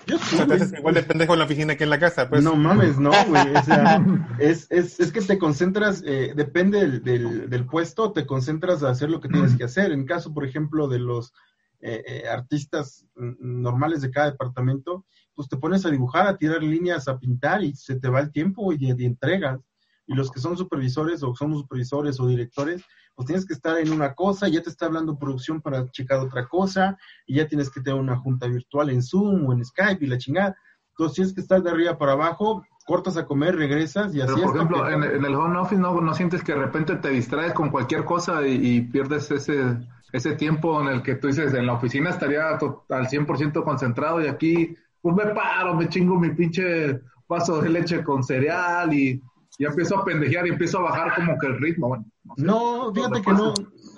Yo 0.06 0.18
O 0.18 0.20
sí, 0.20 0.36
sea, 0.36 0.46
te 0.46 0.54
haces 0.54 0.70
güey. 0.70 0.80
igual 0.80 0.94
de 0.94 1.02
pendejo 1.04 1.32
en 1.34 1.38
la 1.40 1.44
oficina 1.44 1.76
que 1.76 1.84
en 1.84 1.90
la 1.90 1.98
casa, 1.98 2.28
pues. 2.28 2.42
No 2.42 2.56
mames, 2.56 2.98
no, 2.98 3.24
güey. 3.26 3.54
O 3.54 3.62
sea, 3.62 4.04
es, 4.38 4.66
es, 4.70 4.98
es 5.00 5.12
que 5.12 5.20
te 5.22 5.38
concentras, 5.38 6.02
eh, 6.06 6.32
depende 6.34 6.80
del, 6.80 7.02
del, 7.02 7.50
del 7.50 7.66
puesto, 7.66 8.12
te 8.12 8.26
concentras 8.26 8.82
a 8.82 8.90
hacer 8.90 9.10
lo 9.10 9.20
que 9.20 9.28
tienes 9.28 9.56
que 9.56 9.64
hacer. 9.64 9.92
En 9.92 10.04
caso, 10.06 10.32
por 10.34 10.44
ejemplo, 10.44 10.88
de 10.88 10.98
los 10.98 11.32
eh, 11.80 12.02
eh, 12.06 12.28
artistas 12.28 13.06
normales 13.16 14.02
de 14.02 14.10
cada 14.10 14.30
departamento, 14.32 15.04
pues 15.34 15.48
te 15.48 15.56
pones 15.56 15.84
a 15.86 15.90
dibujar, 15.90 16.26
a 16.26 16.36
tirar 16.36 16.62
líneas, 16.62 17.08
a 17.08 17.18
pintar 17.18 17.62
y 17.64 17.74
se 17.74 17.96
te 17.96 18.08
va 18.08 18.20
el 18.20 18.32
tiempo 18.32 18.72
y, 18.72 18.78
y 18.80 19.04
entregas. 19.04 19.60
Y 20.06 20.14
los 20.14 20.30
que 20.30 20.40
son 20.40 20.56
supervisores 20.56 21.22
o 21.22 21.34
somos 21.34 21.60
supervisores 21.60 22.18
o 22.20 22.26
directores, 22.26 22.82
pues 23.22 23.26
tienes 23.26 23.46
que 23.46 23.54
estar 23.54 23.78
en 23.78 23.92
una 23.92 24.14
cosa, 24.14 24.48
ya 24.48 24.62
te 24.62 24.70
está 24.70 24.86
hablando 24.86 25.18
producción 25.18 25.60
para 25.60 25.88
checar 25.90 26.18
otra 26.20 26.46
cosa, 26.48 26.96
y 27.26 27.36
ya 27.36 27.48
tienes 27.48 27.70
que 27.70 27.80
tener 27.80 27.98
una 28.00 28.16
junta 28.16 28.46
virtual 28.46 28.90
en 28.90 29.02
Zoom 29.02 29.46
o 29.46 29.52
en 29.52 29.64
Skype 29.64 30.04
y 30.04 30.08
la 30.08 30.18
chingada. 30.18 30.56
Entonces 30.90 31.14
tienes 31.16 31.34
que 31.34 31.40
estar 31.40 31.62
de 31.62 31.70
arriba 31.70 31.98
para 31.98 32.12
abajo, 32.12 32.64
cortas 32.86 33.16
a 33.16 33.26
comer, 33.26 33.56
regresas 33.56 34.14
y 34.14 34.20
así 34.20 34.34
Pero, 34.34 34.46
por 34.46 34.56
ejemplo, 34.56 34.88
en, 34.90 35.02
en 35.02 35.24
el 35.24 35.34
home 35.34 35.58
office 35.58 35.80
no, 35.80 36.00
no 36.00 36.14
sientes 36.14 36.42
que 36.44 36.52
de 36.52 36.58
repente 36.60 36.96
te 36.96 37.10
distraes 37.10 37.52
con 37.54 37.70
cualquier 37.70 38.04
cosa 38.04 38.46
y, 38.46 38.76
y 38.76 38.80
pierdes 38.82 39.30
ese, 39.30 39.78
ese 40.12 40.36
tiempo 40.36 40.80
en 40.80 40.88
el 40.88 41.02
que 41.02 41.16
tú 41.16 41.26
dices, 41.28 41.52
en 41.54 41.66
la 41.66 41.74
oficina 41.74 42.10
estaría 42.10 42.56
to- 42.58 42.84
al 42.90 43.08
100% 43.08 43.64
concentrado 43.64 44.20
y 44.22 44.28
aquí, 44.28 44.76
pues 45.00 45.16
me 45.16 45.26
paro, 45.34 45.74
me 45.74 45.88
chingo 45.88 46.18
mi 46.20 46.30
pinche 46.30 47.00
vaso 47.28 47.60
de 47.60 47.68
leche 47.70 48.04
con 48.04 48.22
cereal 48.22 48.92
y 48.94 49.20
ya 49.62 49.68
empiezo 49.68 49.98
a 49.98 50.04
pendejear 50.04 50.46
y 50.46 50.50
empiezo 50.50 50.78
a 50.78 50.82
bajar 50.82 51.14
como 51.14 51.38
que 51.38 51.46
el 51.46 51.58
ritmo. 51.60 51.88
Bueno, 51.88 52.04
no 52.24 52.34
sé. 52.36 52.42
No, 52.42 52.92
fíjate 52.94 53.22
que 53.22 53.32
no. 53.32 53.54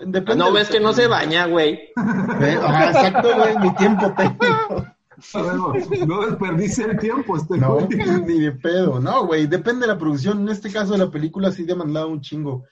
Depende 0.06 0.32
Ah, 0.32 0.46
no, 0.48 0.52
ves 0.52 0.68
que 0.68 0.80
no 0.80 0.92
se 0.92 1.06
baña, 1.06 1.46
güey. 1.46 1.80
Ajá, 1.96 2.86
exacto, 2.90 3.28
güey, 3.36 3.58
mi 3.58 3.74
tiempo 3.76 4.12
técnico. 4.16 4.86
No, 5.32 5.72
no 6.06 6.26
desperdicie 6.26 6.84
el 6.84 6.98
tiempo 6.98 7.36
este 7.36 7.56
No, 7.56 7.74
güey. 7.74 7.86
ni 8.26 8.40
de 8.40 8.50
pedo. 8.52 8.98
No, 9.00 9.24
güey, 9.26 9.46
depende 9.46 9.82
de 9.86 9.92
la 9.92 9.98
producción. 9.98 10.40
En 10.40 10.48
este 10.48 10.70
caso 10.72 10.92
de 10.92 10.98
la 10.98 11.10
película 11.10 11.50
sí 11.52 11.64
demandaba 11.64 12.06
un 12.06 12.20
chingo. 12.20 12.64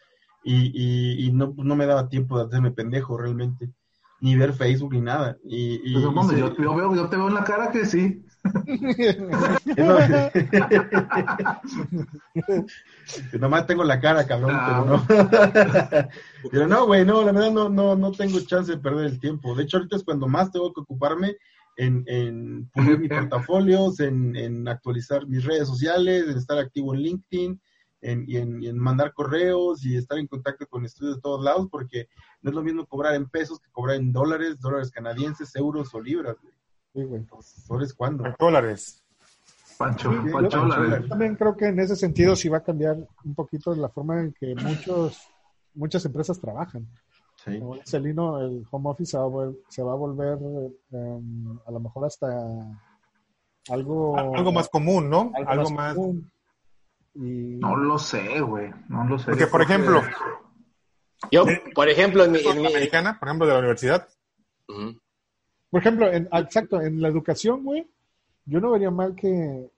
Y, 0.42 0.72
y, 0.74 1.26
y 1.28 1.32
no, 1.32 1.54
no 1.56 1.76
me 1.76 1.86
daba 1.86 2.08
tiempo 2.08 2.36
de 2.36 2.46
hacerme 2.46 2.72
pendejo 2.72 3.16
realmente. 3.16 3.70
Ni 4.20 4.36
ver 4.36 4.52
Facebook 4.54 4.92
ni 4.92 5.00
nada. 5.00 5.38
Y, 5.44 5.80
y- 5.84 5.92
Pues, 5.94 6.14
mames, 6.14 6.32
sí- 6.32 6.40
yo, 6.40 6.54
yo 6.56 6.74
veo, 6.74 6.94
yo 6.96 7.08
te 7.08 7.16
veo 7.16 7.28
en 7.28 7.34
la 7.34 7.44
cara 7.44 7.70
que 7.70 7.86
sí. 7.86 8.22
Nomás 13.38 13.66
tengo 13.66 13.84
la 13.84 14.00
cara, 14.00 14.26
cabrón, 14.26 14.50
Ah. 14.54 14.64
pero 14.66 14.84
no. 14.86 15.06
Pero 16.50 16.66
no, 16.66 16.86
güey, 16.86 17.04
no, 17.04 17.22
la 17.22 17.32
verdad 17.32 17.52
no, 17.52 17.68
no, 17.68 17.94
no 17.96 18.12
tengo 18.12 18.40
chance 18.40 18.72
de 18.72 18.78
perder 18.78 19.06
el 19.06 19.20
tiempo. 19.20 19.54
De 19.54 19.64
hecho, 19.64 19.76
ahorita 19.76 19.96
es 19.96 20.04
cuando 20.04 20.26
más 20.28 20.50
tengo 20.50 20.72
que 20.72 20.80
ocuparme 20.80 21.36
en, 21.76 22.04
en 22.06 22.68
pulir 22.74 22.98
mis 22.98 23.10
portafolios, 23.10 24.00
en, 24.00 24.34
en 24.36 24.66
actualizar 24.68 25.26
mis 25.26 25.44
redes 25.44 25.68
sociales, 25.68 26.24
en 26.28 26.36
estar 26.36 26.58
activo 26.58 26.94
en 26.94 27.00
LinkedIn, 27.00 27.60
en, 28.02 28.24
y, 28.26 28.36
en, 28.38 28.62
y 28.62 28.68
en 28.68 28.78
mandar 28.78 29.12
correos 29.12 29.84
y 29.86 29.96
estar 29.96 30.18
en 30.18 30.26
contacto 30.26 30.66
con 30.66 30.84
estudios 30.84 31.16
de 31.16 31.22
todos 31.22 31.44
lados, 31.44 31.68
porque 31.70 32.08
no 32.40 32.50
es 32.50 32.56
lo 32.56 32.62
mismo 32.62 32.86
cobrar 32.86 33.14
en 33.14 33.28
pesos 33.28 33.60
que 33.60 33.70
cobrar 33.70 33.96
en 33.96 34.12
dólares, 34.12 34.58
dólares 34.60 34.90
canadienses, 34.90 35.54
euros 35.54 35.94
o 35.94 36.00
libras, 36.00 36.36
güey. 36.42 36.51
Sí, 36.94 37.02
güey. 37.04 37.20
Entonces, 37.22 37.70
¿ahora 37.70 37.84
es 37.84 37.94
cuándo? 37.94 38.24
Dólares. 38.38 39.02
Pancho, 39.78 40.10
Sí, 40.12 40.18
yo- 40.26 40.32
Pancho, 40.32 40.66
yo 41.00 41.08
también 41.08 41.34
creo 41.36 41.56
que 41.56 41.66
en 41.66 41.80
ese 41.80 41.96
sentido 41.96 42.36
sí 42.36 42.48
va 42.48 42.58
a 42.58 42.62
cambiar 42.62 42.96
un 43.24 43.34
poquito 43.34 43.74
la 43.74 43.88
forma 43.88 44.20
en 44.20 44.32
que 44.32 44.54
muchos 44.54 45.18
muchas 45.74 46.04
empresas 46.04 46.38
trabajan. 46.40 46.86
Sí. 47.44 47.58
Como 47.58 47.76
dice 47.76 47.98
Lino, 47.98 48.38
el 48.40 48.64
home 48.70 48.90
office 48.90 49.12
se 49.12 49.16
va 49.18 49.24
a, 49.24 49.26
va 49.90 49.94
volver 49.96 50.38
em, 50.92 51.58
a 51.66 51.70
lo 51.72 51.80
mejor 51.80 52.04
hasta 52.04 52.28
algo 53.70 54.34
Algo 54.36 54.52
más 54.52 54.68
común, 54.68 55.08
¿no? 55.08 55.32
algo 55.34 55.50
Algo 55.50 55.70
más 55.70 55.72
más. 55.72 55.94
común. 55.94 56.30
Y 57.14 57.56
No 57.56 57.76
lo 57.76 57.98
sé, 57.98 58.40
güey. 58.40 58.70
No 58.88 59.04
lo 59.04 59.18
sé. 59.18 59.26
Porque, 59.30 59.46
por 59.46 59.62
ejemplo, 59.62 60.00
Yo, 61.30 61.44
por 61.74 61.88
ejemplo, 61.88 62.24
en 62.24 62.32
mi, 62.32 62.38
en 62.40 62.60
mi- 62.60 62.66
americana, 62.66 63.18
por 63.18 63.28
ejemplo, 63.28 63.46
de 63.46 63.52
la 63.54 63.58
universidad, 63.60 64.08
Ujú. 64.68 64.98
Por 65.72 65.80
ejemplo, 65.80 66.12
en, 66.12 66.28
ah, 66.30 66.40
exacto, 66.40 66.82
en 66.82 67.00
la 67.00 67.08
educación, 67.08 67.64
güey, 67.64 67.88
yo 68.44 68.60
no 68.60 68.70
vería 68.70 68.90
mal 68.90 69.14
que, 69.16 69.70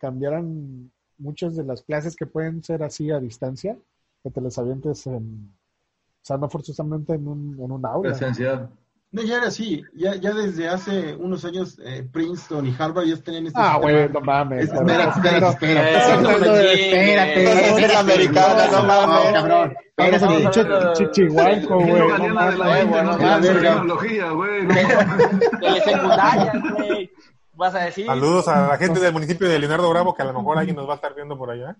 cambiaran 0.00 0.90
muchas 1.18 1.54
de 1.54 1.62
las 1.64 1.82
clases 1.82 2.16
que 2.16 2.26
pueden 2.26 2.64
ser 2.64 2.82
así 2.82 3.12
a 3.12 3.20
distancia, 3.20 3.76
que 4.24 4.30
te 4.30 4.40
las 4.40 4.58
avientes 4.58 5.06
en, 5.06 5.52
o 5.52 6.24
sea, 6.24 6.36
no 6.36 6.50
forzosamente 6.50 7.14
en 7.14 7.28
un, 7.28 7.60
en 7.60 7.70
un 7.70 7.86
aula. 7.86 8.10
Presencial. 8.10 8.70
No, 9.12 9.22
ya 9.22 9.38
era 9.38 9.48
así. 9.48 9.82
Ya, 9.92 10.14
ya 10.14 10.32
desde 10.32 10.68
hace 10.68 11.16
unos 11.16 11.44
años 11.44 11.76
eh, 11.84 12.06
Princeton 12.12 12.64
y 12.66 12.76
Harvard 12.78 13.06
ya 13.06 13.16
tenían 13.16 13.46
este 13.48 13.60
Ah, 13.60 13.76
güey, 13.82 14.08
no 14.08 14.20
mames. 14.20 14.64
Es- 14.68 14.72
espérate, 14.72 15.08
espérate, 15.10 15.56
Pero- 15.60 15.80
espérate. 15.80 17.40
De-. 17.40 17.84
Es 17.84 17.96
americana, 17.96 18.66
no 18.70 18.82
mames. 18.84 19.32
cabrón. 19.32 19.74
En 19.96 20.14
Espérate. 20.14 20.40
pinche 20.40 20.64
Chichihualco, 20.94 21.74
güey. 21.80 21.92
No 21.92 22.18
de 22.22 22.28
la 22.28 22.34
mames. 22.34 22.58
La 23.20 23.40
tecnología, 23.40 24.30
güey. 24.30 24.62
mames. 24.62 24.88
telesecundaria, 25.60 26.52
güey. 26.76 27.10
Vas 27.54 27.74
a 27.74 27.78
decir. 27.84 28.06
saludos 28.06 28.48
a 28.48 28.68
la 28.68 28.78
gente 28.78 29.00
del 29.00 29.12
municipio 29.12 29.48
de 29.48 29.58
Leonardo 29.58 29.90
Bravo, 29.90 30.14
que 30.14 30.22
a 30.22 30.26
lo 30.26 30.32
mejor 30.34 30.56
alguien 30.58 30.76
nos 30.76 30.88
va 30.88 30.92
a 30.92 30.96
estar 30.96 31.14
viendo 31.14 31.36
por 31.36 31.50
allá. 31.50 31.76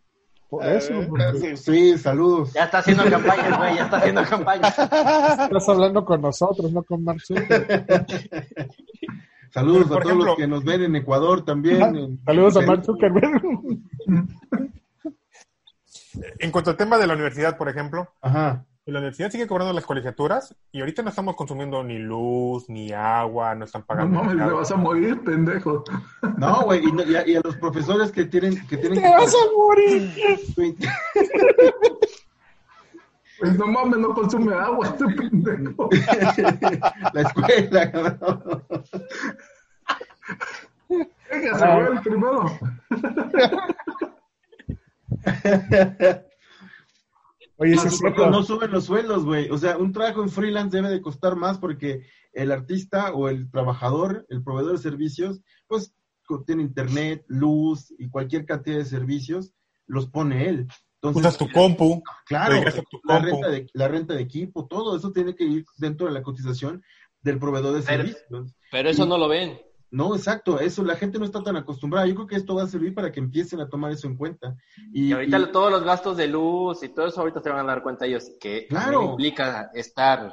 Por 0.51 0.67
eso, 0.67 0.93
porque 1.09 1.57
Sí, 1.57 1.97
saludos. 1.97 2.53
Ya 2.53 2.65
está 2.65 2.79
haciendo 2.79 3.05
campaña, 3.09 3.57
güey, 3.57 3.77
ya 3.77 3.85
está 3.85 3.97
haciendo 3.99 4.23
campaña. 4.25 4.69
estás 4.69 5.69
hablando 5.69 6.05
con 6.05 6.21
nosotros, 6.21 6.73
no 6.73 6.83
con 6.83 7.05
Zuckerberg. 7.21 7.87
Saludos 9.53 9.87
a 9.87 9.89
todos 9.89 10.05
ejemplo- 10.05 10.25
los 10.27 10.37
que 10.37 10.47
nos 10.47 10.63
ven 10.65 10.83
en 10.83 10.97
Ecuador 10.97 11.45
también. 11.45 11.83
en- 11.97 12.21
Saludos 12.25 12.57
a 12.57 12.61
en- 12.61 12.67
Mark 12.67 12.85
Zuckerberg. 12.85 13.43
En 16.41 16.51
cuanto 16.51 16.71
al 16.71 16.77
tema 16.77 16.99
de 16.99 17.07
la 17.07 17.15
universidad, 17.15 17.57
por 17.57 17.69
ejemplo, 17.69 18.09
Ajá. 18.21 18.65
La 18.91 18.99
universidad 18.99 19.31
sigue 19.31 19.47
cobrando 19.47 19.73
las 19.73 19.85
colegiaturas 19.87 20.55
y 20.73 20.81
ahorita 20.81 21.03
no 21.03 21.11
estamos 21.11 21.37
consumiendo 21.37 21.83
ni 21.85 21.99
luz, 21.99 22.69
ni 22.69 22.93
agua, 22.93 23.55
no 23.55 23.65
están 23.65 23.81
No 23.83 23.87
pagando. 23.87 24.19
mames, 24.21 24.37
nada. 24.37 24.51
te 24.51 24.55
vas 24.57 24.71
a 24.71 24.77
morir, 24.77 25.21
pendejo. 25.25 25.85
No, 26.39 26.63
güey, 26.63 26.85
y, 26.87 26.93
no- 26.93 27.03
y 27.05 27.17
a, 27.17 27.27
y 27.27 27.37
a 27.37 27.41
los 27.45 27.57
profesores 27.57 28.11
que 28.13 28.25
tienen 28.25 28.67
que 28.67 28.77
tienen 28.77 29.01
¡Te 29.03 29.09
vas 29.11 29.35
a 29.35 29.53
morir! 29.57 30.11
Pues 33.39 33.57
no 33.59 33.67
mames, 33.69 33.99
no 34.01 34.13
consume 34.15 34.55
agua 34.55 34.87
este 34.89 35.07
pendejo. 35.07 35.89
la 37.15 37.21
escuela, 37.23 37.91
cabrón. 37.91 38.65
Véngase, 41.31 41.65
Ah. 41.65 41.87
güey, 41.87 41.99
primero. 42.03 42.45
Oye, 47.61 47.77
No, 47.77 47.83
sí, 47.83 47.89
es 47.89 47.93
no, 47.95 47.99
cierto. 47.99 48.31
no 48.31 48.43
suben 48.43 48.71
los 48.73 48.85
sueldos, 48.85 49.25
güey. 49.25 49.51
O 49.51 49.59
sea, 49.59 49.77
un 49.77 49.93
trabajo 49.93 50.23
en 50.23 50.31
freelance 50.31 50.77
debe 50.77 50.89
de 50.89 51.01
costar 51.01 51.37
más 51.37 51.59
porque 51.59 52.07
el 52.33 52.51
artista 52.53 53.13
o 53.13 53.29
el 53.29 53.51
trabajador, 53.51 54.27
el 54.31 54.43
proveedor 54.43 54.73
de 54.73 54.79
servicios, 54.79 55.41
pues 55.69 55.95
tiene 56.47 56.63
internet, 56.63 57.25
luz 57.29 57.93
y 57.99 58.09
cualquier 58.09 58.47
cantidad 58.47 58.77
de 58.79 58.85
servicios, 58.85 59.53
los 59.87 60.07
pone 60.07 60.49
él. 60.49 60.67
Entonces, 61.03 61.21
Usas 61.21 61.39
tu 61.39 61.51
compu. 61.51 62.03
Claro, 62.27 62.61
tu 62.91 63.01
la 63.05 63.19
compu. 63.21 63.27
renta, 63.27 63.49
de, 63.51 63.67
la 63.75 63.89
renta 63.89 64.15
de 64.15 64.23
equipo, 64.23 64.67
todo 64.67 64.97
eso 64.97 65.13
tiene 65.13 65.35
que 65.35 65.45
ir 65.45 65.65
dentro 65.79 66.07
de 66.07 66.13
la 66.13 66.23
cotización 66.23 66.83
del 67.23 67.39
proveedor 67.39 67.75
de 67.75 67.83
servicios. 67.83 68.23
Pero 68.71 68.89
eso 68.89 69.07
no 69.07 69.19
lo 69.19 69.29
ven. 69.29 69.61
No, 69.93 70.15
exacto, 70.15 70.61
eso 70.61 70.85
la 70.85 70.95
gente 70.97 71.19
no 71.19 71.25
está 71.25 71.43
tan 71.43 71.57
acostumbrada. 71.57 72.07
Yo 72.07 72.15
creo 72.15 72.27
que 72.27 72.37
esto 72.37 72.55
va 72.55 72.63
a 72.63 72.69
servir 72.69 72.95
para 72.95 73.11
que 73.11 73.19
empiecen 73.21 73.61
a 73.61 73.69
tomar 73.69 73.91
eso 73.91 74.07
en 74.07 74.17
cuenta. 74.17 74.57
Y, 74.93 75.09
Y 75.09 75.13
ahorita 75.13 75.39
y- 75.39 75.53
todos 75.53 75.71
los 75.73 75.83
gastos 75.83 76.17
de 76.17 76.29
luz 76.29 76.83
y 76.85 76.89
todo 76.91 77.09
eso 77.09 77.21
ahorita 77.21 77.41
se 77.41 77.51
van 77.51 77.61
a 77.69 77.73
dar 77.73 77.83
cuenta 77.83 78.07
ellos 78.07 78.31
que 78.41 78.67
Claro. 78.69 79.03
implica 79.11 79.71
estar 79.75 80.33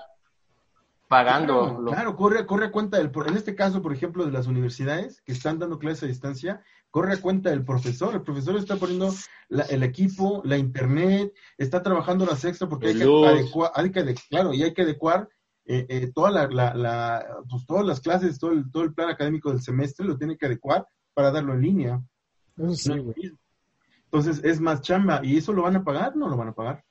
pagando. 1.07 1.61
Claro, 1.63 1.81
lo- 1.81 1.91
claro, 1.91 2.15
corre, 2.15 2.45
corre 2.45 2.65
a 2.65 2.71
cuenta 2.71 2.97
del, 2.97 3.11
en 3.27 3.35
este 3.37 3.55
caso, 3.55 3.81
por 3.81 3.93
ejemplo, 3.93 4.25
de 4.25 4.31
las 4.31 4.45
universidades 4.47 5.21
que 5.21 5.31
están 5.31 5.57
dando 5.57 5.79
clases 5.79 6.03
a 6.03 6.07
distancia, 6.07 6.61
corre 6.91 7.13
a 7.13 7.21
cuenta 7.21 7.49
del 7.49 7.63
profesor. 7.63 8.13
El 8.13 8.21
profesor 8.23 8.57
está 8.57 8.75
poniendo 8.75 9.13
la- 9.49 9.63
el 9.63 9.83
equipo, 9.83 10.41
la 10.45 10.57
internet, 10.57 11.33
está 11.57 11.81
trabajando 11.81 12.25
las 12.25 12.43
extra 12.43 12.67
porque 12.67 12.87
hay 12.89 12.95
que, 12.97 13.03
adecuar, 13.03 13.71
hay 13.73 13.91
que 13.91 14.15
claro, 14.29 14.53
y 14.53 14.63
hay 14.63 14.73
que 14.73 14.81
adecuar 14.81 15.29
eh, 15.67 15.85
eh, 15.89 16.11
toda 16.15 16.31
la, 16.31 16.47
la, 16.47 16.73
la- 16.73 17.25
pues 17.49 17.65
todas 17.65 17.85
las 17.85 17.99
clases, 17.99 18.39
todo 18.39 18.51
el, 18.51 18.71
todo 18.71 18.83
el 18.83 18.93
plan 18.93 19.09
académico 19.09 19.49
del 19.51 19.61
semestre 19.61 20.05
lo 20.07 20.17
tiene 20.17 20.37
que 20.37 20.45
adecuar 20.45 20.87
para 21.13 21.31
darlo 21.31 21.53
en 21.53 21.61
línea. 21.61 22.01
Sí, 22.73 22.89
No. 22.89 23.13
Entonces 24.05 24.41
es 24.43 24.61
más 24.61 24.81
chamba. 24.81 25.19
¿Y 25.23 25.37
eso 25.37 25.51
lo 25.53 25.63
van 25.63 25.75
a 25.75 25.83
pagar? 25.83 26.15
No 26.15 26.29
lo 26.29 26.37
van 26.37 26.47
a 26.49 26.53
pagar. 26.53 26.83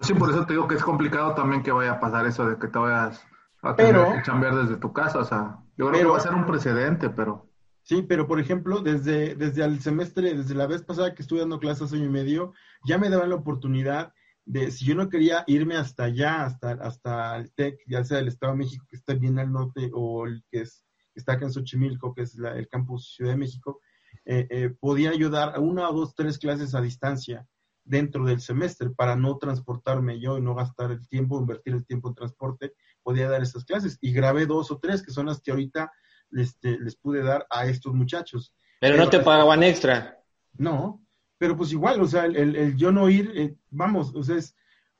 Sí, 0.00 0.12
por 0.14 0.30
eso 0.30 0.44
te 0.44 0.52
digo 0.52 0.66
que 0.68 0.74
es 0.74 0.82
complicado 0.82 1.34
también 1.34 1.62
que 1.62 1.72
vaya 1.72 1.92
a 1.92 2.00
pasar 2.00 2.26
eso 2.26 2.46
de 2.48 2.58
que 2.58 2.68
te 2.68 2.78
vayas 2.78 3.24
a 3.62 3.74
tener 3.74 3.92
Pero- 3.94 4.12
que 4.12 4.22
chambear 4.22 4.54
desde 4.56 4.76
tu 4.76 4.92
casa. 4.92 5.20
O 5.20 5.24
sea, 5.24 5.58
yo 5.78 5.86
creo 5.88 5.92
Pero- 5.92 6.08
que 6.08 6.12
va 6.12 6.16
a 6.18 6.20
ser 6.20 6.34
un 6.34 6.46
precedente, 6.46 7.10
pero 7.10 7.46
Sí, 7.82 8.02
pero 8.02 8.26
por 8.26 8.40
ejemplo, 8.40 8.80
desde, 8.80 9.36
desde 9.36 9.62
el 9.64 9.78
semestre, 9.80 10.34
desde 10.34 10.56
la 10.56 10.66
vez 10.66 10.82
pasada 10.82 11.14
que 11.14 11.22
estuve 11.22 11.38
dando 11.38 11.60
clases 11.60 11.92
año 11.92 12.06
y 12.06 12.08
medio, 12.08 12.52
ya 12.84 12.98
me 12.98 13.08
daban 13.08 13.28
la 13.30 13.36
oportunidad 13.36 14.12
de, 14.46 14.70
si 14.70 14.84
yo 14.86 14.94
no 14.94 15.08
quería 15.08 15.44
irme 15.46 15.76
hasta 15.76 16.04
allá, 16.04 16.44
hasta, 16.46 16.70
hasta 16.72 17.36
el 17.36 17.52
TEC, 17.52 17.80
ya 17.86 18.02
sea 18.04 18.20
el 18.20 18.28
Estado 18.28 18.52
de 18.52 18.58
México, 18.60 18.86
que 18.88 18.96
está 18.96 19.12
bien 19.14 19.38
al 19.38 19.52
norte, 19.52 19.90
o 19.92 20.26
el 20.26 20.42
que, 20.50 20.60
es, 20.62 20.84
que 21.12 21.18
está 21.20 21.32
acá 21.32 21.44
en 21.46 21.52
Xochimilco, 21.52 22.14
que 22.14 22.22
es 22.22 22.36
la- 22.36 22.56
el 22.56 22.68
campus 22.68 23.14
Ciudad 23.16 23.32
de 23.32 23.38
México, 23.38 23.80
eh, 24.24 24.46
eh, 24.50 24.70
podía 24.80 25.14
yo 25.14 25.30
dar 25.30 25.58
una 25.60 25.90
o 25.90 25.92
dos, 25.92 26.14
tres 26.14 26.38
clases 26.38 26.74
a 26.74 26.80
distancia 26.80 27.46
dentro 27.84 28.24
del 28.24 28.40
semestre 28.40 28.90
para 28.90 29.14
no 29.14 29.36
transportarme 29.38 30.18
yo 30.20 30.38
y 30.38 30.42
no 30.42 30.54
gastar 30.54 30.90
el 30.92 31.06
tiempo, 31.08 31.38
invertir 31.38 31.74
el 31.74 31.84
tiempo 31.86 32.08
en 32.08 32.14
transporte, 32.14 32.72
podía 33.02 33.28
dar 33.28 33.42
esas 33.42 33.64
clases. 33.64 33.98
Y 34.00 34.12
grabé 34.12 34.46
dos 34.46 34.70
o 34.72 34.78
tres, 34.78 35.02
que 35.02 35.12
son 35.12 35.26
las 35.26 35.40
que 35.40 35.52
ahorita 35.52 35.92
este, 36.32 36.78
les 36.80 36.96
pude 36.96 37.22
dar 37.22 37.46
a 37.50 37.66
estos 37.66 37.94
muchachos. 37.94 38.52
Pero 38.80 38.96
no 38.96 39.08
te 39.08 39.20
pagaban 39.20 39.62
extra. 39.62 40.18
No, 40.58 41.05
pero 41.38 41.56
pues 41.56 41.72
igual, 41.72 42.00
o 42.00 42.06
sea, 42.06 42.24
el, 42.26 42.36
el- 42.36 42.56
el 42.56 42.76
yo 42.76 42.92
no 42.92 43.08
ir, 43.10 43.32
eh, 43.34 43.56
vamos, 43.70 44.14
o 44.14 44.22
sea, 44.22 44.36
es 44.36 44.54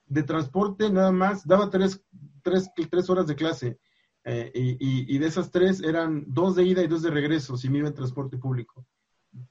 de 0.07 0.23
transporte 0.23 0.91
nada 0.91 1.13
más, 1.13 1.47
daba 1.47 1.71
tres, 1.71 2.03
tres, 2.43 2.71
tres 2.91 3.11
horas 3.11 3.27
de 3.27 3.37
clase, 3.37 3.79
eh, 4.25 4.51
y, 4.55 4.71
y- 4.73 5.17
y 5.17 5.19
de 5.19 5.27
esas 5.27 5.51
tres 5.51 5.83
eran 5.83 6.25
dos 6.29 6.57
de 6.57 6.65
ida 6.65 6.83
y 6.83 6.89
dos 6.89 7.03
de 7.03 7.11
regreso, 7.11 7.57
si 7.57 7.69
me 7.71 7.79
iba 7.79 7.89
en 7.89 7.95
transporte 7.95 8.39
público. 8.39 8.87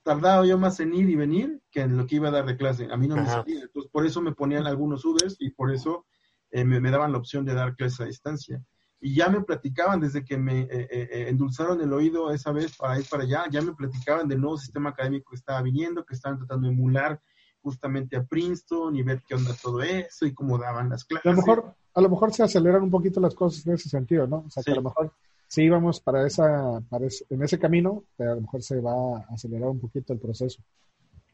Tardaba 0.04 0.46
yo 0.46 0.58
más 0.58 0.80
en 0.80 0.94
ir 0.94 1.10
y 1.10 1.16
venir 1.16 1.62
que 1.72 1.82
en 1.82 1.98
lo 1.98 2.08
que 2.08 2.16
iba 2.16 2.30
a 2.30 2.32
dar 2.32 2.46
de 2.46 2.58
clase, 2.58 2.88
a 2.92 2.98
mí 2.98 3.08
no 3.08 3.18
me 3.18 3.28
salía, 3.28 3.62
entonces 3.64 3.92
por 3.92 4.06
eso 4.06 4.22
me 4.22 4.34
ponían 4.34 4.66
algunos 4.68 5.06
Ubers 5.06 5.36
y 5.40 5.52
por 5.52 5.72
eso 5.74 6.06
eh, 6.52 6.64
me, 6.66 6.80
me 6.80 6.92
daban 6.92 7.12
la 7.12 7.18
opción 7.20 7.46
de 7.46 7.54
dar 7.54 7.76
clases 7.76 8.00
a 8.02 8.06
distancia. 8.06 8.64
Y 9.02 9.14
ya 9.16 9.30
me 9.30 9.42
platicaban 9.42 10.00
desde 10.00 10.24
que 10.24 10.38
me 10.38 10.62
eh, 10.62 10.68
eh, 10.72 10.88
eh, 11.12 11.26
endulzaron 11.30 11.80
el 11.82 11.92
oído 11.94 12.32
esa 12.32 12.52
vez 12.52 12.76
para 12.78 13.00
ir 13.00 13.06
para 13.10 13.24
allá, 13.24 13.44
ya 13.52 13.62
me 13.62 13.74
platicaban 13.74 14.28
del 14.28 14.42
nuevo 14.42 14.58
sistema 14.58 14.90
académico 14.90 15.30
que 15.32 15.36
estaba 15.38 15.62
viniendo, 15.62 16.04
que 16.06 16.16
estaban 16.16 16.38
tratando 16.38 16.68
de 16.68 16.74
emular 16.74 17.22
justamente 17.62 18.16
a 18.16 18.24
Princeton 18.24 18.96
y 18.96 19.04
ver 19.04 19.22
qué 19.28 19.36
onda 19.36 19.54
todo 19.62 19.82
eso 19.82 20.26
y 20.26 20.34
cómo 20.34 20.58
daban 20.58 20.90
las 20.90 21.04
clases. 21.04 21.26
A 21.26 21.30
lo 21.32 21.36
mejor, 21.38 21.76
a 21.94 22.02
lo 22.02 22.10
mejor 22.10 22.34
se 22.34 22.44
aceleran 22.44 22.84
un 22.84 22.92
poquito 22.92 23.20
las 23.20 23.34
cosas 23.36 23.66
en 23.68 23.74
ese 23.74 23.90
sentido, 23.90 24.28
¿no? 24.28 24.44
O 24.48 24.50
sea, 24.50 24.62
que 24.64 24.72
Sí. 24.72 24.72
a 24.72 24.76
lo 24.76 24.84
mejor 24.84 25.14
sí 25.48 25.64
íbamos 25.64 26.00
para 26.00 26.26
esa, 26.26 26.80
para 26.90 27.06
ese- 27.08 27.26
en 27.30 27.44
ese 27.44 27.60
camino, 27.60 28.04
pero 28.18 28.32
a 28.32 28.36
lo 28.36 28.42
mejor 28.42 28.62
se 28.64 28.80
va 28.80 29.18
a 29.18 29.34
acelerar 29.34 29.70
un 29.70 29.80
poquito 29.80 30.14
el 30.14 30.20
proceso. 30.20 30.62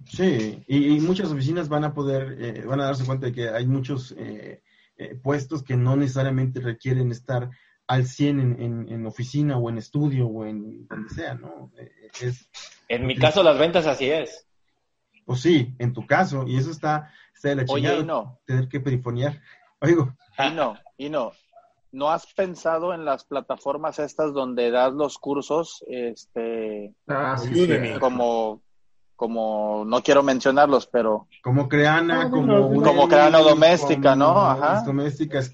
Sí, 0.06 0.64
y, 0.68 0.96
y 0.96 1.00
muchas 1.02 1.32
oficinas 1.32 1.70
van 1.70 1.84
a 1.84 1.94
poder, 1.94 2.36
eh, 2.40 2.66
van 2.66 2.80
a 2.80 2.86
darse 2.86 3.06
cuenta 3.06 3.28
de 3.28 3.34
que 3.34 3.50
hay 3.50 3.68
muchos 3.68 4.16
eh, 4.18 4.62
eh, 5.04 5.16
puestos 5.16 5.64
que 5.64 5.76
no 5.78 5.96
necesariamente 5.96 6.60
requieren 6.60 7.12
estar 7.12 7.50
al 7.88 8.06
100 8.06 8.40
en, 8.40 8.62
en, 8.62 8.90
en 8.90 9.06
oficina 9.06 9.58
o 9.58 9.70
en 9.70 9.78
estudio 9.78 10.28
o 10.28 10.46
en 10.46 10.88
donde 10.88 11.10
sea, 11.10 11.34
¿no? 11.34 11.72
Eh, 11.78 11.92
Es, 12.22 12.50
En 12.88 13.06
mi 13.06 13.16
caso, 13.18 13.44
las 13.44 13.58
ventas 13.58 13.86
así 13.88 14.10
es. 14.10 14.48
pues 15.26 15.42
sí, 15.42 15.74
en 15.80 15.92
tu 15.94 16.06
caso, 16.06 16.46
y 16.48 16.58
eso 16.58 16.72
está, 16.72 17.12
está 17.34 17.50
de 17.50 17.56
la 17.56 17.66
Oye, 17.70 18.00
y 18.00 18.04
no. 18.04 18.40
tener 18.46 18.68
que 18.70 18.80
perifonear. 18.80 19.42
Oigo, 19.82 20.14
Y 20.38 20.52
no, 20.56 20.76
y 20.98 21.10
no. 21.10 21.32
¿No 21.94 22.10
has 22.10 22.26
pensado 22.34 22.94
en 22.94 23.04
las 23.04 23.26
plataformas 23.26 24.00
estas 24.00 24.34
donde 24.34 24.72
das 24.72 24.94
los 24.94 25.18
cursos, 25.18 25.84
este, 25.88 26.94
Ah, 27.08 27.36
sí, 27.38 27.50
Udemy. 27.62 27.94
sí. 27.96 28.00
como, 28.00 28.62
como, 29.22 29.84
no 29.86 30.02
quiero 30.02 30.24
mencionarlos, 30.24 30.88
pero 30.88 31.28
como 31.44 31.70
Creana, 31.70 32.24
Ah, 32.24 32.30
como... 32.32 32.82
como 32.82 33.08
Creana 33.08 33.38
doméstica, 33.38 34.14
como 34.14 34.34
¿no? 34.34 34.42
Ajá. 34.42 34.84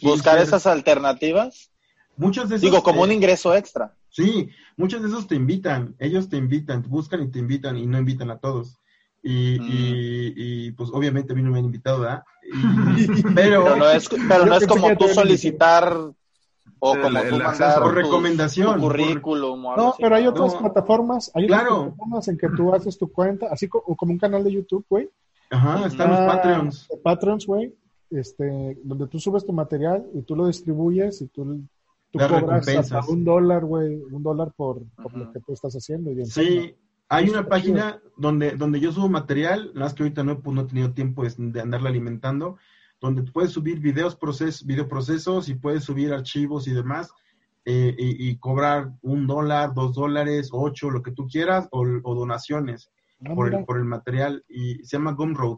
Buscar 0.04 0.40
esas 0.40 0.66
alternativas, 0.66 1.70
Muchos 2.16 2.48
de 2.48 2.56
esos, 2.56 2.62
digo, 2.62 2.82
como 2.82 3.02
eh, 3.02 3.08
un 3.08 3.12
ingreso 3.12 3.54
extra. 3.54 3.94
Sí, 4.10 4.50
muchos 4.78 5.02
de 5.02 5.10
esos 5.10 5.28
te 5.28 5.36
invitan, 5.36 5.98
ellos 6.00 6.30
te 6.30 6.38
invitan, 6.38 6.82
te 6.82 6.88
buscan 6.88 7.24
y 7.24 7.28
te 7.28 7.40
invitan 7.40 7.76
y 7.76 7.86
no 7.86 7.98
invitan 8.00 8.32
a 8.32 8.38
todos. 8.38 8.80
Y, 9.22 9.60
Mm. 9.60 9.68
y, 9.70 10.34
y, 10.68 10.72
pues 10.72 10.90
obviamente 10.94 11.34
a 11.34 11.36
mí 11.36 11.42
no 11.42 11.52
me 11.52 11.60
han 11.60 11.66
invitado, 11.66 12.00
¿verdad? 12.00 12.24
Y- 12.98 13.22
pero, 13.36 13.66
Pero 13.66 13.76
no 13.76 13.90
es, 13.90 14.08
pero 14.30 14.46
no 14.46 14.56
es 14.56 14.66
como 14.66 14.96
tú 14.96 15.10
solicitar 15.10 15.94
o 16.80 16.96
El- 16.96 17.02
como 17.02 17.20
el 17.20 17.30
tú 17.30 17.36
acceso. 17.36 17.50
mandar 17.64 17.82
Por 17.82 17.90
tu- 17.90 17.96
recomendación, 18.02 18.76
tu 18.76 18.82
currículum 18.82 19.66
o 19.66 19.72
algo 19.72 19.84
No, 19.84 19.90
así. 19.90 20.02
pero 20.04 20.16
hay 20.16 20.28
otras 20.28 20.54
No. 20.54 20.60
plataformas, 20.60 21.32
hay 21.34 21.46
otras 21.46 21.62
Claro. 21.62 21.82
plataformas 21.84 22.28
en 22.28 22.38
que 22.38 22.50
tú 22.50 22.74
haces 22.74 22.98
tu 22.98 23.12
cuenta, 23.12 23.48
así 23.52 23.68
co- 23.68 23.84
como 23.96 24.12
un 24.12 24.20
canal 24.20 24.44
de 24.44 24.52
YouTube, 24.54 24.86
güey. 24.90 25.10
ajá, 25.50 25.86
están 25.88 26.10
los 26.12 26.20
Ah, 26.20 26.28
Patreons. 26.28 26.88
Patreons, 27.04 27.46
güey, 27.48 27.74
este, 28.12 28.78
donde 28.84 29.08
tú 29.08 29.20
subes 29.20 29.46
tu 29.46 29.54
material 29.54 30.06
y 30.14 30.22
tú 30.22 30.36
lo 30.36 30.48
distribuyes 30.48 31.22
y 31.22 31.28
tú, 31.28 31.62
tú 32.12 32.20
cobras 32.20 32.68
hasta 32.68 33.02
un 33.10 33.24
dólar, 33.26 33.66
güey, 33.66 33.96
un 34.12 34.24
dólar 34.24 34.52
por, 34.56 34.82
por 35.02 35.16
lo 35.16 35.32
que 35.32 35.40
tú 35.42 35.54
estás 35.54 35.74
haciendo. 35.74 36.12
Y 36.12 36.26
Sí, 36.26 36.76
hay 37.10 37.30
una 37.30 37.48
página 37.48 38.00
donde, 38.18 38.52
donde 38.52 38.80
yo 38.80 38.92
subo 38.92 39.10
material, 39.10 39.72
nada 39.74 39.86
más 39.88 39.94
que 39.94 40.04
ahorita 40.04 40.24
no, 40.24 40.34
he- 40.34 40.36
pues, 40.36 40.56
no 40.56 40.62
he 40.62 40.66
tenido 40.66 40.92
tiempo 40.94 41.24
de, 41.24 41.34
de 41.38 41.62
andarla 41.62 41.90
alimentando, 41.90 42.58
donde 43.02 43.24
puedes 43.24 43.52
subir 43.52 43.80
videos, 43.80 44.16
proces, 44.16 44.66
videoprocesos 44.66 45.50
y 45.50 45.56
puedes 45.56 45.84
subir 45.84 46.14
archivos 46.14 46.68
y 46.68 46.74
demás, 46.74 47.12
eh, 47.66 47.94
y, 47.98 48.30
y 48.30 48.38
cobrar 48.38 48.94
un 49.02 49.28
dólar, 49.28 49.74
dos 49.74 49.94
dólares, 49.94 50.50
ocho, 50.54 50.90
lo 50.90 51.02
que 51.04 51.12
tú 51.12 51.28
quieras, 51.28 51.68
o, 51.72 51.82
o 52.04 52.16
donaciones 52.16 52.90
Ah, 53.26 53.34
por 53.34 53.52
el, 53.52 53.66
por 53.66 53.78
el 53.78 53.84
material, 53.86 54.46
y 54.48 54.76
se 54.86 54.96
llama 54.98 55.14
Gumroad, 55.14 55.58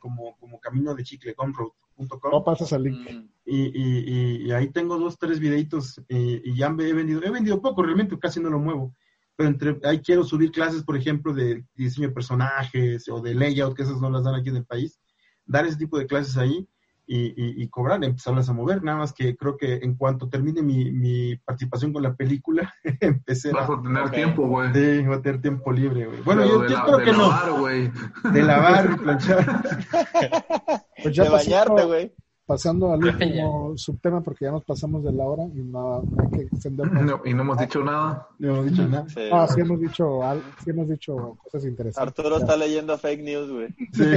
como, 0.00 0.36
como 0.40 0.58
camino 0.58 0.92
de 0.92 1.04
chicle, 1.04 1.34
gumroad.com. 1.38 2.30
No 2.32 2.42
pasas 2.42 2.72
al 2.72 2.82
link. 2.82 3.08
Mm. 3.08 3.28
y, 3.46 3.56
y, 3.56 3.98
y- 4.06 4.46
y 4.46 4.50
ahí 4.50 4.68
tengo 4.72 4.98
dos, 4.98 5.16
tres 5.16 5.38
videitos 5.38 6.00
eh, 6.08 6.42
y 6.44 6.56
ya 6.56 6.68
me 6.68 6.88
he 6.88 6.92
vendido, 6.92 7.22
he 7.22 7.30
vendido 7.30 7.62
poco, 7.62 7.82
realmente 7.84 8.18
casi 8.18 8.40
no 8.40 8.50
lo 8.50 8.58
muevo, 8.58 8.92
pero 9.36 9.48
entre, 9.50 9.78
ahí 9.84 10.00
quiero 10.00 10.24
subir 10.24 10.50
clases, 10.50 10.82
por 10.82 10.96
ejemplo, 10.96 11.32
de 11.32 11.64
diseño 11.76 12.08
de 12.08 12.14
personajes 12.14 13.08
o 13.08 13.20
de 13.20 13.34
layout, 13.36 13.76
que 13.76 13.82
esas 13.84 14.00
no 14.00 14.10
las 14.10 14.24
dan 14.24 14.34
aquí 14.34 14.48
en 14.48 14.56
el 14.56 14.64
país, 14.66 14.98
dar 15.50 15.66
ese 15.66 15.76
tipo 15.76 15.98
de 15.98 16.06
clases 16.06 16.36
ahí 16.36 16.66
y, 17.06 17.18
y, 17.30 17.62
y 17.64 17.68
cobrar, 17.68 18.04
empezarlas 18.04 18.48
a 18.48 18.52
mover, 18.52 18.84
nada 18.84 18.98
más 18.98 19.12
que 19.12 19.36
creo 19.36 19.56
que 19.56 19.80
en 19.82 19.96
cuanto 19.96 20.28
termine 20.28 20.62
mi, 20.62 20.92
mi 20.92 21.34
participación 21.38 21.92
con 21.92 22.04
la 22.04 22.14
película, 22.14 22.72
empecé 23.00 23.50
Vas 23.50 23.68
a... 23.68 23.72
a 23.74 23.82
tener 23.82 24.10
tiempo, 24.10 24.46
güey. 24.46 24.72
Sí, 24.72 25.02
voy 25.04 25.16
a 25.16 25.20
tener 25.20 25.40
tiempo 25.42 25.72
libre, 25.72 26.06
güey. 26.06 26.20
Bueno, 26.22 26.42
Pero 26.42 26.54
yo, 26.54 26.62
de 26.62 26.68
yo 26.68 26.74
la- 26.74 26.78
espero 26.80 26.98
de 26.98 27.04
que 27.04 27.12
no. 27.12 27.28
lavar, 27.28 27.50
güey. 27.58 27.92
De 28.32 28.42
lavar 28.42 28.96
planchar. 29.00 29.62
Pues 31.02 31.14
ya 31.16 31.24
de 31.24 31.30
bañarte, 31.30 31.84
güey. 31.84 32.12
Pasando 32.50 32.92
al 32.92 32.98
último 33.04 33.74
subtema, 33.76 34.20
porque 34.22 34.46
ya 34.46 34.50
nos 34.50 34.64
pasamos 34.64 35.04
de 35.04 35.12
la 35.12 35.24
hora 35.24 35.44
y 35.44 35.60
no, 35.60 36.02
no 36.02 36.22
hay 36.22 36.30
que 36.30 36.42
extendernos. 36.46 37.04
No, 37.04 37.20
y 37.24 37.32
no 37.32 37.42
hemos 37.42 37.58
dicho 37.58 37.84
nada. 37.84 38.26
No 38.40 38.48
hemos 38.54 38.66
dicho 38.70 38.88
nada. 38.88 39.08
Sí. 39.08 39.20
Ah, 39.32 39.46
sí 39.46 39.60
hemos 39.60 39.78
dicho, 39.80 40.24
al- 40.24 40.42
sí 40.64 40.70
hemos 40.70 40.88
dicho 40.88 41.38
cosas 41.44 41.64
interesantes. 41.64 42.18
Arturo 42.18 42.38
está 42.38 42.56
leyendo 42.56 42.98
fake 42.98 43.22
news, 43.22 43.50
güey. 43.52 43.68
Sí. 43.92 44.02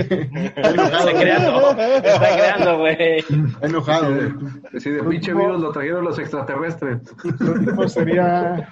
Está 0.63 1.11
creando, 1.19 1.69
está 1.71 2.35
creando, 2.35 2.77
güey. 2.79 3.19
Está 3.19 3.67
enojado, 3.67 4.15
güey. 4.15 4.79
Sí, 4.81 4.89
de 4.89 5.03
pinche 5.03 5.33
virus 5.33 5.61
lo 5.61 5.71
trajeron 5.71 6.03
los 6.03 6.17
extraterrestres. 6.17 7.01
Lo 7.39 7.51
último 7.53 7.87
sería, 7.87 8.69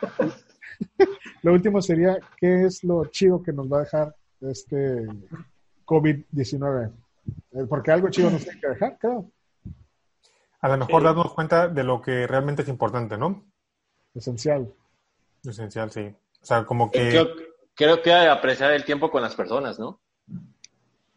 lo 1.43 1.53
último 1.53 1.81
sería, 1.83 2.17
¿qué 2.37 2.65
es 2.65 2.83
lo 2.83 3.05
chido 3.05 3.43
que 3.43 3.53
nos 3.53 3.71
va 3.71 3.77
a 3.77 3.81
dejar 3.81 4.15
este 4.41 5.05
COVID-19? 5.85 6.91
Eh, 7.53 7.65
Porque 7.69 7.91
algo 7.91 8.09
chido 8.09 8.31
nos 8.31 8.43
tiene 8.43 8.59
que 8.59 8.67
dejar, 8.69 8.97
creo. 8.99 9.29
A 10.61 10.67
lo 10.69 10.77
mejor 10.77 11.01
Sí. 11.01 11.05
darnos 11.05 11.33
cuenta 11.33 11.67
de 11.67 11.83
lo 11.83 12.01
que 12.01 12.27
realmente 12.27 12.61
es 12.61 12.67
importante, 12.67 13.17
¿no? 13.17 13.43
Esencial. 14.13 14.71
Esencial, 15.43 15.89
sí. 15.91 16.01
O 16.41 16.45
sea, 16.45 16.65
como 16.65 16.91
que... 16.91 17.09
Creo, 17.09 17.27
creo 17.73 18.01
que 18.01 18.13
apreciar 18.13 18.71
el 18.73 18.85
tiempo 18.85 19.09
con 19.09 19.21
las 19.21 19.35
personas, 19.35 19.79
¿no? 19.79 19.99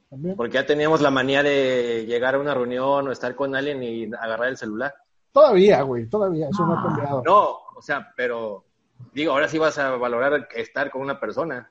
También. 0.09 0.37
Porque 0.37 0.55
ya 0.55 0.67
teníamos 0.67 1.01
la 1.01 1.11
manía 1.11 1.43
de 1.43 2.07
llegar 2.07 2.35
a 2.37 2.39
una 2.39 2.55
reunión 2.55 3.09
o 3.09 3.13
estar 3.13 3.35
con 3.35 3.55
alguien 3.55 3.83
y 3.83 4.05
agarrar 4.15 4.49
el 4.49 4.57
celular. 4.57 4.95
Todavía, 5.33 5.83
güey, 5.83 6.07
todavía, 6.09 6.49
eso 6.49 6.65
no 6.65 6.79
ha 6.79 6.83
cambiado. 6.83 7.23
No, 7.27 7.59
o 7.75 7.83
sea, 7.83 8.13
pero 8.17 8.65
digo, 9.13 9.33
ahora 9.33 9.49
sí 9.49 9.59
vas 9.59 9.77
a 9.79 9.97
valorar 9.97 10.49
estar 10.55 10.91
con 10.91 11.03
una 11.03 11.19
persona. 11.19 11.71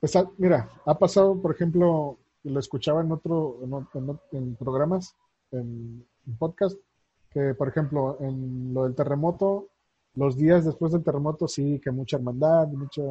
Pues, 0.00 0.14
ah, 0.16 0.28
mira, 0.36 0.68
ha 0.84 0.98
pasado, 0.98 1.40
por 1.40 1.52
ejemplo, 1.54 2.18
lo 2.44 2.60
escuchaba 2.60 3.00
en 3.00 3.12
otro, 3.12 3.58
en, 3.62 3.72
en 3.94 4.20
en 4.32 4.56
programas, 4.56 5.16
en, 5.52 6.06
en 6.26 6.36
podcast, 6.36 6.76
que 7.32 7.54
por 7.54 7.68
ejemplo, 7.68 8.18
en 8.20 8.72
lo 8.74 8.84
del 8.84 8.94
terremoto, 8.94 9.68
los 10.14 10.36
días 10.36 10.64
después 10.64 10.92
del 10.92 11.02
terremoto 11.02 11.48
sí 11.48 11.80
que 11.82 11.90
mucha 11.90 12.16
hermandad, 12.16 12.68
mucha 12.68 13.02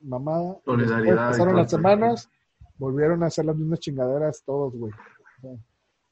mamada. 0.00 0.58
Solidaridad 0.64 1.16
pasaron 1.30 1.56
las 1.56 1.70
semanas, 1.70 2.30
volvieron 2.78 3.22
a 3.22 3.26
hacer 3.26 3.44
las 3.44 3.56
mismas 3.56 3.80
chingaderas 3.80 4.42
todos, 4.44 4.74
güey. 4.74 4.92
O 4.92 5.40
sea, 5.40 5.50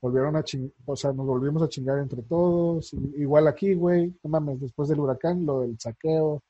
volvieron 0.01 0.37
a 0.37 0.43
ching- 0.43 0.73
o 0.85 0.95
sea, 0.95 1.13
nos 1.13 1.27
volvimos 1.27 1.63
a 1.63 1.69
chingar 1.69 1.99
entre 1.99 2.23
todos. 2.23 2.93
Igual 3.17 3.49
aquí, 3.49 3.75
güey, 3.75 4.15
no 4.23 4.31
mames, 4.31 4.61
después 4.61 4.89
del 4.89 5.01
huracán, 5.01 5.45
lo 5.45 5.63
del 5.63 5.79
saqueo. 5.81 6.27
O 6.35 6.43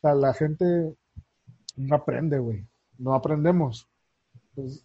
sea, 0.00 0.14
la 0.14 0.32
gente 0.32 0.94
no 1.76 1.96
aprende, 1.96 2.38
güey. 2.38 2.64
No 2.98 3.14
aprendemos. 3.14 3.86
Pues, 4.54 4.82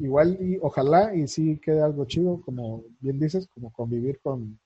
igual 0.00 0.36
y 0.40 0.58
ojalá 0.60 1.14
y 1.14 1.28
sí 1.28 1.58
quede 1.58 1.80
algo 1.82 2.04
chido, 2.04 2.42
como 2.42 2.82
bien 3.00 3.18
dices, 3.18 3.48
como 3.54 3.72
convivir 3.72 4.20
con, 4.20 4.58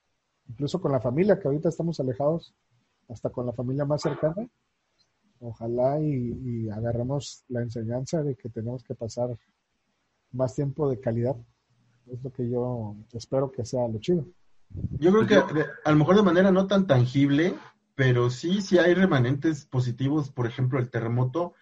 incluso 0.49 0.81
con 0.81 0.93
la 0.93 1.01
familia, 1.01 1.39
que 1.39 1.49
ahorita 1.49 1.69
estamos 1.69 2.01
alejados, 2.01 2.55
hasta 3.09 3.31
con 3.31 3.47
la 3.47 3.53
familia 3.53 3.85
más 3.85 4.03
cercana. 4.03 4.49
Ojalá 5.41 6.01
y, 6.01 6.37
y 6.45 6.71
agarremos 6.71 7.45
la 7.49 7.63
enseñanza 7.63 8.23
de 8.23 8.35
que 8.35 8.49
tenemos 8.49 8.83
que 8.83 8.95
pasar 8.95 9.39
más 10.33 10.55
tiempo 10.55 10.91
de 10.91 11.01
calidad. 11.01 11.37
Es 12.07 12.23
lo 12.23 12.33
que 12.33 12.49
yo 12.49 12.97
espero 13.13 13.51
que 13.53 13.65
sea 13.65 13.87
lo 13.87 13.99
chido. 13.99 14.27
Yo 14.99 15.13
creo 15.13 15.27
que 15.27 15.65
a 15.85 15.91
lo 15.91 15.97
mejor 15.97 16.17
de 16.17 16.23
manera 16.23 16.51
no 16.51 16.67
tan 16.67 16.87
tangible, 16.87 17.55
pero 17.95 18.31
sí, 18.31 18.61
sí 18.61 18.79
hay 18.79 18.95
remanentes 18.95 19.67
positivos. 19.67 20.31
Por 20.31 20.47
ejemplo, 20.47 20.79
el 20.79 20.91
terremoto. 20.91 21.55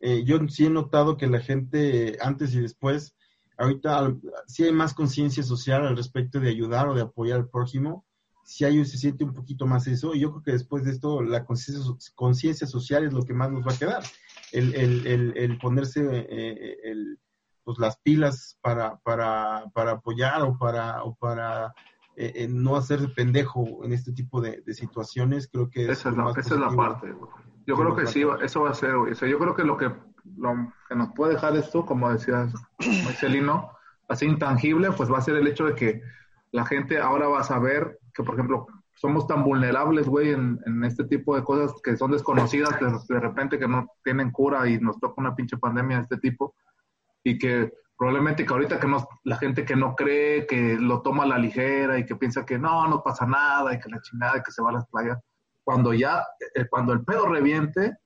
Eh, 0.00 0.24
yo 0.24 0.38
sí 0.48 0.66
he 0.66 0.70
notado 0.70 1.16
que 1.16 1.26
la 1.26 1.40
gente 1.40 2.18
antes 2.20 2.54
y 2.54 2.60
después, 2.60 3.14
ahorita 3.56 4.14
sí 4.46 4.64
hay 4.64 4.72
más 4.72 4.94
conciencia 4.94 5.42
social 5.42 5.86
al 5.86 5.96
respecto 5.96 6.40
de 6.40 6.48
ayudar 6.48 6.88
o 6.88 6.94
de 6.94 7.02
apoyar 7.02 7.38
al 7.38 7.48
prójimo. 7.48 8.04
Sí 8.44 8.64
hay, 8.64 8.84
se 8.84 8.98
siente 8.98 9.24
un 9.24 9.34
poquito 9.34 9.66
más 9.66 9.86
eso. 9.86 10.14
Y 10.14 10.20
yo 10.20 10.30
creo 10.30 10.42
que 10.42 10.52
después 10.52 10.84
de 10.84 10.90
esto, 10.92 11.22
la 11.22 11.44
conciencia 11.44 11.84
so- 11.84 11.98
conciencia 12.14 12.66
social 12.66 13.04
es 13.04 13.12
lo 13.12 13.24
que 13.24 13.34
más 13.34 13.50
nos 13.50 13.66
va 13.66 13.72
a 13.72 13.78
quedar. 13.78 14.02
El, 14.52 14.74
el, 14.74 15.06
el, 15.06 15.36
el 15.36 15.58
ponerse 15.58 16.00
eh, 16.28 16.76
el, 16.84 17.18
pues, 17.64 17.78
las 17.78 17.96
pilas 17.98 18.58
para, 18.60 18.96
para, 18.98 19.64
para 19.72 19.92
apoyar 19.92 20.42
o 20.42 20.58
para, 20.58 21.02
o 21.04 21.14
para 21.14 21.74
eh, 22.16 22.32
eh, 22.34 22.48
no 22.48 22.76
hacerse 22.76 23.08
pendejo 23.08 23.84
en 23.84 23.92
este 23.92 24.12
tipo 24.12 24.40
de, 24.42 24.62
de 24.66 24.74
situaciones, 24.74 25.48
creo 25.50 25.70
que 25.70 25.84
es 25.84 25.98
Esa 26.00 26.10
es 26.10 26.16
la, 26.16 26.30
esa 26.32 26.54
es 26.54 26.60
la 26.60 26.70
parte. 26.76 27.14
Yo 27.66 27.76
creo 27.76 27.94
que 27.96 28.02
va 28.02 28.10
sí, 28.10 28.20
quedar. 28.20 28.42
eso 28.44 28.62
va 28.62 28.70
a 28.70 28.74
ser. 28.74 28.94
O 28.94 29.14
sea, 29.14 29.28
yo 29.28 29.38
creo 29.38 29.54
que 29.54 29.64
lo 29.64 29.76
que, 29.76 29.90
lo 30.36 30.72
que 30.88 30.94
nos 30.94 31.12
puede 31.14 31.34
dejar 31.34 31.56
esto, 31.56 31.86
como 31.86 32.12
decías, 32.12 32.52
Marcelino, 33.04 33.70
así 34.08 34.26
intangible, 34.26 34.90
pues 34.92 35.10
va 35.10 35.18
a 35.18 35.22
ser 35.22 35.36
el 35.36 35.46
hecho 35.46 35.64
de 35.66 35.74
que 35.74 36.02
la 36.50 36.66
gente 36.66 36.98
ahora 36.98 37.28
va 37.28 37.40
a 37.40 37.44
saber 37.44 37.98
que, 38.14 38.22
por 38.22 38.34
ejemplo, 38.34 38.66
somos 38.94 39.26
tan 39.26 39.42
vulnerables, 39.42 40.06
güey, 40.06 40.30
en, 40.30 40.60
en 40.66 40.84
este 40.84 41.04
tipo 41.04 41.34
de 41.34 41.42
cosas 41.42 41.72
que 41.82 41.96
son 41.96 42.10
desconocidas, 42.12 42.78
de, 42.80 43.14
de 43.14 43.20
repente 43.20 43.58
que 43.58 43.66
no 43.68 43.88
tienen 44.04 44.30
cura 44.30 44.68
y 44.68 44.78
nos 44.78 44.98
toca 45.00 45.14
una 45.20 45.34
pinche 45.34 45.56
pandemia 45.56 45.96
de 45.98 46.02
este 46.04 46.18
tipo, 46.18 46.54
y 47.24 47.38
que 47.38 47.72
probablemente 47.96 48.44
que 48.44 48.52
ahorita 48.52 48.78
que 48.80 48.86
nos, 48.88 49.04
la 49.24 49.36
gente 49.36 49.64
que 49.64 49.76
no 49.76 49.94
cree, 49.94 50.46
que 50.46 50.76
lo 50.78 51.02
toma 51.02 51.22
a 51.24 51.26
la 51.26 51.38
ligera 51.38 51.98
y 51.98 52.04
que 52.06 52.16
piensa 52.16 52.44
que 52.44 52.58
no, 52.58 52.86
no 52.88 53.02
pasa 53.02 53.26
nada 53.26 53.74
y 53.74 53.80
que 53.80 53.88
la 53.88 54.00
chingada 54.02 54.38
y 54.38 54.42
que 54.42 54.50
se 54.52 54.62
va 54.62 54.70
a 54.70 54.74
las 54.74 54.86
playas, 54.88 55.18
cuando 55.64 55.94
ya, 55.94 56.24
eh, 56.54 56.66
cuando 56.68 56.92
el 56.92 57.04
pedo 57.04 57.26
reviente 57.26 57.96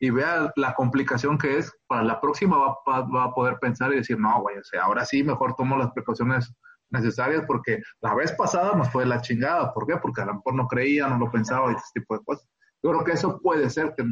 y 0.00 0.10
vea 0.10 0.52
la 0.56 0.74
complicación 0.74 1.38
que 1.38 1.56
es, 1.58 1.72
para 1.86 2.02
la 2.02 2.20
próxima 2.20 2.56
va, 2.58 2.76
va- 2.86 3.08
va 3.08 3.24
a 3.24 3.32
poder 3.32 3.58
pensar 3.60 3.92
y 3.92 3.96
decir, 3.96 4.18
no, 4.18 4.40
güey, 4.40 4.56
o 4.58 4.80
ahora 4.82 5.04
sí 5.04 5.22
mejor 5.22 5.54
tomo 5.54 5.76
las 5.78 5.92
precauciones 5.92 6.52
necesarias 6.94 7.44
porque 7.46 7.82
la 8.00 8.14
vez 8.14 8.32
pasada 8.32 8.74
nos 8.74 8.90
fue 8.90 9.04
la 9.04 9.20
chingada. 9.20 9.72
¿Por 9.74 9.86
qué? 9.86 9.96
Porque 9.98 10.22
a 10.22 10.26
lo 10.26 10.34
mejor 10.34 10.54
no 10.54 10.66
creía, 10.66 11.08
no 11.08 11.18
lo 11.18 11.30
pensaba 11.30 11.70
y 11.70 11.74
este 11.74 12.00
tipo 12.00 12.16
de 12.16 12.24
cosas. 12.24 12.48
Yo 12.82 12.90
creo 12.90 13.04
que 13.04 13.12
eso 13.12 13.38
puede 13.40 13.68
ser 13.68 13.94
que, 13.96 14.04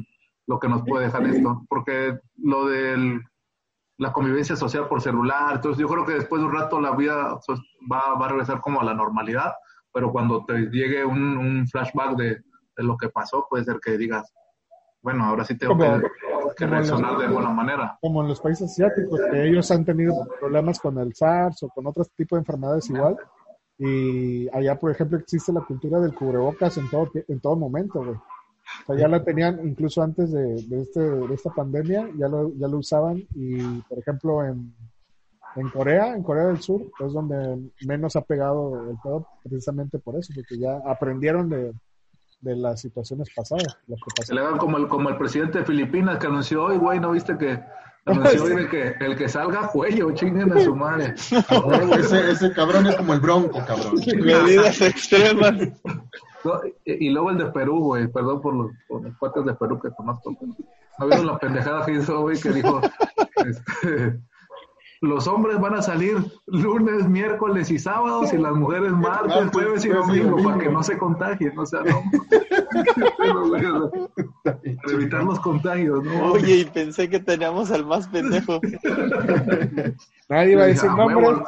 lo 0.47 0.59
que 0.59 0.69
nos 0.69 0.83
puede 0.83 1.07
dejar 1.07 1.25
esto, 1.27 1.65
porque 1.69 2.19
lo 2.37 2.67
de 2.67 3.21
la 3.99 4.13
convivencia 4.13 4.57
social 4.57 4.89
por 4.89 5.01
celular, 5.01 5.57
entonces 5.57 5.81
yo 5.81 5.89
creo 5.89 6.05
que 6.05 6.15
después 6.15 6.41
de 6.41 6.47
un 6.47 6.55
rato 6.55 6.81
la 6.81 6.97
vida 6.97 7.39
pues, 7.47 7.61
va, 7.91 8.15
va 8.19 8.27
a 8.27 8.29
regresar 8.31 8.61
como 8.61 8.81
a 8.81 8.85
la 8.85 8.95
normalidad, 8.95 9.53
pero 9.93 10.11
cuando 10.11 10.45
te 10.45 10.55
llegue 10.71 11.05
un, 11.05 11.37
un 11.37 11.69
flashback 11.69 12.17
de, 12.17 12.43
de 12.77 12.85
lo 12.85 12.97
que 12.97 13.09
pasó, 13.11 13.47
puede 13.49 13.65
ser 13.65 13.79
que 13.81 13.97
digas, 13.97 14.33
bueno, 15.03 15.25
ahora 15.25 15.45
sí 15.45 15.57
tengo 15.59 15.77
Como- 15.77 16.01
que, 16.01 16.07
que 16.57 16.67
reaccionar 16.67 17.19
de 17.19 17.29
buena 17.29 17.51
manera. 17.51 17.99
como 18.01 18.23
en 18.23 18.29
los 18.29 18.41
países 18.41 18.71
asiáticos, 18.71 19.21
que 19.31 19.49
ellos 19.49 19.71
han 19.71 19.85
tenido 19.85 20.15
problemas 20.41 20.79
con 20.81 20.99
el 20.99 21.15
SARS 21.15 21.63
o 21.65 21.69
con 21.69 21.87
otros 21.87 22.11
tipos 22.13 22.37
de 22.37 22.41
enfermedades 22.41 22.89
igual. 22.91 23.17
Y 23.79 24.49
allá, 24.55 24.79
por 24.79 24.91
ejemplo, 24.93 25.19
existe 25.19 25.53
la 25.53 25.63
cultura 25.63 25.99
del 25.99 26.15
cubrebocas 26.15 26.77
en 26.79 26.89
todo, 26.89 27.11
en 27.27 27.41
todo 27.41 27.57
momento, 27.57 27.99
güey. 28.05 28.15
O 28.15 28.87
sea, 28.87 28.97
ya 28.97 29.09
la 29.09 29.25
tenían 29.25 29.67
incluso 29.67 30.03
antes 30.03 30.31
de, 30.31 30.55
de, 30.69 30.83
este, 30.83 31.01
de 31.01 31.35
esta 31.35 31.51
pandemia, 31.51 32.09
ya 32.17 32.29
lo, 32.29 32.53
ya 32.55 32.69
lo 32.69 32.79
usaban. 32.79 33.17
Y, 33.35 33.61
por 33.89 33.99
ejemplo, 33.99 34.45
en, 34.45 34.73
en 35.57 35.69
Corea, 35.71 36.15
en 36.15 36.23
Corea 36.23 36.45
del 36.47 36.61
Sur, 36.61 36.83
es 37.05 37.13
donde 37.13 37.71
menos 37.87 38.15
ha 38.15 38.21
pegado 38.21 38.89
el 38.89 38.97
pedo 39.03 39.27
precisamente 39.43 39.99
por 39.99 40.17
eso, 40.17 40.33
porque 40.35 40.59
ya 40.59 40.77
aprendieron 40.87 41.49
de, 41.49 41.73
de 42.43 42.57
las 42.57 42.81
situaciones 42.81 43.29
pasadas. 43.35 43.79
Las 43.87 44.01
que 44.01 44.27
Se 44.27 44.35
le 44.35 44.41
hagan 44.41 44.59
como 44.59 44.77
el, 44.77 44.89
como 44.89 45.09
el 45.09 45.17
presidente 45.17 45.61
de 45.61 45.65
Filipinas 45.65 46.19
que 46.19 46.27
anunció 46.27 46.65
hoy, 46.65 46.77
güey, 46.77 47.01
¿no 47.01 47.13
viste 47.13 47.39
que 47.39 47.63
anunció 48.05 48.45
hoy 48.45 48.57
de 48.57 48.69
que 48.69 48.95
el 49.01 49.17
que 49.17 49.29
salga 49.29 49.69
cuello, 49.69 50.11
chinguen 50.13 50.53
a 50.53 50.61
su 50.61 50.75
madre? 50.75 51.15
ese, 51.99 52.31
ese 52.31 52.53
cabrón 52.53 52.87
es 52.89 52.97
como 52.97 53.15
el 53.15 53.21
bronco, 53.21 53.65
cabrón. 53.65 53.95
Medidas 53.95 54.81
extremas. 54.81 55.55
No, 56.45 56.61
y, 56.85 57.07
y 57.07 57.11
luego 57.11 57.31
el 57.31 57.39
de 57.39 57.47
Perú, 57.47 57.79
güey, 57.79 58.09
perdón 58.09 58.41
por 58.43 58.55
los, 58.55 58.73
por 58.89 59.03
los 59.03 59.17
cuates 59.17 59.45
de 59.45 59.55
Perú 59.55 59.81
que 59.81 59.91
conozco. 59.91 60.37
¿No 60.99 61.07
vieron 61.07 61.27
la 61.27 61.39
pendejada 61.39 61.87
que 61.87 61.93
hizo, 61.93 62.21
güey, 62.21 62.39
que 62.41 62.51
dijo, 62.51 62.81
este, 63.47 64.19
los 65.03 65.27
hombres 65.27 65.61
van 65.61 65.75
a 65.75 65.83
salir 65.83 66.17
lunes, 66.47 67.09
miércoles 67.09 67.71
y 67.73 67.79
sábados 67.79 68.33
y 68.33 68.39
las 68.39 68.53
mujeres 68.53 68.93
martes, 68.93 69.51
jueves 69.53 69.85
y 69.85 69.89
domingo 69.89 70.41
para 70.45 70.59
que 70.59 70.71
no 70.71 70.81
se 70.83 70.97
contagien, 70.97 71.59
o 71.59 71.67
sea, 71.67 71.83
no. 71.83 72.03
Para 74.45 74.59
evitar 74.95 75.25
los 75.25 75.41
contagios, 75.41 76.05
¿no? 76.05 76.33
Oye, 76.33 76.59
y 76.59 76.65
pensé 76.65 77.09
que 77.09 77.19
teníamos 77.21 77.71
al 77.71 77.85
más 77.85 78.09
pendejo. 78.09 78.61
Nadie 80.29 80.57
va 80.57 80.63
a 80.63 80.67
decir 80.67 80.89
Ah, 80.91 80.97
nombres. 80.97 81.39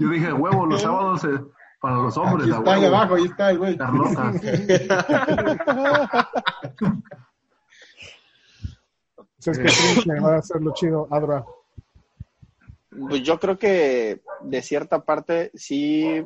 Yo 0.00 0.08
dije, 0.08 0.32
huevo, 0.32 0.66
los 0.66 0.82
sábados 0.82 1.24
eh, 1.24 1.40
para 1.80 1.96
los 1.96 2.16
hombres. 2.16 2.48
Aquí 2.48 2.56
está 2.58 2.74
ahí 2.74 2.84
abajo, 2.84 3.14
ahí 3.14 3.24
está 3.24 3.50
el 3.50 3.58
güey. 3.58 3.76
Carlota. 3.76 4.32
¿qué 9.44 9.50
creen 9.52 10.02
que 10.04 10.20
va 10.20 10.36
a 10.36 10.42
ser 10.42 10.62
lo 10.62 10.72
chido, 10.74 11.08
Adra? 11.10 11.44
Pues 13.08 13.22
yo 13.22 13.38
creo 13.38 13.58
que 13.58 14.22
de 14.42 14.62
cierta 14.62 15.04
parte 15.04 15.50
sí 15.54 16.24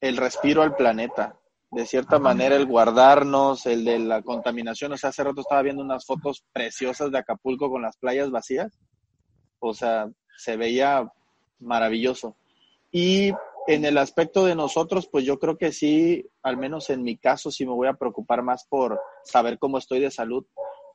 el 0.00 0.16
respiro 0.16 0.62
al 0.62 0.76
planeta. 0.76 1.36
De 1.70 1.86
cierta 1.86 2.18
manera 2.18 2.56
el 2.56 2.66
guardarnos, 2.66 3.64
el 3.66 3.84
de 3.84 4.00
la 4.00 4.22
contaminación. 4.22 4.92
O 4.92 4.96
sea, 4.96 5.10
hace 5.10 5.22
rato 5.22 5.40
estaba 5.40 5.62
viendo 5.62 5.82
unas 5.82 6.04
fotos 6.04 6.44
preciosas 6.52 7.12
de 7.12 7.18
Acapulco 7.18 7.70
con 7.70 7.82
las 7.82 7.96
playas 7.96 8.30
vacías. 8.30 8.76
O 9.60 9.72
sea, 9.72 10.10
se 10.36 10.56
veía 10.56 11.08
maravilloso. 11.60 12.36
Y 12.90 13.32
en 13.68 13.84
el 13.84 13.98
aspecto 13.98 14.44
de 14.44 14.56
nosotros, 14.56 15.06
pues 15.06 15.24
yo 15.24 15.38
creo 15.38 15.56
que 15.56 15.70
sí, 15.70 16.26
al 16.42 16.56
menos 16.56 16.90
en 16.90 17.02
mi 17.02 17.16
caso, 17.16 17.52
sí 17.52 17.64
me 17.64 17.72
voy 17.72 17.86
a 17.86 17.94
preocupar 17.94 18.42
más 18.42 18.66
por 18.68 19.00
saber 19.22 19.58
cómo 19.58 19.78
estoy 19.78 20.00
de 20.00 20.10
salud, 20.10 20.44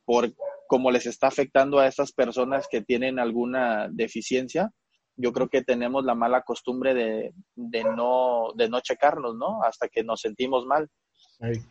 por 0.05 0.33
cómo 0.67 0.91
les 0.91 1.05
está 1.05 1.27
afectando 1.27 1.79
a 1.79 1.87
estas 1.87 2.11
personas 2.11 2.67
que 2.69 2.81
tienen 2.81 3.19
alguna 3.19 3.87
deficiencia. 3.91 4.71
Yo 5.17 5.31
creo 5.31 5.47
que 5.49 5.63
tenemos 5.63 6.03
la 6.03 6.15
mala 6.15 6.41
costumbre 6.41 6.93
de, 6.93 7.33
de 7.55 7.83
no, 7.83 8.51
de 8.55 8.69
no 8.69 8.79
checarnos, 8.81 9.35
¿no? 9.35 9.63
Hasta 9.63 9.87
que 9.87 10.03
nos 10.03 10.21
sentimos 10.21 10.65
mal. 10.65 10.89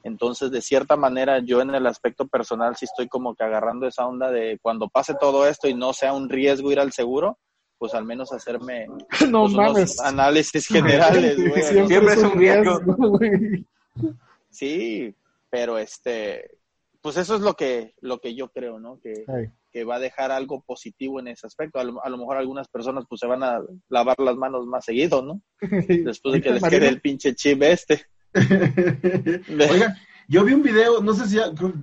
Entonces, 0.03 0.51
de 0.51 0.61
cierta 0.61 0.97
manera, 0.97 1.39
yo 1.39 1.61
en 1.61 1.75
el 1.75 1.87
aspecto 1.87 2.27
personal 2.29 2.77
sí 2.77 2.85
estoy 2.85 3.09
como 3.09 3.35
que 3.35 3.45
agarrando 3.45 3.87
esa 3.87 4.07
onda 4.07 4.31
de 4.31 4.59
cuando 4.61 4.89
pase 4.89 5.15
todo 5.19 5.47
esto 5.49 5.69
y 5.69 5.75
no 5.75 5.93
sea 5.93 6.13
un 6.13 6.29
riesgo 6.29 6.71
ir 6.71 6.81
al 6.81 6.93
seguro, 6.93 7.39
pues 7.79 7.95
al 7.95 8.05
menos 8.05 8.33
hacerme 8.33 8.87
No 9.31 9.43
pues, 9.43 9.55
unos 9.55 10.01
análisis 10.01 10.67
generales, 10.69 11.37
güey. 11.37 11.81
¿no? 11.81 11.87
Siempre, 11.89 12.15
es 12.15 12.23
un 12.23 12.33
riesgo. 12.33 12.81
Sí, 14.51 15.15
pero 15.51 15.79
este, 15.79 16.59
pues 17.05 17.19
eso 17.19 17.35
es 17.35 17.43
lo 17.43 17.53
que, 17.53 17.93
lo 18.01 18.19
que 18.19 18.35
yo 18.35 18.49
creo, 18.49 18.81
¿no? 18.81 18.99
Que, 18.99 19.27
que 19.71 19.85
va 19.85 19.97
a 19.97 20.01
dejar 20.01 20.33
algo 20.33 20.63
positivo 20.63 21.21
en 21.21 21.29
ese 21.29 21.47
aspecto. 21.47 21.79
A 21.79 21.85
lo, 21.85 22.03
a 22.03 22.09
lo 22.09 22.17
mejor 22.17 22.39
algunas 22.39 22.67
personas 22.69 23.05
pues 23.07 23.21
se 23.21 23.27
van 23.27 23.43
a 23.43 23.61
lavar 23.91 24.19
las 24.21 24.37
manos 24.37 24.65
más 24.65 24.87
seguido, 24.87 25.21
¿no? 25.21 25.43
Después 25.61 26.33
de 26.33 26.41
que 26.41 26.53
les 26.53 26.63
quede 26.63 26.89
el 26.89 27.03
pinche 27.03 27.35
chip 27.35 27.63
este. 27.63 28.07
Oiga, 29.71 29.99
yo 30.29 30.45
vi 30.45 30.55
un 30.55 30.63
video, 30.63 31.03
no 31.03 31.13
sé 31.13 31.27
si, 31.27 31.37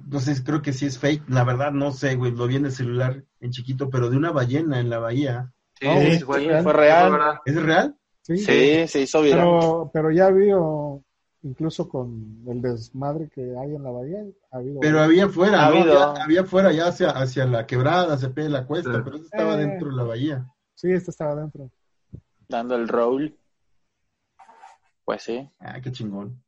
no 0.10 0.20
sé, 0.20 0.44
creo 0.44 0.64
que 0.64 0.74
sí 0.74 0.88
es 0.88 0.98
fake, 0.98 1.30
la 1.30 1.44
verdad 1.44 1.72
no 1.72 1.92
sé, 1.92 2.16
güey, 2.16 2.32
lo 2.32 2.48
vi 2.48 2.56
en 2.56 2.66
el 2.66 2.72
celular 2.72 3.24
en 3.42 3.52
chiquito, 3.52 3.92
pero 3.92 4.10
de 4.10 4.18
una 4.18 4.32
ballena 4.32 4.80
en 4.80 4.90
la 4.90 4.98
bahía. 4.98 5.54
Sí, 5.80 5.88
sí, 6.14 6.20
fue, 6.22 6.40
real. 6.74 7.40
¿Es 7.46 7.62
real? 7.62 7.96
Sí, 8.24 8.38
Sí, 8.38 8.88
se 8.88 9.02
hizo 9.02 9.22
viral. 9.22 9.46
Pero, 9.60 9.92
pero 9.94 10.12
ya 10.12 10.26
habido, 10.26 11.04
incluso 11.44 11.90
con 11.90 12.44
el 12.48 12.62
desmadre 12.62 13.30
que 13.30 13.42
hay 13.58 13.76
en 13.76 13.84
la 13.84 13.90
bahía, 13.92 14.20
ha 14.52 14.58
habido. 14.58 14.80
Pero 14.80 15.02
había 15.02 15.28
fuera, 15.30 15.66
Ha 15.68 15.70
¿no? 15.72 15.78
habido. 15.78 16.00
Había, 16.04 16.24
había 16.24 16.44
fuera 16.46 16.72
ya 16.72 16.88
hacia, 16.88 17.10
hacia 17.12 17.46
la 17.46 17.66
quebrada, 17.66 18.14
hacia 18.14 18.34
pie 18.34 18.44
de 18.46 18.50
la 18.52 18.66
cuesta, 18.66 18.94
Sí. 18.94 19.02
pero 19.04 19.16
eso 19.18 19.26
estaba 19.26 19.54
Eh. 19.56 19.58
dentro 19.66 19.90
de 19.90 19.96
la 19.96 20.04
bahía. 20.04 20.46
Sí, 20.76 20.92
este 20.92 21.12
estaba 21.12 21.32
adentro. 21.34 21.70
Dando 22.48 22.76
el 22.76 22.88
roll. 22.88 23.38
Pues 25.06 25.24
sí. 25.24 25.50
Ah, 25.60 25.80
qué 25.82 25.92
chingón. 25.92 26.42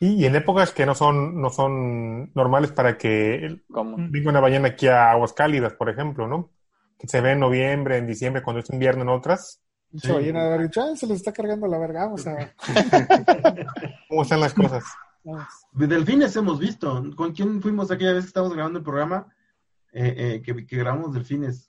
Y, 0.00 0.14
y 0.14 0.24
en 0.26 0.34
épocas 0.34 0.72
que 0.72 0.86
no 0.86 0.94
son, 0.94 1.40
no 1.40 1.50
son 1.50 2.32
normales 2.34 2.72
para 2.72 2.98
que 2.98 3.60
venga 3.68 4.30
una 4.30 4.40
ballena 4.40 4.68
aquí 4.68 4.88
a 4.88 5.10
aguas 5.12 5.32
cálidas, 5.32 5.74
por 5.74 5.88
ejemplo, 5.88 6.26
¿no? 6.26 6.50
Que 6.98 7.06
se 7.06 7.20
ve 7.20 7.32
en 7.32 7.40
noviembre, 7.40 7.96
en 7.96 8.06
diciembre, 8.06 8.42
cuando 8.42 8.60
es 8.60 8.70
invierno 8.70 9.02
en 9.02 9.08
otras. 9.10 9.62
Ballena 9.90 10.40
de 10.42 10.46
haber 10.54 10.62
dicho, 10.68 10.82
"Ay, 10.82 10.96
se 10.96 11.06
les 11.06 11.16
está 11.18 11.32
cargando 11.32 11.66
la 11.66 11.78
verga, 11.78 12.04
vamos 12.04 12.26
a... 12.26 12.36
¿Cómo 14.08 14.22
están 14.22 14.40
las 14.40 14.52
cosas? 14.54 14.84
vamos". 15.24 15.44
De 15.72 15.86
delfines 15.86 16.34
hemos 16.36 16.58
visto. 16.58 17.04
¿Con 17.16 17.32
quién 17.32 17.60
fuimos 17.62 17.90
aquella 17.90 18.12
vez 18.12 18.24
que 18.24 18.28
estábamos 18.28 18.54
grabando 18.54 18.78
el 18.78 18.84
programa? 18.84 19.26
Eh, 19.92 20.14
eh, 20.16 20.42
que, 20.42 20.66
que 20.66 20.76
grabamos 20.76 21.14
delfines. 21.14 21.66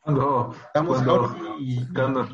Cuando, 0.00 0.54
Estamos 0.66 0.96
cuando, 1.02 1.28
Jorge 1.28 1.40
y, 1.60 1.86
cuando- 1.92 2.28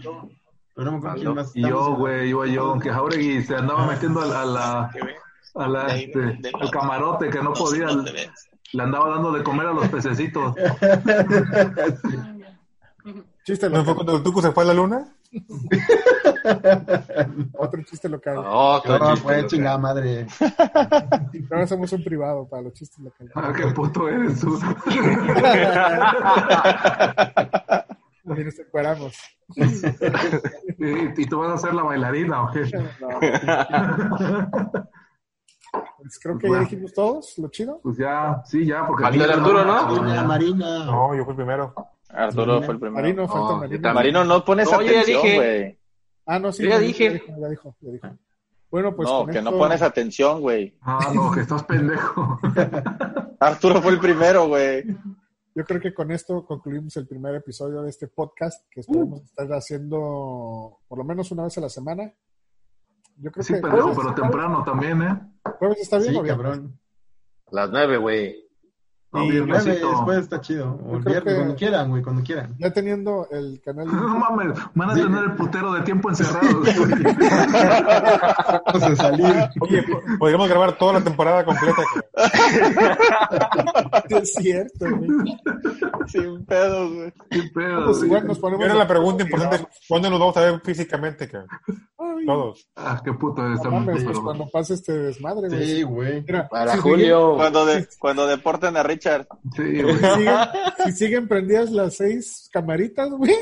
pero 0.75 0.85
no 0.87 0.93
me 0.93 0.99
acuerdo 0.99 1.17
quién 1.21 1.35
más. 1.35 1.57
y 1.57 1.63
yo, 1.63 1.95
güey, 1.97 2.29
iba 2.31 2.47
yo, 2.47 2.71
aunque 2.71 2.91
Jauregui 2.91 3.43
se 3.43 3.57
andaba 3.57 3.87
metiendo 3.87 4.21
a, 4.21 4.27
la- 4.27 4.41
a 4.43 4.47
la, 4.47 4.91
a 5.57 5.69
la, 5.69 5.97
este, 5.97 6.41
al 6.59 6.71
camarote 6.71 7.29
que 7.29 7.43
no 7.43 7.53
podía, 7.53 7.89
le 8.73 8.83
andaba 8.83 9.11
dando 9.11 9.33
de 9.33 9.43
comer 9.43 9.67
a 9.67 9.73
los 9.73 9.89
pececitos. 9.89 10.55
Chiste 13.45 13.69
¿No 13.69 13.77
fue 13.77 13.81
local. 13.81 13.95
cuando 13.97 14.17
el 14.17 14.23
Tuco 14.23 14.43
se 14.43 14.53
fue 14.53 14.65
a 14.65 14.67
la 14.67 14.75
luna? 14.75 15.07
Otro 17.59 17.83
chiste 17.85 18.09
local. 18.09 18.37
Qué 18.37 18.43
No, 18.43 18.81
chiste, 18.83 19.17
fue 19.23 19.47
chingada 19.47 19.79
madre. 19.79 20.27
Ahora 21.51 21.67
somos 21.67 21.93
un 21.93 22.03
privado 22.05 22.47
para 22.49 22.63
los 22.63 22.73
chistes 22.75 22.99
locales. 22.99 23.33
Ah, 23.37 23.53
qué 23.57 23.67
puto 23.69 24.09
eres 24.09 24.41
tú. 24.41 24.59
Y 28.23 28.45
nos 28.45 28.55
separamos. 28.55 29.15
¿Y, 29.57 31.23
y 31.23 31.27
tú 31.27 31.41
vas 31.41 31.55
a 31.55 31.59
ser 31.59 31.75
la 31.75 31.83
bailarina 31.83 32.45
o 32.45 32.51
qué? 32.53 32.63
Pues 35.99 36.19
creo 36.23 36.39
que 36.39 36.49
ya 36.49 36.61
dijimos 36.61 36.93
todos, 36.95 37.35
lo 37.39 37.49
chido. 37.49 37.81
Pues 37.83 37.97
ya, 37.97 38.41
sí, 38.45 38.65
ya, 38.67 38.87
porque... 38.87 39.05
El 39.05 39.31
Arturo, 39.31 39.65
¿no? 39.65 39.83
Marina, 39.83 40.23
Marina. 40.23 40.85
No, 40.85 41.13
yo 41.15 41.25
fui 41.25 41.35
primero. 41.35 41.75
Arturo 42.13 42.63
fue 42.63 42.75
el 42.75 42.81
primero. 42.81 43.03
Marino, 43.03 43.27
No, 43.27 43.93
Marino. 43.95 44.25
no 44.25 44.45
pones 44.45 44.71
No, 44.71 44.77
atención, 44.79 45.23
dije. 45.23 45.37
güey. 45.37 45.79
Ah, 46.27 46.39
no, 46.39 46.53
sí. 46.53 46.63
Yo 46.65 46.69
ya 46.71 46.79
dije. 46.79 47.05
Ya 47.05 47.13
dijo, 47.13 47.27
ya 47.41 47.49
dijo, 47.49 47.77
ya 47.81 47.91
dijo. 47.93 48.09
Bueno, 48.71 48.95
pues. 48.95 49.09
no, 49.09 49.25
con 49.25 49.31
que 49.33 49.43
no 49.43 49.51
pones 49.53 49.83
atención, 49.83 50.41
güey. 50.41 50.77
Ah, 50.83 51.11
no, 51.15 51.33
que 51.33 51.41
estás 51.41 51.65
pendejo. 51.65 52.39
Arturo 53.41 53.81
fue 53.83 53.93
el 53.93 53.99
primero, 54.01 54.47
güey. 54.49 54.85
Yo 55.55 55.65
creo 55.65 55.81
que 55.81 55.93
con 55.93 56.13
esto 56.13 56.45
concluimos 56.47 56.97
el 56.97 57.09
primer 57.09 57.35
episodio 57.35 57.83
de 57.83 57.91
este 57.91 58.07
podcast 58.07 58.65
que 58.71 58.81
esperemos 58.81 59.23
estar 59.25 59.49
haciendo 59.53 60.79
por 60.87 60.99
lo 60.99 61.05
menos 61.05 61.31
una 61.33 61.45
vez 61.45 61.59
a 61.59 61.63
la 61.63 61.69
semana. 61.69 62.13
Yo 63.17 63.31
creo 63.33 63.43
Sí, 63.43 63.55
que 63.55 63.61
pero 63.61 63.93
temprano 64.15 64.63
también, 64.65 65.03
¿eh? 65.03 65.21
jueves 65.59 65.81
está 65.81 65.99
bien 65.99 66.13
Sí, 66.13 66.17
o 66.19 66.23
bien? 66.23 66.37
cabrón. 66.37 66.81
Las 67.51 67.71
nueve, 67.71 67.97
güey. 67.97 68.37
No, 69.13 69.25
Y 69.25 69.31
viernesito. 69.33 69.97
jueves 70.05 70.23
está 70.25 70.41
chido. 70.41 70.79
O 70.87 70.97
el 70.97 71.03
viernes, 71.03 71.35
cuando 71.35 71.57
quieran, 71.57 71.91
güey, 71.91 72.01
cuando 72.03 72.23
quieran. 72.23 72.55
Ya 72.59 72.73
teniendo 72.73 73.27
el 73.33 73.61
canal 73.65 73.87
de 73.87 73.93
No 73.97 74.03
YouTube, 74.03 74.19
mames, 74.21 74.59
van 74.75 74.91
a 74.91 74.95
tener 74.95 75.25
el 75.25 75.33
putero 75.35 75.73
de 75.73 75.81
tiempo 75.83 76.09
encerrado. 76.11 76.61
Vamos 78.67 78.83
a 78.83 78.97
salir. 78.97 79.35
Oye, 79.61 79.83
po- 79.83 80.01
podríamos 80.19 80.49
grabar 80.49 80.79
toda 80.79 80.93
la 80.95 81.01
temporada 81.01 81.45
completa. 81.45 81.83
es 84.11 84.33
cierto, 84.35 84.87
güey. 84.97 85.09
Sin 86.07 86.45
pedos, 86.45 86.93
güey. 86.93 87.13
Qué 87.31 87.43
pedo, 87.55 87.85
Pues 87.87 88.03
igual 88.03 88.27
nos 88.27 88.39
ponemos. 88.39 88.63
Ahora 88.63 88.75
la 88.79 88.89
pregunta 88.89 89.23
importante, 89.25 89.67
¿cuándo 89.89 90.11
nos 90.11 90.21
vamos 90.21 90.37
a 90.37 90.41
ver 90.41 90.61
físicamente? 90.65 91.29
cabrón? 91.29 91.49
Todos. 92.27 92.69
Ah, 92.77 93.01
qué 93.03 93.13
puto 93.15 93.41
no 93.43 93.55
está 93.55 93.71
mames, 93.71 93.95
pues 93.95 94.05
pero- 94.07 94.23
cuando 94.23 94.47
pase 94.49 94.75
este 94.75 94.93
desmadre, 94.93 95.49
güey. 95.49 95.67
Sí, 95.67 95.83
güey. 95.83 96.25
Para 96.51 96.73
si 96.75 96.79
Julio. 96.79 97.35
Cuando, 97.37 97.65
de, 97.67 97.89
cuando 97.99 98.27
deporten 98.27 98.77
a 98.77 98.83
Richard. 99.01 99.27
Sí, 99.57 99.83
güey. 99.83 99.97
si 99.97 100.03
siguen, 100.03 100.39
si 100.85 100.93
siguen 100.93 101.29
prendidas 101.29 101.71
las 101.71 101.97
seis 101.97 102.49
camaritas, 102.53 103.09
güey, 103.11 103.33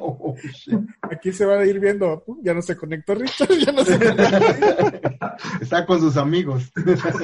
Oh, 0.00 0.34
shit. 0.52 0.78
aquí 1.02 1.32
se 1.32 1.44
va 1.44 1.58
a 1.58 1.64
ir 1.66 1.78
viendo. 1.80 2.22
"Pum, 2.24 2.38
Ya 2.42 2.54
no 2.54 2.62
se 2.62 2.76
conectó 2.76 3.14
Richard, 3.14 3.50
ya 3.58 3.72
no 3.72 3.84
se 3.84 3.98
conectó. 3.98 4.22
Está 5.60 5.84
con 5.86 6.00
sus 6.00 6.16
amigos. 6.16 6.70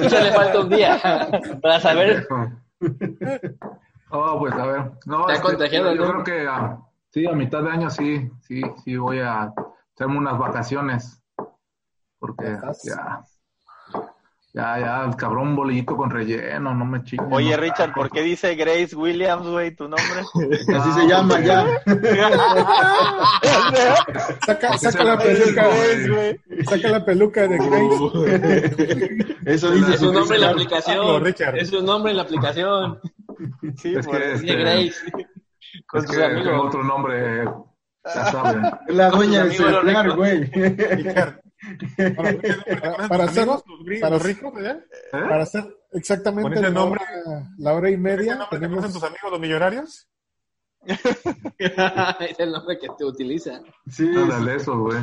Ya 0.09 0.21
le 0.23 0.31
falta 0.31 0.59
un 0.61 0.69
día 0.69 0.99
para 1.61 1.79
saber. 1.79 2.27
Oh, 4.11 4.39
pues 4.39 4.53
a 4.53 4.65
ver. 4.65 4.91
No, 5.05 5.27
Está 5.29 5.51
este, 5.51 5.75
yo 5.75 5.95
creo 5.95 6.23
que 6.23 6.47
ah, 6.47 6.79
sí, 7.09 7.25
a 7.25 7.31
mitad 7.33 7.63
de 7.63 7.69
año 7.69 7.89
sí, 7.89 8.29
sí, 8.41 8.61
sí 8.83 8.95
voy 8.97 9.19
a 9.19 9.51
hacerme 9.93 10.17
unas 10.17 10.37
vacaciones. 10.37 11.21
Porque 12.19 12.53
¿Estás? 12.53 12.83
ya, 12.83 13.23
ya, 14.55 14.79
ya, 14.79 15.03
el 15.05 15.15
cabrón 15.17 15.53
bolillito 15.53 15.97
con 15.97 16.09
relleno, 16.09 16.73
no 16.73 16.85
me 16.85 17.03
chingues. 17.03 17.27
Oye, 17.29 17.51
no. 17.51 17.57
Richard, 17.57 17.93
¿por 17.93 18.09
qué 18.09 18.21
dice 18.21 18.55
Grace 18.55 18.95
Williams, 18.95 19.45
güey, 19.45 19.75
tu 19.75 19.83
nombre? 19.89 20.05
Así 20.77 20.91
se 20.93 21.07
llama 21.07 21.41
ya. 21.41 21.65
Saca, 24.45 24.77
saca 24.77 25.03
la 25.03 25.17
peluca, 25.17 25.67
Grace, 25.67 26.09
güey. 26.09 26.39
Saca 26.65 26.89
la 26.89 27.03
peluca 27.05 27.47
de 27.47 27.57
Grace. 27.57 29.19
Eso 29.45 29.71
dice 29.71 29.93
Es 29.95 29.99
su 29.99 30.13
nombre 30.13 30.35
en 30.37 30.41
la 30.41 30.49
aplicación. 30.51 31.23
Richard. 31.25 31.57
Es 31.57 31.69
su 31.69 31.81
nombre 31.83 32.11
en 32.11 32.17
la 32.17 32.23
aplicación. 32.23 32.99
Sí, 33.77 33.95
Es 33.95 34.05
por- 34.05 34.17
que, 34.17 34.27
Dice 34.29 34.45
este, 34.45 34.55
Grace. 34.55 34.93
Con 35.87 36.01
es 36.01 36.07
sus 36.07 36.17
amigos. 36.17 36.61
otro 36.67 36.83
nombre, 36.83 37.43
ya 38.05 38.25
saben. 38.31 38.61
La 38.87 39.11
celular, 39.11 40.05
los 40.05 40.15
güey. 40.15 40.49
Para, 42.15 42.33
para 43.09 43.25
gringos, 43.27 43.63
para- 44.01 44.09
los 44.15 44.23
ricos. 44.23 44.53
¿Eh? 44.63 44.79
para 45.11 45.43
hacer 45.43 45.77
exactamente 45.93 46.61
la 46.61 46.69
nombre- 46.69 47.01
hora, 47.25 47.49
la 47.57 47.73
hora 47.73 47.89
y 47.89 47.93
¿Ese 47.93 48.01
media, 48.01 48.35
nombre 48.35 48.59
tenemos, 48.59 48.77
conocen 48.77 48.93
tus 48.99 49.03
amigos 49.09 49.31
los 49.31 49.39
millonarios? 49.39 50.07
es 50.85 50.99
el 52.39 52.51
nombre 52.51 52.77
que 52.79 52.87
te 52.97 53.03
utiliza. 53.05 53.61
Sí, 53.87 54.07
Ándale, 54.15 54.55
eso, 54.55 54.77
güey. 54.77 54.99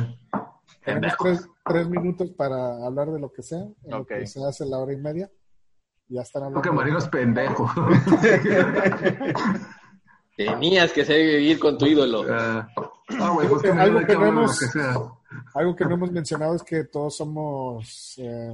tenemos 0.85 1.13
tres, 1.19 1.47
tres 1.65 1.89
minutos 1.89 2.29
para 2.37 2.85
hablar 2.85 3.11
de 3.11 3.19
lo 3.19 3.31
que 3.33 3.43
sea, 3.43 3.59
en 3.59 3.91
lo 3.91 3.99
Ok. 4.01 4.07
que 4.09 4.27
se 4.27 4.43
hace 4.45 4.65
la 4.65 4.79
hora 4.79 4.93
y 4.93 4.97
media. 4.97 5.29
Ya 6.07 6.21
están 6.21 6.43
Creo 6.51 6.61
que 6.61 6.69
hablando. 6.69 6.81
Marino 6.81 6.97
es 6.99 7.07
pendejo. 7.07 7.69
Tenías 10.35 10.91
que 10.91 11.05
saber 11.05 11.25
vivir 11.37 11.59
con 11.59 11.77
tu 11.77 11.85
ídolo. 11.85 12.25
Ah, 12.29 12.67
ah, 13.19 13.29
güey, 13.31 13.47
pues 13.47 13.61
que 13.61 13.71
me 13.73 13.81
Algo 13.81 13.99
que 13.99 14.05
que 14.07 14.17
vemos- 14.17 14.59
que 14.59 14.65
sea. 14.67 14.95
Algo 15.53 15.75
que 15.75 15.85
no 15.85 15.95
hemos 15.95 16.11
mencionado 16.11 16.55
es 16.55 16.63
que 16.63 16.85
todos 16.85 17.15
somos, 17.15 18.15
eh, 18.17 18.51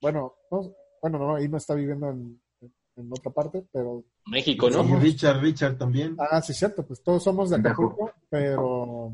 bueno, 0.00 0.34
no, 0.50 0.74
bueno, 1.00 1.18
no, 1.18 1.36
ahí 1.36 1.48
no 1.48 1.56
está 1.56 1.74
viviendo 1.74 2.10
en, 2.10 2.40
en 2.96 3.12
otra 3.12 3.32
parte, 3.32 3.64
pero, 3.72 4.04
México, 4.26 4.68
Y 4.68 4.72
¿no? 4.72 4.98
Richard, 4.98 5.40
Richard 5.40 5.76
también. 5.76 6.16
ah, 6.18 6.40
sí, 6.42 6.52
cierto, 6.52 6.86
pues 6.86 7.02
todos 7.02 7.22
somos 7.22 7.50
de. 7.50 7.56
Acapulco, 7.56 8.12
pero, 8.28 9.12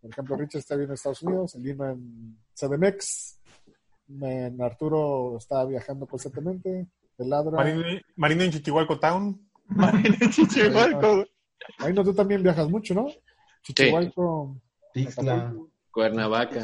por 0.00 0.10
ejemplo, 0.10 0.36
Richard 0.36 0.60
está 0.60 0.74
viviendo 0.74 0.92
en 0.92 0.96
Estados 0.96 1.22
Unidos, 1.22 1.54
el 1.54 1.62
Lino 1.62 1.88
en 1.88 2.38
CDMX, 2.54 3.38
en 4.20 4.60
Arturo 4.62 5.36
está 5.38 5.64
viajando 5.64 6.06
constantemente, 6.06 6.88
el 7.18 7.28
Ladra, 7.30 7.52
Marino, 7.52 7.82
Marino 8.16 8.42
en 8.42 8.50
Chichihualco 8.50 8.98
Town. 8.98 9.48
Chichihualco, 10.30 11.16
güey. 11.16 11.26
ahí 11.78 11.92
no, 11.92 12.04
tú 12.04 12.14
también 12.14 12.42
viajas 12.42 12.68
mucho, 12.68 12.94
¿no? 12.94 13.06
Chichihualco, 13.62 14.60
Tixla. 14.92 15.54
Cuernavaca, 15.90 16.60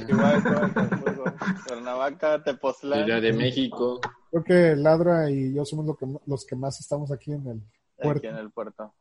Cuernavaca, 1.67 2.43
Tepoztlán. 2.43 3.05
Ciudad 3.05 3.23
de 3.23 3.33
México. 3.33 4.01
creo 4.31 4.45
que 4.45 4.77
Ladra 4.77 5.31
y 5.31 5.55
yo 5.55 5.65
somos 5.65 5.87
lo 5.87 5.97
que, 5.97 6.07
los 6.27 6.45
que 6.45 6.57
más 6.57 6.79
estamos 6.81 7.11
aquí 7.13 7.33
en 7.33 7.47
el 7.47 7.57
Aquí 7.59 8.03
puerto, 8.03 8.29
en 8.29 8.37
el 8.37 8.51
puerto. 8.51 8.95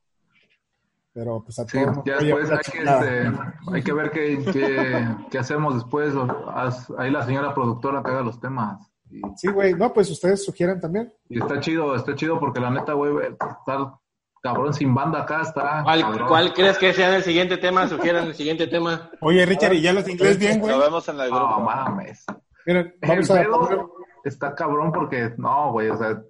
pero 1.14 1.44
pues 1.44 1.60
a 1.60 1.68
Sí, 1.68 1.80
todos 1.84 2.04
ya 2.06 2.18
después 2.18 2.52
hay 2.52 2.58
que, 2.72 2.84
este, 2.84 3.32
hay 3.72 3.84
que 3.84 3.94
ver 3.94 4.12
qué, 4.12 4.44
qué, 4.52 5.08
qué 5.30 5.38
hacemos 5.40 5.76
después. 5.76 6.14
Haz- 6.16 6.91
Ahí 6.98 7.12
la 7.12 7.26
señora 7.26 7.54
productora 7.54 8.02
que 8.04 8.12
haga 8.12 8.22
los 8.22 8.40
temas. 8.40 8.90
Y, 9.10 9.22
Sí, 9.36 9.48
güey, 9.50 9.74
no, 9.76 9.94
pues 9.94 10.10
ustedes 10.10 10.44
sugieran 10.44 10.80
también. 10.80 11.14
y 11.30 11.40
está 11.40 11.60
chido, 11.60 11.95
está 11.95 12.16
chido 12.16 12.40
porque 12.40 12.60
la 12.60 12.72
neta, 12.72 12.94
güey, 12.94 13.14
estar 13.28 13.94
cabrón 14.44 14.74
sin 14.74 14.94
banda 14.94 15.22
acá 15.22 15.41
está. 15.41 15.84
¿Cuál, 16.28 16.53
crees 16.53 16.78
que 16.78 16.94
sea 16.94 17.15
el 17.15 17.24
siguiente 17.24 17.57
tema? 17.57 17.88
Sugieran 17.88 18.28
el 18.28 18.36
siguiente 18.36 18.68
tema. 18.68 19.10
Oye, 19.22 19.45
Richard, 19.45 19.74
¿y 19.74 19.82
ya 19.82 19.94
los 19.94 20.07
inglés 20.07 20.38
bien, 20.38 20.60
güey? 20.60 20.74
Lo 20.74 20.80
vemos 20.80 21.07
en 21.07 21.20
el 21.20 21.30
grupo. 21.30 21.49
No 21.49 21.60
mames. 21.61 22.26
Miren, 22.65 22.94
vamos 23.02 23.30
el 23.30 23.38
a 23.38 23.41
pedo 23.41 24.02
está 24.24 24.56
cabrón 24.56 24.91
porque, 24.91 25.34
no, 25.38 25.72
güey, 25.72 25.90
o 25.90 25.98
sea, 25.98 26.22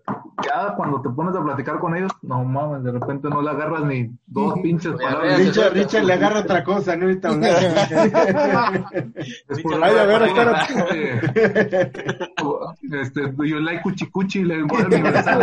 ya 0.43 0.73
cuando 0.75 1.01
te 1.01 1.09
pones 1.09 1.35
a 1.35 1.43
platicar 1.43 1.79
con 1.79 1.95
ellos, 1.95 2.11
no 2.21 2.43
mames, 2.43 2.83
de 2.83 2.91
repente 2.91 3.29
no 3.29 3.41
le 3.41 3.49
agarras 3.51 3.83
ni 3.85 4.09
dos 4.25 4.59
pinches 4.63 4.93
palabras. 4.93 5.37
Richard, 5.37 5.73
Richard 5.73 6.03
le 6.03 6.13
agarra 6.13 6.39
otra 6.39 6.63
cosa, 6.63 6.95
no 6.95 7.05
ahorita 7.05 7.29
hablar. 7.29 7.53
Es 9.47 9.61
por 9.61 9.83
Ay, 9.83 9.97
a 9.97 10.03
ver, 10.05 10.21
espérate. 10.23 10.73
Este, 12.93 13.21
you 13.43 13.59
like 13.59 13.81
cuchi 13.81 14.09
cuchi? 14.11 14.43
Le 14.43 14.63
voy 14.63 14.81
a 14.81 14.85
universal. 14.85 15.41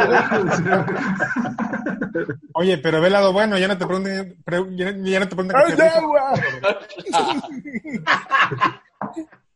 Oye, 2.54 2.78
pero 2.78 3.00
ve 3.00 3.08
el 3.08 3.12
lado 3.12 3.32
bueno, 3.32 3.58
ya 3.58 3.66
no 3.66 3.76
te 3.76 3.86
pregunten. 3.86 4.36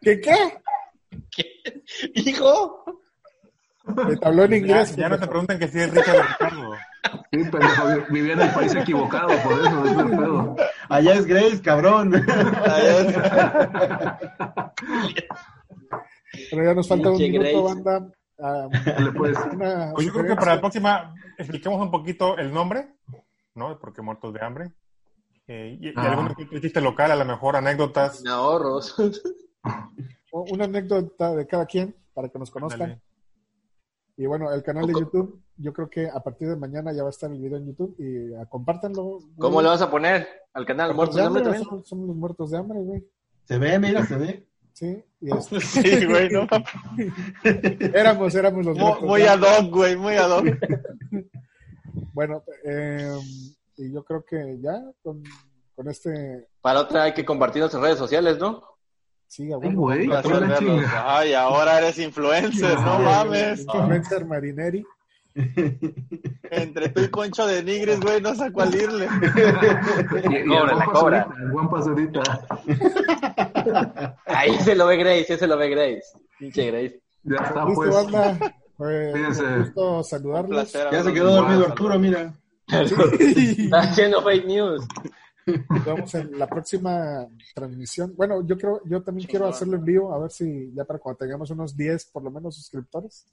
¿Qué 0.00 0.20
qué? 0.20 0.34
Hijo. 2.14 2.84
Me 3.86 4.18
habló 4.22 4.44
en 4.44 4.50
Ya, 4.50 4.56
inglés. 4.56 4.96
ya 4.96 5.08
no 5.08 5.18
te 5.18 5.26
preguntan 5.26 5.58
que 5.58 5.68
si 5.68 5.78
es 5.80 5.90
Richard 5.92 6.16
o 6.16 6.22
Ricardo. 6.22 6.74
Sí, 7.30 7.44
pendejo, 7.50 7.84
vivía 8.10 8.32
en 8.32 8.40
el 8.40 8.50
país 8.50 8.74
equivocado, 8.74 9.28
por 9.42 9.52
eso, 9.60 9.84
es 9.84 9.98
el 9.98 10.08
pedo. 10.10 10.56
Allá 10.88 11.14
es 11.14 11.26
Grace, 11.26 11.60
cabrón. 11.62 12.12
Pero 16.50 16.64
ya 16.64 16.74
nos 16.74 16.88
falta 16.88 17.10
un 17.10 17.18
minuto, 17.18 17.40
Grace. 17.44 17.62
banda. 17.82 18.10
Ah, 18.40 18.68
pues. 19.16 19.36
Pues 19.94 20.06
yo 20.06 20.12
creo 20.12 20.26
que 20.26 20.34
para 20.36 20.54
la 20.56 20.60
próxima 20.60 21.14
expliquemos 21.38 21.80
un 21.80 21.90
poquito 21.90 22.36
el 22.38 22.52
nombre, 22.52 22.88
¿no? 23.54 23.78
Porque 23.78 24.02
muertos 24.02 24.32
de 24.34 24.44
hambre. 24.44 24.72
Eh, 25.46 25.76
y, 25.80 25.88
y 25.88 25.92
Ah. 25.96 26.34
chiste 26.60 26.80
local, 26.80 27.12
a 27.12 27.16
lo 27.16 27.24
mejor 27.24 27.56
anécdotas. 27.56 28.18
Sin 28.18 28.28
ahorros. 28.28 28.96
Una 30.42 30.64
anécdota 30.64 31.34
de 31.36 31.46
cada 31.46 31.64
quien 31.64 31.94
para 32.12 32.28
que 32.28 32.38
nos 32.40 32.50
conozcan. 32.50 33.00
Y 34.16 34.26
bueno, 34.26 34.52
el 34.52 34.62
canal 34.62 34.86
de. 34.86 34.92
YouTube, 34.92 35.40
yo 35.56 35.72
creo 35.72 35.88
que 35.88 36.08
a 36.08 36.20
partir 36.20 36.48
de 36.48 36.56
mañana 36.56 36.92
ya 36.92 37.02
va 37.02 37.08
a 37.08 37.10
estar 37.10 37.30
el 37.30 37.40
video 37.40 37.58
en 37.58 37.66
YouTube 37.66 37.94
y 37.98 38.34
ah, 38.34 38.46
compártanlo. 38.46 39.20
¿Cómo 39.38 39.62
le 39.62 39.68
vas 39.68 39.82
a 39.82 39.90
poner 39.90 40.26
al 40.52 40.66
canal? 40.66 40.94
¿Muertos 40.94 41.16
de 41.16 41.22
hambre 41.22 41.42
también? 41.42 41.62
Somos, 41.64 41.88
somos 41.88 42.08
los 42.08 42.16
muertos 42.16 42.50
de 42.50 42.58
hambre, 42.58 42.80
güey. 42.80 43.04
Se 43.44 43.58
ve, 43.58 43.78
mira, 43.78 44.04
se 44.06 44.16
ve. 44.16 44.46
Sí, 44.72 45.04
y 45.20 45.32
este- 45.32 45.60
Sí, 45.60 46.04
güey, 46.04 46.28
no. 46.30 46.48
éramos, 47.94 48.34
éramos 48.34 48.66
los 48.66 48.76
Muy, 48.76 48.84
muertos 48.84 49.08
muy 49.08 49.20
de 49.22 49.28
ad 49.28 49.40
hoc, 49.40 49.70
güey, 49.72 49.96
muy 49.96 50.14
ad 50.16 50.30
hoc. 50.30 50.46
Bueno, 52.12 52.44
eh, 52.64 53.18
y 53.76 53.92
yo 53.92 54.04
creo 54.04 54.24
que 54.24 54.58
ya 54.60 54.80
con, 55.02 55.22
con 55.74 55.88
este 55.88 56.48
Para 56.60 56.80
otra 56.80 57.04
hay 57.04 57.14
que 57.14 57.24
compartirnos 57.24 57.74
en 57.74 57.82
redes 57.82 57.98
sociales, 57.98 58.38
¿no? 58.38 58.73
Sí, 59.34 59.52
a 59.52 59.56
Ay, 59.56 59.60
huevo. 59.68 59.80
güey. 59.82 60.08
Ay, 61.04 61.32
ahora 61.34 61.78
eres 61.78 61.98
influencer, 61.98 62.78
no 62.80 62.98
mames. 63.00 63.60
Influencer 63.60 64.24
Marineri. 64.26 64.84
Entre 66.50 66.88
tú 66.90 67.00
y 67.02 67.08
Concho 67.08 67.44
de 67.46 67.62
Nigris, 67.62 67.98
güey, 68.00 68.20
no 68.20 68.34
sé 68.36 68.44
a 68.44 68.52
cuál 68.52 68.72
irle. 68.74 69.08
El 70.32 70.46
Cobra, 70.46 70.64
buen 70.64 70.78
la 70.78 70.86
cobra. 70.86 71.26
pasurita, 71.26 71.42
el 71.42 71.50
buen 71.50 71.68
pasurita. 71.68 72.46
Ahí 74.26 74.54
se 74.60 74.74
lo 74.76 74.86
ve 74.86 74.96
Grace, 74.96 75.34
ese 75.34 75.46
lo 75.46 75.56
ve 75.58 75.70
Grace. 75.70 76.04
Pinche 76.38 76.66
Grace. 76.70 77.00
Ya 77.24 77.36
está, 77.36 77.64
Listo, 77.64 77.74
pues. 77.74 77.90
banda. 78.12 78.54
Fue 78.76 79.12
un 79.14 79.58
gusto 79.58 79.98
Un 79.98 80.04
saludarlos. 80.04 80.70
placer. 80.70 80.88
Ya 80.92 81.02
se 81.02 81.12
quedó 81.12 81.32
dormido 81.34 81.66
Arturo, 81.66 81.98
mira. 81.98 82.32
Está 82.68 83.78
haciendo 83.80 84.22
fake 84.22 84.46
news. 84.46 84.84
Nos 85.68 85.84
vemos 85.84 86.14
en 86.14 86.38
la 86.38 86.46
próxima 86.46 87.26
transmisión. 87.54 88.14
Bueno, 88.16 88.46
yo 88.46 88.56
creo, 88.56 88.80
yo 88.86 89.02
también 89.02 89.28
quiero 89.28 89.46
hacerlo 89.46 89.76
en 89.76 89.84
vivo, 89.84 90.12
a 90.14 90.18
ver 90.18 90.30
si 90.30 90.72
ya 90.74 90.84
para 90.84 90.98
cuando 90.98 91.18
tengamos 91.18 91.50
unos 91.50 91.76
10 91.76 92.06
por 92.06 92.22
lo 92.22 92.30
menos 92.30 92.56
suscriptores, 92.56 93.26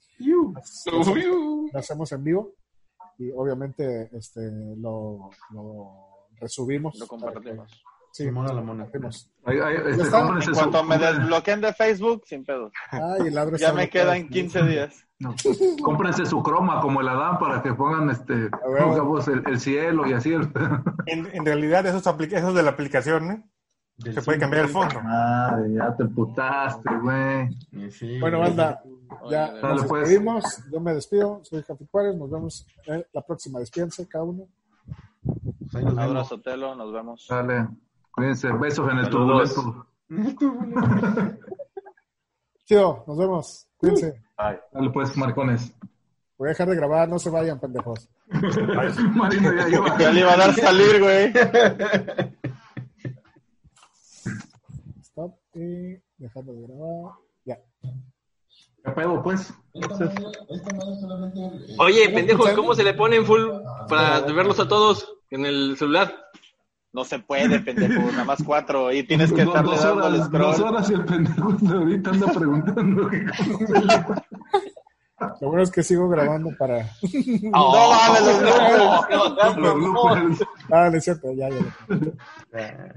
lo 0.92 1.00
hacemos- 1.00 1.06
lo 1.72 1.78
hacemos 1.78 2.12
en 2.12 2.24
vivo 2.24 2.52
y 3.18 3.30
obviamente 3.30 4.10
este 4.16 4.50
lo, 4.76 5.30
lo 5.50 6.26
resubimos. 6.36 6.98
Lo 6.98 7.06
para 7.06 7.18
que- 7.18 7.24
compartimos. 7.50 7.82
Sí, 8.12 8.24
Simona 8.24 8.52
la 8.52 8.60
mona. 8.60 8.86
ahí, 9.46 9.56
Ya 9.56 9.70
este, 9.70 10.02
En 10.04 10.54
cuanto 10.54 10.84
me 10.84 10.98
desbloqueen 10.98 11.60
de 11.62 11.72
Facebook, 11.72 12.22
sin. 12.26 12.44
Ay, 12.90 13.28
el 13.28 13.38
Adro 13.38 13.56
Ya 13.56 13.72
me 13.72 13.88
quedan 13.88 14.28
15 14.28 14.62
días. 14.68 15.06
no, 15.18 15.34
cómprense 15.82 16.26
su 16.26 16.42
croma 16.42 16.80
como 16.82 17.00
el 17.00 17.08
Adán 17.08 17.38
para 17.38 17.62
que 17.62 17.72
pongan 17.72 18.10
este 18.10 18.34
ver. 18.34 18.50
digamos, 18.90 19.26
el, 19.28 19.42
el 19.46 19.58
cielo 19.58 20.06
y 20.06 20.12
así. 20.12 20.32
el- 20.34 20.50
En, 21.06 21.26
en 21.32 21.44
realidad, 21.46 21.86
eso 21.86 21.96
es, 21.98 22.06
apli- 22.06 22.32
eso 22.36 22.48
es 22.50 22.54
de 22.54 22.62
la 22.62 22.70
aplicación, 22.70 23.30
¿eh? 23.30 23.44
Del 23.96 24.14
Se 24.14 24.22
puede 24.22 24.38
cambiar 24.38 24.64
el 24.64 24.70
fondo. 24.70 25.00
Madre, 25.02 25.72
ya 25.74 25.94
te 25.96 26.04
putaste, 26.06 26.90
güey. 27.02 27.90
Sí. 27.90 28.18
Bueno, 28.20 28.40
banda, 28.40 28.82
ya 29.30 29.52
nos 29.62 29.84
pues. 29.86 30.02
despedimos. 30.08 30.44
Yo 30.72 30.80
me 30.80 30.94
despido. 30.94 31.40
Soy 31.44 31.62
Jafi 31.62 31.86
Juárez. 31.90 32.16
Nos 32.16 32.30
vemos 32.30 32.66
en 32.86 33.04
la 33.12 33.20
próxima. 33.22 33.58
Despídense 33.58 34.06
cada 34.08 34.24
uno. 34.24 34.48
Un 35.24 35.56
vemos. 35.72 35.98
abrazo, 35.98 36.40
Telo, 36.40 36.74
nos 36.74 36.92
vemos. 36.92 37.26
Dale, 37.28 37.68
cuídense, 38.12 38.52
besos 38.52 38.90
en 38.90 38.98
el 38.98 39.10
turbulento. 39.10 39.86
Chido, 42.64 43.04
nos 43.06 43.18
vemos. 43.18 43.68
Cuídense. 43.76 44.22
Dale 44.36 44.90
pues, 44.92 45.16
marcones. 45.16 45.74
Voy 46.38 46.48
a 46.48 46.50
dejar 46.50 46.68
de 46.68 46.76
grabar. 46.76 47.08
No 47.08 47.18
se 47.18 47.30
vayan, 47.30 47.60
pendejos. 47.60 48.08
Marino 49.14 49.54
ya 49.54 49.68
lleva. 49.68 49.98
Ya 49.98 50.10
le 50.10 50.20
iba 50.20 50.32
a 50.32 50.36
dar 50.36 50.54
salir, 50.54 51.00
güey. 51.00 51.32
Stop. 55.02 55.34
Y 55.54 55.98
dejando 56.16 56.52
de 56.52 56.62
grabar. 56.62 57.12
Ya. 57.44 57.58
¿Qué 58.84 58.90
pedo, 58.90 59.22
pues? 59.22 59.54
Oye, 61.78 62.08
pendejos, 62.08 62.50
¿cómo 62.50 62.74
se 62.74 62.82
le 62.82 62.94
pone 62.94 63.16
en 63.16 63.26
full 63.26 63.42
para 63.88 64.20
verlos 64.20 64.58
a 64.58 64.66
todos 64.66 65.14
en 65.30 65.46
el 65.46 65.76
celular? 65.76 66.12
No 66.92 67.04
se 67.04 67.18
puede, 67.18 67.58
pendejo, 67.60 68.02
nada 68.12 68.24
más 68.24 68.42
cuatro. 68.44 68.92
Y 68.92 69.02
tienes 69.04 69.32
que 69.32 69.44
Dos- 69.44 69.54
estarle 69.54 69.76
dos 69.76 69.82
dando 69.84 70.06
el 70.08 70.14
horas, 70.14 70.30
dos 70.30 70.60
horas 70.60 70.90
y 70.90 70.94
el 70.94 71.04
pendejo 71.06 71.52
de 71.52 71.74
ahorita 71.74 72.10
anda 72.10 72.26
preguntando. 72.32 73.10
Lo 75.40 75.48
bueno 75.48 75.62
es 75.62 75.70
que 75.70 75.82
sigo 75.84 76.08
grabando 76.08 76.50
para. 76.58 76.78
No 77.42 77.90
mames, 77.90 78.26
los 78.26 78.42
locos. 78.42 79.06
Ah, 80.70 80.90
no. 80.90 80.98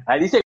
Ahí 0.08 0.20
dice 0.22 0.42